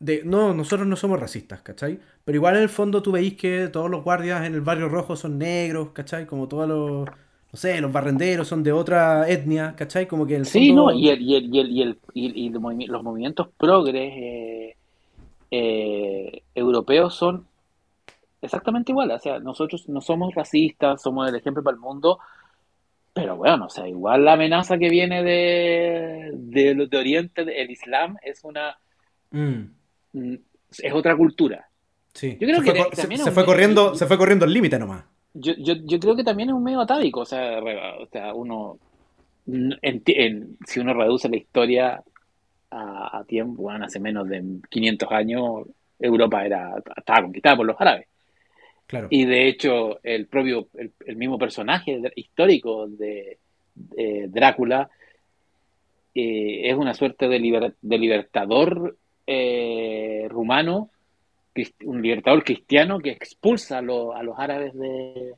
de 0.00 0.22
no, 0.24 0.54
nosotros 0.54 0.88
no 0.88 0.96
somos 0.96 1.20
racistas, 1.20 1.62
¿cachai? 1.62 2.00
Pero 2.24 2.36
igual 2.36 2.56
en 2.56 2.62
el 2.64 2.70
fondo 2.70 3.02
tú 3.02 3.12
veis 3.12 3.34
que 3.36 3.68
todos 3.72 3.90
los 3.90 4.04
guardias 4.04 4.46
en 4.46 4.54
el 4.54 4.62
barrio 4.62 4.88
rojo 4.88 5.16
son 5.16 5.38
negros, 5.38 5.90
¿cachai? 5.92 6.26
Como 6.26 6.48
todos 6.48 6.68
los... 6.68 7.10
No 7.52 7.58
sé, 7.58 7.80
los 7.80 7.92
barrenderos 7.92 8.48
son 8.48 8.62
de 8.62 8.72
otra 8.72 9.28
etnia, 9.28 9.74
¿cachai? 9.76 10.06
Como 10.08 10.26
que 10.26 10.36
el 10.36 10.46
Sí, 10.46 10.68
fondo... 10.68 10.74
no, 10.74 10.92
y, 10.92 11.08
el, 11.08 11.20
y, 11.22 11.36
el, 11.36 11.54
y, 11.54 11.60
el, 11.60 11.70
y, 11.70 11.82
el- 11.82 11.98
y- 12.14 12.46
y 12.46 12.50
los 12.50 12.62
movi- 12.62 12.86
los 12.88 13.02
movimientos 13.02 13.48
progres 13.56 14.12
eh, 14.16 14.76
eh, 15.50 16.42
europeos 16.54 17.14
son 17.16 17.46
exactamente 18.42 18.92
iguales. 18.92 19.16
O 19.16 19.20
sea, 19.20 19.38
nosotros 19.40 19.88
no 19.88 20.00
somos 20.00 20.34
racistas, 20.34 21.02
somos 21.02 21.28
el 21.28 21.36
ejemplo 21.36 21.62
para 21.62 21.74
el 21.76 21.80
mundo, 21.80 22.18
pero 23.14 23.36
bueno, 23.36 23.66
o 23.66 23.70
sea, 23.70 23.88
igual 23.88 24.24
la 24.24 24.34
amenaza 24.34 24.78
que 24.78 24.90
viene 24.90 25.22
de, 25.24 26.30
de, 26.34 26.86
de 26.88 26.98
Oriente, 26.98 27.42
el 27.62 27.70
Islam, 27.70 28.16
es 28.22 28.44
una 28.44 28.76
Mm, 29.32 29.72
mm, 30.12 30.34
es 30.82 30.92
otra 30.94 31.16
cultura. 31.16 31.68
sí. 32.14 32.38
Yo 32.40 32.46
creo 32.48 32.58
se 32.58 32.64
que 32.64 32.74
fue, 32.74 32.96
se- 32.96 33.30
fue 33.32 33.44
corriendo, 33.44 33.94
se 33.94 34.06
fue 34.06 34.18
corriendo 34.18 34.44
el 34.44 34.52
límite 34.52 34.78
nomás. 34.78 35.04
Yo, 35.34 35.54
yo, 35.58 35.74
yo 35.84 35.98
creo 35.98 36.14
que 36.16 36.24
también 36.24 36.50
es 36.50 36.54
un 36.54 36.62
medio 36.62 36.80
atávico, 36.80 37.20
o 37.20 37.24
sea, 37.24 37.58
o 37.60 38.06
sea 38.06 38.34
uno, 38.34 38.78
n- 39.46 39.76
en, 39.82 40.02
en- 40.06 40.56
si 40.66 40.80
uno 40.80 40.92
reduce 40.94 41.28
la 41.28 41.36
historia 41.36 42.02
a, 42.70 43.18
a 43.18 43.24
tiempo, 43.24 43.62
bueno, 43.62 43.84
hace 43.86 43.98
menos 44.00 44.28
de 44.28 44.42
500 44.70 45.10
años, 45.12 45.66
Europa 45.98 46.44
era, 46.44 46.74
estaba 46.96 47.22
conquistada 47.22 47.56
por 47.56 47.66
los 47.66 47.80
árabes. 47.80 48.06
Claro. 48.86 49.08
Y 49.10 49.24
de 49.24 49.48
hecho, 49.48 50.00
el 50.02 50.26
propio, 50.26 50.68
el, 50.74 50.92
el 51.06 51.16
mismo 51.16 51.38
personaje 51.38 51.98
histórico 52.16 52.86
de, 52.88 53.38
de 53.74 54.26
Drácula 54.28 54.90
eh, 56.14 56.68
es 56.70 56.76
una 56.76 56.94
suerte 56.94 57.28
de, 57.28 57.38
liber- 57.40 57.74
de 57.80 57.98
libertador 57.98 58.96
eh, 59.26 60.26
rumano, 60.28 60.90
un 61.84 62.00
libertador 62.02 62.44
cristiano 62.44 62.98
que 62.98 63.10
expulsa 63.10 63.78
a, 63.78 63.82
lo- 63.82 64.14
a 64.14 64.22
los 64.22 64.38
árabes 64.38 64.72
de, 64.74 65.34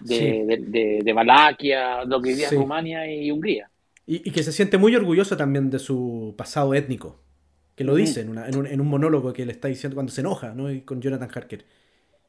de, 0.00 0.16
Sí. 0.18 0.24
de, 0.42 0.56
de- 0.58 1.00
de 1.02 1.12
Valaquia, 1.12 2.04
lo 2.04 2.20
que 2.20 2.30
hoy 2.30 2.34
día 2.36 2.48
Sí. 2.48 2.54
es 2.54 2.60
Rumania 2.60 3.10
y 3.10 3.30
Hungría. 3.30 3.70
Y, 4.06 4.28
y 4.28 4.32
que 4.32 4.42
se 4.42 4.52
siente 4.52 4.76
muy 4.76 4.94
orgulloso 4.94 5.36
también 5.36 5.70
de 5.70 5.78
su 5.78 6.34
pasado 6.36 6.74
étnico. 6.74 7.20
Que 7.76 7.82
lo 7.84 7.94
dice 7.96 8.20
en, 8.20 8.28
una- 8.28 8.46
en 8.46 8.56
un, 8.56 8.66
en 8.66 8.80
un 8.80 8.86
monólogo 8.86 9.32
que 9.32 9.44
le 9.46 9.52
está 9.52 9.68
diciendo 9.68 9.94
cuando 9.96 10.12
se 10.12 10.20
enoja, 10.20 10.54
¿no? 10.54 10.70
Y 10.70 10.82
con 10.82 11.00
Jonathan 11.00 11.30
Harker. 11.34 11.64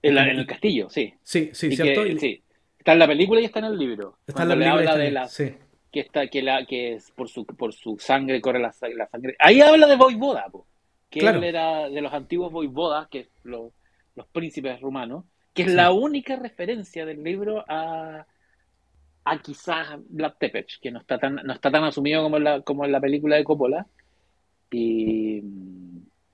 En, 0.01 0.15
la- 0.15 0.21
como- 0.21 0.31
en 0.33 0.39
el 0.39 0.47
castillo, 0.47 0.89
sí. 0.89 1.13
Sí, 1.21 1.49
sí, 1.53 1.67
Y 1.67 1.75
¿cierto? 1.75 2.03
que- 2.03 2.09
Y- 2.13 2.19
sí. 2.19 2.41
Está 2.79 2.93
en 2.93 2.99
la 2.99 3.07
película 3.07 3.41
y 3.41 3.45
está 3.45 3.59
en 3.59 3.65
el 3.65 3.77
libro. 3.77 4.17
Está 4.27 4.43
en 4.43 4.49
la 4.49 4.55
película. 4.55 4.79
habla 4.79 4.97
de 4.97 5.11
la, 5.11 5.27
que 5.91 5.99
está 6.01 6.27
que 6.27 6.41
la 6.43 6.65
que 6.65 6.93
es 6.93 7.11
por 7.11 7.29
su 7.29 7.45
por 7.45 7.73
su 7.73 7.97
sangre 7.97 8.41
corre 8.41 8.59
la 8.59 8.71
sangre 8.73 9.35
ahí 9.39 9.61
habla 9.61 9.87
de 9.87 9.95
voivoda 9.95 10.45
po, 10.51 10.67
que 11.09 11.19
Claro. 11.19 11.37
él 11.39 11.43
era 11.45 11.89
de 11.89 12.01
los 12.01 12.13
antiguos 12.13 12.51
voivodas 12.51 13.07
que 13.09 13.19
es 13.21 13.29
lo- 13.43 13.73
los 14.15 14.27
príncipes 14.27 14.79
rumanos 14.81 15.25
que 15.53 15.63
es 15.63 15.69
Sí. 15.69 15.75
la 15.75 15.91
única 15.91 16.35
referencia 16.35 17.05
del 17.05 17.23
libro 17.23 17.63
a 17.67 18.25
a 19.25 19.41
quizás 19.41 19.97
Black 20.09 20.37
Tepech 20.39 20.79
que 20.81 20.91
no 20.91 20.99
está 20.99 21.17
tan 21.19 21.35
no 21.35 21.53
está 21.53 21.71
tan 21.71 21.83
asumido 21.83 22.23
como 22.23 22.37
en 22.37 22.43
la 22.43 22.61
como 22.61 22.85
en 22.85 22.91
la 22.91 23.01
película 23.01 23.35
de 23.37 23.43
Coppola 23.43 23.87
y 24.71 25.41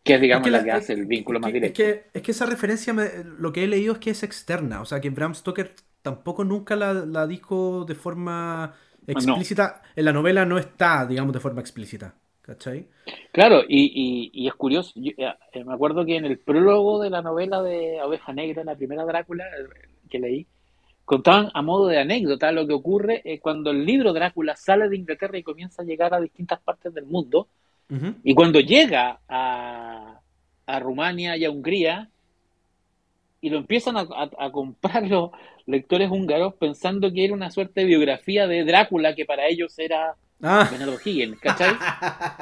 que 0.04 0.16
es 0.16 0.22
digamos 0.22 0.42
Es 0.42 0.46
que 0.46 0.52
la, 0.52 0.58
la- 0.60 0.64
que 0.64 0.72
hace 0.72 0.94
el 0.94 1.06
vínculo 1.06 1.40
es 1.40 1.42
más 1.42 1.54
directo 1.54 1.84
Es 1.84 1.88
que, 1.88 2.10
es 2.14 2.22
que 2.24 2.32
esa 2.32 2.46
referencia, 2.46 2.94
me- 2.94 3.24
lo 3.24 3.52
que 3.54 3.64
he 3.64 3.68
leído 3.68 3.94
es 3.94 4.00
que 4.00 4.10
es 4.12 4.24
externa. 4.24 4.82
O 4.82 4.86
sea, 4.86 5.00
que 5.02 5.10
Bram 5.10 5.36
Stoker 5.36 5.76
tampoco 6.02 6.44
nunca 6.44 6.76
la, 6.76 6.94
la 6.94 7.28
dijo 7.28 7.86
de 7.86 7.96
forma 7.96 8.74
explícita. 9.08 9.82
En 9.96 10.06
la 10.06 10.14
novela 10.14 10.46
no 10.46 10.58
está, 10.58 11.06
digamos, 11.06 11.34
de 11.34 11.40
forma 11.40 11.62
explícita. 11.62 12.16
¿Cachai? 12.52 12.86
Claro, 13.32 13.62
y, 13.68 13.86
y- 13.94 14.32
y 14.44 14.48
es 14.48 14.54
curioso, 14.56 14.92
yo, 14.96 15.12
eh, 15.18 15.64
me 15.64 15.74
acuerdo 15.74 16.06
que 16.06 16.18
en 16.18 16.26
el 16.26 16.38
prólogo 16.38 17.02
de 17.02 17.10
la 17.10 17.22
novela 17.22 17.62
de 17.64 18.02
Oveja 18.02 18.34
Negra, 18.34 18.64
la 18.66 18.76
primera 18.76 19.06
Drácula 19.06 19.46
eh, 19.46 19.88
que 20.10 20.20
leí, 20.20 20.48
contaban 21.06 21.50
a 21.54 21.62
modo 21.62 21.88
de 21.88 22.00
anécdota 22.00 22.52
lo 22.52 22.68
que 22.68 22.74
ocurre 22.74 23.22
eh, 23.24 23.40
cuando 23.40 23.72
el 23.72 23.86
libro 23.86 24.12
Drácula 24.12 24.56
sale 24.58 24.90
de 24.90 24.98
Inglaterra 24.98 25.38
y 25.38 25.44
comienza 25.44 25.82
a 25.82 25.86
llegar 25.86 26.14
a 26.14 26.20
distintas 26.20 26.60
partes 26.62 26.94
del 26.94 27.06
mundo, 27.06 27.48
y 28.24 28.34
cuando 28.36 28.60
llega 28.62 29.20
a, 29.28 30.20
a 30.66 30.80
Rumania 30.80 31.36
y 31.38 31.44
a 31.46 31.52
Hungría, 31.52 32.10
y 33.42 33.50
lo 33.50 33.58
empiezan 33.58 33.98
a, 33.98 34.02
a- 34.02 34.30
a 34.46 34.52
comprar 34.52 35.08
los 35.08 35.32
lectores 35.66 36.10
húngaros 36.12 36.54
pensando 36.56 37.12
que 37.12 37.26
era 37.26 37.34
una 37.34 37.50
suerte 37.52 37.82
de 37.82 37.88
biografía 37.88 38.48
de 38.48 38.64
Drácula 38.66 39.16
que 39.16 39.26
para 39.26 39.48
ellos 39.48 39.78
era 39.80 40.16
Ah. 40.44 40.68
Bernardo 40.72 40.98
Higgins, 41.04 41.40
¿cachai? 41.40 41.76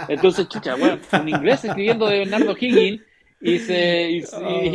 Entonces, 0.07 0.47
chucha, 0.47 0.75
bueno, 0.75 0.99
un 1.21 1.29
inglés 1.29 1.63
escribiendo 1.65 2.07
de 2.07 2.19
Bernardo 2.19 2.55
Higgins 2.59 3.01
y, 3.41 3.59
se, 3.59 4.09
y, 4.11 4.23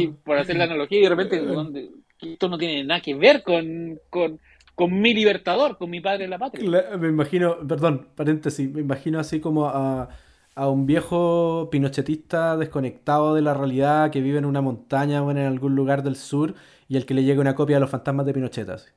y- 0.03 0.09
por 0.09 0.39
hacer 0.39 0.57
la 0.57 0.65
analogía, 0.65 0.99
y 0.99 1.03
de 1.03 1.09
repente, 1.09 1.39
¿dónde- 1.41 1.91
esto 2.21 2.49
no 2.49 2.57
tiene 2.59 2.85
nada 2.85 3.01
que 3.01 3.15
ver 3.15 3.43
con, 3.43 3.99
con, 4.11 4.41
con 4.75 5.01
mi 5.01 5.13
libertador, 5.15 5.77
con 5.77 5.91
mi 5.91 6.01
padre 6.01 6.25
de 6.25 6.29
la 6.29 6.39
patria. 6.39 6.97
Me 6.99 7.09
imagino, 7.09 7.57
perdón, 7.67 8.09
paréntesis, 8.15 8.71
me 8.71 8.81
imagino 8.81 9.19
así 9.19 9.41
como 9.41 9.67
a, 9.69 10.09
a 10.55 10.69
un 10.69 10.87
viejo 10.87 11.69
pinochetista 11.71 12.57
desconectado 12.57 13.35
de 13.35 13.43
la 13.43 13.53
realidad 13.55 14.11
que 14.11 14.21
vive 14.23 14.39
en 14.39 14.47
una 14.47 14.63
montaña 14.63 15.23
o 15.23 15.31
en 15.31 15.39
algún 15.39 15.75
lugar 15.77 16.03
del 16.03 16.17
sur 16.17 16.55
y 16.89 16.97
el 16.97 17.05
que 17.07 17.15
le 17.15 17.25
llega 17.25 17.41
una 17.41 17.55
copia 17.55 17.77
de 17.77 17.81
los 17.81 17.91
fantasmas 17.91 18.25
de 18.27 18.33
Pinochet. 18.35 18.69
así. 18.71 18.89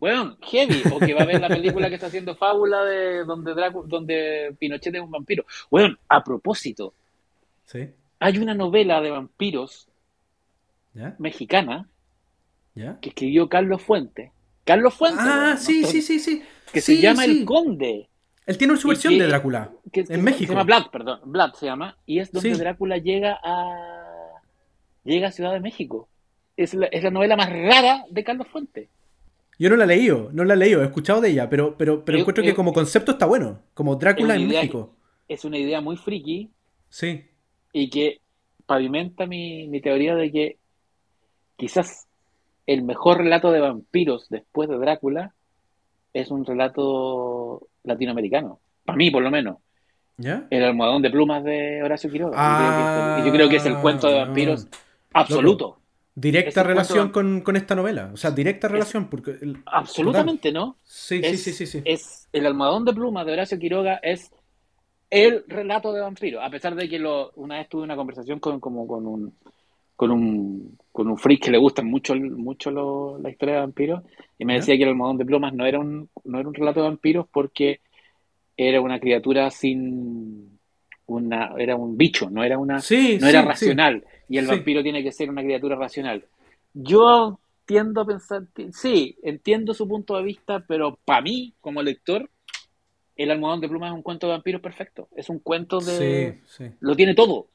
Bueno, 0.00 0.36
heavy, 0.42 0.82
o 0.92 0.98
que 0.98 1.12
va 1.14 1.22
a 1.22 1.26
ver 1.26 1.40
la 1.40 1.48
película 1.48 1.88
que 1.90 1.96
está 1.96 2.06
haciendo 2.06 2.34
Fábula 2.34 2.82
de 2.84 3.22
donde, 3.24 3.52
Dracu- 3.54 3.84
donde 3.86 4.56
Pinochet 4.58 4.94
es 4.94 5.00
un 5.02 5.10
vampiro. 5.10 5.44
Bueno, 5.70 5.96
a 6.08 6.24
propósito, 6.24 6.94
¿Sí? 7.66 7.86
hay 8.18 8.38
una 8.38 8.54
novela 8.54 9.00
de 9.02 9.10
vampiros 9.10 9.86
¿Ya? 10.94 11.14
mexicana 11.18 11.86
¿Ya? 12.74 12.98
que 13.00 13.10
escribió 13.10 13.48
Carlos 13.48 13.82
Fuentes. 13.82 14.30
Carlos 14.64 14.94
Fuentes, 14.94 15.24
Ah, 15.26 15.56
sí, 15.58 15.84
sí, 15.84 16.00
sí, 16.00 16.18
sí. 16.18 16.42
que 16.72 16.80
Sí, 16.80 16.96
se 16.96 17.02
llama 17.02 17.24
sí. 17.24 17.40
El 17.40 17.44
Conde. 17.44 18.08
Él 18.46 18.56
tiene 18.58 18.76
su 18.78 18.88
Y 18.88 18.90
versión 18.90 19.18
de 19.18 19.26
Drácula. 19.26 19.70
que, 19.92 20.04
En 20.08 20.24
México. 20.24 20.46
Se 20.52 20.52
llama 20.54 20.64
Vlad, 20.64 20.86
perdón. 20.90 21.20
Vlad 21.24 21.52
se 21.54 21.66
llama. 21.66 21.96
Y 22.06 22.18
es 22.20 22.32
donde 22.32 22.54
Sí. 22.54 22.58
Drácula 22.60 22.96
llega 22.98 23.38
a 23.44 23.76
llega 25.04 25.28
a 25.28 25.32
Ciudad 25.32 25.52
de 25.52 25.60
México. 25.60 26.08
Es 26.56 26.74
la, 26.74 26.86
es 26.86 27.02
la 27.04 27.10
novela 27.10 27.36
más 27.36 27.50
rara 27.50 28.04
de 28.10 28.24
Carlos 28.24 28.48
Fuentes. 28.48 28.88
Yo 29.60 29.68
no 29.68 29.76
la 29.76 29.84
he 29.84 29.88
leído, 29.88 30.30
no 30.32 30.42
la 30.44 30.54
he 30.54 30.56
leído, 30.56 30.80
he 30.80 30.86
escuchado 30.86 31.20
de 31.20 31.28
ella, 31.28 31.50
pero, 31.50 31.76
pero, 31.76 32.02
pero 32.02 32.16
encuentro 32.18 32.42
que 32.42 32.54
como 32.54 32.72
concepto 32.72 33.12
está 33.12 33.26
bueno. 33.26 33.60
Como 33.74 33.96
Drácula 33.96 34.34
en 34.34 34.48
México. 34.48 34.94
Es 35.28 35.44
una 35.44 35.58
idea 35.58 35.82
muy 35.82 35.96
friki 35.98 36.48
Sí. 36.88 37.26
y 37.72 37.90
que 37.90 38.20
pavimenta 38.64 39.26
mi, 39.26 39.68
mi 39.68 39.82
teoría 39.82 40.14
de 40.14 40.32
que 40.32 40.56
quizás 41.56 42.08
el 42.66 42.82
mejor 42.82 43.18
relato 43.18 43.52
de 43.52 43.60
vampiros 43.60 44.28
después 44.30 44.68
de 44.70 44.78
Drácula 44.78 45.34
es 46.14 46.30
un 46.30 46.46
relato 46.46 47.68
latinoamericano. 47.84 48.60
Para 48.86 48.96
mí, 48.96 49.10
por 49.10 49.22
lo 49.22 49.30
menos. 49.30 49.58
¿Ya? 50.16 50.46
El 50.48 50.64
almohadón 50.64 51.02
de 51.02 51.10
plumas 51.10 51.44
de 51.44 51.82
Horacio 51.82 52.10
Quiroga. 52.10 52.34
Ah, 52.34 53.20
y 53.20 53.26
yo 53.26 53.32
creo 53.32 53.48
que 53.50 53.56
es 53.56 53.66
el 53.66 53.76
cuento 53.76 54.08
de 54.08 54.14
vampiros 54.20 54.68
absoluto. 55.12 55.79
Directa 56.20 56.62
relación 56.62 57.10
con, 57.10 57.40
con 57.40 57.56
esta 57.56 57.74
novela. 57.74 58.10
O 58.12 58.16
sea, 58.16 58.30
directa 58.30 58.68
relación. 58.68 59.08
Porque 59.08 59.32
el- 59.40 59.58
Absolutamente, 59.66 60.52
¿no? 60.52 60.76
Sí, 60.84 61.20
sí, 61.20 61.26
es, 61.28 61.42
sí, 61.42 61.52
sí, 61.52 61.66
sí. 61.66 61.82
es 61.84 62.28
el 62.32 62.46
almohadón 62.46 62.84
de 62.84 62.92
plumas 62.92 63.26
de 63.26 63.32
Horacio 63.32 63.58
Quiroga 63.58 64.00
es 64.02 64.30
el 65.10 65.44
relato 65.48 65.92
de 65.92 66.00
vampiro, 66.00 66.40
a 66.40 66.50
pesar 66.50 66.74
de 66.76 66.88
que 66.88 66.98
lo, 66.98 67.32
una 67.36 67.58
vez 67.58 67.68
tuve 67.68 67.82
una 67.82 67.96
conversación 67.96 68.38
con, 68.38 68.60
como 68.60 68.86
con 68.86 69.06
un 69.06 69.34
con 69.96 70.10
un 70.10 70.78
con 70.92 71.08
un 71.08 71.18
freak 71.18 71.44
que 71.44 71.50
le 71.50 71.58
gustan 71.58 71.86
mucho 71.86 72.14
mucho 72.14 72.70
lo- 72.70 73.18
la 73.18 73.30
historia 73.30 73.56
de 73.56 73.60
vampiros 73.62 74.02
y 74.38 74.44
me 74.44 74.54
decía 74.54 74.76
que 74.76 74.84
el 74.84 74.90
almohadón 74.90 75.18
de 75.18 75.26
plumas 75.26 75.52
no 75.52 75.66
era 75.66 75.78
un 75.78 76.08
no 76.24 76.38
era 76.38 76.48
un 76.48 76.54
relato 76.54 76.80
de 76.80 76.88
vampiros 76.88 77.26
porque 77.30 77.80
era 78.56 78.80
una 78.80 79.00
criatura 79.00 79.50
sin 79.50 80.58
una 81.06 81.52
era 81.58 81.76
un 81.76 81.96
bicho, 81.96 82.30
no 82.30 82.44
era 82.44 82.58
una 82.58 82.80
Sí, 82.80 83.18
no 83.20 83.26
era 83.28 83.40
sí, 83.40 83.46
sí. 83.46 83.48
racional 83.48 84.04
y 84.30 84.38
el 84.38 84.46
Sí. 84.46 84.50
vampiro 84.52 84.82
tiene 84.82 85.02
que 85.02 85.12
ser 85.12 85.28
una 85.28 85.42
criatura 85.42 85.76
racional. 85.76 86.24
Yo 86.72 87.38
tiendo 87.66 88.00
a 88.00 88.06
pensar, 88.06 88.44
sí, 88.72 89.18
entiendo 89.22 89.74
su 89.74 89.86
punto 89.86 90.16
de 90.16 90.22
vista, 90.22 90.64
pero 90.66 90.98
para 91.04 91.20
mí, 91.20 91.52
como 91.60 91.82
lector, 91.82 92.30
El 93.16 93.30
almohadón 93.30 93.60
de 93.60 93.68
plumas 93.68 93.90
es 93.90 93.96
un 93.96 94.02
cuento 94.02 94.26
de 94.26 94.32
vampiros 94.32 94.62
perfecto. 94.62 95.08
Es 95.14 95.28
un 95.28 95.40
cuento 95.40 95.78
de... 95.80 96.40
Sí, 96.48 96.64
sí. 96.64 96.70
Lo 96.80 96.96
tiene 96.96 97.14
todo. 97.14 97.48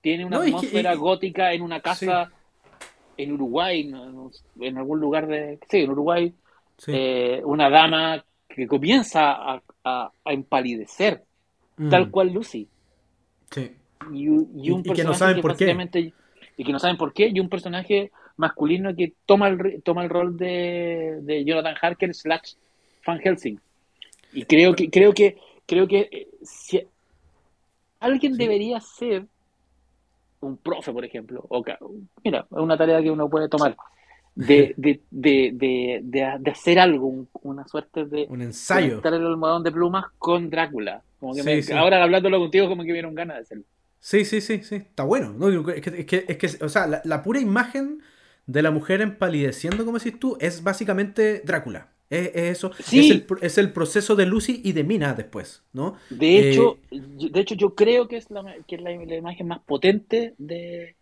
Tiene 0.00 0.24
una 0.24 0.38
No, 0.38 0.42
atmósfera 0.44 0.94
y- 0.94 0.96
gótica 0.96 1.52
en 1.52 1.60
una 1.60 1.80
casa 1.82 2.32
en 3.18 3.32
Uruguay, 3.32 3.92
en 4.60 4.78
algún 4.78 4.98
lugar 5.00 5.26
de... 5.26 5.58
Sí, 5.68 5.78
en 5.80 5.90
Uruguay. 5.90 6.32
sí. 6.78 6.92
eh, 6.94 7.42
una 7.44 7.68
dama 7.68 8.24
que 8.48 8.66
comienza 8.66 9.32
a, 9.32 9.62
a- 9.84 10.10
a 10.24 10.32
empalidecer, 10.32 11.24
Mm, 11.76 11.90
tal 11.90 12.10
cual 12.10 12.32
Lucy. 12.32 12.66
sí. 13.50 13.76
Y, 14.12 14.28
un- 14.28 14.50
y 14.56 14.70
un 14.70 14.82
Y- 14.84 14.90
y 14.90 14.92
que 14.92 15.04
no 15.04 15.10
personaje 15.10 15.40
por 15.42 15.56
qué. 15.56 16.12
y 16.58 16.64
que 16.64 16.72
no 16.72 16.78
saben 16.78 16.96
por 16.96 17.12
qué 17.12 17.28
y 17.32 17.40
un 17.40 17.48
personaje 17.48 18.10
masculino 18.36 18.94
que 18.94 19.12
toma 19.26 19.48
el 19.48 19.82
toma 19.82 20.02
el 20.04 20.10
rol 20.10 20.36
de, 20.36 21.18
de 21.22 21.44
Jonathan 21.44 21.74
Harker 21.80 22.14
slash 22.14 22.54
Van 23.06 23.18
Helsing 23.20 23.58
y 24.32 24.44
creo 24.44 24.74
que 24.74 24.90
creo 24.90 25.12
que 25.12 25.36
creo 25.66 25.86
que 25.88 26.08
eh, 26.10 26.28
si 26.42 26.82
alguien 28.00 28.32
Sí. 28.34 28.38
debería 28.38 28.80
ser 28.80 29.26
un 30.40 30.56
profe 30.58 30.92
por 30.92 31.04
ejemplo 31.04 31.44
o 31.48 31.64
mira 32.24 32.40
es 32.50 32.58
una 32.58 32.76
tarea 32.76 33.02
que 33.02 33.10
uno 33.10 33.28
puede 33.28 33.48
tomar 33.48 33.76
de, 34.34 34.74
de, 34.76 35.00
de, 35.10 36.00
de, 36.02 36.50
hacer 36.50 36.78
algo 36.78 37.06
un- 37.06 37.28
una 37.42 37.66
suerte 37.66 38.04
de 38.04 38.26
Un 38.28 38.42
ensayo. 38.42 38.88
conectar 39.00 39.14
el 39.14 39.26
almohadón 39.26 39.62
de 39.62 39.72
plumas 39.72 40.04
con 40.18 40.50
Drácula 40.50 41.02
como 41.18 41.32
que 41.34 41.40
Sí, 41.40 41.46
me- 41.46 41.62
sí. 41.62 41.72
ahora 41.72 42.02
hablándolo 42.02 42.38
contigo 42.38 42.68
como 42.68 42.82
que 42.82 42.88
me 42.88 42.92
dieron 42.94 43.14
ganas 43.14 43.36
de 43.36 43.42
hacerlo 43.42 43.64
Sí, 44.06 44.24
sí, 44.24 44.40
sí, 44.40 44.62
sí. 44.62 44.76
Está 44.76 45.02
bueno. 45.04 45.32
¿no? 45.32 45.48
Es, 45.70 45.82
que, 45.82 46.00
es, 46.00 46.06
que, 46.06 46.24
es 46.28 46.36
que, 46.38 46.64
o 46.64 46.68
sea, 46.68 46.86
la, 46.86 47.02
la 47.04 47.22
pura 47.22 47.40
imagen 47.40 48.02
de 48.46 48.62
la 48.62 48.70
mujer 48.70 49.00
empalideciendo, 49.00 49.84
como 49.84 49.98
decís 49.98 50.18
tú, 50.20 50.36
es 50.40 50.62
básicamente 50.62 51.40
Drácula. 51.44 51.92
Es, 52.08 52.28
es 52.28 52.58
eso. 52.58 52.70
Sí. 52.78 52.98
Es, 53.00 53.10
el, 53.10 53.26
es 53.42 53.58
el 53.58 53.72
proceso 53.72 54.14
de 54.14 54.26
Lucy 54.26 54.60
y 54.64 54.72
de 54.72 54.84
Mina 54.84 55.14
después, 55.14 55.64
¿no? 55.72 55.96
De 56.08 56.38
Eh, 56.38 56.40
hecho, 56.40 56.80
yo- 56.90 57.28
de 57.30 57.40
hecho 57.40 57.54
yo 57.54 57.74
creo 57.74 58.08
que 58.08 58.16
es 58.16 58.30
la, 58.30 58.42
que 58.66 58.76
es 58.76 58.82
la, 58.82 58.90
la 58.90 59.16
imagen 59.16 59.46
más 59.48 59.60
potente 59.64 60.34
de, 60.38 60.96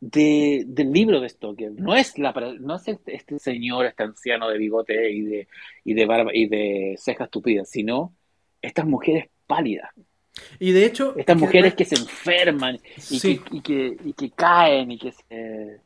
de- 0.00 0.64
del 0.66 0.92
libro 0.92 1.20
de 1.20 1.28
Stoker. 1.28 1.72
No 1.72 1.94
es 1.96 2.18
la 2.18 2.32
no 2.60 2.76
es 2.76 2.88
este, 2.88 3.14
este 3.16 3.38
señor, 3.38 3.86
este 3.86 4.02
anciano 4.04 4.48
de 4.48 4.58
bigote 4.58 5.10
y 5.12 5.22
de 5.22 5.48
y 5.84 5.94
de 5.94 6.06
barba 6.06 6.30
y 6.34 6.46
de 6.48 6.94
cejas 6.98 7.30
tupidas, 7.30 7.68
sino 7.70 8.14
estas 8.62 8.86
mujeres 8.86 9.30
pálidas, 9.46 9.90
Y 10.58 10.72
de 10.72 10.84
hecho. 10.86 11.14
estas 11.14 11.36
que 11.36 11.36
mujeres 11.36 11.74
que 11.74 11.84
se 11.84 11.96
enferman 11.96 12.78
y, 13.08 13.20
Sí. 13.20 13.20
que, 13.22 13.42
y, 13.50 13.62
que, 13.62 13.96
y 14.04 14.12
que 14.14 14.30
caen 14.32 14.90
y 14.92 14.98
que 14.98 15.12
se... 15.12 15.80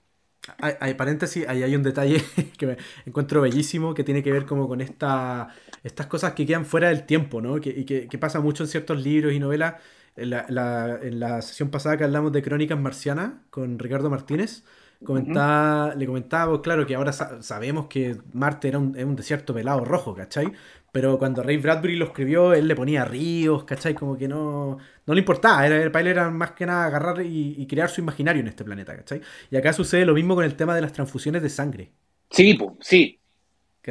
Hay, 0.60 0.74
hay 0.80 0.94
paréntesis, 0.94 1.46
ahí 1.48 1.62
hay 1.62 1.76
un 1.76 1.82
detalle 1.84 2.20
que 2.58 2.66
me 2.66 2.76
encuentro 3.06 3.40
bellísimo 3.40 3.94
que 3.94 4.02
tiene 4.04 4.22
que 4.24 4.32
ver 4.32 4.44
como 4.44 4.66
con 4.68 4.80
esta, 4.80 5.48
estas 5.84 6.06
cosas 6.08 6.32
que 6.34 6.44
quedan 6.46 6.66
fuera 6.66 6.88
del 6.88 7.04
tiempo, 7.06 7.40
¿no? 7.40 7.60
Que, 7.60 7.70
y 7.70 7.84
que, 7.84 8.08
que 8.08 8.18
pasa 8.18 8.40
mucho 8.40 8.64
en 8.64 8.68
ciertos 8.68 9.00
libros 9.02 9.32
y 9.32 9.38
novelas. 9.40 9.74
En 10.16 10.28
la, 10.30 10.44
la- 10.50 10.98
en 11.00 11.20
la 11.20 11.40
sesión 11.40 11.70
pasada 11.70 11.96
que 11.96 12.04
hablamos 12.04 12.32
de 12.32 12.42
Crónicas 12.42 12.78
Marcianas 12.78 13.32
con 13.50 13.78
Ricardo 13.78 14.10
Martínez, 14.10 14.62
comentaba, 15.02 15.94
le 15.94 16.04
comentábamos, 16.06 16.60
claro, 16.60 16.84
que 16.86 16.94
ahora 16.96 17.12
sa- 17.14 17.40
sabemos 17.42 17.86
que 17.86 18.18
Marte 18.34 18.68
era 18.68 18.78
un, 18.78 18.94
es 18.96 19.04
un 19.04 19.16
desierto 19.16 19.54
pelado 19.54 19.84
rojo, 19.86 20.14
¿cachai? 20.14 20.52
Pero 20.92 21.18
cuando 21.18 21.42
Ray 21.42 21.56
Bradbury 21.56 21.96
lo 21.96 22.04
escribió, 22.06 22.52
él 22.52 22.68
le 22.68 22.76
ponía 22.76 23.04
ríos, 23.06 23.64
¿cachai? 23.64 23.94
Como 23.94 24.16
que 24.18 24.28
no, 24.28 24.76
no 25.06 25.14
le 25.14 25.20
importaba, 25.20 25.66
era, 25.66 25.90
para 25.90 26.02
él 26.02 26.08
era 26.08 26.30
más 26.30 26.52
que 26.52 26.66
nada 26.66 26.84
agarrar 26.86 27.22
y, 27.24 27.54
y 27.58 27.66
crear 27.66 27.88
su 27.88 28.02
imaginario 28.02 28.40
en 28.40 28.48
este 28.48 28.62
planeta, 28.62 28.94
¿cachai? 28.94 29.22
Y 29.50 29.56
acá 29.56 29.72
sucede 29.72 30.04
lo 30.04 30.12
mismo 30.14 30.34
con 30.34 30.44
el 30.44 30.54
tema 30.54 30.74
de 30.74 30.82
las 30.82 30.92
transfusiones 30.92 31.42
de 31.42 31.48
sangre. 31.48 31.90
Sí, 32.30 32.54
po, 32.54 32.76
sí, 32.80 33.18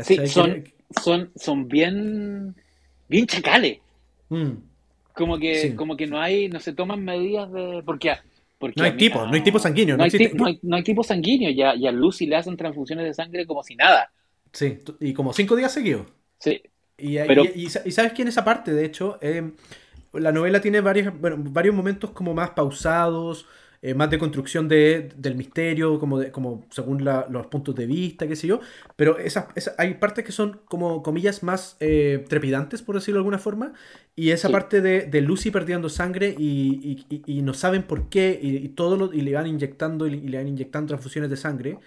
sí, 0.03 0.27
son, 0.27 0.63
son, 1.03 1.31
son 1.35 1.67
bien, 1.67 2.55
bien 3.09 3.25
chacales. 3.25 3.79
Mm. 4.29 4.51
Como 5.13 5.37
que, 5.39 5.55
Sí. 5.55 5.75
como 5.75 5.97
que 5.97 6.07
no 6.07 6.21
hay, 6.21 6.49
no 6.49 6.59
se 6.59 6.73
toman 6.73 7.03
medidas 7.03 7.51
de. 7.51 7.81
Porque, 7.85 8.13
porque 8.57 8.79
No 8.79 8.85
hay 8.85 8.95
tipo, 8.95 9.25
no 9.25 9.33
hay 9.33 9.41
tipo 9.41 9.59
sanguíneo, 9.59 9.97
No, 9.97 10.03
hay, 10.03 10.09
existe- 10.09 10.35
no 10.37 10.45
hay- 10.45 10.59
no 10.61 10.75
hay 10.75 10.83
tipo 10.83 11.03
sanguíneo. 11.03 11.49
Y 11.49 11.61
a, 11.61 11.75
y 11.75 11.87
a 11.87 11.91
Lucy 11.91 12.27
le 12.27 12.35
hacen 12.37 12.55
transfusiones 12.55 13.05
de 13.05 13.13
sangre 13.13 13.45
como 13.45 13.63
si 13.63 13.75
nada. 13.75 14.11
Sí, 14.53 14.79
y 14.99 15.13
como 15.13 15.33
cinco 15.33 15.55
días 15.55 15.73
seguidos. 15.73 16.07
Sí. 16.39 16.61
Y, 17.01 17.17
Pero- 17.27 17.43
y- 17.43 17.63
y 17.63 17.65
y 17.65 17.91
sabes 17.91 18.13
que 18.13 18.21
en 18.21 18.27
esa 18.27 18.43
parte, 18.45 18.73
de 18.73 18.85
hecho, 18.85 19.17
eh, 19.21 19.51
la 20.13 20.31
novela 20.31 20.61
tiene 20.61 20.81
varios, 20.81 21.13
bueno, 21.19 21.37
varios 21.39 21.73
momentos 21.75 22.11
como 22.11 22.33
más 22.33 22.51
pausados, 22.51 23.45
eh, 23.83 23.95
más 23.95 24.11
de 24.11 24.19
construcción 24.19 24.67
de, 24.67 25.09
del 25.15 25.33
misterio, 25.35 25.97
como, 25.99 26.19
de, 26.19 26.29
como 26.31 26.65
según 26.69 27.03
la- 27.03 27.25
los 27.31 27.47
puntos 27.47 27.73
de 27.73 27.87
vista, 27.87 28.27
qué 28.27 28.35
sé 28.35 28.45
yo. 28.45 28.59
Pero 28.95 29.17
esas, 29.17 29.45
esas- 29.55 29.73
hay 29.79 29.95
partes 29.95 30.23
que 30.23 30.31
son 30.31 30.59
como 30.65 31.01
comillas 31.01 31.41
más 31.41 31.77
eh, 31.79 32.23
trepidantes, 32.29 32.83
por 32.83 32.93
decirlo 32.95 33.17
de 33.17 33.21
alguna 33.21 33.39
forma. 33.39 33.73
Y 34.15 34.29
esa 34.31 34.49
Sí. 34.49 34.53
parte 34.53 34.81
de, 34.81 35.07
de 35.07 35.21
Lucy 35.21 35.49
perdiendo 35.49 35.89
sangre 35.89 36.35
y, 36.37 37.05
y- 37.09 37.21
y- 37.25 37.41
no 37.41 37.55
saben 37.55 37.81
por 37.83 38.09
qué, 38.09 38.37
y, 38.39 38.67
todo 38.69 38.97
lo- 38.97 39.13
y 39.13 39.21
le 39.21 39.33
van 39.33 39.47
inyectando 39.47 40.05
y, 40.05 40.19
le 40.19 40.37
van 40.37 40.47
inyectando 40.49 40.89
transfusiones 40.89 41.31
de 41.31 41.37
sangre. 41.37 41.79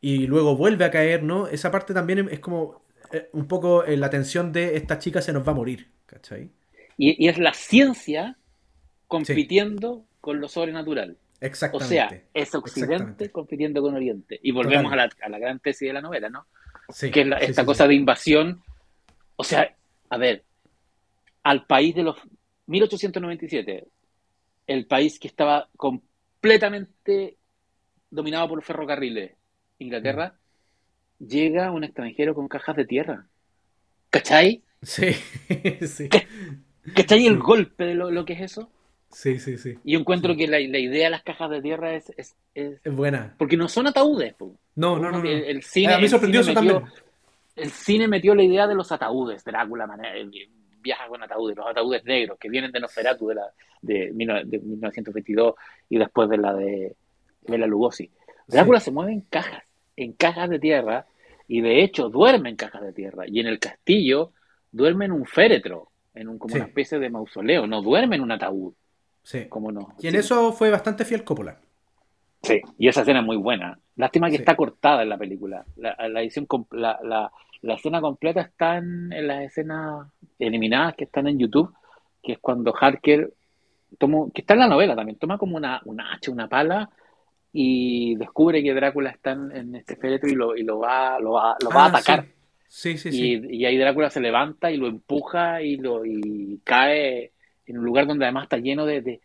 Y 0.00 0.26
luego 0.26 0.56
vuelve 0.56 0.84
a 0.86 0.90
caer, 0.90 1.22
¿no? 1.24 1.46
Esa 1.48 1.70
parte 1.70 1.92
también 1.92 2.28
es 2.30 2.38
como 2.40 2.83
un 3.32 3.46
poco 3.46 3.84
eh, 3.84 3.96
la 3.96 4.10
tensión 4.10 4.52
de 4.52 4.76
esta 4.76 4.98
chica 4.98 5.20
se 5.22 5.32
nos 5.32 5.46
va 5.46 5.52
a 5.52 5.54
morir, 5.56 5.88
¿cachai? 6.06 6.50
Y, 6.96 7.24
y 7.24 7.28
es 7.28 7.38
la 7.38 7.52
ciencia 7.52 8.36
compitiendo 9.08 10.04
con 10.20 10.40
lo 10.40 10.48
sobrenatural. 10.48 11.16
O 11.40 11.46
Exactamente. 11.46 11.88
sea, 11.88 12.22
es 12.32 12.54
Occidente 12.54 13.30
compitiendo 13.30 13.82
con 13.82 13.94
Oriente. 13.94 14.38
Y 14.42 14.50
volvemos 14.52 14.92
a 14.92 14.96
la, 14.96 15.10
a 15.22 15.28
la 15.28 15.38
gran 15.38 15.58
tesis 15.60 15.88
de 15.88 15.92
la 15.92 16.00
novela, 16.00 16.30
¿no? 16.30 16.46
Sí, 16.88 17.10
que 17.10 17.20
es 17.22 17.26
la- 17.26 17.38
sí, 17.40 17.46
esta 17.46 17.62
sí, 17.62 17.66
cosa 17.66 17.86
de 17.86 17.94
invasión. 17.94 18.62
O 19.36 19.44
sea, 19.44 19.74
a 20.08 20.16
ver, 20.16 20.44
al 21.42 21.66
país 21.66 21.94
de 21.94 22.02
los 22.02 22.16
1897, 22.66 23.86
el 24.66 24.86
país 24.86 25.18
que 25.18 25.28
estaba 25.28 25.68
completamente 25.76 27.36
dominado 28.10 28.48
por 28.48 28.62
ferrocarriles, 28.62 29.32
Inglaterra, 29.78 30.34
llega 31.26 31.70
un 31.70 31.84
extranjero 31.84 32.34
con 32.34 32.48
cajas 32.48 32.76
de 32.76 32.84
tierra. 32.84 33.26
¿Cachai? 34.10 34.62
Sí, 34.82 35.12
sí. 35.86 36.08
¿Cachai 36.94 37.26
el 37.26 37.38
golpe 37.38 37.84
de 37.84 37.94
lo, 37.94 38.10
lo, 38.10 38.24
que 38.24 38.34
es 38.34 38.40
eso? 38.42 38.70
Sí, 39.10 39.38
sí, 39.38 39.56
sí. 39.58 39.78
Y 39.84 39.92
yo 39.92 40.00
encuentro 40.00 40.34
sí. 40.34 40.40
que 40.40 40.46
la, 40.46 40.58
la, 40.60 40.78
idea 40.78 41.04
de 41.04 41.10
las 41.10 41.22
cajas 41.22 41.50
de 41.50 41.62
tierra 41.62 41.94
es, 41.94 42.12
es, 42.16 42.36
es, 42.54 42.80
buena. 42.84 43.34
Porque 43.38 43.56
no 43.56 43.68
son 43.68 43.86
ataúdes. 43.86 44.34
Po. 44.34 44.56
No, 44.76 44.98
no, 44.98 45.10
no. 45.10 45.22
no. 45.22 45.28
El, 45.28 45.44
el, 45.44 45.62
cine, 45.62 45.94
a 45.94 45.96
mí 45.96 46.02
me 46.02 46.08
sorprendió 46.08 46.40
el 46.40 46.48
eso 46.48 46.60
metió, 46.60 46.74
también. 46.74 46.94
El 47.56 47.70
cine 47.70 48.08
metió 48.08 48.34
la 48.34 48.42
idea 48.42 48.66
de 48.66 48.74
los 48.74 48.90
ataúdes. 48.92 49.44
Drácula 49.44 49.86
viaja 50.84 51.08
con 51.08 51.22
ataúdes, 51.22 51.56
los 51.56 51.66
ataúdes 51.66 52.04
negros 52.04 52.38
que 52.38 52.50
vienen 52.50 52.70
de 52.70 52.78
Nosferatu 52.78 53.28
de, 53.28 53.34
la, 53.36 53.46
de, 53.80 54.10
de 54.12 54.58
1922 54.58 55.54
y 55.88 55.96
después 55.96 56.28
de 56.28 56.36
la 56.36 56.52
de 56.52 56.94
Bela 57.48 57.66
Lugosi. 57.66 58.10
Drácula 58.46 58.80
sí. 58.80 58.86
se 58.86 58.90
mueve 58.90 59.12
en 59.12 59.22
cajas, 59.22 59.64
en 59.96 60.12
cajas 60.12 60.50
de 60.50 60.58
tierra, 60.58 61.06
y 61.46 61.60
de 61.60 61.82
hecho 61.82 62.08
duerme 62.08 62.50
en 62.50 62.56
cajas 62.56 62.82
de 62.82 62.92
tierra. 62.92 63.24
Y 63.26 63.40
en 63.40 63.46
el 63.46 63.58
castillo 63.58 64.32
duerme 64.72 65.06
en 65.06 65.12
un 65.12 65.24
féretro, 65.24 65.90
en 66.14 66.28
un, 66.28 66.38
como 66.38 66.52
sí. 66.52 66.58
una 66.58 66.66
especie 66.66 66.98
de 66.98 67.10
mausoleo, 67.10 67.66
no 67.66 67.82
duerme 67.82 68.16
en 68.16 68.22
un 68.22 68.32
ataúd. 68.32 68.74
Sí. 69.22 69.46
Como 69.48 69.72
no. 69.72 69.94
Y 70.00 70.06
en 70.08 70.12
sí. 70.12 70.18
eso 70.18 70.52
fue 70.52 70.70
bastante 70.70 71.04
fiel 71.04 71.24
Coppola. 71.24 71.58
Sí, 72.42 72.60
y 72.78 72.88
esa 72.88 73.00
escena 73.00 73.20
es 73.20 73.26
muy 73.26 73.36
buena. 73.36 73.78
Lástima 73.96 74.28
que 74.28 74.36
sí. 74.36 74.42
está 74.42 74.54
cortada 74.54 75.02
en 75.02 75.08
la 75.08 75.16
película. 75.16 75.64
La, 75.76 75.96
la 76.08 76.20
edición, 76.20 76.46
la, 76.72 76.98
la, 77.02 77.32
la, 77.62 77.74
escena 77.74 78.00
completa 78.02 78.42
está 78.42 78.76
en, 78.76 79.12
en, 79.12 79.26
las 79.26 79.44
escenas 79.44 80.08
eliminadas 80.38 80.94
que 80.94 81.04
están 81.04 81.26
en 81.26 81.38
YouTube, 81.38 81.72
que 82.22 82.32
es 82.32 82.38
cuando 82.38 82.74
Harker 82.78 83.32
toma, 83.98 84.26
que 84.34 84.42
está 84.42 84.54
en 84.54 84.60
la 84.60 84.68
novela 84.68 84.94
también, 84.94 85.18
toma 85.18 85.38
como 85.38 85.56
una, 85.56 85.80
una 85.84 86.12
hacha, 86.12 86.30
una 86.30 86.48
pala 86.48 86.90
y 87.56 88.16
descubre 88.16 88.64
que 88.64 88.74
Drácula 88.74 89.10
está 89.10 89.30
en, 89.30 89.76
este 89.76 89.94
féretro 89.94 90.28
y 90.28 90.34
lo, 90.34 90.56
y 90.56 90.64
lo 90.64 90.80
va, 90.80 91.20
lo 91.20 91.30
va, 91.30 91.56
lo 91.62 91.70
va 91.70 91.82
ah, 91.82 91.84
a 91.84 91.88
atacar. 91.88 92.26
Sí, 92.66 92.98
sí, 92.98 93.10
y, 93.10 93.12
sí. 93.12 93.42
y, 93.48 93.64
ahí 93.64 93.78
Drácula 93.78 94.10
se 94.10 94.20
levanta 94.20 94.72
y 94.72 94.76
lo 94.76 94.88
empuja 94.88 95.62
y 95.62 95.76
lo 95.76 96.04
y 96.04 96.60
cae 96.64 97.30
en 97.66 97.78
un 97.78 97.84
lugar 97.84 98.08
donde 98.08 98.24
además 98.24 98.44
está 98.44 98.58
lleno 98.58 98.84
de, 98.84 99.02
de, 99.02 99.20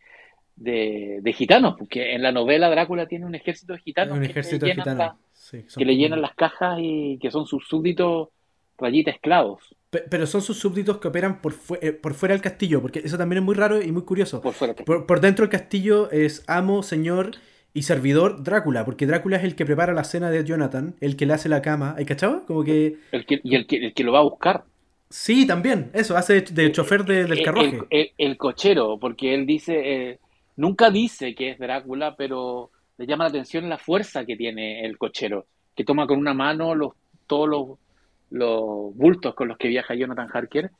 de, 0.55 1.19
de 1.23 1.33
gitanos, 1.33 1.73
porque 1.75 2.13
en 2.13 2.21
la 2.21 2.31
novela 2.31 2.69
Drácula 2.69 3.07
tiene 3.07 3.25
un 3.25 3.33
ejército 3.33 3.73
de 3.73 3.79
gitanos 3.79 4.15
un 4.15 4.23
que, 4.23 4.29
ejército 4.29 4.67
le, 4.67 4.73
de 4.73 4.79
gitanos. 4.79 4.97
La, 4.99 5.15
sí, 5.33 5.65
que 5.75 5.85
le 5.85 5.97
llenan 5.97 6.21
las 6.21 6.35
cajas 6.35 6.77
y 6.79 7.17
que 7.19 7.31
son 7.31 7.47
sus 7.47 7.67
súbditos 7.67 8.27
rayita 8.77 9.09
esclavos. 9.09 9.75
Pero 9.89 10.27
son 10.27 10.43
sus 10.43 10.59
súbditos 10.59 10.99
que 10.99 11.07
operan 11.07 11.41
por, 11.41 11.53
fu 11.53 11.75
eh, 11.81 11.93
por 11.93 12.13
fuera 12.13 12.33
del 12.33 12.43
castillo, 12.43 12.79
porque 12.79 12.99
eso 12.99 13.17
también 13.17 13.39
es 13.39 13.43
muy 13.43 13.55
raro 13.55 13.81
y 13.81 13.91
muy 13.91 14.03
curioso. 14.03 14.39
Por, 14.39 14.53
fuera 14.53 14.75
por, 14.75 15.07
por 15.07 15.19
dentro 15.19 15.45
del 15.45 15.49
castillo 15.49 16.11
es 16.11 16.43
amo, 16.45 16.83
señor 16.83 17.31
y 17.73 17.83
servidor 17.83 18.43
Drácula, 18.43 18.85
porque 18.85 19.05
Drácula 19.05 19.37
es 19.37 19.43
el 19.43 19.55
que 19.55 19.65
prepara 19.65 19.93
la 19.93 20.03
cena 20.03 20.29
de 20.31 20.43
Jonathan, 20.43 20.95
el 21.01 21.15
que 21.15 21.25
le 21.25 21.33
hace 21.33 21.49
la 21.49 21.61
cama, 21.61 21.95
¿hay 21.97 22.05
cachado? 22.05 22.45
Como 22.45 22.63
que... 22.63 22.97
El 23.11 23.25
que 23.25 23.39
y 23.43 23.55
el 23.55 23.67
que, 23.67 23.77
el 23.77 23.93
que 23.93 24.03
lo 24.03 24.11
va 24.11 24.19
a 24.19 24.23
buscar. 24.23 24.63
Sí, 25.09 25.47
también, 25.47 25.89
eso, 25.93 26.15
hace 26.15 26.41
de, 26.41 26.41
de 26.41 26.71
chofer 26.71 27.03
de, 27.03 27.25
del 27.25 27.43
carruaje. 27.43 27.79
El, 27.89 27.99
el, 27.99 28.11
el, 28.17 28.37
cochero, 28.37 28.97
porque 28.99 29.33
él 29.33 29.45
dice, 29.45 29.73
eh, 29.75 30.19
nunca 30.55 30.91
dice 30.91 31.33
que 31.33 31.51
es 31.51 31.59
Drácula, 31.59 32.15
pero 32.15 32.69
le 32.97 33.07
llama 33.07 33.23
la 33.23 33.29
atención 33.29 33.69
la 33.69 33.77
fuerza 33.77 34.25
que 34.25 34.35
tiene 34.35 34.85
el 34.85 34.97
cochero, 34.97 35.45
que 35.75 35.83
toma 35.83 36.05
con 36.05 36.19
una 36.19 36.33
mano 36.33 36.75
los, 36.75 36.93
todos 37.25 37.47
los, 37.47 37.79
los 38.29 38.95
bultos 38.95 39.33
con 39.35 39.47
los 39.47 39.57
que 39.57 39.67
viaja 39.67 39.95
Jonathan 39.95 40.29
Harker. 40.31 40.71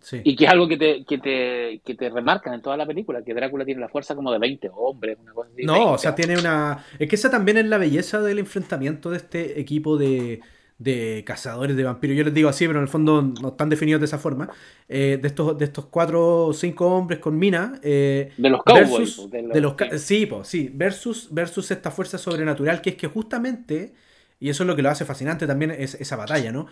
Sí. 0.00 0.20
Y 0.22 0.36
que 0.36 0.44
es 0.44 0.50
algo 0.50 0.68
que 0.68 0.76
te, 0.76 1.04
que, 1.04 1.18
te, 1.18 1.80
que 1.84 1.94
te 1.94 2.10
remarcan 2.10 2.54
en 2.54 2.62
toda 2.62 2.76
la 2.76 2.86
película, 2.86 3.22
que 3.22 3.34
Drácula 3.34 3.64
tiene 3.64 3.80
la 3.80 3.88
fuerza 3.88 4.14
como 4.14 4.30
de 4.30 4.38
20 4.38 4.70
hombres, 4.74 5.18
una 5.20 5.32
cosa 5.32 5.50
así. 5.52 5.64
No, 5.64 5.72
20. 5.72 5.90
o 5.90 5.98
sea, 5.98 6.14
tiene 6.14 6.38
una... 6.38 6.84
Es 6.98 7.08
que 7.08 7.16
esa 7.16 7.30
también 7.30 7.56
es 7.56 7.66
la 7.66 7.78
belleza 7.78 8.20
del 8.20 8.38
enfrentamiento 8.38 9.10
de 9.10 9.16
este 9.16 9.58
equipo 9.58 9.96
de, 9.96 10.40
de 10.78 11.24
cazadores 11.26 11.76
de 11.76 11.82
vampiros. 11.82 12.16
Yo 12.16 12.24
les 12.24 12.34
digo 12.34 12.48
así, 12.48 12.66
pero 12.66 12.78
en 12.78 12.84
el 12.84 12.88
fondo 12.88 13.22
no 13.22 13.48
están 13.48 13.68
definidos 13.68 14.00
de 14.00 14.06
esa 14.06 14.18
forma. 14.18 14.50
Eh, 14.88 15.18
de, 15.20 15.28
estos, 15.28 15.56
de 15.56 15.64
estos 15.64 15.86
cuatro 15.86 16.46
o 16.46 16.52
cinco 16.52 16.86
hombres 16.88 17.18
con 17.18 17.38
mina. 17.38 17.80
Eh, 17.82 18.32
de 18.36 18.50
los 18.50 18.62
cowboys. 18.62 18.98
Versus, 18.98 19.30
de 19.30 19.42
los, 19.42 19.52
de 19.52 19.60
los 19.60 20.02
sí, 20.02 20.26
po, 20.26 20.44
sí, 20.44 20.70
versus, 20.72 21.28
versus 21.32 21.70
esta 21.70 21.90
fuerza 21.90 22.18
sobrenatural, 22.18 22.80
que 22.80 22.90
es 22.90 22.96
que 22.96 23.08
justamente... 23.08 23.94
Y 24.38 24.50
eso 24.50 24.62
es 24.62 24.66
lo 24.66 24.76
que 24.76 24.82
lo 24.82 24.90
hace 24.90 25.04
fascinante 25.04 25.46
también, 25.46 25.70
es 25.70 25.94
esa 25.94 26.16
batalla, 26.16 26.52
¿no? 26.52 26.66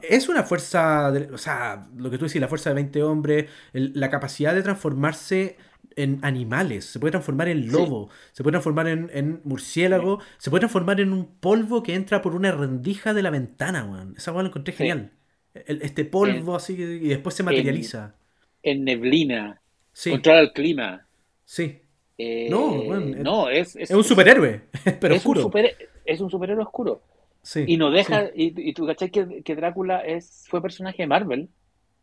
Es 0.00 0.28
una 0.28 0.42
fuerza, 0.42 1.12
de, 1.12 1.32
o 1.32 1.38
sea, 1.38 1.88
lo 1.96 2.10
que 2.10 2.16
tú 2.16 2.24
decís, 2.24 2.40
la 2.40 2.48
fuerza 2.48 2.70
de 2.70 2.74
20 2.76 3.02
hombres, 3.02 3.50
el, 3.74 3.92
la 3.94 4.08
capacidad 4.08 4.54
de 4.54 4.62
transformarse 4.62 5.58
en 5.96 6.18
animales, 6.22 6.86
se 6.86 6.98
puede 6.98 7.10
transformar 7.10 7.48
en 7.48 7.70
lobo, 7.70 8.08
sí. 8.10 8.30
se 8.32 8.42
puede 8.42 8.52
transformar 8.52 8.88
en, 8.88 9.10
en 9.12 9.40
murciélago, 9.44 10.20
sí. 10.20 10.26
se 10.38 10.50
puede 10.50 10.60
transformar 10.60 11.00
en 11.00 11.12
un 11.12 11.26
polvo 11.40 11.82
que 11.82 11.94
entra 11.94 12.22
por 12.22 12.34
una 12.34 12.52
rendija 12.52 13.12
de 13.12 13.22
la 13.22 13.30
ventana, 13.30 13.84
weón. 13.84 14.14
Esa 14.16 14.32
weón 14.32 14.44
lo 14.44 14.48
encontré 14.48 14.72
genial. 14.72 15.12
Sí. 15.52 15.60
El, 15.66 15.82
este 15.82 16.04
polvo 16.06 16.52
en, 16.52 16.56
así 16.56 16.72
y 16.74 17.08
después 17.08 17.34
se 17.34 17.42
materializa. 17.42 18.14
En, 18.62 18.78
en 18.78 18.84
neblina, 18.84 19.60
controla 20.08 20.40
el 20.40 20.52
clima. 20.52 21.06
Sí. 21.44 21.82
Eh, 22.16 22.48
no, 22.50 22.82
bueno, 22.84 23.16
no, 23.22 23.48
es, 23.48 23.76
es, 23.76 23.90
es 23.90 23.96
un 23.96 24.04
superhéroe, 24.04 24.62
pero 25.00 25.14
es 25.14 25.20
oscuro. 25.20 25.40
Un 25.40 25.46
super, 25.46 25.74
es 26.04 26.20
un 26.20 26.30
superhéroe 26.30 26.64
oscuro. 26.64 27.02
Sí, 27.42 27.64
y 27.66 27.76
no 27.76 27.90
deja, 27.90 28.26
sí. 28.26 28.32
y, 28.34 28.68
y, 28.70 28.74
tú 28.74 28.86
cachai 28.86 29.10
que, 29.10 29.42
que, 29.42 29.56
Drácula 29.56 30.00
es, 30.00 30.46
fue 30.48 30.60
personaje 30.60 31.02
de 31.02 31.06
Marvel 31.06 31.48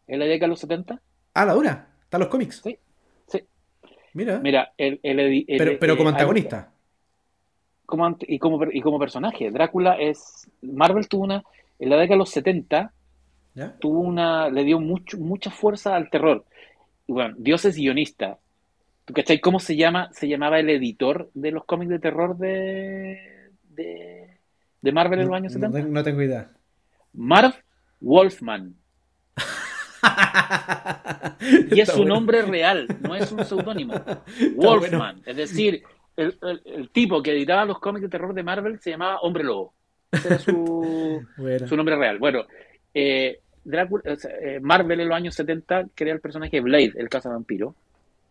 en 0.07 0.19
la 0.19 0.25
década 0.25 0.47
de 0.47 0.49
los 0.49 0.59
70. 0.59 0.99
Ah, 1.33 1.45
la 1.45 1.53
dura, 1.53 1.89
están 2.01 2.21
los 2.21 2.29
cómics. 2.29 2.61
Sí, 2.63 2.77
sí. 3.27 3.43
Mira. 4.13 4.39
Mira, 4.39 4.73
el, 4.77 4.99
el, 5.03 5.19
el 5.19 5.45
pero, 5.45 5.77
pero 5.79 5.97
como 5.97 6.09
antagonista. 6.09 6.71
Como, 7.85 8.17
y, 8.21 8.39
como, 8.39 8.59
y 8.71 8.81
como 8.81 8.99
personaje. 8.99 9.51
Drácula 9.51 9.95
es. 9.99 10.49
Marvel 10.61 11.07
tuvo 11.07 11.23
una. 11.23 11.43
En 11.79 11.89
la 11.89 11.97
década 11.97 12.15
de 12.15 12.19
los 12.19 12.31
70, 12.31 12.91
¿Ya? 13.53 13.77
tuvo 13.79 13.99
una. 13.99 14.49
Le 14.49 14.63
dio 14.63 14.79
mucho, 14.79 15.17
mucha 15.19 15.51
fuerza 15.51 15.95
al 15.95 16.09
terror. 16.09 16.45
Y 17.05 17.13
bueno, 17.13 17.35
Dios 17.37 17.63
es 17.65 17.75
guionista. 17.75 18.39
¿Tú 19.05 19.13
cachai 19.13 19.39
cómo 19.39 19.59
se 19.59 19.77
llama? 19.77 20.09
Se 20.11 20.27
llamaba 20.27 20.59
el 20.59 20.69
editor 20.69 21.29
de 21.33 21.51
los 21.51 21.63
cómics 21.65 21.91
de 21.91 21.99
terror 21.99 22.37
de. 22.37 23.36
De, 23.77 24.37
de 24.81 24.91
Marvel 24.91 25.19
en 25.19 25.27
los 25.27 25.35
años 25.35 25.53
70. 25.53 25.79
No, 25.79 25.87
no 25.87 26.03
tengo 26.03 26.21
idea. 26.21 26.51
Marv 27.13 27.53
Wolfman. 28.01 28.75
y 31.71 31.79
es 31.79 31.89
su 31.89 31.97
bueno. 31.97 32.15
nombre 32.15 32.41
real, 32.41 32.87
no 33.01 33.15
es 33.15 33.31
un 33.31 33.45
seudónimo. 33.45 33.93
Wolfman. 34.55 35.17
Bueno. 35.17 35.21
Es 35.25 35.37
decir, 35.37 35.83
el, 36.15 36.37
el, 36.41 36.61
el, 36.65 36.89
tipo 36.89 37.21
que 37.21 37.31
editaba 37.31 37.65
los 37.65 37.79
cómics 37.79 38.03
de 38.03 38.09
terror 38.09 38.33
de 38.33 38.43
Marvel 38.43 38.79
se 38.79 38.91
llamaba 38.91 39.19
Hombre 39.19 39.43
Lobo. 39.43 39.73
Ese 40.11 40.27
era 40.27 40.39
su, 40.39 41.25
bueno. 41.37 41.67
su 41.67 41.75
nombre 41.75 41.95
real. 41.95 42.19
Bueno, 42.19 42.45
eh, 42.93 43.39
Drácula, 43.63 44.03
eh, 44.41 44.59
Marvel 44.61 45.01
en 45.01 45.09
los 45.09 45.15
años 45.15 45.35
70 45.35 45.87
crea 45.93 46.13
el 46.13 46.21
personaje 46.21 46.61
Blade, 46.61 46.93
el 46.95 47.09
cazavampiro. 47.09 47.75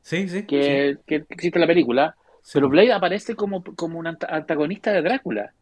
Sí, 0.00 0.28
sí. 0.28 0.44
Que, 0.44 0.94
sí. 0.94 1.00
que 1.06 1.14
existe 1.28 1.58
en 1.58 1.60
la 1.60 1.66
película. 1.66 2.16
Pero 2.52 2.68
Blade 2.68 2.92
aparece 2.92 3.34
como, 3.34 3.62
como 3.62 3.98
un 3.98 4.06
antagonista 4.06 4.92
de 4.92 5.02
Drácula. 5.02 5.52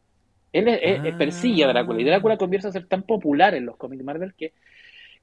Él 0.53 0.69
es, 0.69 1.01
ah. 1.01 1.19
persigue 1.19 1.65
a 1.65 1.69
Drácula 1.69 2.01
y 2.01 2.05
Drácula 2.05 2.37
comienza 2.37 2.69
a 2.69 2.73
ser 2.73 2.87
tan 2.87 3.03
popular 3.03 3.55
en 3.55 3.67
los 3.67 3.77
cómics 3.77 3.99
de 3.99 4.05
Marvel 4.05 4.35
que, 4.35 4.53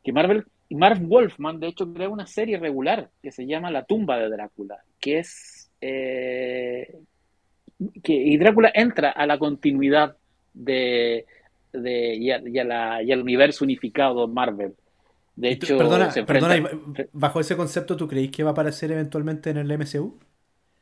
que 0.03 0.11
Marvel 0.11 0.45
y 0.67 0.75
Marv 0.75 0.99
Wolfman 1.01 1.59
de 1.59 1.67
hecho 1.67 1.93
crea 1.93 2.09
una 2.09 2.25
serie 2.25 2.57
regular 2.57 3.09
que 3.21 3.31
se 3.31 3.45
llama 3.45 3.71
La 3.71 3.83
tumba 3.83 4.17
de 4.17 4.29
Drácula, 4.29 4.79
que 4.99 5.19
es 5.19 5.69
eh, 5.79 6.97
que 8.03 8.13
y 8.13 8.38
Drácula 8.38 8.71
entra 8.73 9.11
a 9.11 9.25
la 9.25 9.38
continuidad 9.38 10.17
de, 10.53 11.25
de 11.71 12.15
y, 12.15 12.31
a, 12.31 12.41
y, 12.45 12.59
a 12.59 12.63
la, 12.63 13.03
y, 13.03 13.11
al 13.11 13.21
universo 13.21 13.63
unificado 13.63 14.27
Marvel. 14.27 14.73
De 15.35 15.51
hecho, 15.51 15.77
perdona, 15.77 16.11
se 16.11 16.21
enfrenta, 16.21 16.49
perdona, 16.49 17.09
bajo 17.13 17.39
ese 17.39 17.55
concepto, 17.55 17.95
¿tú 17.95 18.07
creéis 18.07 18.31
que 18.31 18.43
va 18.43 18.49
a 18.49 18.53
aparecer 18.53 18.91
eventualmente 18.91 19.49
en 19.49 19.57
el 19.57 19.77
MCU? 19.77 20.19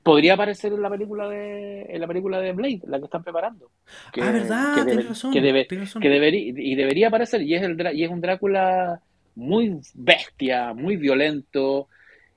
Podría 0.04 0.34
aparecer 0.34 0.74
en 0.74 0.82
la 0.82 0.90
película 0.90 1.28
de 1.28 1.82
en 1.90 2.02
la 2.02 2.08
película 2.08 2.40
de 2.40 2.54
Blade, 2.54 2.82
la 2.88 3.00
que 3.00 3.06
están 3.06 3.24
preparando. 3.24 3.72
Que, 4.12 4.22
ah, 4.22 4.32
verdad, 4.32 4.76
que, 4.76 4.84
debe, 4.84 5.04
razón, 5.04 5.34
que, 5.34 5.42
debe, 5.42 5.68
razón. 5.70 6.02
que 6.02 6.10
debería 6.10 6.54
y 6.56 6.76
debería 6.76 7.08
aparecer 7.08 7.42
y 7.42 7.56
es 7.56 7.64
el 7.64 7.78
y 7.96 8.04
es 8.04 8.10
un 8.10 8.22
Drácula 8.22 9.02
muy 9.36 9.80
bestia, 9.94 10.74
muy 10.74 10.98
violento, 10.98 11.88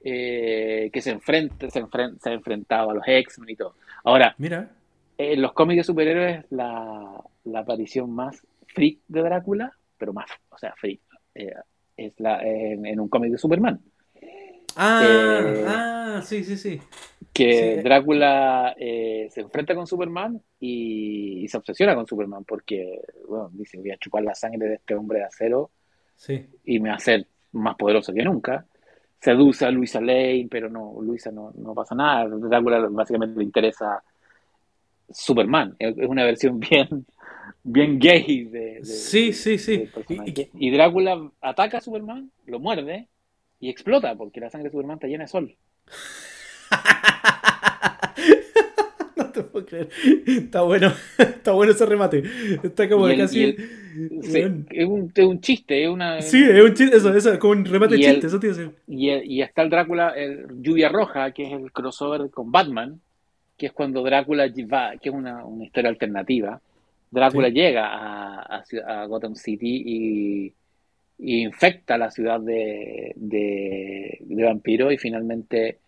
eh, 0.05 0.91
que 0.93 1.01
se 1.01 1.11
enfrenta, 1.11 1.69
se, 1.71 1.79
enfrenta, 1.81 2.21
se 2.23 2.31
ha 2.31 2.33
enfrentado 2.33 2.91
a 2.91 2.95
los 2.95 3.05
X-Men 3.07 3.51
y 3.51 3.57
todo. 3.57 3.75
Ahora, 4.05 4.35
mira, 4.39 4.71
en 5.19 5.43
los 5.43 5.53
cómics 5.53 5.79
de 5.79 5.85
superhéroes 5.85 6.45
la, 6.51 7.23
la 7.45 7.59
aparición 7.61 8.11
más 8.13 8.43
freak 8.67 8.99
de 9.09 9.23
Drácula, 9.23 9.73
pero 9.99 10.13
más, 10.13 10.31
o 10.51 10.59
sea, 10.59 10.75
freak, 10.77 11.01
eh, 11.35 11.55
es 11.97 12.13
la 12.19 12.43
en, 12.43 12.87
en 12.87 13.01
un 13.01 13.09
cómic 13.09 13.33
de 13.33 13.39
Superman. 13.39 13.81
Ah, 14.77 15.03
eh, 15.05 15.65
ah, 15.69 16.21
sí, 16.25 16.43
sí, 16.45 16.57
sí. 16.57 16.81
Que 17.33 17.77
sí. 17.77 17.83
Drácula 17.83 18.75
eh, 18.79 19.29
se 19.31 19.41
enfrenta 19.41 19.75
con 19.75 19.87
Superman 19.87 20.41
y, 20.61 21.45
y, 21.45 21.49
se 21.49 21.57
obsesiona 21.57 21.95
con 21.95 22.07
Superman 22.07 22.45
porque, 22.45 23.01
bueno, 23.27 23.51
dice, 23.53 23.79
voy 23.79 23.91
a 23.91 23.97
chupar 23.97 24.23
la 24.23 24.35
sangre 24.35 24.69
de 24.69 24.75
este 24.75 24.95
hombre 24.95 25.21
de 25.21 25.25
acero 25.25 25.71
sí. 26.17 26.47
y 26.65 26.79
me 26.79 26.91
va 26.91 26.97
a 26.97 26.99
hacer 26.99 27.27
más 27.53 27.77
poderoso 27.77 28.13
que 28.13 28.23
nunca. 28.23 28.67
seduce 29.21 29.65
a 29.65 29.71
Luisa 29.71 30.01
Lane, 30.01 30.49
pero 30.51 30.69
no, 30.69 30.97
Luisa 31.01 31.31
no, 31.31 31.53
no 31.57 31.75
pasa 31.75 31.95
nada. 31.95 32.29
Drácula 32.29 32.89
básicamente 32.91 33.39
le 33.39 33.45
interesa 33.45 34.03
Superman. 35.11 35.77
Es 35.79 35.97
una 35.97 36.25
versión 36.25 36.59
bien, 36.71 37.07
bien 37.63 37.99
gay 37.99 38.45
de, 38.45 38.85
sí, 38.85 39.33
sí, 39.33 39.59
sí. 39.59 39.89
Y, 40.55 40.71
Drácula 40.71 41.31
ataca 41.41 41.79
a 41.79 41.81
Superman, 41.81 42.31
lo 42.47 42.59
muerde 42.59 43.09
y 43.61 43.69
explota 43.69 44.15
porque 44.17 44.41
la 44.41 44.51
sangre 44.51 44.69
de 44.69 44.73
Superman 44.73 44.97
está 44.97 45.07
llena 45.07 45.25
de 45.25 45.29
sol. 45.29 45.57
no 49.17 49.31
te 49.31 49.43
puedo 49.43 49.67
creer. 49.67 49.89
Está 50.27 50.63
bueno, 50.63 50.93
está 51.19 51.53
bueno 51.53 51.73
ese 51.73 51.87
remate. 51.87 52.23
Está 52.63 52.89
como 52.89 53.07
casi. 53.17 53.45
es, 53.45 53.57
un, 54.87 55.13
es, 55.15 55.27
un, 55.27 55.41
chiste, 55.41 55.85
es 55.85 55.89
una. 55.89 56.21
Sí, 56.23 56.43
es 56.43 56.63
un 56.63 56.75
chiste, 56.75 56.97
eso, 56.97 57.15
eso, 57.15 57.39
como 57.39 57.53
un 57.53 57.65
remate 57.65 57.97
de 57.97 58.03
chiste, 58.03 58.27
eso. 58.27 58.73
Y, 58.87 59.11
y 59.11 59.43
está 59.43 59.63
el 59.63 59.71
Drácula, 59.71 60.11
el 60.11 60.63
Lluvia 60.63 60.89
Roja, 60.89 61.33
que 61.33 61.45
es 61.45 61.53
el 61.53 61.73
crossover 61.73 62.31
con 62.31 62.51
Batman, 62.51 63.01
que 63.57 63.67
es 63.67 63.73
cuando 63.73 64.03
Drácula 64.03 64.47
va, 64.73 64.97
que 64.97 65.09
es 65.09 65.15
una, 65.15 65.45
una 65.45 65.65
historia 65.65 65.91
alternativa. 65.91 66.61
Drácula 67.13 67.51
llega 67.51 67.87
a, 67.87 68.65
a, 68.87 69.07
Gotham 69.07 69.37
City 69.37 69.83
y, 69.87 70.53
infecta 71.25 71.97
la 71.97 72.11
ciudad 72.11 72.41
de, 72.41 73.13
de, 73.15 74.19
de 74.21 74.45
vampiros 74.45 74.93
y 74.93 74.99
finalmente 74.99 75.79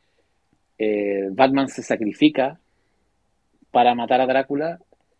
eh, 0.78 1.28
Batman 1.30 1.68
se 1.68 1.82
sacrifica 1.82 2.58
para 3.70 3.94
matar 3.94 4.20
a 4.20 4.26
Drácula. 4.26 4.78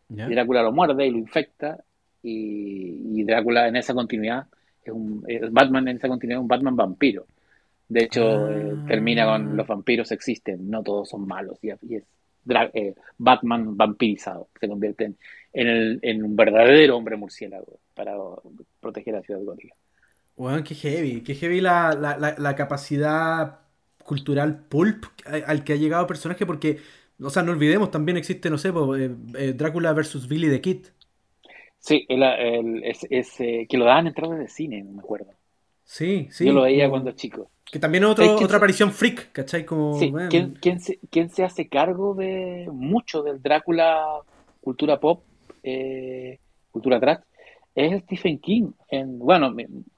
Drácula 0.08 0.62
lo 0.62 0.72
muerde 0.72 1.06
y 1.06 1.10
lo 1.10 1.18
infecta. 1.18 1.82
Y, 2.22 3.22
Drácula 3.24 3.68
en 3.68 3.76
esa 3.76 3.94
continuidad 3.94 4.46
es 4.84 4.92
un 4.92 5.24
Batman 5.50 5.88
en 5.88 5.96
esa 5.96 6.08
continuidad 6.08 6.40
es 6.40 6.42
un 6.42 6.48
Batman 6.48 6.76
vampiro. 6.76 7.26
De 7.88 8.04
hecho, 8.04 8.50
eh, 8.50 8.72
ah. 8.74 8.84
termina 8.86 9.26
con 9.26 9.56
los 9.56 9.66
vampiros 9.66 10.10
existen, 10.12 10.70
no 10.70 10.82
todos 10.82 11.08
son 11.08 11.26
malos. 11.26 11.58
Y, 11.62 11.70
es 11.70 12.04
eh, 12.74 12.94
Batman 13.18 13.76
vampirizado. 13.76 14.48
Se 14.58 14.68
convierte 14.68 15.04
en, 15.04 15.16
el, 15.52 15.98
en, 16.02 16.24
un 16.24 16.36
verdadero 16.36 16.96
hombre 16.96 17.16
murciélago 17.16 17.78
para 17.94 18.14
proteger 18.80 19.14
a 19.14 19.18
la 19.18 19.24
ciudad 19.24 19.40
gótica. 19.42 19.74
Bueno, 20.36 20.64
qué 20.64 20.74
heavy, 20.74 21.22
qué 21.22 21.34
heavy 21.34 21.60
la, 21.60 21.94
la, 21.94 22.34
la 22.36 22.54
capacidad 22.54 23.60
cultural 24.04 24.64
pulp 24.68 25.06
al 25.24 25.64
que 25.64 25.72
ha 25.72 25.76
llegado 25.76 26.02
el 26.02 26.08
personaje, 26.08 26.46
porque, 26.46 26.78
o 27.20 27.30
sea, 27.30 27.42
no 27.42 27.52
olvidemos, 27.52 27.90
también 27.90 28.16
existe, 28.16 28.50
no 28.50 28.58
sé, 28.58 28.68
eh, 28.68 29.14
eh, 29.38 29.52
Drácula 29.54 29.92
versus 29.92 30.28
Billy 30.28 30.48
the 30.48 30.60
Kid. 30.60 30.86
Sí, 31.78 32.06
es, 32.08 33.40
eh, 33.40 33.66
que 33.68 33.76
lo 33.76 33.84
daban 33.84 34.06
en 34.06 34.08
entradas 34.08 34.38
de 34.38 34.48
cine, 34.48 34.82
no 34.82 34.92
me 34.92 35.00
acuerdo. 35.00 35.26
Sí, 35.84 36.28
sí. 36.30 36.46
Yo 36.46 36.52
lo 36.52 36.62
veía 36.62 36.88
cuando 36.88 37.12
chico. 37.12 37.50
Que 37.70 37.78
también 37.78 38.04
es 38.04 38.10
otra 38.10 38.56
aparición 38.56 38.92
freak, 38.92 39.32
¿cachai? 39.32 39.66
Como, 39.66 39.98
sí, 39.98 40.12
¿quién, 40.60 40.80
se, 41.30 41.44
hace 41.44 41.68
cargo 41.68 42.14
de 42.14 42.68
mucho 42.72 43.22
del 43.22 43.42
Drácula 43.42 44.20
cultura 44.60 45.00
pop, 45.00 45.24
cultura 46.70 47.00
trash? 47.00 47.18
Es 47.74 48.02
Stephen 48.04 48.38
King. 48.38 48.70
En, 48.88 49.18
bueno, 49.18 49.50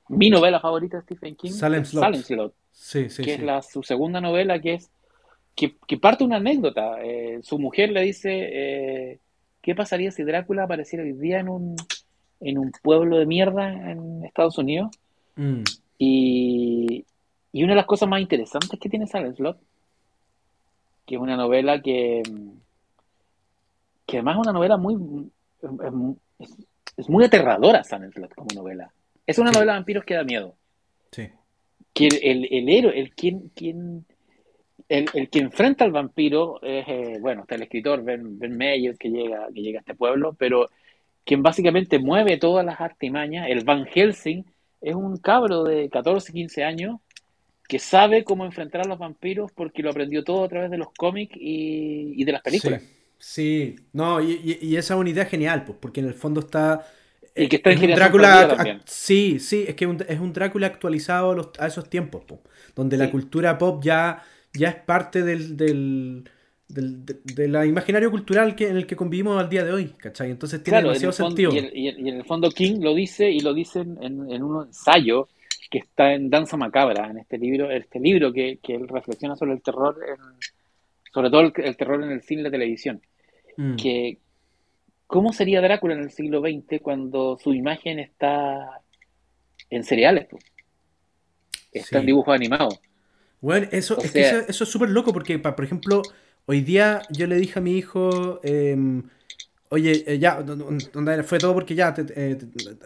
mi, 0.08 0.30
novela 0.30 0.58
favorita 0.58 0.96
de 0.96 1.02
Stephen 1.02 1.36
King 1.36 1.50
Salem 1.50 1.84
Slot 1.84 2.54
que 2.93 3.35
es 3.35 3.43
la, 3.43 3.62
su 3.62 3.82
segunda 3.82 4.20
novela, 4.20 4.61
que 4.61 4.74
es 4.74 4.90
que, 5.57 5.97
parte 5.97 6.24
una 6.24 6.36
anécdota. 6.36 7.03
Eh, 7.03 7.40
su 7.43 7.59
mujer 7.59 7.90
le 7.90 8.03
dice, 8.03 8.31
eh, 8.31 9.19
¿qué 9.62 9.74
pasaría 9.74 10.11
si 10.11 10.23
Drácula 10.23 10.65
apareciera 10.65 11.03
hoy 11.03 11.12
día 11.12 11.40
en 11.40 11.48
un, 11.48 11.77
en 12.40 12.59
un 12.59 12.70
pueblo 12.82 13.19
de 13.19 13.27
mierda 13.27 13.90
en 13.90 14.24
Estados 14.24 14.59
Unidos? 14.59 14.90
Mm. 15.35 15.62
Y, 15.98 17.05
y, 17.53 17.62
una 17.65 17.73
de 17.73 17.77
las 17.77 17.86
cosas 17.86 18.09
más 18.09 18.20
interesantes 18.20 18.78
que 18.78 18.89
tiene 18.89 19.07
Silent 19.07 19.36
Slot, 19.36 19.59
que 21.07 21.15
es 21.15 21.20
una 21.20 21.36
novela 21.36 21.81
que, 21.81 22.23
que 24.05 24.19
además 24.19 24.36
es 24.36 24.40
una 24.40 24.53
novela 24.53 24.77
muy... 24.77 25.31
Es, 26.98 27.09
muy 27.09 27.24
aterradora 27.24 27.82
Silent 27.82 28.15
Slot 28.15 28.35
como 28.35 28.48
novela. 28.55 28.90
Es 29.27 29.39
una 29.39 29.51
novela 29.51 29.73
de 29.73 29.78
vampiros 29.78 30.05
que 30.05 30.15
da 30.15 30.24
miedo. 30.24 30.55
Sí 31.97 32.09
que 32.09 32.31
el, 32.31 32.47
el, 32.51 32.68
héroe, 32.68 33.01
el 33.01 33.14
quien, 33.14 33.48
quien 33.55 34.05
el, 34.89 35.06
el, 35.14 35.31
que 35.31 35.39
enfrenta 35.39 35.85
al 35.85 35.93
vampiro 35.93 36.60
es, 36.62 36.85
eh, 36.86 37.18
bueno, 37.20 37.43
está 37.43 37.55
el 37.55 37.62
escritor 37.62 38.05
Ben, 38.05 38.39
ben 38.39 38.56
Meyer 38.56 38.97
que 38.98 39.09
llega, 39.09 39.47
que 39.55 39.62
llega 39.62 39.78
a 39.78 39.81
este 39.81 39.94
pueblo, 39.94 40.35
pero 40.39 40.68
quien 41.24 41.43
básicamente 41.43 41.98
mueve 41.98 42.36
todas 42.36 42.64
las 42.66 42.81
artimañas, 42.81 43.48
el 43.48 43.64
Van 43.64 43.86
Helsing, 43.86 44.44
es 44.81 44.94
un 44.94 45.16
cabro 45.16 45.64
de 45.64 45.89
14, 45.89 46.32
15 46.32 46.64
años 46.64 47.01
que 47.66 47.78
sabe 47.78 48.24
cómo 48.24 48.44
enfrentar 48.44 48.82
a 48.82 48.89
los 48.89 48.98
vampiros 48.98 49.51
porque 49.52 49.82
lo 49.82 49.90
aprendió 49.90 50.23
todo 50.23 50.44
a 50.44 50.48
través 50.48 50.70
de 50.70 50.78
los 50.78 50.89
cómics 50.93 51.35
y, 51.35 52.12
y 52.14 52.24
de 52.24 52.32
las 52.32 52.43
películas. 52.43 52.82
Sí, 53.18 53.74
no, 53.93 54.20
y, 54.20 54.59
y, 54.60 54.77
esa 54.77 54.94
es 54.94 55.01
una 55.01 55.10
idea 55.10 55.24
genial, 55.24 55.64
pues, 55.64 55.78
porque 55.81 56.01
en 56.01 56.06
el 56.06 56.14
fondo 56.14 56.40
está 56.40 56.86
y 57.36 57.48
que 57.48 57.56
está 57.56 57.70
en 57.72 57.94
Drácula. 57.94 58.80
Sí, 58.86 59.38
sí, 59.38 59.64
es 59.68 59.74
que 59.74 59.84
es 60.08 60.20
un 60.20 60.32
Drácula 60.32 60.66
actualizado 60.66 61.52
a, 61.58 61.66
esos 61.66 61.88
tiempos, 61.88 62.22
donde 62.74 62.96
la 62.96 63.10
cultura 63.10 63.58
pop 63.58 63.82
ya, 63.82 64.22
ya 64.54 64.68
es 64.68 64.76
parte 64.76 65.22
del, 65.22 65.56
del, 65.56 66.24
del, 66.68 67.66
imaginario 67.66 68.10
cultural 68.10 68.54
que, 68.56 68.68
en 68.68 68.76
el 68.76 68.86
que 68.86 68.96
convivimos 68.96 69.38
al 69.38 69.50
día 69.50 69.64
de 69.64 69.72
hoy, 69.72 69.86
¿cachai? 69.98 70.30
Entonces 70.30 70.62
tiene 70.62 70.82
demasiado 70.82 71.12
sentido. 71.12 71.52
Y, 71.52 71.88
en 71.88 72.08
el 72.08 72.24
fondo 72.24 72.50
King 72.50 72.80
lo 72.80 72.94
dice 72.94 73.30
y 73.30 73.40
lo 73.40 73.52
dice 73.52 73.80
en, 73.80 73.98
en, 74.02 74.42
un 74.42 74.66
ensayo 74.66 75.28
que 75.70 75.78
está 75.78 76.14
en 76.14 76.30
Danza 76.30 76.56
Macabra, 76.56 77.10
en 77.10 77.18
este 77.18 77.36
libro, 77.36 77.70
este 77.70 78.00
libro 78.00 78.32
que, 78.32 78.58
que 78.62 78.74
él 78.74 78.88
reflexiona 78.88 79.36
sobre 79.36 79.52
el 79.52 79.60
terror, 79.60 79.98
sobre 81.12 81.30
todo 81.30 81.40
el, 81.40 81.76
terror 81.76 82.02
en 82.02 82.12
el 82.12 82.22
cine 82.22 82.40
y 82.40 82.44
la 82.44 82.50
televisión. 82.50 83.02
Mm. 83.56 83.76
Que, 83.76 84.18
¿Cómo 85.06 85.32
sería 85.32 85.60
Drácula 85.60 85.94
en 85.94 86.00
el 86.00 86.10
siglo 86.10 86.40
XX 86.40 86.80
cuando 86.82 87.38
su 87.38 87.54
imagen 87.54 87.98
está 87.98 88.82
en 89.70 89.84
cereales? 89.84 90.26
Está 91.72 91.98
en 91.98 92.06
dibujos 92.06 92.34
animados. 92.34 92.80
Bueno, 93.40 93.68
eso, 93.70 93.98
es 94.02 94.14
eso, 94.16 94.64
es 94.64 94.70
súper 94.70 94.88
loco 94.90 95.12
porque, 95.12 95.38
por 95.38 95.64
ejemplo, 95.64 96.02
hoy 96.46 96.62
día 96.62 97.02
yo 97.10 97.26
le 97.26 97.36
dije 97.36 97.58
a 97.58 97.62
mi 97.62 97.76
hijo, 97.76 98.40
em, 98.42 99.04
oye, 99.70 100.05
eh, 100.06 100.18
ya, 100.18 100.44
fue 101.24 101.38
todo 101.38 101.55
porque 101.55 101.74
ya 101.74 101.94
eh, 101.97 102.38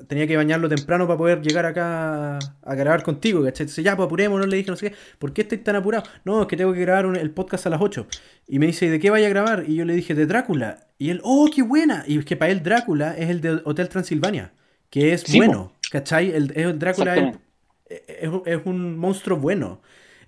tenía 0.08 0.26
que 0.26 0.36
bañarlo 0.36 0.68
temprano 0.68 1.06
para 1.06 1.18
poder 1.18 1.42
llegar 1.42 1.66
acá 1.66 2.38
a, 2.38 2.74
grabar 2.74 3.02
contigo, 3.02 3.42
¿cachai? 3.42 3.64
Entonces 3.64 3.84
ya, 3.84 3.96
pues 3.96 4.06
apurémonos, 4.06 4.48
le 4.48 4.56
dije, 4.56 4.70
no 4.70 4.76
sé 4.76 4.90
qué, 4.90 4.96
¿por 5.18 5.32
qué 5.32 5.42
estoy 5.42 5.58
tan 5.58 5.76
apurado? 5.76 6.04
No, 6.24 6.42
es 6.42 6.48
que 6.48 6.56
tengo 6.56 6.72
que 6.72 6.80
grabar 6.80 7.16
el 7.16 7.30
podcast 7.30 7.66
a 7.66 7.70
las 7.70 7.80
8. 7.80 8.06
Y 8.48 8.58
me 8.58 8.66
dice, 8.66 8.90
¿de 8.90 8.98
qué 8.98 9.10
vaya 9.10 9.26
a 9.26 9.30
grabar? 9.30 9.64
Y 9.66 9.76
yo 9.76 9.84
le 9.84 9.94
dije, 9.94 10.14
de 10.14 10.26
Drácula. 10.26 10.86
Y 10.98 11.10
él, 11.10 11.20
oh, 11.22 11.48
qué 11.54 11.62
buena. 11.62 12.04
Y 12.06 12.18
es 12.18 12.24
que 12.24 12.36
para 12.36 12.52
él 12.52 12.62
Drácula 12.62 13.16
es 13.16 13.30
el 13.30 13.40
de 13.40 13.60
Hotel 13.64 13.88
Transilvania, 13.88 14.52
que 14.90 15.12
es 15.12 15.24
bueno, 15.34 15.74
¿cachai? 15.90 16.30
El, 16.30 16.52
el 16.56 16.78
Drácula 16.78 17.40
es, 17.90 18.60
un 18.64 18.98
monstruo 18.98 19.38
bueno. 19.38 19.80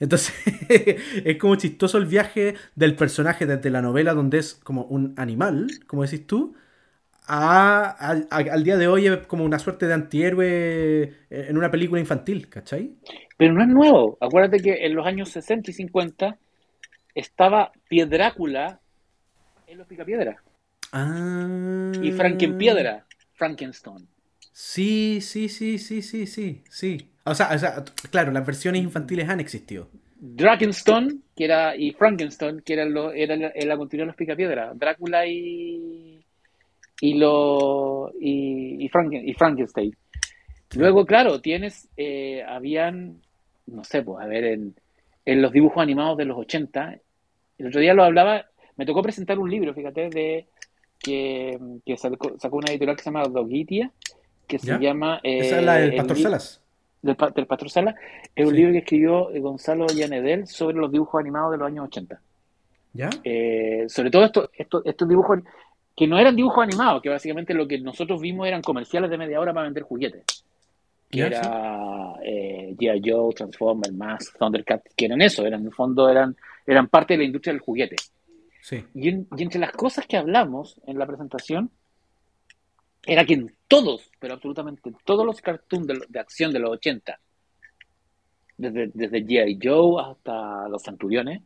Entonces, 0.02 0.34
es 1.24 1.38
como 1.38 1.54
chistoso 1.54 1.96
el 1.96 2.06
viaje 2.06 2.56
del 2.74 2.96
personaje 2.96 3.46
desde 3.46 3.70
la 3.70 3.80
novela, 3.80 4.14
donde 4.14 4.38
es 4.38 4.54
como 4.54 4.82
un 4.86 5.14
animal, 5.16 5.68
como 5.86 6.02
decís 6.02 6.26
tú, 6.26 6.56
a, 7.28 8.10
al 8.30 8.64
día 8.64 8.76
de 8.76 8.88
hoy 8.88 9.06
es 9.06 9.18
como 9.28 9.44
una 9.44 9.60
suerte 9.60 9.86
de 9.86 9.94
antihéroe 9.94 11.14
en 11.30 11.56
una 11.56 11.70
película 11.70 12.00
infantil, 12.00 12.48
¿cachai? 12.48 12.96
Pero 13.36 13.54
no 13.54 13.62
es 13.62 13.68
nuevo. 13.68 14.18
Acuérdate 14.20 14.58
que 14.58 14.84
en 14.84 14.96
los 14.96 15.06
años 15.06 15.28
60 15.28 15.70
y 15.70 15.74
50 15.74 16.36
estaba 17.14 17.70
Piedrácula 17.88 18.80
en 19.68 19.78
los 19.78 19.86
Picapiedras. 19.86 20.38
Ah. 20.90 21.92
Y 22.02 22.10
Frankenpiedra, 22.10 23.06
Frankenstein. 23.34 24.08
Sí, 24.52 25.20
sí, 25.20 25.48
sí, 25.48 25.78
sí, 25.78 26.02
sí, 26.02 26.26
sí, 26.26 26.64
sí. 26.68 27.11
O 27.24 27.34
sea, 27.34 27.50
o 27.54 27.58
sea, 27.58 27.84
claro, 28.10 28.32
las 28.32 28.44
versiones 28.44 28.82
infantiles 28.82 29.28
han 29.28 29.40
existido. 29.40 29.88
Dragonstone, 30.18 31.16
que 31.36 31.44
era, 31.44 31.76
y 31.76 31.92
Frankenstein, 31.92 32.60
que 32.60 32.74
era, 32.74 32.84
lo, 32.84 33.12
era 33.12 33.36
la, 33.36 33.52
la 33.54 33.76
continuidad 33.76 34.04
de 34.04 34.08
los 34.08 34.16
Picapiedra. 34.16 34.72
Drácula 34.74 35.26
y. 35.26 36.24
y 37.00 37.14
lo. 37.14 38.12
y, 38.20 38.84
y, 38.84 38.90
y 38.90 39.34
Frankenstein. 39.34 39.96
Luego, 40.74 41.04
claro, 41.04 41.40
tienes. 41.40 41.88
Eh, 41.96 42.42
habían. 42.46 43.20
no 43.66 43.84
sé, 43.84 44.02
pues, 44.02 44.24
a 44.24 44.26
ver, 44.26 44.44
en, 44.44 44.74
en 45.24 45.42
los 45.42 45.52
dibujos 45.52 45.82
animados 45.82 46.16
de 46.16 46.24
los 46.24 46.38
80. 46.38 46.98
El 47.58 47.66
otro 47.66 47.80
día 47.80 47.94
lo 47.94 48.04
hablaba. 48.04 48.46
Me 48.76 48.86
tocó 48.86 49.02
presentar 49.02 49.38
un 49.38 49.50
libro, 49.50 49.74
fíjate, 49.74 50.08
de 50.08 50.46
que, 50.98 51.58
que 51.84 51.96
sacó, 51.96 52.56
una 52.56 52.70
editorial 52.70 52.96
que 52.96 53.02
se 53.02 53.10
llama 53.10 53.24
Dogitia, 53.24 53.90
que 54.46 54.58
se 54.58 54.78
llama... 54.78 55.20
Esa 55.22 55.58
es 55.58 55.64
la 55.64 55.74
del 55.74 55.94
Pastor 55.96 56.18
Salas. 56.18 56.61
Del, 57.02 57.16
Pastor 57.16 57.68
Salas. 57.68 57.96
Es 58.34 58.46
un 58.46 58.54
libro 58.54 58.72
que 58.72 58.78
escribió 58.78 59.30
eh, 59.30 59.40
Gonzalo 59.40 59.86
Llanedel 59.88 60.46
sobre 60.46 60.76
los 60.76 60.90
dibujos 60.90 61.20
animados 61.20 61.52
de 61.52 61.58
los 61.58 61.66
años 61.66 61.86
80. 61.86 62.20
¿Ya? 62.94 63.10
Eh, 63.24 63.86
sobre 63.88 64.10
todo 64.10 64.24
estos, 64.24 64.50
estos, 64.56 64.86
estos 64.86 65.08
dibujos 65.08 65.40
que 65.96 66.06
no 66.06 66.18
eran 66.18 66.36
dibujos 66.36 66.62
animados, 66.62 67.02
que 67.02 67.08
básicamente 67.08 67.54
lo 67.54 67.66
que 67.66 67.78
nosotros 67.78 68.20
vimos 68.20 68.46
eran 68.46 68.62
comerciales 68.62 69.10
de 69.10 69.18
media 69.18 69.40
hora 69.40 69.52
para 69.52 69.64
vender 69.64 69.82
juguetes. 69.82 70.24
que 71.10 71.20
era 71.20 72.14
eh, 72.24 72.74
G.I. 72.78 73.02
Joe, 73.04 73.34
Transformers, 73.34 73.92
Mask, 73.92 74.38
Thundercat, 74.38 74.82
que 74.96 75.04
eran 75.04 75.20
eso, 75.20 75.44
eran 75.44 75.60
en 75.60 75.66
el 75.66 75.72
fondo 75.72 76.08
eran, 76.08 76.34
eran 76.66 76.88
parte 76.88 77.14
de 77.14 77.18
la 77.18 77.24
industria 77.24 77.52
del 77.52 77.60
juguete. 77.60 77.96
Sí. 78.62 78.84
Y, 78.94 79.08
entre 79.08 79.58
las 79.60 79.72
cosas 79.72 80.06
que 80.06 80.16
hablamos 80.16 80.80
en 80.86 80.98
la 80.98 81.06
presentación, 81.06 81.70
era 83.06 83.24
que 83.24 83.34
en 83.34 83.54
todos, 83.68 84.10
pero 84.18 84.34
absolutamente 84.34 84.92
todos 85.04 85.26
los 85.26 85.40
cartoons 85.40 85.86
de, 86.08 86.20
acción 86.20 86.52
de 86.52 86.58
los 86.58 86.70
80, 86.72 87.18
desde, 88.56 88.90
desde 88.94 89.24
G.I. 89.24 89.58
Joe 89.62 90.02
hasta 90.02 90.68
los 90.68 90.82
Centuriones, 90.82 91.42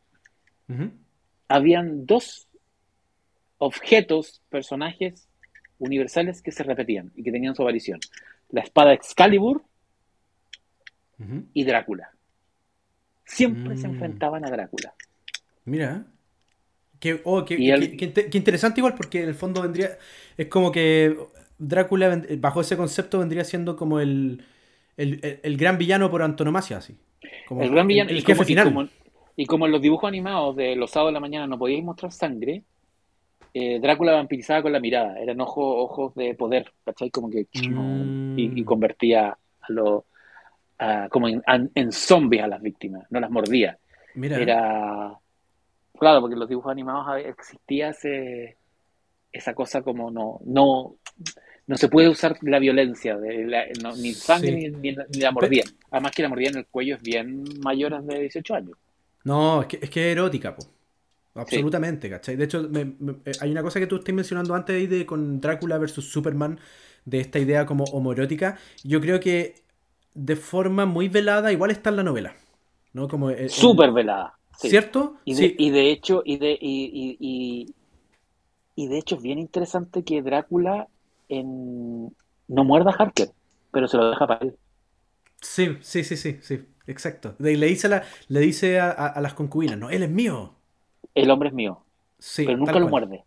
habían 1.49 2.07
dos 2.07 2.49
objetos, 3.59 4.43
personajes 4.49 5.29
universales 5.79 6.43
que 6.43 6.53
se 6.53 6.63
repetían 6.63 7.13
y 7.15 7.23
que 7.23 7.33
tenían 7.33 7.55
su 7.55 7.63
aparición. 7.63 8.01
La 8.51 8.63
espada 8.63 8.93
Excalibur 8.93 9.63
y 11.55 11.65
Drácula. 11.65 12.11
Siempre 13.25 13.77
se 13.77 13.89
mm. 13.89 13.93
enfrentaban 13.93 14.45
a 14.45 14.51
Drácula. 14.51 14.95
Mira. 15.65 16.07
Qué, 17.01 17.21
oh, 17.25 17.45
interesante 17.49 18.81
igual 18.81 18.95
porque 18.95 19.23
en 19.23 19.29
el 19.29 19.35
fondo 19.35 19.63
vendría... 19.63 19.99
Es 20.37 20.49
como 20.49 20.73
que 20.73 21.15
Drácula 21.59 22.23
bajo 22.39 22.61
ese 22.61 22.77
concepto 22.77 23.19
vendría 23.19 23.45
siendo 23.45 23.77
como 23.77 24.01
el, 24.01 24.45
el, 24.97 25.57
gran 25.57 25.79
villano 25.79 26.11
por 26.11 26.23
antonomasia, 26.23 26.79
así. 26.79 26.97
Como 27.47 27.63
el 27.63 27.71
gran 27.71 27.87
villano. 27.87 28.11
El, 28.11 28.25
jefe 28.25 28.45
final. 28.45 28.91
Y 29.37 29.47
como 29.47 29.67
en 29.67 29.73
los 29.73 29.83
dibujos 29.83 30.09
animados 30.09 30.57
de 30.57 30.77
los 30.77 30.91
sábados 30.91 31.11
de 31.11 31.15
la 31.15 31.21
mañana 31.21 31.47
no 31.47 31.59
podíais 31.59 31.85
mostrar 31.85 32.13
sangre, 32.13 32.63
eh, 33.53 33.79
Drácula 33.81 34.13
vampirizaba 34.13 34.63
con 34.63 34.73
la 34.73 34.81
mirada, 34.81 35.19
eran 35.19 35.41
ojos, 35.41 35.77
ojos 35.79 36.15
de 36.15 36.35
poder, 36.35 36.73
¿cachai? 36.85 37.11
Como 37.11 37.31
que 37.31 37.47
mm. 37.55 38.39
y, 38.39 38.65
convertía 38.65 39.29
a 39.29 39.73
los 39.73 40.05
como 41.11 41.29
en, 41.29 41.93
zombies 41.93 42.45
a 42.45 42.49
las 42.49 42.61
víctimas, 42.61 43.07
no 43.11 43.19
las 43.19 43.31
mordía. 43.31 43.79
Mira. 44.15 44.39
Era 44.39 45.19
claro, 45.99 46.21
porque 46.21 46.35
en 46.35 46.41
los 46.41 46.49
dibujos 46.49 46.71
animados 46.71 47.25
existía 47.25 47.91
ese, 47.91 48.57
esa 49.37 49.55
cosa 49.55 49.83
como 49.83 50.11
no, 50.11 50.41
no, 50.45 50.97
no 51.67 51.77
se 51.77 51.89
puede 51.89 52.09
usar 52.09 52.37
la 52.43 52.59
violencia, 52.59 53.17
de 53.17 53.73
ni 53.99 54.13
sangre 54.13 54.71
ni, 54.71 54.93
la 54.93 55.31
mordida. 55.31 55.65
Además 55.91 56.13
que 56.13 56.23
la 56.23 56.29
mordida 56.29 56.51
en 56.51 56.57
el 56.59 56.67
cuello 56.67 56.97
es 56.97 57.03
bien 57.03 57.45
mayor 57.61 58.03
de 58.03 58.21
18 58.21 58.55
años. 58.55 58.79
No, 59.25 59.63
es 59.63 59.67
que 59.67 59.79
es, 59.83 59.91
que 59.91 60.13
erótica, 60.13 60.55
po. 60.55 60.65
Absolutamente, 61.35 62.09
¿cachai? 62.09 62.37
De 62.37 62.45
hecho, 62.45 62.71
eh, 62.75 63.33
hay 63.41 63.51
una 63.51 63.63
cosa 63.63 63.79
que 63.79 63.87
tú 63.87 63.97
estás 63.97 64.15
mencionando 64.15 64.55
antes 64.55 64.75
ahí 64.75 64.87
de 64.87 65.05
con 65.05 65.41
Drácula 65.41 65.77
versus 65.77 66.11
Superman, 66.11 66.59
de 67.05 67.21
esta 67.21 67.39
idea 67.39 67.67
como 67.67 67.85
homoerótica. 67.85 68.57
Yo 68.83 69.01
creo 69.01 69.21
que 69.21 69.57
de 70.15 70.37
forma 70.37 70.87
muy 70.87 71.09
velada 71.09 71.53
igual 71.53 71.71
está 71.71 71.91
en 71.91 71.97
la 71.97 72.03
novela. 72.03 72.35
¿no? 72.97 73.09
Como 73.09 73.31
Súper 73.49 73.93
velada. 73.93 74.39
¿Cierto? 74.59 75.17
Y 75.27 75.35
de, 75.35 75.55
y 75.59 75.71
de 75.71 75.91
hecho, 75.91 76.23
y 76.25 76.39
de, 76.39 76.53
y, 76.59 77.17
y, 77.21 77.75
de 78.77 78.99
hecho 78.99 79.17
es 79.17 79.23
bien 79.23 79.39
interesante 79.39 80.05
que 80.05 80.23
Drácula 80.23 80.89
en... 81.29 82.15
no 82.49 82.65
muerda 82.65 82.91
a 82.91 82.95
Harker, 82.95 83.31
pero 83.73 83.89
se 83.89 83.97
lo 83.97 84.11
deja 84.11 84.27
para 84.27 84.45
él. 84.45 84.57
Sí, 85.41 85.79
sí, 85.81 86.05
sí, 86.05 86.17
sí, 86.17 86.39
sí. 86.43 86.67
Exacto. 86.87 87.35
Le 87.39 87.57
dice, 87.67 87.89
a, 87.89 87.91
la, 87.91 88.03
le 88.29 88.41
dice 88.41 88.79
a, 88.79 89.21
las 89.21 89.35
concubinas, 89.35 89.79
no, 89.79 89.91
él 89.91 90.03
es 90.03 90.11
mío. 90.11 90.55
El 91.15 91.31
hombre 91.31 91.49
es 91.49 91.55
mío. 91.55 91.83
Sí, 92.19 92.45
pero 92.45 92.59
nunca 92.59 92.79
lo 92.79 92.89
muerde. 92.89 93.25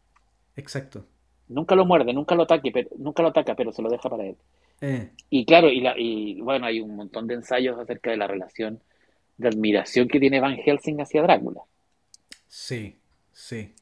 Exacto. 0.55 1.05
Nunca 1.47 1.75
lo 1.75 1.85
muerde, 1.85 2.13
nunca 2.13 2.35
lo 2.35 2.43
ataque, 2.43 2.71
pero, 2.71 2.89
nunca 2.97 3.23
lo 3.23 3.29
ataca, 3.29 3.55
pero 3.55 3.71
se 3.71 3.81
lo 3.81 3.89
deja 3.89 4.09
para 4.09 4.25
él. 4.25 4.37
Eh. 4.81 5.09
Y 5.29 5.45
claro, 5.45 5.69
y, 5.69 5.81
la, 5.81 5.95
y 5.97 6.39
bueno, 6.41 6.65
hay 6.65 6.79
un 6.79 6.95
montón 6.95 7.27
de 7.27 7.33
ensayos 7.35 7.77
acerca 7.77 8.11
de 8.11 8.17
la 8.17 8.27
relación 8.27 8.79
de 9.37 9.47
admiración 9.47 10.07
que 10.07 10.19
tiene 10.19 10.39
Van 10.39 10.57
Helsing 10.57 11.01
hacia 11.01 11.21
Drácula. 11.21 11.61
Sí, 12.47 12.97
sí. 13.33 13.73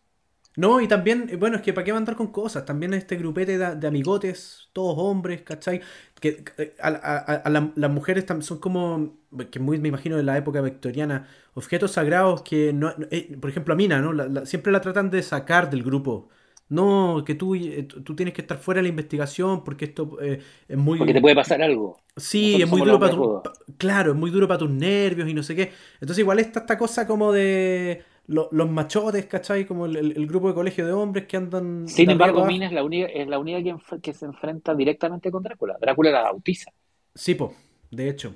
No, 0.57 0.81
y 0.81 0.87
también, 0.87 1.29
bueno, 1.37 1.57
es 1.57 1.61
que 1.61 1.71
para 1.71 1.85
qué 1.85 1.91
andar 1.91 2.15
con 2.15 2.31
cosas, 2.31 2.65
también 2.65 2.91
este 2.95 3.15
grupete 3.15 3.59
de, 3.59 3.87
amigotes, 3.87 4.69
todos 4.73 4.95
hombres, 4.97 5.43
¿cachai? 5.43 5.81
Que 6.19 6.43
eh, 6.57 6.73
a, 6.81 7.71
las 7.75 7.91
mujeres 7.91 8.25
son 8.39 8.57
como, 8.57 9.17
que 9.51 9.59
muy 9.59 9.77
me 9.77 9.89
imagino 9.89 10.17
de 10.17 10.23
la 10.23 10.35
época 10.35 10.61
victoriana, 10.61 11.27
objetos 11.53 11.91
sagrados 11.91 12.41
que, 12.41 12.73
no, 12.73 12.91
eh, 13.11 13.37
por 13.39 13.51
ejemplo, 13.51 13.75
a 13.75 13.77
Mina, 13.77 14.01
¿no? 14.01 14.47
siempre 14.47 14.71
la 14.71 14.81
tratan 14.81 15.11
de 15.11 15.21
sacar 15.21 15.69
del 15.69 15.83
grupo. 15.83 16.29
No, 16.69 17.23
que 17.23 17.35
tú, 17.35 17.53
eh, 17.53 17.83
tú 17.83 18.15
tienes 18.15 18.33
que 18.33 18.41
estar 18.41 18.57
fuera 18.57 18.79
de 18.79 18.83
la 18.83 18.89
investigación 18.89 19.63
porque 19.63 19.85
esto 19.85 20.17
es 20.19 20.41
muy... 20.75 20.97
Porque 20.97 21.13
te 21.13 21.21
puede 21.21 21.35
pasar 21.35 21.61
algo. 21.61 22.01
Sí, 22.15 22.59
es 22.59 22.67
muy 22.67 22.81
duro 22.81 22.99
para 22.99 23.13
tu... 23.13 23.43
Claro, 23.77 24.13
es 24.13 24.17
muy 24.17 24.31
duro 24.31 24.47
para 24.47 24.57
tus 24.57 24.71
nervios 24.71 25.29
y 25.29 25.35
no 25.35 25.43
sé 25.43 25.55
qué. 25.55 25.71
Entonces 26.01 26.17
igual 26.17 26.39
está 26.39 26.61
esta 26.61 26.79
cosa 26.79 27.05
como 27.05 27.31
de 27.31 28.03
los 28.27 28.69
machotes, 28.69 29.25
¿cachai? 29.25 29.65
Como 29.65 29.85
el, 29.85 30.27
grupo 30.27 30.49
de 30.49 30.53
colegio 30.53 30.85
de 30.85 30.91
hombres 30.91 31.25
que 31.27 31.37
andan. 31.37 31.87
Sin 31.87 32.09
embargo, 32.09 32.45
Mina 32.45 32.67
es 32.67 32.73
la 32.73 32.83
única, 32.83 33.07
es 33.07 33.27
la 33.27 33.39
única 33.39 33.79
que, 34.01 34.13
se 34.13 34.25
enfrenta 34.25 34.75
directamente 34.75 35.31
con 35.31 35.43
Drácula. 35.43 35.77
Drácula 35.79 36.11
la 36.11 36.23
bautiza. 36.23 36.71
Sí, 37.15 37.35
po, 37.35 37.53
de 37.89 38.09
hecho. 38.09 38.35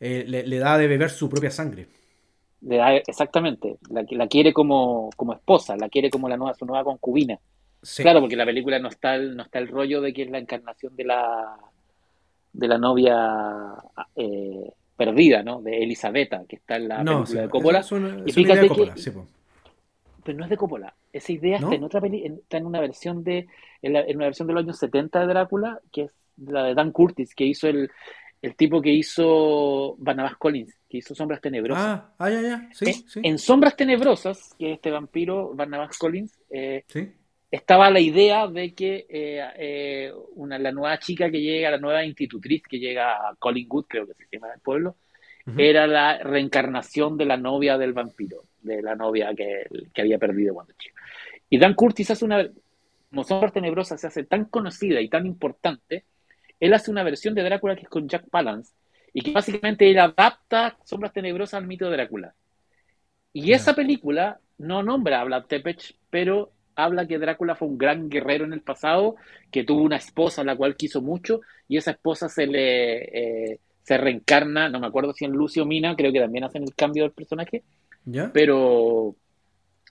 Eh, 0.00 0.24
le, 0.26 0.58
da 0.58 0.76
de 0.76 0.88
beber 0.88 1.10
su 1.10 1.28
propia 1.28 1.52
sangre. 1.52 1.86
Le 2.62 2.76
da, 2.76 2.96
exactamente. 2.96 3.78
La, 3.88 4.04
la 4.10 4.26
quiere 4.26 4.52
como, 4.52 5.10
como 5.16 5.32
esposa, 5.32 5.76
la 5.76 5.88
quiere 5.88 6.10
como 6.10 6.28
la 6.28 6.36
nueva, 6.36 6.54
su 6.54 6.66
nueva 6.66 6.82
concubina. 6.82 7.38
Claro, 7.96 8.20
porque 8.20 8.36
la 8.36 8.44
película 8.44 8.78
no 8.80 8.88
está, 8.88 9.14
el, 9.14 9.36
no 9.36 9.44
está 9.44 9.58
el 9.60 9.68
rollo 9.68 10.00
de 10.00 10.12
que 10.12 10.22
es 10.22 10.30
la 10.30 10.38
encarnación 10.38 10.94
de 10.96 11.04
la 11.04 11.56
de 12.52 12.68
la 12.68 12.78
novia 12.78 13.74
eh, 14.14 14.72
perdida, 14.96 15.42
¿no? 15.42 15.62
De 15.62 15.82
Elisabetta, 15.82 16.44
que 16.48 16.56
está 16.56 16.76
en 16.76 16.88
la 16.88 16.98
película 16.98 17.42
de 17.42 17.48
Coppola. 17.48 17.84
y 18.26 18.32
fíjate 18.32 18.68
que, 18.68 18.92
pero 20.24 20.38
no 20.38 20.44
es 20.44 20.50
de 20.50 20.56
Coppola. 20.56 20.94
Esa 21.12 21.32
idea 21.32 21.58
está 21.58 21.74
en 21.74 21.84
otra 21.84 22.00
peli, 22.00 22.24
está 22.24 22.56
en 22.58 22.66
una 22.66 22.80
versión 22.80 23.24
de, 23.24 23.48
en, 23.82 24.16
una 24.16 24.26
versión 24.26 24.48
de 24.48 24.54
los 24.54 24.62
años 24.62 24.78
70 24.78 25.20
de 25.20 25.26
Drácula, 25.26 25.80
que 25.92 26.02
es 26.02 26.12
la 26.36 26.64
de 26.64 26.74
Dan 26.74 26.92
Curtis, 26.92 27.34
que 27.34 27.44
hizo 27.44 27.68
el, 27.68 27.90
el 28.40 28.56
tipo 28.56 28.80
que 28.80 28.90
hizo 28.90 29.96
Barnabas 29.98 30.36
Collins, 30.36 30.74
que 30.88 30.98
hizo 30.98 31.14
Sombras 31.14 31.40
Tenebrosas. 31.40 31.84
Ah, 31.84 32.14
ah 32.18 32.30
ya, 32.30 32.40
ya, 32.40 32.68
sí, 32.72 32.84
en, 32.86 32.94
sí. 33.08 33.20
En 33.22 33.38
Sombras 33.38 33.76
Tenebrosas, 33.76 34.54
que 34.58 34.70
es 34.70 34.76
este 34.76 34.90
vampiro, 34.90 35.54
Barnabas 35.54 35.98
Collins, 35.98 36.38
eh, 36.50 36.84
¿Sí? 36.86 37.12
Estaba 37.52 37.90
la 37.90 38.00
idea 38.00 38.46
de 38.48 38.72
que 38.74 39.06
eh, 39.10 39.46
eh, 39.58 40.12
una, 40.36 40.58
la 40.58 40.72
nueva 40.72 40.98
chica 40.98 41.30
que 41.30 41.42
llega, 41.42 41.70
la 41.70 41.78
nueva 41.78 42.02
institutriz 42.02 42.62
que 42.62 42.78
llega 42.78 43.28
a 43.28 43.36
Collingwood, 43.38 43.84
creo 43.86 44.06
que 44.06 44.14
se 44.14 44.26
llama 44.32 44.54
el 44.54 44.60
pueblo, 44.60 44.96
era 45.58 45.86
la 45.86 46.18
reencarnación 46.18 47.18
de 47.18 47.26
la 47.26 47.36
novia 47.36 47.76
del 47.76 47.92
vampiro, 47.92 48.44
de 48.62 48.80
la 48.80 48.94
novia 48.94 49.34
que, 49.34 49.66
había 50.00 50.18
perdido 50.18 50.54
cuando 50.54 50.72
chico. 50.78 50.96
Y 51.50 51.58
Dan 51.58 51.74
Curtis 51.74 52.12
hace 52.12 52.24
una, 52.24 52.48
como 53.10 53.24
Sombras 53.24 53.52
Tenebrosas 53.52 54.00
se 54.00 54.06
hace 54.06 54.24
tan 54.24 54.46
conocida 54.46 55.00
y 55.02 55.10
tan 55.10 55.26
importante, 55.26 56.04
él 56.58 56.72
hace 56.72 56.90
una 56.90 57.02
versión 57.02 57.34
de 57.34 57.42
Drácula 57.42 57.76
que 57.76 57.82
es 57.82 57.88
con 57.88 58.08
Jack 58.08 58.30
Palance, 58.30 58.72
y 59.12 59.20
que 59.20 59.32
básicamente 59.32 59.90
él 59.90 59.98
adapta 59.98 60.78
Sombras 60.84 61.12
Tenebrosas 61.12 61.54
al 61.54 61.66
mito 61.66 61.84
de 61.90 61.96
Drácula. 61.96 62.34
Y 63.34 63.52
esa 63.52 63.74
película 63.74 64.40
no 64.56 64.82
nombra 64.82 65.20
a 65.20 65.24
Vlad 65.24 65.44
Tepes, 65.44 65.96
pero 66.08 66.52
habla 66.74 67.06
que 67.06 67.18
Drácula 67.18 67.54
fue 67.54 67.68
un 67.68 67.78
gran 67.78 68.08
guerrero 68.08 68.44
en 68.44 68.52
el 68.52 68.60
pasado, 68.60 69.16
que 69.50 69.64
tuvo 69.64 69.82
una 69.82 69.96
esposa 69.96 70.42
a 70.42 70.44
la 70.44 70.56
cual 70.56 70.76
quiso 70.76 71.00
mucho, 71.00 71.40
y 71.68 71.76
esa 71.76 71.92
esposa 71.92 72.28
se 72.28 72.46
le 72.46 73.52
eh, 73.52 73.60
se 73.82 73.98
reencarna, 73.98 74.68
no 74.68 74.78
me 74.80 74.86
acuerdo 74.86 75.12
si 75.12 75.24
en 75.24 75.32
Lucio 75.32 75.66
Mina, 75.66 75.96
creo 75.96 76.12
que 76.12 76.20
también 76.20 76.44
hacen 76.44 76.62
el 76.62 76.74
cambio 76.74 77.02
del 77.02 77.12
personaje, 77.12 77.62
¿Ya? 78.04 78.30
pero 78.32 79.14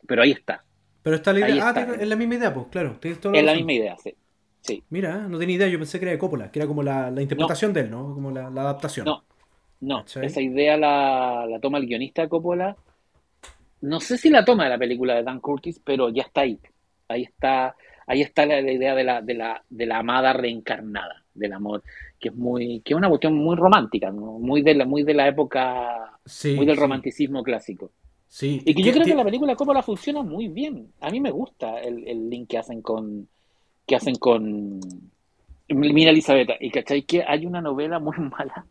pero 0.07 0.23
ahí 0.23 0.31
está. 0.31 0.63
Pero 1.03 1.15
está 1.15 1.33
la 1.33 1.49
idea, 1.49 1.69
ah, 1.69 1.95
es 1.99 2.07
la 2.07 2.15
misma 2.15 2.35
idea, 2.35 2.53
pues, 2.53 2.67
claro. 2.67 2.97
es 3.01 3.43
la 3.43 3.53
misma 3.53 3.73
idea, 3.73 3.97
sí. 3.97 4.15
sí. 4.61 4.83
Mira, 4.89 5.27
no 5.27 5.39
tenía 5.39 5.55
idea, 5.55 5.67
yo 5.67 5.79
pensé 5.79 5.99
que 5.99 6.05
era 6.05 6.11
de 6.11 6.19
Coppola, 6.19 6.51
que 6.51 6.59
era 6.59 6.67
como 6.67 6.83
la, 6.83 7.09
interpretación 7.19 7.73
de 7.73 7.81
él, 7.81 7.91
¿no? 7.91 8.13
Como 8.13 8.31
la, 8.31 8.47
adaptación. 8.47 9.05
No, 9.05 9.23
no, 9.81 10.05
esa 10.05 10.41
idea 10.41 10.77
la, 10.77 11.47
la 11.49 11.59
toma 11.59 11.79
el 11.79 11.87
guionista 11.87 12.21
de 12.21 12.29
Coppola 12.29 12.77
no 13.81 13.99
sé 13.99 14.17
si 14.17 14.29
la 14.29 14.45
toma 14.45 14.65
de 14.65 14.69
la 14.69 14.77
película 14.77 15.15
de 15.15 15.23
Dan 15.23 15.39
Curtis, 15.39 15.81
pero 15.83 16.09
ya 16.09 16.23
está 16.23 16.41
ahí. 16.41 16.59
Ahí 17.07 17.23
está, 17.23 17.75
ahí 18.07 18.21
está 18.21 18.45
la, 18.45 18.59
idea 18.59 18.95
de 18.95 19.03
la, 19.03 19.21
de, 19.21 19.33
la, 19.33 19.63
de 19.69 19.85
la 19.85 19.99
amada 19.99 20.33
reencarnada, 20.33 21.23
del 21.33 21.53
amor, 21.53 21.83
que 22.19 22.29
es 22.29 22.35
muy, 22.35 22.81
que 22.81 22.93
es 22.93 22.97
una 22.97 23.09
cuestión 23.09 23.35
muy 23.35 23.55
romántica, 23.55 24.11
muy 24.11 24.61
de 24.61 24.75
la, 24.75 24.85
muy 24.85 25.03
de 25.03 25.13
la 25.13 25.27
época, 25.27 26.19
muy 26.55 26.65
del 26.65 26.77
romanticismo 26.77 27.43
clásico. 27.43 27.91
Sí. 28.27 28.61
Y 28.65 28.73
que 28.73 28.83
yo 28.83 28.93
creo 28.93 29.05
que 29.05 29.15
la 29.15 29.25
película 29.25 29.57
la 29.73 29.83
funciona 29.83 30.21
muy 30.21 30.47
bien. 30.47 30.93
A 31.01 31.09
mí 31.09 31.19
me 31.19 31.31
gusta 31.31 31.79
el, 31.79 32.07
el 32.07 32.29
link 32.29 32.49
que 32.49 32.57
hacen 32.57 32.81
con 32.81 33.27
que 33.85 33.95
hacen 33.97 34.15
con 34.15 34.79
Mira 35.67 36.11
Elizabeth. 36.11 36.51
Y 36.61 36.71
cachai 36.71 37.03
que 37.03 37.23
hay 37.27 37.45
una 37.45 37.59
novela 37.59 37.99
muy 37.99 38.15
mala 38.37 38.65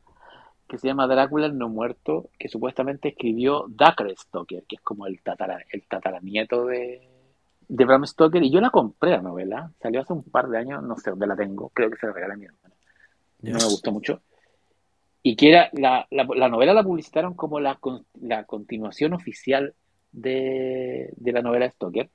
que 0.71 0.79
se 0.79 0.87
llama 0.87 1.09
Drácula 1.09 1.47
el 1.47 1.59
no 1.59 1.69
muerto, 1.69 2.31
que 2.39 2.49
supuestamente 2.49 3.09
escribió 3.09 3.67
Dacre 3.69 4.15
Stoker, 4.17 4.63
que 4.69 4.77
es 4.77 4.83
como 4.83 5.09
el, 5.09 5.21
tatara, 5.21 5.59
el 5.73 5.83
tataranieto 5.89 6.65
de, 6.65 7.01
de 7.69 7.85
Bram 7.85 8.07
Stoker, 8.07 8.41
y 8.45 8.53
yo 8.53 8.61
la 8.61 8.71
compré 8.71 9.11
la 9.11 9.21
novela, 9.21 9.73
salió 9.83 10.01
hace 10.01 10.13
un 10.13 10.23
par 10.23 10.49
de 10.49 10.59
años, 10.59 10.81
no 10.85 10.97
sé 10.97 11.11
dónde 11.11 11.27
la 11.27 11.35
tengo, 11.35 11.71
creo 11.71 11.91
que 11.91 11.97
se 11.97 12.07
la 12.07 12.13
regalé 12.13 12.35
a 12.35 12.37
mi 12.37 12.45
hermana. 12.45 12.75
No 13.43 13.59
me 13.59 13.65
gustó 13.65 13.91
mucho. 13.91 14.23
y 15.25 15.35
que 15.35 15.49
era 15.49 15.71
la, 15.73 16.07
la, 16.11 16.49
novela 16.49 16.73
la 16.73 16.85
publicitaron 16.85 17.35
como 17.35 17.59
la, 17.59 17.81
la 18.21 18.45
continuación 18.45 19.13
oficial 19.13 19.75
de, 20.13 21.11
de, 21.17 21.33
la 21.33 21.43
novela 21.43 21.65
de 21.65 21.73
Stoker 21.73 22.11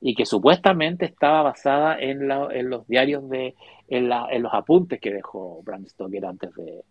y 0.00 0.14
que 0.14 0.26
supuestamente 0.26 1.06
estaba 1.06 1.42
basada 1.42 1.98
en, 1.98 2.30
en 2.30 2.68
los 2.68 2.86
diarios 2.86 3.28
de 3.30 3.54
en, 3.88 4.10
la, 4.10 4.26
en, 4.30 4.42
los 4.42 4.52
apuntes 4.52 5.00
que 5.00 5.12
dejó 5.12 5.62
Bram 5.62 5.86
Stoker 5.86 6.26
antes 6.26 6.54
de 6.54 6.84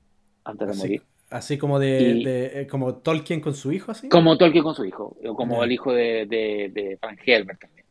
antes 0.47 0.67
de 0.67 0.75
morir 0.75 1.01
así 1.29 1.57
como 1.57 1.77
de, 1.79 2.61
eh, 2.61 2.67
como 2.67 2.95
Tolkien 2.95 3.41
con 3.41 3.53
su 3.53 3.71
hijo 3.71 3.91
así 3.91 4.09
como 4.09 4.37
Tolkien 4.37 4.63
con 4.63 4.75
su 4.75 4.85
hijo 4.85 5.17
o 5.25 5.35
como 5.35 5.63
el 5.63 5.71
hijo 5.71 5.93
de, 5.93 6.25
de, 6.25 6.71
de 6.73 6.97
Frank 6.99 7.19
Herbert 7.25 7.59
también 7.59 7.85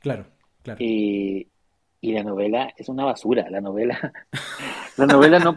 claro 0.00 0.26
claro 0.62 0.78
y, 0.80 1.48
y 2.04 2.12
la 2.12 2.22
novela 2.22 2.70
es 2.76 2.90
una 2.90 3.06
basura. 3.06 3.48
La 3.48 3.62
novela, 3.62 4.12
la 4.98 5.06
novela 5.06 5.38
no 5.38 5.54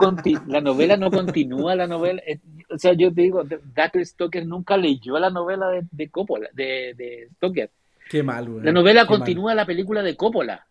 la 0.47 0.61
novela 0.61 0.95
no 0.95 1.11
continúa. 1.11 1.75
La 1.75 1.87
novela, 1.87 2.21
eh, 2.25 2.39
o 2.69 2.77
sea, 2.79 2.93
yo 2.93 3.13
te 3.13 3.23
digo, 3.23 3.43
Dacre 3.75 4.05
Stoker 4.05 4.45
nunca 4.45 4.77
leyó 4.77 5.19
la 5.19 5.29
novela 5.29 5.67
de, 5.67 5.85
de 5.91 6.09
Coppola, 6.09 6.47
de, 6.53 6.93
de 6.95 7.27
Stoker. 7.35 7.69
Qué 8.09 8.23
mal, 8.23 8.49
güey. 8.49 8.63
La 8.63 8.71
novela 8.71 9.05
continúa 9.05 9.53
la 9.55 9.65
película 9.65 10.01
de 10.01 10.15
Coppola. 10.15 10.65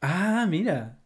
Ah, 0.00 0.46
mira. 0.48 0.96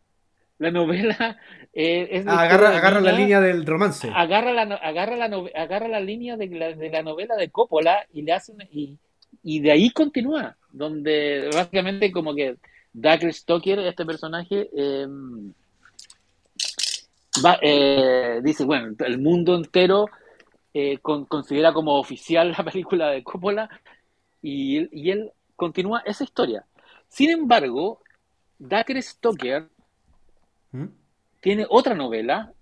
La 0.59 0.71
novela 0.71 1.37
eh, 1.81 2.09
es 2.11 2.27
ah, 2.27 2.41
agarra, 2.41 2.77
agarra 2.77 3.01
la 3.01 3.13
línea 3.13 3.41
del 3.41 3.65
romance. 3.65 4.11
Agarra 4.13 4.53
la, 4.53 4.63
agarra 4.63 5.15
la, 5.15 5.27
agarra 5.55 5.87
la 5.87 6.01
línea 6.01 6.37
de 6.37 6.49
la, 6.49 6.73
de 6.73 6.91
la 6.91 7.05
novela 7.05 7.37
de 7.37 7.51
Coppola 7.51 8.05
y 8.13 8.23
le 8.23 8.33
hace 8.33 8.53
y, 8.73 8.99
y 9.45 9.61
de 9.61 9.71
ahí 9.71 9.91
continúa, 9.91 10.57
donde 10.73 11.49
básicamente 11.55 12.11
como 12.11 12.35
que 12.35 12.57
Dacre 12.93 13.33
Stoker, 13.33 13.79
este 13.79 14.05
personaje, 14.05 14.69
em, 14.75 15.53
eh, 17.63 18.41
dice, 18.43 18.65
bueno, 18.65 18.97
el 18.99 19.19
mundo 19.21 19.55
entero 19.55 20.07
eh, 20.75 20.99
considera 20.99 21.73
como 21.73 21.97
oficial 21.97 22.57
la 22.59 22.65
película 22.65 23.11
de 23.11 23.23
Coppola 23.23 23.71
y, 24.43 24.79
él 25.09 25.31
continúa 25.55 26.03
esa 26.05 26.25
historia. 26.25 26.65
Sin 27.07 27.31
embargo, 27.31 28.01
Dacre 28.59 29.01
Stoker 29.01 29.69
¿Mm? 30.73 30.98
Tiene 31.41 31.67
otra 31.69 31.95
novela 31.95 32.53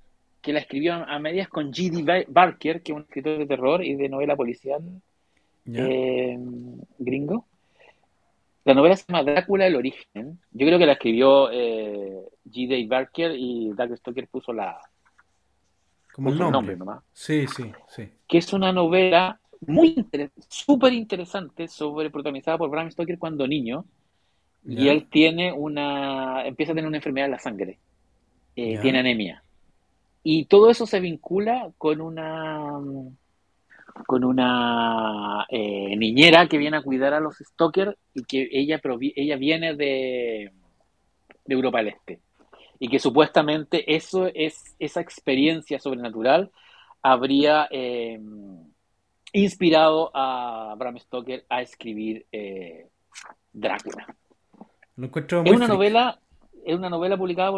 que 0.41 0.53
la 0.53 0.61
escribió 0.61 0.95
a 0.95 1.19
medias 1.19 1.49
con 1.49 1.73
G.D. 1.73 2.27
Barker, 2.29 2.83
que 2.83 2.93
es 2.93 2.97
un 2.97 3.03
escritor 3.03 3.39
de 3.39 3.47
terror 3.47 3.85
y 3.85 3.97
de 3.97 4.09
novela 4.09 4.37
policial 4.37 4.81
em, 5.67 6.79
gringo. 6.99 7.47
La 8.65 8.75
novela 8.75 8.97
se 8.97 9.05
llama 9.09 9.23
Drácula, 9.23 9.67
el 9.67 9.77
origen. 9.77 10.39
Yo 10.53 10.67
creo 10.67 10.79
que 10.79 10.87
la 10.87 10.93
escribió 10.93 11.51
eh, 11.53 12.21
G. 12.51 12.69
Dave 12.69 12.87
Barker 12.87 13.33
y 13.37 13.71
Doug 13.71 13.97
Stoker 13.97 14.29
puso 14.29 14.53
la. 14.53 14.79
Como 16.13 16.31
el 16.31 16.39
nombre. 16.39 16.77
nomás. 16.77 17.03
Sí, 17.13 17.47
sí, 17.47 17.73
sí. 17.89 18.09
Que 18.27 18.39
es 18.39 18.53
una 18.53 18.73
novela 18.73 19.39
muy 19.61 20.07
súper 20.49 20.93
interesante 20.93 21.69
sobre 21.69 22.11
protagonizada 22.11 22.59
por 22.59 22.71
Bram 22.71 22.91
Stoker 22.91 23.19
cuando 23.19 23.47
niño. 23.47 23.85
Y 24.69 24.89
él 24.89 25.07
tiene 25.09 25.53
una. 25.53 26.45
empieza 26.45 26.73
a 26.73 26.75
tener 26.75 26.89
una 26.89 26.97
enfermedad 26.97 27.27
en 27.27 27.33
la 27.33 27.39
sangre. 27.39 27.79
Eh, 28.57 28.79
tiene 28.81 29.01
anemia. 29.01 29.43
Y 30.23 30.47
todo 30.47 30.71
eso 30.71 30.87
se 30.87 30.99
vincula 30.99 31.71
con 31.79 32.01
una 32.01 32.81
con 34.07 34.25
una 34.25 35.47
eh, 35.49 35.97
niñera 35.97 36.49
que 36.49 36.59
viene 36.59 36.77
a 36.77 36.83
cuidar 36.83 37.15
a 37.15 37.21
los 37.21 37.37
Stoker 37.39 37.97
y 38.15 38.25
que 38.25 38.49
ella, 38.53 38.81
ella 39.15 39.37
viene 39.37 39.75
de, 39.75 40.53
de 41.45 41.55
Europa 41.55 41.79
del 41.79 41.89
Este. 41.89 42.21
Y 42.79 42.89
que 42.89 42.99
supuestamente 42.99 43.95
eso 43.95 44.29
es, 44.35 44.75
esa 44.79 45.01
experiencia 45.01 45.79
sobrenatural 45.79 46.51
habría 47.03 47.69
eh, 47.71 48.21
inspirado 49.33 50.11
a 50.15 50.75
Bram 50.77 50.99
Stoker 50.99 51.45
a 51.49 51.63
escribir 51.63 52.27
eh, 52.33 52.89
Drácula. 53.53 54.15
es 54.97 55.53
una 55.53 55.69
novela, 55.69 56.19
es 56.67 56.77
una 56.77 56.91
novela 56.91 57.17
publicada 57.17 57.53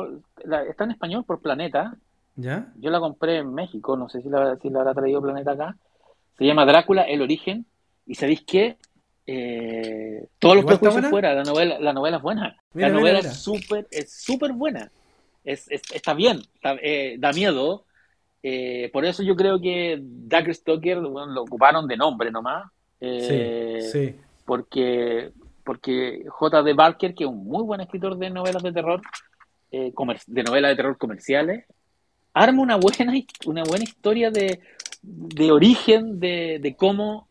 está 0.68 0.84
en 0.84 0.90
español 0.90 1.24
por 1.24 1.40
Planeta. 1.40 1.96
¿Ya? 2.36 2.68
Yo 2.76 2.90
la 2.90 3.00
compré 3.00 3.38
en 3.38 3.52
México, 3.52 3.96
no 3.96 4.08
sé 4.08 4.22
si 4.22 4.28
la, 4.28 4.56
si 4.56 4.68
la 4.68 4.80
habrá 4.80 4.94
traído 4.94 5.22
Planeta 5.22 5.52
acá. 5.52 5.76
Se 6.36 6.44
llama 6.44 6.66
Drácula, 6.66 7.02
el 7.02 7.22
origen. 7.22 7.66
Y 8.06 8.14
sabéis 8.14 8.42
qué? 8.46 8.76
Eh, 9.26 10.26
todos 10.38 10.56
los 10.56 10.64
prejuicios 10.64 11.06
fuera, 11.06 11.34
la 11.34 11.42
novela, 11.42 11.78
la 11.80 11.92
novela 11.92 12.18
es 12.18 12.22
buena. 12.22 12.56
la 12.74 12.88
novela 12.88 13.18
es 13.18 13.34
súper 13.36 13.86
es 13.90 14.12
súper 14.12 14.52
buena. 14.52 14.90
Es, 15.42 15.66
está 15.70 16.14
bien, 16.14 16.40
eh, 16.82 17.16
da 17.18 17.32
miedo. 17.32 17.84
Eh, 18.42 18.90
por 18.92 19.04
eso 19.04 19.22
yo 19.22 19.34
creo 19.36 19.60
que 19.60 19.98
Dacre 20.00 20.54
Stoker 20.54 20.98
lo 20.98 21.42
ocuparon 21.42 21.88
de 21.88 21.96
nombre 21.96 22.30
nomás. 22.30 22.70
sí, 23.00 23.80
sí. 23.90 24.16
Porque, 24.44 25.30
porque 25.68 26.24
J.D. 26.26 26.72
Barker, 26.72 27.14
que 27.14 27.24
es 27.24 27.30
un 27.30 27.44
muy 27.44 27.62
buen 27.62 27.82
escritor 27.82 28.16
de 28.16 28.30
novelas 28.30 28.62
de 28.62 28.72
terror, 28.72 29.02
de 29.70 30.42
novelas 30.42 30.70
de 30.70 30.76
terror 30.76 30.96
comerciales, 30.96 31.66
arma 32.32 32.62
una 32.62 32.76
buena, 32.76 33.12
una 33.44 33.64
buena 33.64 33.84
historia 33.84 34.30
de 34.30 34.60
de 35.02 35.52
origen 35.52 36.18
de, 36.20 36.58
de 36.60 36.74
cómo 36.76 37.28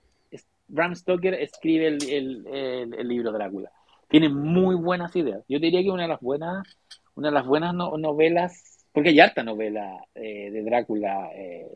Bram 0.68 0.96
Stoker 0.96 1.34
escribe 1.36 1.88
el, 1.88 2.10
el, 2.10 2.94
el, 2.94 3.08
libro 3.08 3.32
Drácula. 3.32 3.72
Tiene 4.10 4.30
muy 4.30 4.76
buenas 4.76 5.16
ideas. 5.16 5.44
Yo 5.48 5.60
diría 5.60 5.82
que 5.82 5.92
una 5.92 6.04
de 6.04 6.10
las 6.10 6.22
buenas, 6.22 6.64
una 7.16 7.30
de 7.30 7.34
las 7.34 7.46
buenas 7.46 7.74
novelas, 7.74 8.86
porque 8.92 9.10
hay 9.10 9.20
harta 9.20 9.44
novela 9.44 9.98
eh, 10.16 10.50
de 10.52 10.64
Drácula 10.64 11.30
eh, 11.34 11.68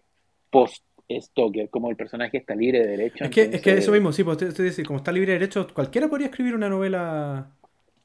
post 0.49 0.83
Stoker, 1.19 1.69
como 1.69 1.89
el 1.89 1.95
personaje 1.95 2.37
está 2.37 2.55
libre 2.55 2.79
de 2.79 2.87
derecho. 2.87 3.23
Es 3.23 3.29
que, 3.31 3.41
es 3.43 3.61
que 3.61 3.73
eso 3.73 3.91
mismo, 3.91 4.11
sí, 4.11 4.23
pues 4.23 4.41
usted, 4.41 4.63
dice, 4.63 4.83
como 4.85 4.97
está 4.97 5.11
libre 5.11 5.33
de 5.33 5.39
derecho, 5.39 5.67
cualquiera 5.73 6.07
podría 6.07 6.27
escribir 6.27 6.55
una 6.55 6.69
novela. 6.69 7.49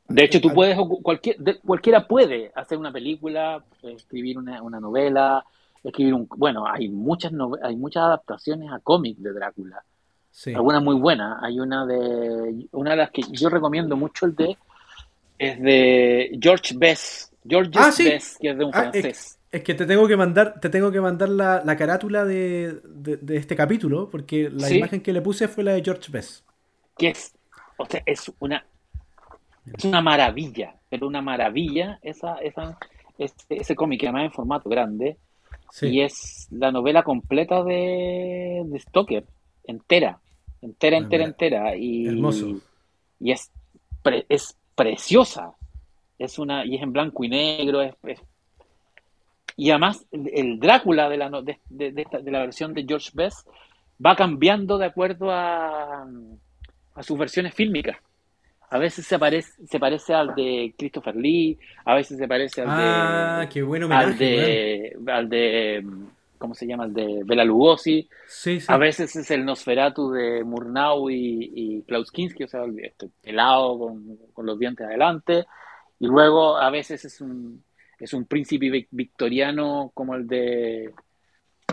De 0.09 0.25
hecho, 0.25 0.41
tú 0.41 0.53
puedes, 0.53 0.79
cualquier, 1.03 1.37
cualquiera 1.65 2.07
puede 2.07 2.53
hacer 2.55 2.79
una 2.79 2.93
película, 2.93 3.63
escribir 3.83 4.39
una, 4.39 4.63
una 4.63 4.81
novela, 4.81 5.45
escribir 5.83 6.15
un... 6.15 6.29
Bueno, 6.37 6.67
hay 6.67 6.89
muchas, 6.89 7.33
hay 7.63 7.77
muchas 7.77 8.05
adaptaciones 8.05 8.71
a 8.73 8.79
cómics 8.79 9.23
de 9.23 9.33
Drácula. 9.33 9.83
Sí. 10.31 10.55
Algunas 10.55 10.83
muy 10.83 10.97
buenas. 10.97 11.43
Hay 11.43 11.59
una 11.59 11.87
de... 11.87 12.67
Una 12.73 12.91
de 12.93 12.97
las 12.97 13.11
que 13.11 13.23
yo 13.31 13.49
recomiendo 13.49 13.97
mucho 13.97 14.27
el 14.27 14.37
de... 14.37 14.57
Es 15.39 15.61
de 15.61 16.39
George 16.41 16.75
Bess. 16.77 17.33
George 17.49 17.71
ah, 17.75 17.91
Bess, 17.97 18.39
que 18.41 18.51
es 18.51 18.59
de 18.59 18.65
un 18.65 18.75
ah, 18.75 18.81
francés. 18.81 19.39
Es, 19.57 19.63
que 19.63 19.75
te 19.75 19.87
tengo 19.87 20.07
que 20.07 20.17
mandar, 20.17 20.61
te 20.61 20.69
tengo 20.69 20.91
que 20.91 21.01
mandar 21.01 21.29
la, 21.29 21.63
la 21.65 21.77
carátula 21.77 22.25
de, 22.25 22.81
de, 22.85 23.37
este 23.37 23.57
capítulo, 23.57 24.09
porque 24.11 24.51
la 24.51 24.71
imagen 24.71 25.01
que 25.01 25.13
le 25.13 25.21
puse 25.23 25.49
fue 25.49 25.65
la 25.65 25.73
de 25.73 25.83
George 25.83 26.11
Bess. 26.11 26.45
Que 26.97 27.09
es, 27.09 27.35
o 27.77 27.87
sea, 27.87 28.03
es 28.07 28.31
una, 28.39 28.65
es 29.77 29.85
una 29.85 30.01
maravilla, 30.01 30.75
pero 30.89 31.07
una 31.07 31.23
maravilla 31.23 31.99
esa, 32.03 32.37
esa, 32.37 32.79
ese, 33.19 33.35
ese 33.49 33.75
cómic, 33.75 34.03
además 34.05 34.25
en 34.25 34.33
formato 34.33 34.69
grande, 34.69 35.17
y 35.83 36.01
es 36.01 36.49
la 36.51 36.71
novela 36.73 37.03
completa 37.03 37.63
de, 37.63 38.63
de 38.65 38.81
Stoker, 38.81 39.25
entera, 39.65 40.21
entera, 40.63 40.97
entera, 40.97 41.25
entera. 41.25 41.77
Y, 41.77 42.07
Hermoso. 42.07 42.61
Y 43.21 43.33
es, 43.33 43.51
es 44.29 44.57
preciosa. 44.75 45.53
Es 46.19 46.39
una, 46.39 46.65
y 46.65 46.77
es 46.77 46.83
en 46.83 46.93
blanco 46.93 47.25
y 47.25 47.29
negro. 47.29 47.83
Es, 47.83 47.95
y 49.57 49.71
además, 49.71 50.07
el, 50.13 50.61
Drácula 50.61 51.09
de 51.09 51.17
la, 51.17 51.31
de, 51.31 51.59
de, 51.71 52.31
la 52.31 52.41
versión 52.41 52.75
de 52.75 52.85
George 52.87 53.11
Best 53.15 53.49
va 54.05 54.15
cambiando 54.15 54.77
de 54.77 54.85
acuerdo 54.85 55.31
a, 55.31 56.07
a 56.95 57.03
sus 57.03 57.19
versiones 57.19 57.55
fílmicas. 57.55 57.97
A 58.69 58.79
veces 58.79 59.07
se 59.07 59.19
parece, 59.19 59.53
se 59.67 59.79
parece 59.79 60.13
al 60.13 60.35
de 60.35 60.75
Christopher 60.77 61.17
Lee, 61.17 61.57
a 61.85 61.95
veces 61.95 62.19
se 62.19 62.29
parece 62.29 62.63
al 62.63 62.69
de. 62.69 62.75
Ah, 62.77 63.49
qué 63.51 63.63
bueno 63.63 63.89
al 63.91 64.19
de, 64.19 64.95
al 65.07 65.29
de. 65.29 65.87
¿Cómo 66.37 66.55
se 66.55 66.67
llama? 66.67 66.85
Al 66.85 66.93
de 66.93 67.23
Bela 67.25 67.45
Lugosi. 67.45 68.07
Sí, 68.27 68.61
sí. 68.61 68.67
A 68.69 68.77
veces 68.77 69.15
es 69.17 69.31
el 69.31 69.45
Nosferatu 69.45 70.11
de 70.11 70.45
Murnau 70.45 71.09
y, 71.09 71.51
y 71.55 71.83
Klaus 71.83 72.11
Kinski, 72.11 72.45
o 72.45 72.49
sea, 72.49 72.63
este, 72.83 73.09
pelado 73.23 73.79
con, 73.79 74.19
con, 74.35 74.45
los 74.45 74.59
dientes 74.59 74.87
adelante. 74.87 75.47
Y 75.99 76.07
luego 76.07 76.59
a 76.59 76.69
veces 76.69 77.05
es 77.05 77.21
un, 77.21 77.63
es 77.99 78.13
un 78.13 78.27
príncipe 78.27 78.89
victoriano 78.91 79.91
como 79.95 80.15
el 80.15 80.27
de. 80.27 80.93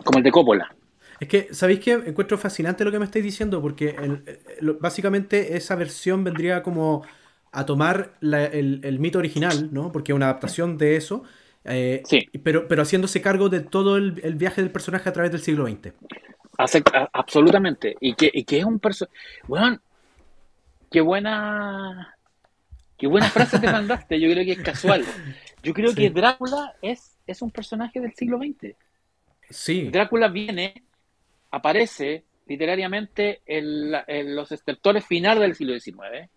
como 0.04 0.20
el 0.20 0.24
de 0.24 0.32
Coppola. 0.32 0.76
Es 1.20 1.28
que, 1.28 1.54
¿sabéis 1.54 1.80
qué? 1.80 1.94
Encuentro 1.94 2.38
fascinante 2.38 2.84
lo 2.84 2.92
que 2.92 3.00
me 3.00 3.06
estáis 3.06 3.24
diciendo, 3.24 3.62
porque 3.62 3.96
básicamente 4.80 5.56
esa 5.56 5.76
versión 5.76 6.24
vendría 6.24 6.64
como 6.64 7.04
a 7.52 7.66
tomar 7.66 8.16
el, 8.22 8.98
mito 9.00 9.20
original, 9.20 9.70
¿no? 9.72 9.92
Porque 9.92 10.12
es 10.12 10.16
una 10.16 10.26
adaptación 10.26 10.78
de 10.78 10.96
eso, 10.96 11.24
eh, 11.66 12.02
sí. 12.06 12.28
pero, 12.44 12.68
pero 12.68 12.82
haciéndose 12.82 13.22
cargo 13.22 13.48
de 13.48 13.62
todo 13.62 13.96
el, 13.96 14.36
viaje 14.36 14.62
del 14.62 14.72
personaje 14.72 15.08
a 15.08 15.14
través 15.14 15.32
del 15.32 15.42
siglo 15.42 15.68
XX. 15.68 15.94
absolutamente. 17.14 17.96
Y 18.02 18.16
que, 18.16 18.30
y 18.34 18.44
que 18.44 18.60
es 18.60 18.66
un 18.66 18.80
personaje... 18.80 19.16
Bueno, 19.48 19.80
qué 20.92 21.02
buena... 21.02 22.16
Qué 22.98 23.08
buena 23.08 23.30
frase 23.30 23.60
te 23.60 23.68
mandaste, 23.72 24.20
yo 24.20 24.32
creo 24.32 24.46
que 24.46 24.54
es 24.54 24.62
casual. 24.62 25.06
Yo 25.64 25.74
creo 25.74 25.96
que 25.96 26.10
Drácula 26.10 26.76
es, 26.82 27.18
es 27.26 27.42
un 27.42 27.50
personaje 27.50 28.00
del 28.00 28.14
siglo 28.14 28.38
XX. 28.38 28.76
Sí. 29.50 29.90
Drácula 29.90 30.28
viene, 30.28 30.84
aparece 31.52 32.24
literariamente 32.48 33.42
en, 33.46 34.36
los 34.36 34.52
estertores 34.52 35.06
finales 35.06 35.42
del 35.42 35.56
siglo 35.56 35.80
XIX 35.80 36.30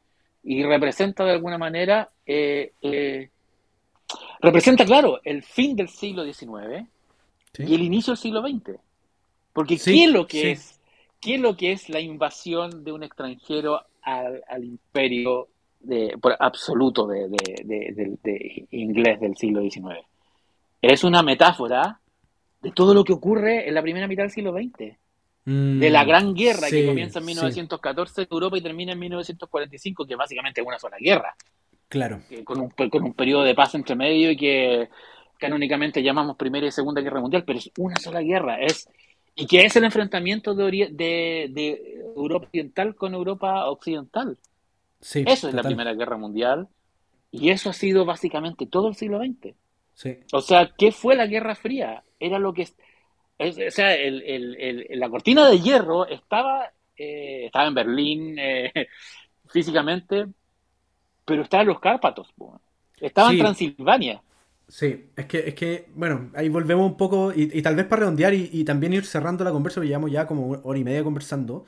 y 0.45 0.63
representa 0.63 1.25
de 1.25 1.33
alguna 1.33 1.59
manera, 1.59 2.11
eh, 2.25 2.73
eh, 2.83 3.31
representa, 4.41 4.85
claro, 4.85 5.21
el 5.25 5.43
fin 5.43 5.75
del 5.75 5.89
siglo 5.89 6.25
XIX 6.25 6.87
y 7.59 7.75
el 7.75 7.83
inicio 7.83 8.13
del 8.13 8.19
siglo 8.19 8.43
XX. 8.43 8.79
Porque 9.53 9.79
¿qué 9.79 10.05
es 10.05 10.11
lo 10.11 10.27
que 10.27 10.53
es? 10.53 10.81
¿Qué 11.21 11.37
es 11.37 11.41
lo 11.41 11.57
que 11.57 11.73
es 11.73 11.89
la 11.89 11.99
invasión 11.99 12.85
de 12.85 12.93
un 12.93 13.03
extranjero 13.03 13.83
al, 14.03 14.63
imperio 14.63 15.49
de, 15.87 16.17
absoluto 16.39 17.07
de, 17.07 17.29
de, 17.29 18.67
inglés 18.71 19.21
del 19.21 19.37
siglo 19.37 19.63
XIX? 19.63 20.01
Es 20.83 21.05
una 21.05 21.23
metáfora 21.23 22.01
de 22.63 22.71
todo 22.73 22.95
lo 22.95 23.05
que 23.05 23.13
ocurre 23.13 23.69
en 23.69 23.75
la 23.75 23.83
primera 23.83 24.07
mitad 24.07 24.25
del 24.25 24.33
siglo 24.33 24.53
XX. 24.53 24.97
Mm, 25.45 25.79
de 25.79 25.91
la 25.91 26.05
Gran 26.05 26.35
Guerra 26.35 26.69
que 26.69 26.85
comienza 26.85 27.21
en 27.21 27.27
1914 27.27 28.23
en 28.23 28.29
Europa 28.31 28.59
y 28.59 28.63
termina 28.63 28.93
en 28.93 28.99
1945, 28.99 30.05
que 30.05 30.17
básicamente 30.17 30.61
es 30.61 30.67
una 30.67 30.79
sola 30.79 30.97
guerra. 30.99 31.35
Claro. 31.89 32.21
con, 32.43 32.61
un, 32.61 32.71
con 32.71 33.05
un 33.05 33.15
periodo 33.15 33.45
de 33.45 33.55
paz 33.55 33.77
entre 33.77 33.95
medio 33.95 34.33
y 34.33 34.37
que 34.37 34.89
canónicamente 35.39 36.03
llamamos 36.03 36.37
Primera 36.37 36.67
y 36.67 36.73
Segunda 36.73 37.01
Guerra 37.01 37.21
Mundial, 37.21 37.45
pero 37.47 37.61
es 37.61 37.71
una 37.79 37.97
sola 37.97 38.21
guerra. 38.23 38.61
Es 38.61 38.89
y 39.39 39.47
que 39.47 39.65
es 39.67 39.77
el 39.77 39.85
enfrentamiento 39.85 40.55
de, 40.55 40.89
de, 40.91 42.03
Europa 42.17 42.49
Oriental 42.49 42.97
con 42.97 43.13
Europa 43.13 43.67
Occidental. 43.67 44.39
Sí, 45.01 45.25
eso 45.27 45.49
es 45.49 45.55
la 45.55 45.63
Primera 45.63 45.95
Guerra 45.95 46.17
Mundial 46.17 46.69
y 47.31 47.51
eso 47.51 47.71
ha 47.71 47.73
sido 47.73 48.05
básicamente 48.05 48.67
todo 48.67 48.89
el 48.89 48.95
siglo 48.95 49.19
XX. 49.19 49.55
Sí. 49.95 50.19
O 50.33 50.41
sea, 50.41 50.73
¿qué 50.77 50.93
fue 50.93 51.17
la 51.17 51.27
Guerra 51.27 51.55
Fría? 51.55 52.03
Era 52.19 52.39
lo 52.39 52.53
que... 52.53 52.63
Es, 53.39 53.59
o 53.59 53.71
sea, 53.71 53.95
el, 53.95 54.23
el, 54.23 54.87
la 54.99 55.11
cortina 55.11 55.49
de 55.49 55.61
hierro 55.61 56.07
estaba, 56.07 56.71
eh, 56.97 57.47
estaba 57.47 57.69
en 57.69 57.75
Berlín 57.75 58.37
eh, 58.39 58.73
físicamente, 59.49 60.27
pero 61.25 61.43
estaba 61.43 61.63
en 61.63 61.69
los 61.69 61.81
Cárpatos, 61.81 62.33
estaba 62.99 63.33
en 63.33 63.39
Transilvania. 63.39 64.23
Sí, 64.69 65.11
es 65.15 65.27
que, 65.27 65.39
es 65.49 65.55
que, 65.55 65.87
bueno, 65.95 66.31
ahí 66.35 66.49
volvemos 66.49 66.87
un 66.87 66.97
poco 66.97 67.33
y, 67.35 67.63
tal 67.63 67.77
vez 67.77 67.87
para 67.87 68.01
redondear 68.01 68.35
y, 68.35 68.65
también 68.65 68.95
ir 68.95 69.05
cerrando 69.05 69.45
la 69.45 69.53
conversa, 69.53 69.77
porque 69.77 69.89
llevamos 69.89 70.11
ya 70.11 70.27
como 70.27 70.61
hora 70.63 70.79
y 70.79 70.85
media 70.85 71.05
conversando, 71.05 71.67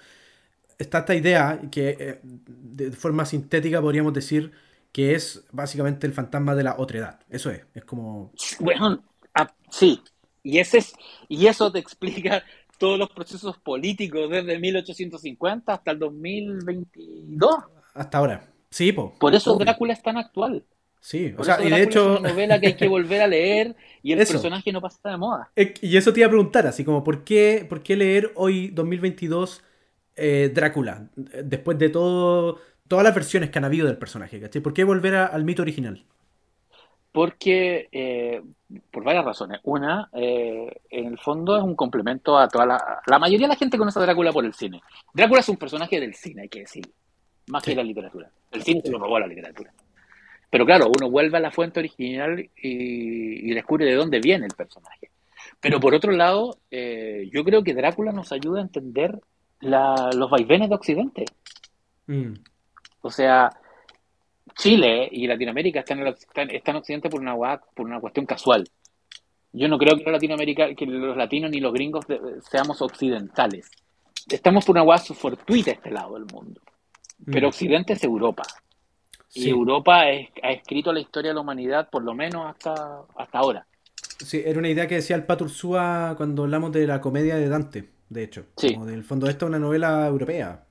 está 0.79 0.99
esta 0.99 1.15
idea 1.15 1.61
que 1.71 1.97
eh, 1.99 2.21
de 2.23 2.93
forma 2.93 3.27
sintética 3.27 3.81
podríamos 3.81 4.13
decir 4.13 4.53
que 4.93 5.15
es 5.15 5.45
básicamente 5.53 6.07
el 6.07 6.13
fantasma 6.13 6.55
de 6.55 6.63
la 6.63 6.77
otredad. 6.79 7.21
Eso 7.29 7.51
es, 7.51 7.63
es 7.75 7.85
como... 7.85 8.33
Bueno, 8.61 9.03
ah, 9.35 9.53
sí, 9.71 10.01
y, 10.43 10.59
ese 10.59 10.79
es, 10.79 10.93
y 11.29 11.47
eso 11.47 11.71
te 11.71 11.79
explica 11.79 12.43
todos 12.79 12.99
los 12.99 13.11
procesos 13.11 13.59
políticos 13.59 14.31
desde 14.31 14.59
1850 14.59 15.73
hasta 15.73 15.91
el 15.91 15.99
2022. 15.99 17.57
Hasta 17.95 18.19
ahora. 18.19 18.49
Sí, 18.71 18.93
po, 18.93 19.15
por 19.19 19.35
eso 19.35 19.57
Drácula 19.57 19.93
es 19.93 20.03
tan 20.03 20.17
actual. 20.17 20.65
Sí, 21.01 21.35
o 21.39 21.45
sea, 21.45 21.63
y 21.63 21.71
de 21.71 21.83
hecho. 21.83 22.15
Es 22.15 22.21
una 22.21 22.29
novela 22.31 22.61
que 22.61 22.69
hay 22.69 22.77
que 22.77 22.89
volver 22.89 23.23
a 23.23 23.27
leer 23.27 23.77
y 24.03 24.13
el 24.13 24.19
personaje 24.27 24.73
no 24.73 24.81
pasa 24.81 25.11
de 25.11 25.17
moda. 25.17 25.51
Y 25.81 25.97
eso 25.97 26.13
te 26.13 26.21
iba 26.21 26.27
a 26.27 26.31
preguntar, 26.31 26.67
así 26.67 26.85
como, 26.85 27.03
¿por 27.05 27.25
qué, 27.25 27.67
por 27.69 27.83
qué 27.83 27.97
leer 27.97 28.33
hoy, 28.35 28.69
2022, 28.69 29.63
eh, 30.19 30.51
Drácula? 30.53 31.09
Después 31.17 31.79
de 31.79 31.89
todo, 31.89 32.59
todas 32.87 33.05
las 33.05 33.15
versiones 33.15 33.51
que 33.51 33.59
han 33.59 33.65
habido 33.65 33.87
del 33.87 33.99
personaje, 33.99 34.41
¿cachai? 34.41 34.61
¿Por 34.61 34.75
qué 34.75 34.85
volver 34.85 35.15
al 35.15 35.45
mito 35.45 35.63
original? 35.63 36.05
Porque, 37.13 37.89
eh, 37.91 38.43
por 38.91 39.03
varias 39.03 39.25
razones. 39.25 39.61
Una, 39.65 40.11
eh, 40.13 40.81
en 40.91 41.07
el 41.07 41.19
fondo 41.19 41.57
es 41.57 41.63
un 41.63 41.75
complemento 41.75 42.39
a 42.39 42.49
toda 42.49 42.67
la. 42.67 43.01
La 43.07 43.19
mayoría 43.19 43.47
de 43.47 43.55
la 43.55 43.59
gente 43.59 43.79
conoce 43.79 43.99
a 43.99 44.03
Drácula 44.03 44.33
por 44.33 44.45
el 44.45 44.55
cine. 44.55 44.83
Drácula 45.13 45.41
es 45.41 45.49
un 45.49 45.57
personaje 45.57 45.99
del 45.99 46.15
cine, 46.15 46.43
hay 46.43 46.49
que 46.49 46.61
decir. 46.61 46.85
Más 47.47 47.63
que 47.63 47.75
la 47.75 47.83
literatura. 47.83 48.31
El 48.53 48.63
cine 48.63 48.83
se 48.85 48.91
lo 48.91 48.99
robó 48.99 49.17
a 49.17 49.21
la 49.21 49.27
literatura. 49.27 49.73
Pero 50.51 50.65
claro, 50.65 50.91
uno 50.97 51.11
vuelve 51.11 51.37
a 51.39 51.41
la 51.41 51.51
fuente 51.51 51.81
original 51.81 52.49
y, 52.57 53.53
descubre 53.53 53.85
de 53.85 53.95
dónde 53.95 54.21
viene 54.21 54.47
el 54.47 54.55
personaje. 54.55 55.11
Pero 55.61 55.81
por 55.81 55.95
otro 55.95 56.13
lado, 56.13 56.59
eh, 56.71 57.29
yo 57.33 57.45
creo 57.45 57.63
que 57.63 57.75
Drácula 57.75 58.13
nos 58.13 58.33
ayuda 58.33 58.61
a 58.61 58.63
entender 58.63 59.19
los 59.61 60.31
vaivenes 60.31 60.69
de 60.69 60.75
Occidente. 60.75 61.25
Mm. 62.07 62.35
O 63.03 63.11
sea, 63.11 63.51
Chile 64.57 65.09
y 65.11 65.27
Latinoamérica 65.27 65.81
están 65.81 66.01
en, 66.01 66.77
Occidente 66.77 67.09
por 67.09 67.21
una, 67.21 67.37
por 67.75 67.87
una 67.87 68.01
cuestión 68.01 68.27
casual. 68.27 68.65
Yo 69.53 69.69
no 69.69 69.79
creo 69.79 69.97
que, 69.97 70.11
Latinoamérica, 70.11 70.75
que 70.75 70.87
los 70.87 71.17
latinos 71.17 71.51
ni 71.51 71.61
los 71.61 71.73
gringos 71.73 72.05
seamos 72.51 72.83
occidentales. 72.83 73.71
Estamos 74.29 74.65
por 74.65 74.75
una 74.75 74.85
guada 74.85 75.03
fortuita 75.03 75.71
este 75.71 75.91
lado 75.91 76.15
del 76.15 76.27
mundo. 76.27 76.61
Pero 77.25 77.47
mm. 77.47 77.51
Occidente 77.51 77.93
es 77.95 78.05
Europa. 78.05 78.43
Y 79.35 79.49
Europa 79.49 80.01
ha 80.01 80.51
escrito 80.51 80.93
la 80.93 81.01
historia 81.01 81.31
de 81.31 81.35
la 81.35 81.41
humanidad 81.41 81.89
por 81.91 82.03
lo 82.03 82.15
menos 82.15 82.47
hasta, 82.47 83.03
hasta 83.17 83.39
ahora. 83.39 83.67
Sí, 84.25 84.43
era 84.45 84.59
una 84.59 84.69
idea 84.69 84.87
que 84.87 84.97
decía 84.97 85.17
el 85.17 85.25
Patursúa 85.25 86.15
cuando 86.17 86.45
hablamos 86.45 86.73
de 86.73 86.87
la 86.87 87.01
comedia 87.01 87.37
de 87.37 87.49
Dante, 87.49 87.89
de 88.09 88.25
hecho. 88.25 88.47
Sí. 88.57 88.75
Como 88.75 88.87
del 88.87 89.05
fondo, 89.05 89.29
esta 89.29 89.45
es 89.45 89.49
una 89.49 89.59
novela 89.59 90.07
europea. 90.07 90.65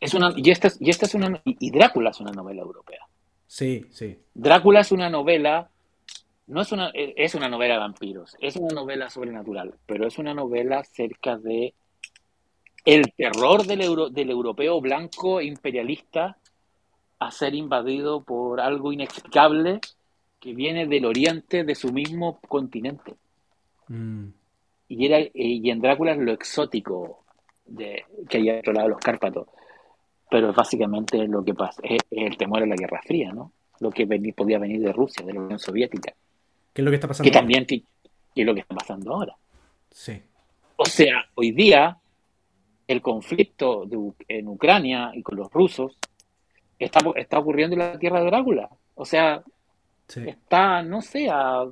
Es 0.00 0.14
una, 0.14 0.32
y, 0.36 0.50
esta, 0.50 0.68
y 0.78 0.90
esta 0.90 1.06
es 1.06 1.14
una. 1.14 1.42
Y 1.44 1.70
Drácula 1.70 2.10
es 2.10 2.20
una 2.20 2.32
novela 2.32 2.62
europea. 2.62 3.00
Sí, 3.46 3.86
sí. 3.90 4.18
Drácula 4.32 4.80
es 4.80 4.92
una 4.92 5.10
novela. 5.10 5.68
No 6.46 6.60
es 6.60 6.72
una, 6.72 6.90
es 6.94 7.34
una 7.34 7.48
novela 7.48 7.74
de 7.74 7.80
vampiros, 7.80 8.36
es 8.38 8.56
una 8.56 8.74
novela 8.74 9.08
sobrenatural, 9.08 9.74
pero 9.86 10.06
es 10.06 10.18
una 10.18 10.34
novela 10.34 10.80
acerca 10.80 11.38
de 11.38 11.72
el 12.84 13.14
terror 13.16 13.64
del, 13.64 13.80
euro, 13.80 14.10
del 14.10 14.28
europeo 14.28 14.78
blanco 14.82 15.40
imperialista 15.40 16.36
a 17.18 17.30
ser 17.30 17.54
invadido 17.54 18.22
por 18.22 18.60
algo 18.60 18.92
inexplicable 18.92 19.80
que 20.38 20.52
viene 20.52 20.86
del 20.86 21.06
oriente 21.06 21.64
de 21.64 21.74
su 21.74 21.90
mismo 21.94 22.38
continente. 22.46 23.14
Mm. 23.88 24.26
Y, 24.88 25.06
era, 25.06 25.18
eh, 25.18 25.30
y 25.34 25.70
en 25.70 25.80
Drácula 25.80 26.12
es 26.12 26.18
lo 26.18 26.32
exótico 26.32 27.24
de, 27.64 28.04
que 28.28 28.38
hay 28.38 28.50
otro 28.50 28.72
lado 28.72 28.88
de 28.88 28.94
los 28.94 29.00
Cárpatos. 29.02 29.48
Pero 30.30 30.50
es 30.50 30.56
básicamente 30.56 31.26
lo 31.28 31.44
que 31.44 31.54
pasa, 31.54 31.80
es, 31.84 32.00
el 32.10 32.36
temor 32.36 32.62
a 32.62 32.66
la 32.66 32.76
Guerra 32.76 33.00
Fría, 33.04 33.32
¿no? 33.32 33.52
Lo 33.80 33.90
que 33.90 34.06
podía 34.34 34.58
venir 34.58 34.80
de 34.80 34.92
Rusia, 34.92 35.24
de 35.24 35.32
la 35.32 35.40
Unión 35.40 35.58
Soviética. 35.58 36.12
¿Qué 36.72 36.82
es 36.82 36.84
lo 36.84 36.90
que 36.90 36.96
está 36.96 37.08
pasando? 37.08 37.30
Que 37.30 37.36
también 37.36 37.66
es 37.68 38.46
lo 38.46 38.54
que 38.54 38.60
está 38.60 38.74
pasando 38.74 39.14
ahora. 39.14 39.36
Sí. 39.90 40.20
O 40.76 40.84
sea, 40.84 41.24
hoy 41.34 41.52
día 41.52 41.96
el 42.86 43.00
conflicto 43.00 43.86
en 44.28 44.48
Ucrania 44.48 45.12
y 45.14 45.22
con 45.22 45.36
los 45.36 45.50
rusos 45.52 45.96
está, 46.78 47.00
está 47.16 47.38
ocurriendo 47.38 47.74
en 47.74 47.80
la 47.80 47.98
tierra 47.98 48.20
de 48.20 48.26
Drácula. 48.26 48.68
O 48.94 49.04
sea, 49.04 49.42
está, 50.08 50.82
no 50.82 51.00
sé, 51.00 51.28
a 51.30 51.64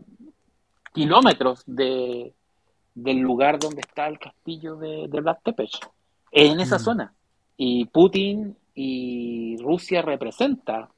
kilómetros 0.93 1.63
de, 1.67 2.33
del 2.95 3.19
lugar 3.19 3.59
donde 3.59 3.81
está 3.81 4.07
el 4.07 4.19
castillo 4.19 4.77
de, 4.77 5.09
de 5.09 5.21
Black 5.21 5.41
Tepes. 5.43 5.81
en 6.31 6.61
esa 6.61 6.77
mm. 6.77 6.81
zona. 6.81 7.15
Y 7.57 7.85
Putin 7.87 8.57
y 8.75 9.57
Rusia 9.59 10.03
representa, 10.03 10.89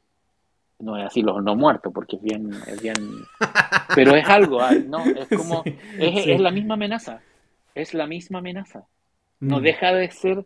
no 0.78 0.96
es 0.96 1.06
así 1.06 1.22
los 1.22 1.42
no 1.42 1.56
muertos, 1.56 1.92
porque 1.92 2.16
es 2.16 2.22
bien, 2.22 2.50
es 2.66 2.82
bien, 2.82 2.94
pero 3.94 4.14
es 4.14 4.28
algo, 4.28 4.60
¿no? 4.86 5.04
Es 5.04 5.28
como, 5.28 5.62
es, 5.98 6.40
la 6.40 6.50
misma 6.50 6.74
amenaza, 6.74 7.20
es 7.74 7.94
la 7.94 8.06
misma 8.06 8.38
amenaza. 8.38 8.86
No 9.40 9.58
mm. 9.58 9.62
deja 9.62 9.92
de 9.92 10.10
ser 10.10 10.44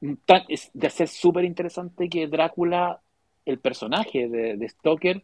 de 0.00 0.90
ser 0.90 1.08
súper 1.08 1.44
interesante 1.44 2.08
que 2.08 2.26
Drácula, 2.26 3.00
el 3.44 3.58
personaje 3.58 4.28
de, 4.28 4.68
Stoker, 4.68 5.22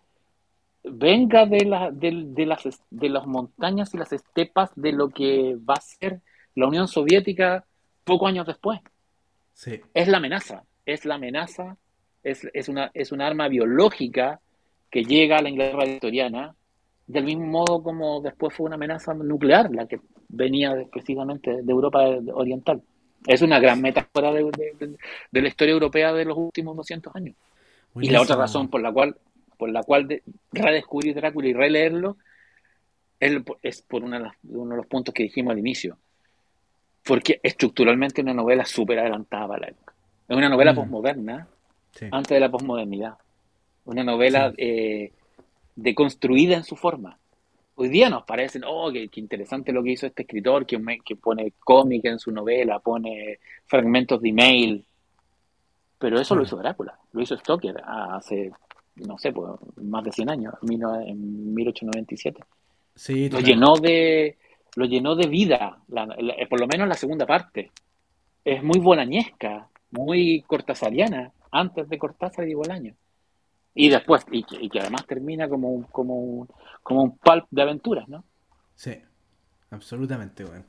venga 0.85 1.47
de, 1.47 1.65
la, 1.65 1.91
de, 1.91 2.47
las, 2.47 2.63
de 2.91 3.09
las 3.09 3.27
montañas 3.27 3.95
y 3.95 3.99
las 3.99 4.13
estepas 4.13 4.71
de 4.75 4.93
lo 4.93 5.09
que 5.11 5.57
va 5.57 5.75
a 5.75 5.81
ser 5.81 6.21
la 6.55 6.67
Unión 6.67 6.89
Soviética 6.89 7.65
pocos 8.05 8.29
años 8.29 8.47
después. 8.47 8.81
Es 9.95 10.09
la 10.09 10.17
amenaza, 10.17 10.65
es 10.87 11.05
la 11.05 11.15
amenaza, 11.15 11.77
es, 12.23 12.49
es, 12.53 12.69
una, 12.69 12.91
es 12.95 13.13
una 13.13 13.27
arma 13.27 13.49
biológica 13.49 14.41
que 14.91 15.05
llega 15.05 15.39
a 15.39 15.43
la 15.43 15.49
Inglaterra 15.49 15.85
victoriana, 15.85 16.55
del 17.07 17.25
mismo 17.25 17.47
modo 17.47 17.83
como 17.83 18.21
después 18.21 18.55
fue 18.55 18.67
una 18.67 18.77
amenaza 18.77 19.15
nuclear, 19.15 19.71
la 19.73 19.87
que 19.87 20.01
venía 20.29 20.75
precisamente 20.91 21.63
de 21.63 21.73
Europa 21.73 22.01
Oriental. 22.35 22.83
Es 23.27 23.43
una 23.43 23.61
gran 23.61 23.81
metáfora 23.81 24.33
de, 24.33 24.51
la 25.31 25.49
historia 25.49 25.73
europea 25.73 26.13
de 26.13 26.25
los 26.25 26.37
últimos 26.37 26.77
200 26.77 27.15
años. 27.15 27.37
Y 28.01 28.09
la 28.11 28.23
otra 28.23 28.37
razón 28.37 28.69
por 28.69 28.81
la 28.81 28.93
cual, 28.93 29.17
por 29.63 29.71
la 29.71 29.85
cual 29.85 30.21
redescubrir 30.51 31.15
Drácula 31.15 31.47
y 31.47 31.53
releerlo 31.53 32.17
es, 33.21 33.81
por 33.83 34.03
uno 34.03 34.19
de 34.43 34.77
los 34.77 34.87
puntos 34.89 35.15
que 35.15 35.23
dijimos 35.23 35.53
al 35.53 35.61
inicio. 35.61 35.99
Porque 37.05 37.39
estructuralmente 37.45 38.21
es 38.21 38.25
una 38.25 38.35
novela 38.35 38.65
súper 38.65 38.99
adelantada 38.99 39.47
para 39.47 39.61
la 39.61 39.69
época. 39.69 39.95
Es 40.29 40.37
una 40.37 40.49
novela 40.49 40.73
mm. 40.73 40.75
posmoderna, 40.75 41.47
antes 42.11 42.35
de 42.35 42.41
la 42.41 42.51
posmodernidad. 42.51 43.15
Una 43.85 44.03
novela 44.03 44.53
eh, 44.57 45.13
deconstruida 45.77 46.57
en 46.57 46.65
su 46.65 46.75
forma. 46.75 47.17
hoy 47.77 47.89
día 47.89 48.11
nos 48.11 48.25
parecen, 48.25 48.65
oh, 48.67 48.91
qué, 48.91 49.09
interesante 49.15 49.71
lo 49.71 49.85
que 49.85 49.93
hizo 49.93 50.09
este 50.09 50.23
escritor, 50.23 50.67
que, 50.67 50.83
que 51.05 51.15
pone 51.15 51.53
cómic 51.61 52.05
en 52.07 52.19
su 52.19 52.33
novela, 52.33 52.81
pone 52.81 53.39
fragmentos 53.67 54.21
de 54.21 54.29
email. 54.31 54.85
Pero 56.01 56.19
eso 56.19 56.35
lo 56.35 56.43
hizo 56.43 56.57
Drácula, 56.57 56.99
lo 57.13 57.23
hizo 57.23 57.37
Stoker 57.37 57.81
hace, 57.87 58.51
no 58.97 59.19
sé, 59.19 59.33
pues, 59.33 59.51
más 59.77 60.05
de 60.05 60.13
100 60.13 60.31
años, 60.31 60.55
en 60.63 61.55
1897. 61.55 62.43
Sí, 62.95 63.29
lo 63.31 63.41
llenó 63.41 63.77
de 63.77 64.37
lo 64.75 64.87
llenó 64.87 65.15
de 65.15 65.27
vida, 65.27 65.79
por 66.49 66.61
lo 66.61 66.67
menos 66.67 66.89
la 66.89 66.95
segunda 66.95 67.27
parte. 67.27 67.71
Es 68.45 68.63
muy 68.63 68.81
bolañesca, 68.81 69.69
muy 69.91 70.43
cortasariana, 70.43 71.31
antes 71.51 71.89
de 71.89 71.99
Cortázar 71.99 72.49
y 72.49 72.55
Bolaño. 72.55 72.95
Y 73.75 73.89
después, 73.89 74.25
y 74.31 74.43
que, 74.69 74.81
además 74.81 75.07
termina 75.07 75.49
como 75.49 75.71
un, 75.71 75.85
como 75.85 76.15
un, 76.17 76.49
como 76.83 77.03
un 77.03 77.19
pulp 77.19 77.47
de 77.51 77.63
aventuras, 77.63 78.09
¿no? 78.09 78.25
Sí, 78.75 78.95
absolutamente, 79.71 80.45
bueno. 80.45 80.65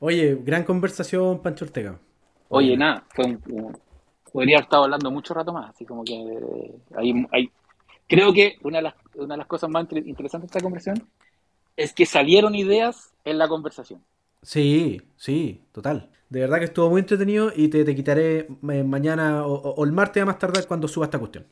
Oye, 0.00 0.36
gran 0.42 0.64
conversación, 0.64 1.40
Pancho 1.40 1.64
Ortega. 1.64 1.98
Oye, 2.48 2.76
nada, 2.76 3.04
fue 3.08 3.24
un, 3.26 3.76
podría 4.32 4.56
haber 4.56 4.64
estado 4.64 4.84
hablando 4.84 5.10
mucho 5.10 5.32
rato 5.32 5.52
más, 5.52 5.70
así 5.70 5.84
como 5.84 6.04
que 6.04 6.14
hay, 6.96 7.26
hay, 7.30 7.50
creo 8.08 8.32
que 8.32 8.58
una 8.62 8.78
de, 8.78 8.82
las, 8.82 8.94
una 9.14 9.34
de 9.34 9.38
las 9.38 9.46
cosas 9.46 9.70
más 9.70 9.86
interesantes 9.92 10.50
de 10.50 10.58
esta 10.58 10.60
conversación 10.60 11.08
es 11.76 11.92
que 11.92 12.06
salieron 12.06 12.54
ideas 12.54 13.12
en 13.24 13.38
la 13.38 13.48
conversación. 13.48 14.02
Sí, 14.42 15.00
sí, 15.16 15.62
total. 15.72 16.10
De 16.28 16.40
verdad 16.40 16.58
que 16.58 16.64
estuvo 16.64 16.90
muy 16.90 17.00
entretenido 17.00 17.52
y 17.54 17.68
te, 17.68 17.84
te 17.84 17.94
quitaré 17.94 18.46
eh, 18.70 18.84
mañana 18.84 19.46
o, 19.46 19.54
o, 19.54 19.84
el 19.84 19.92
martes 19.92 20.22
a 20.22 20.26
más 20.26 20.38
tardar 20.38 20.66
cuando 20.66 20.88
suba 20.88 21.06
esta 21.06 21.18
cuestión. 21.18 21.46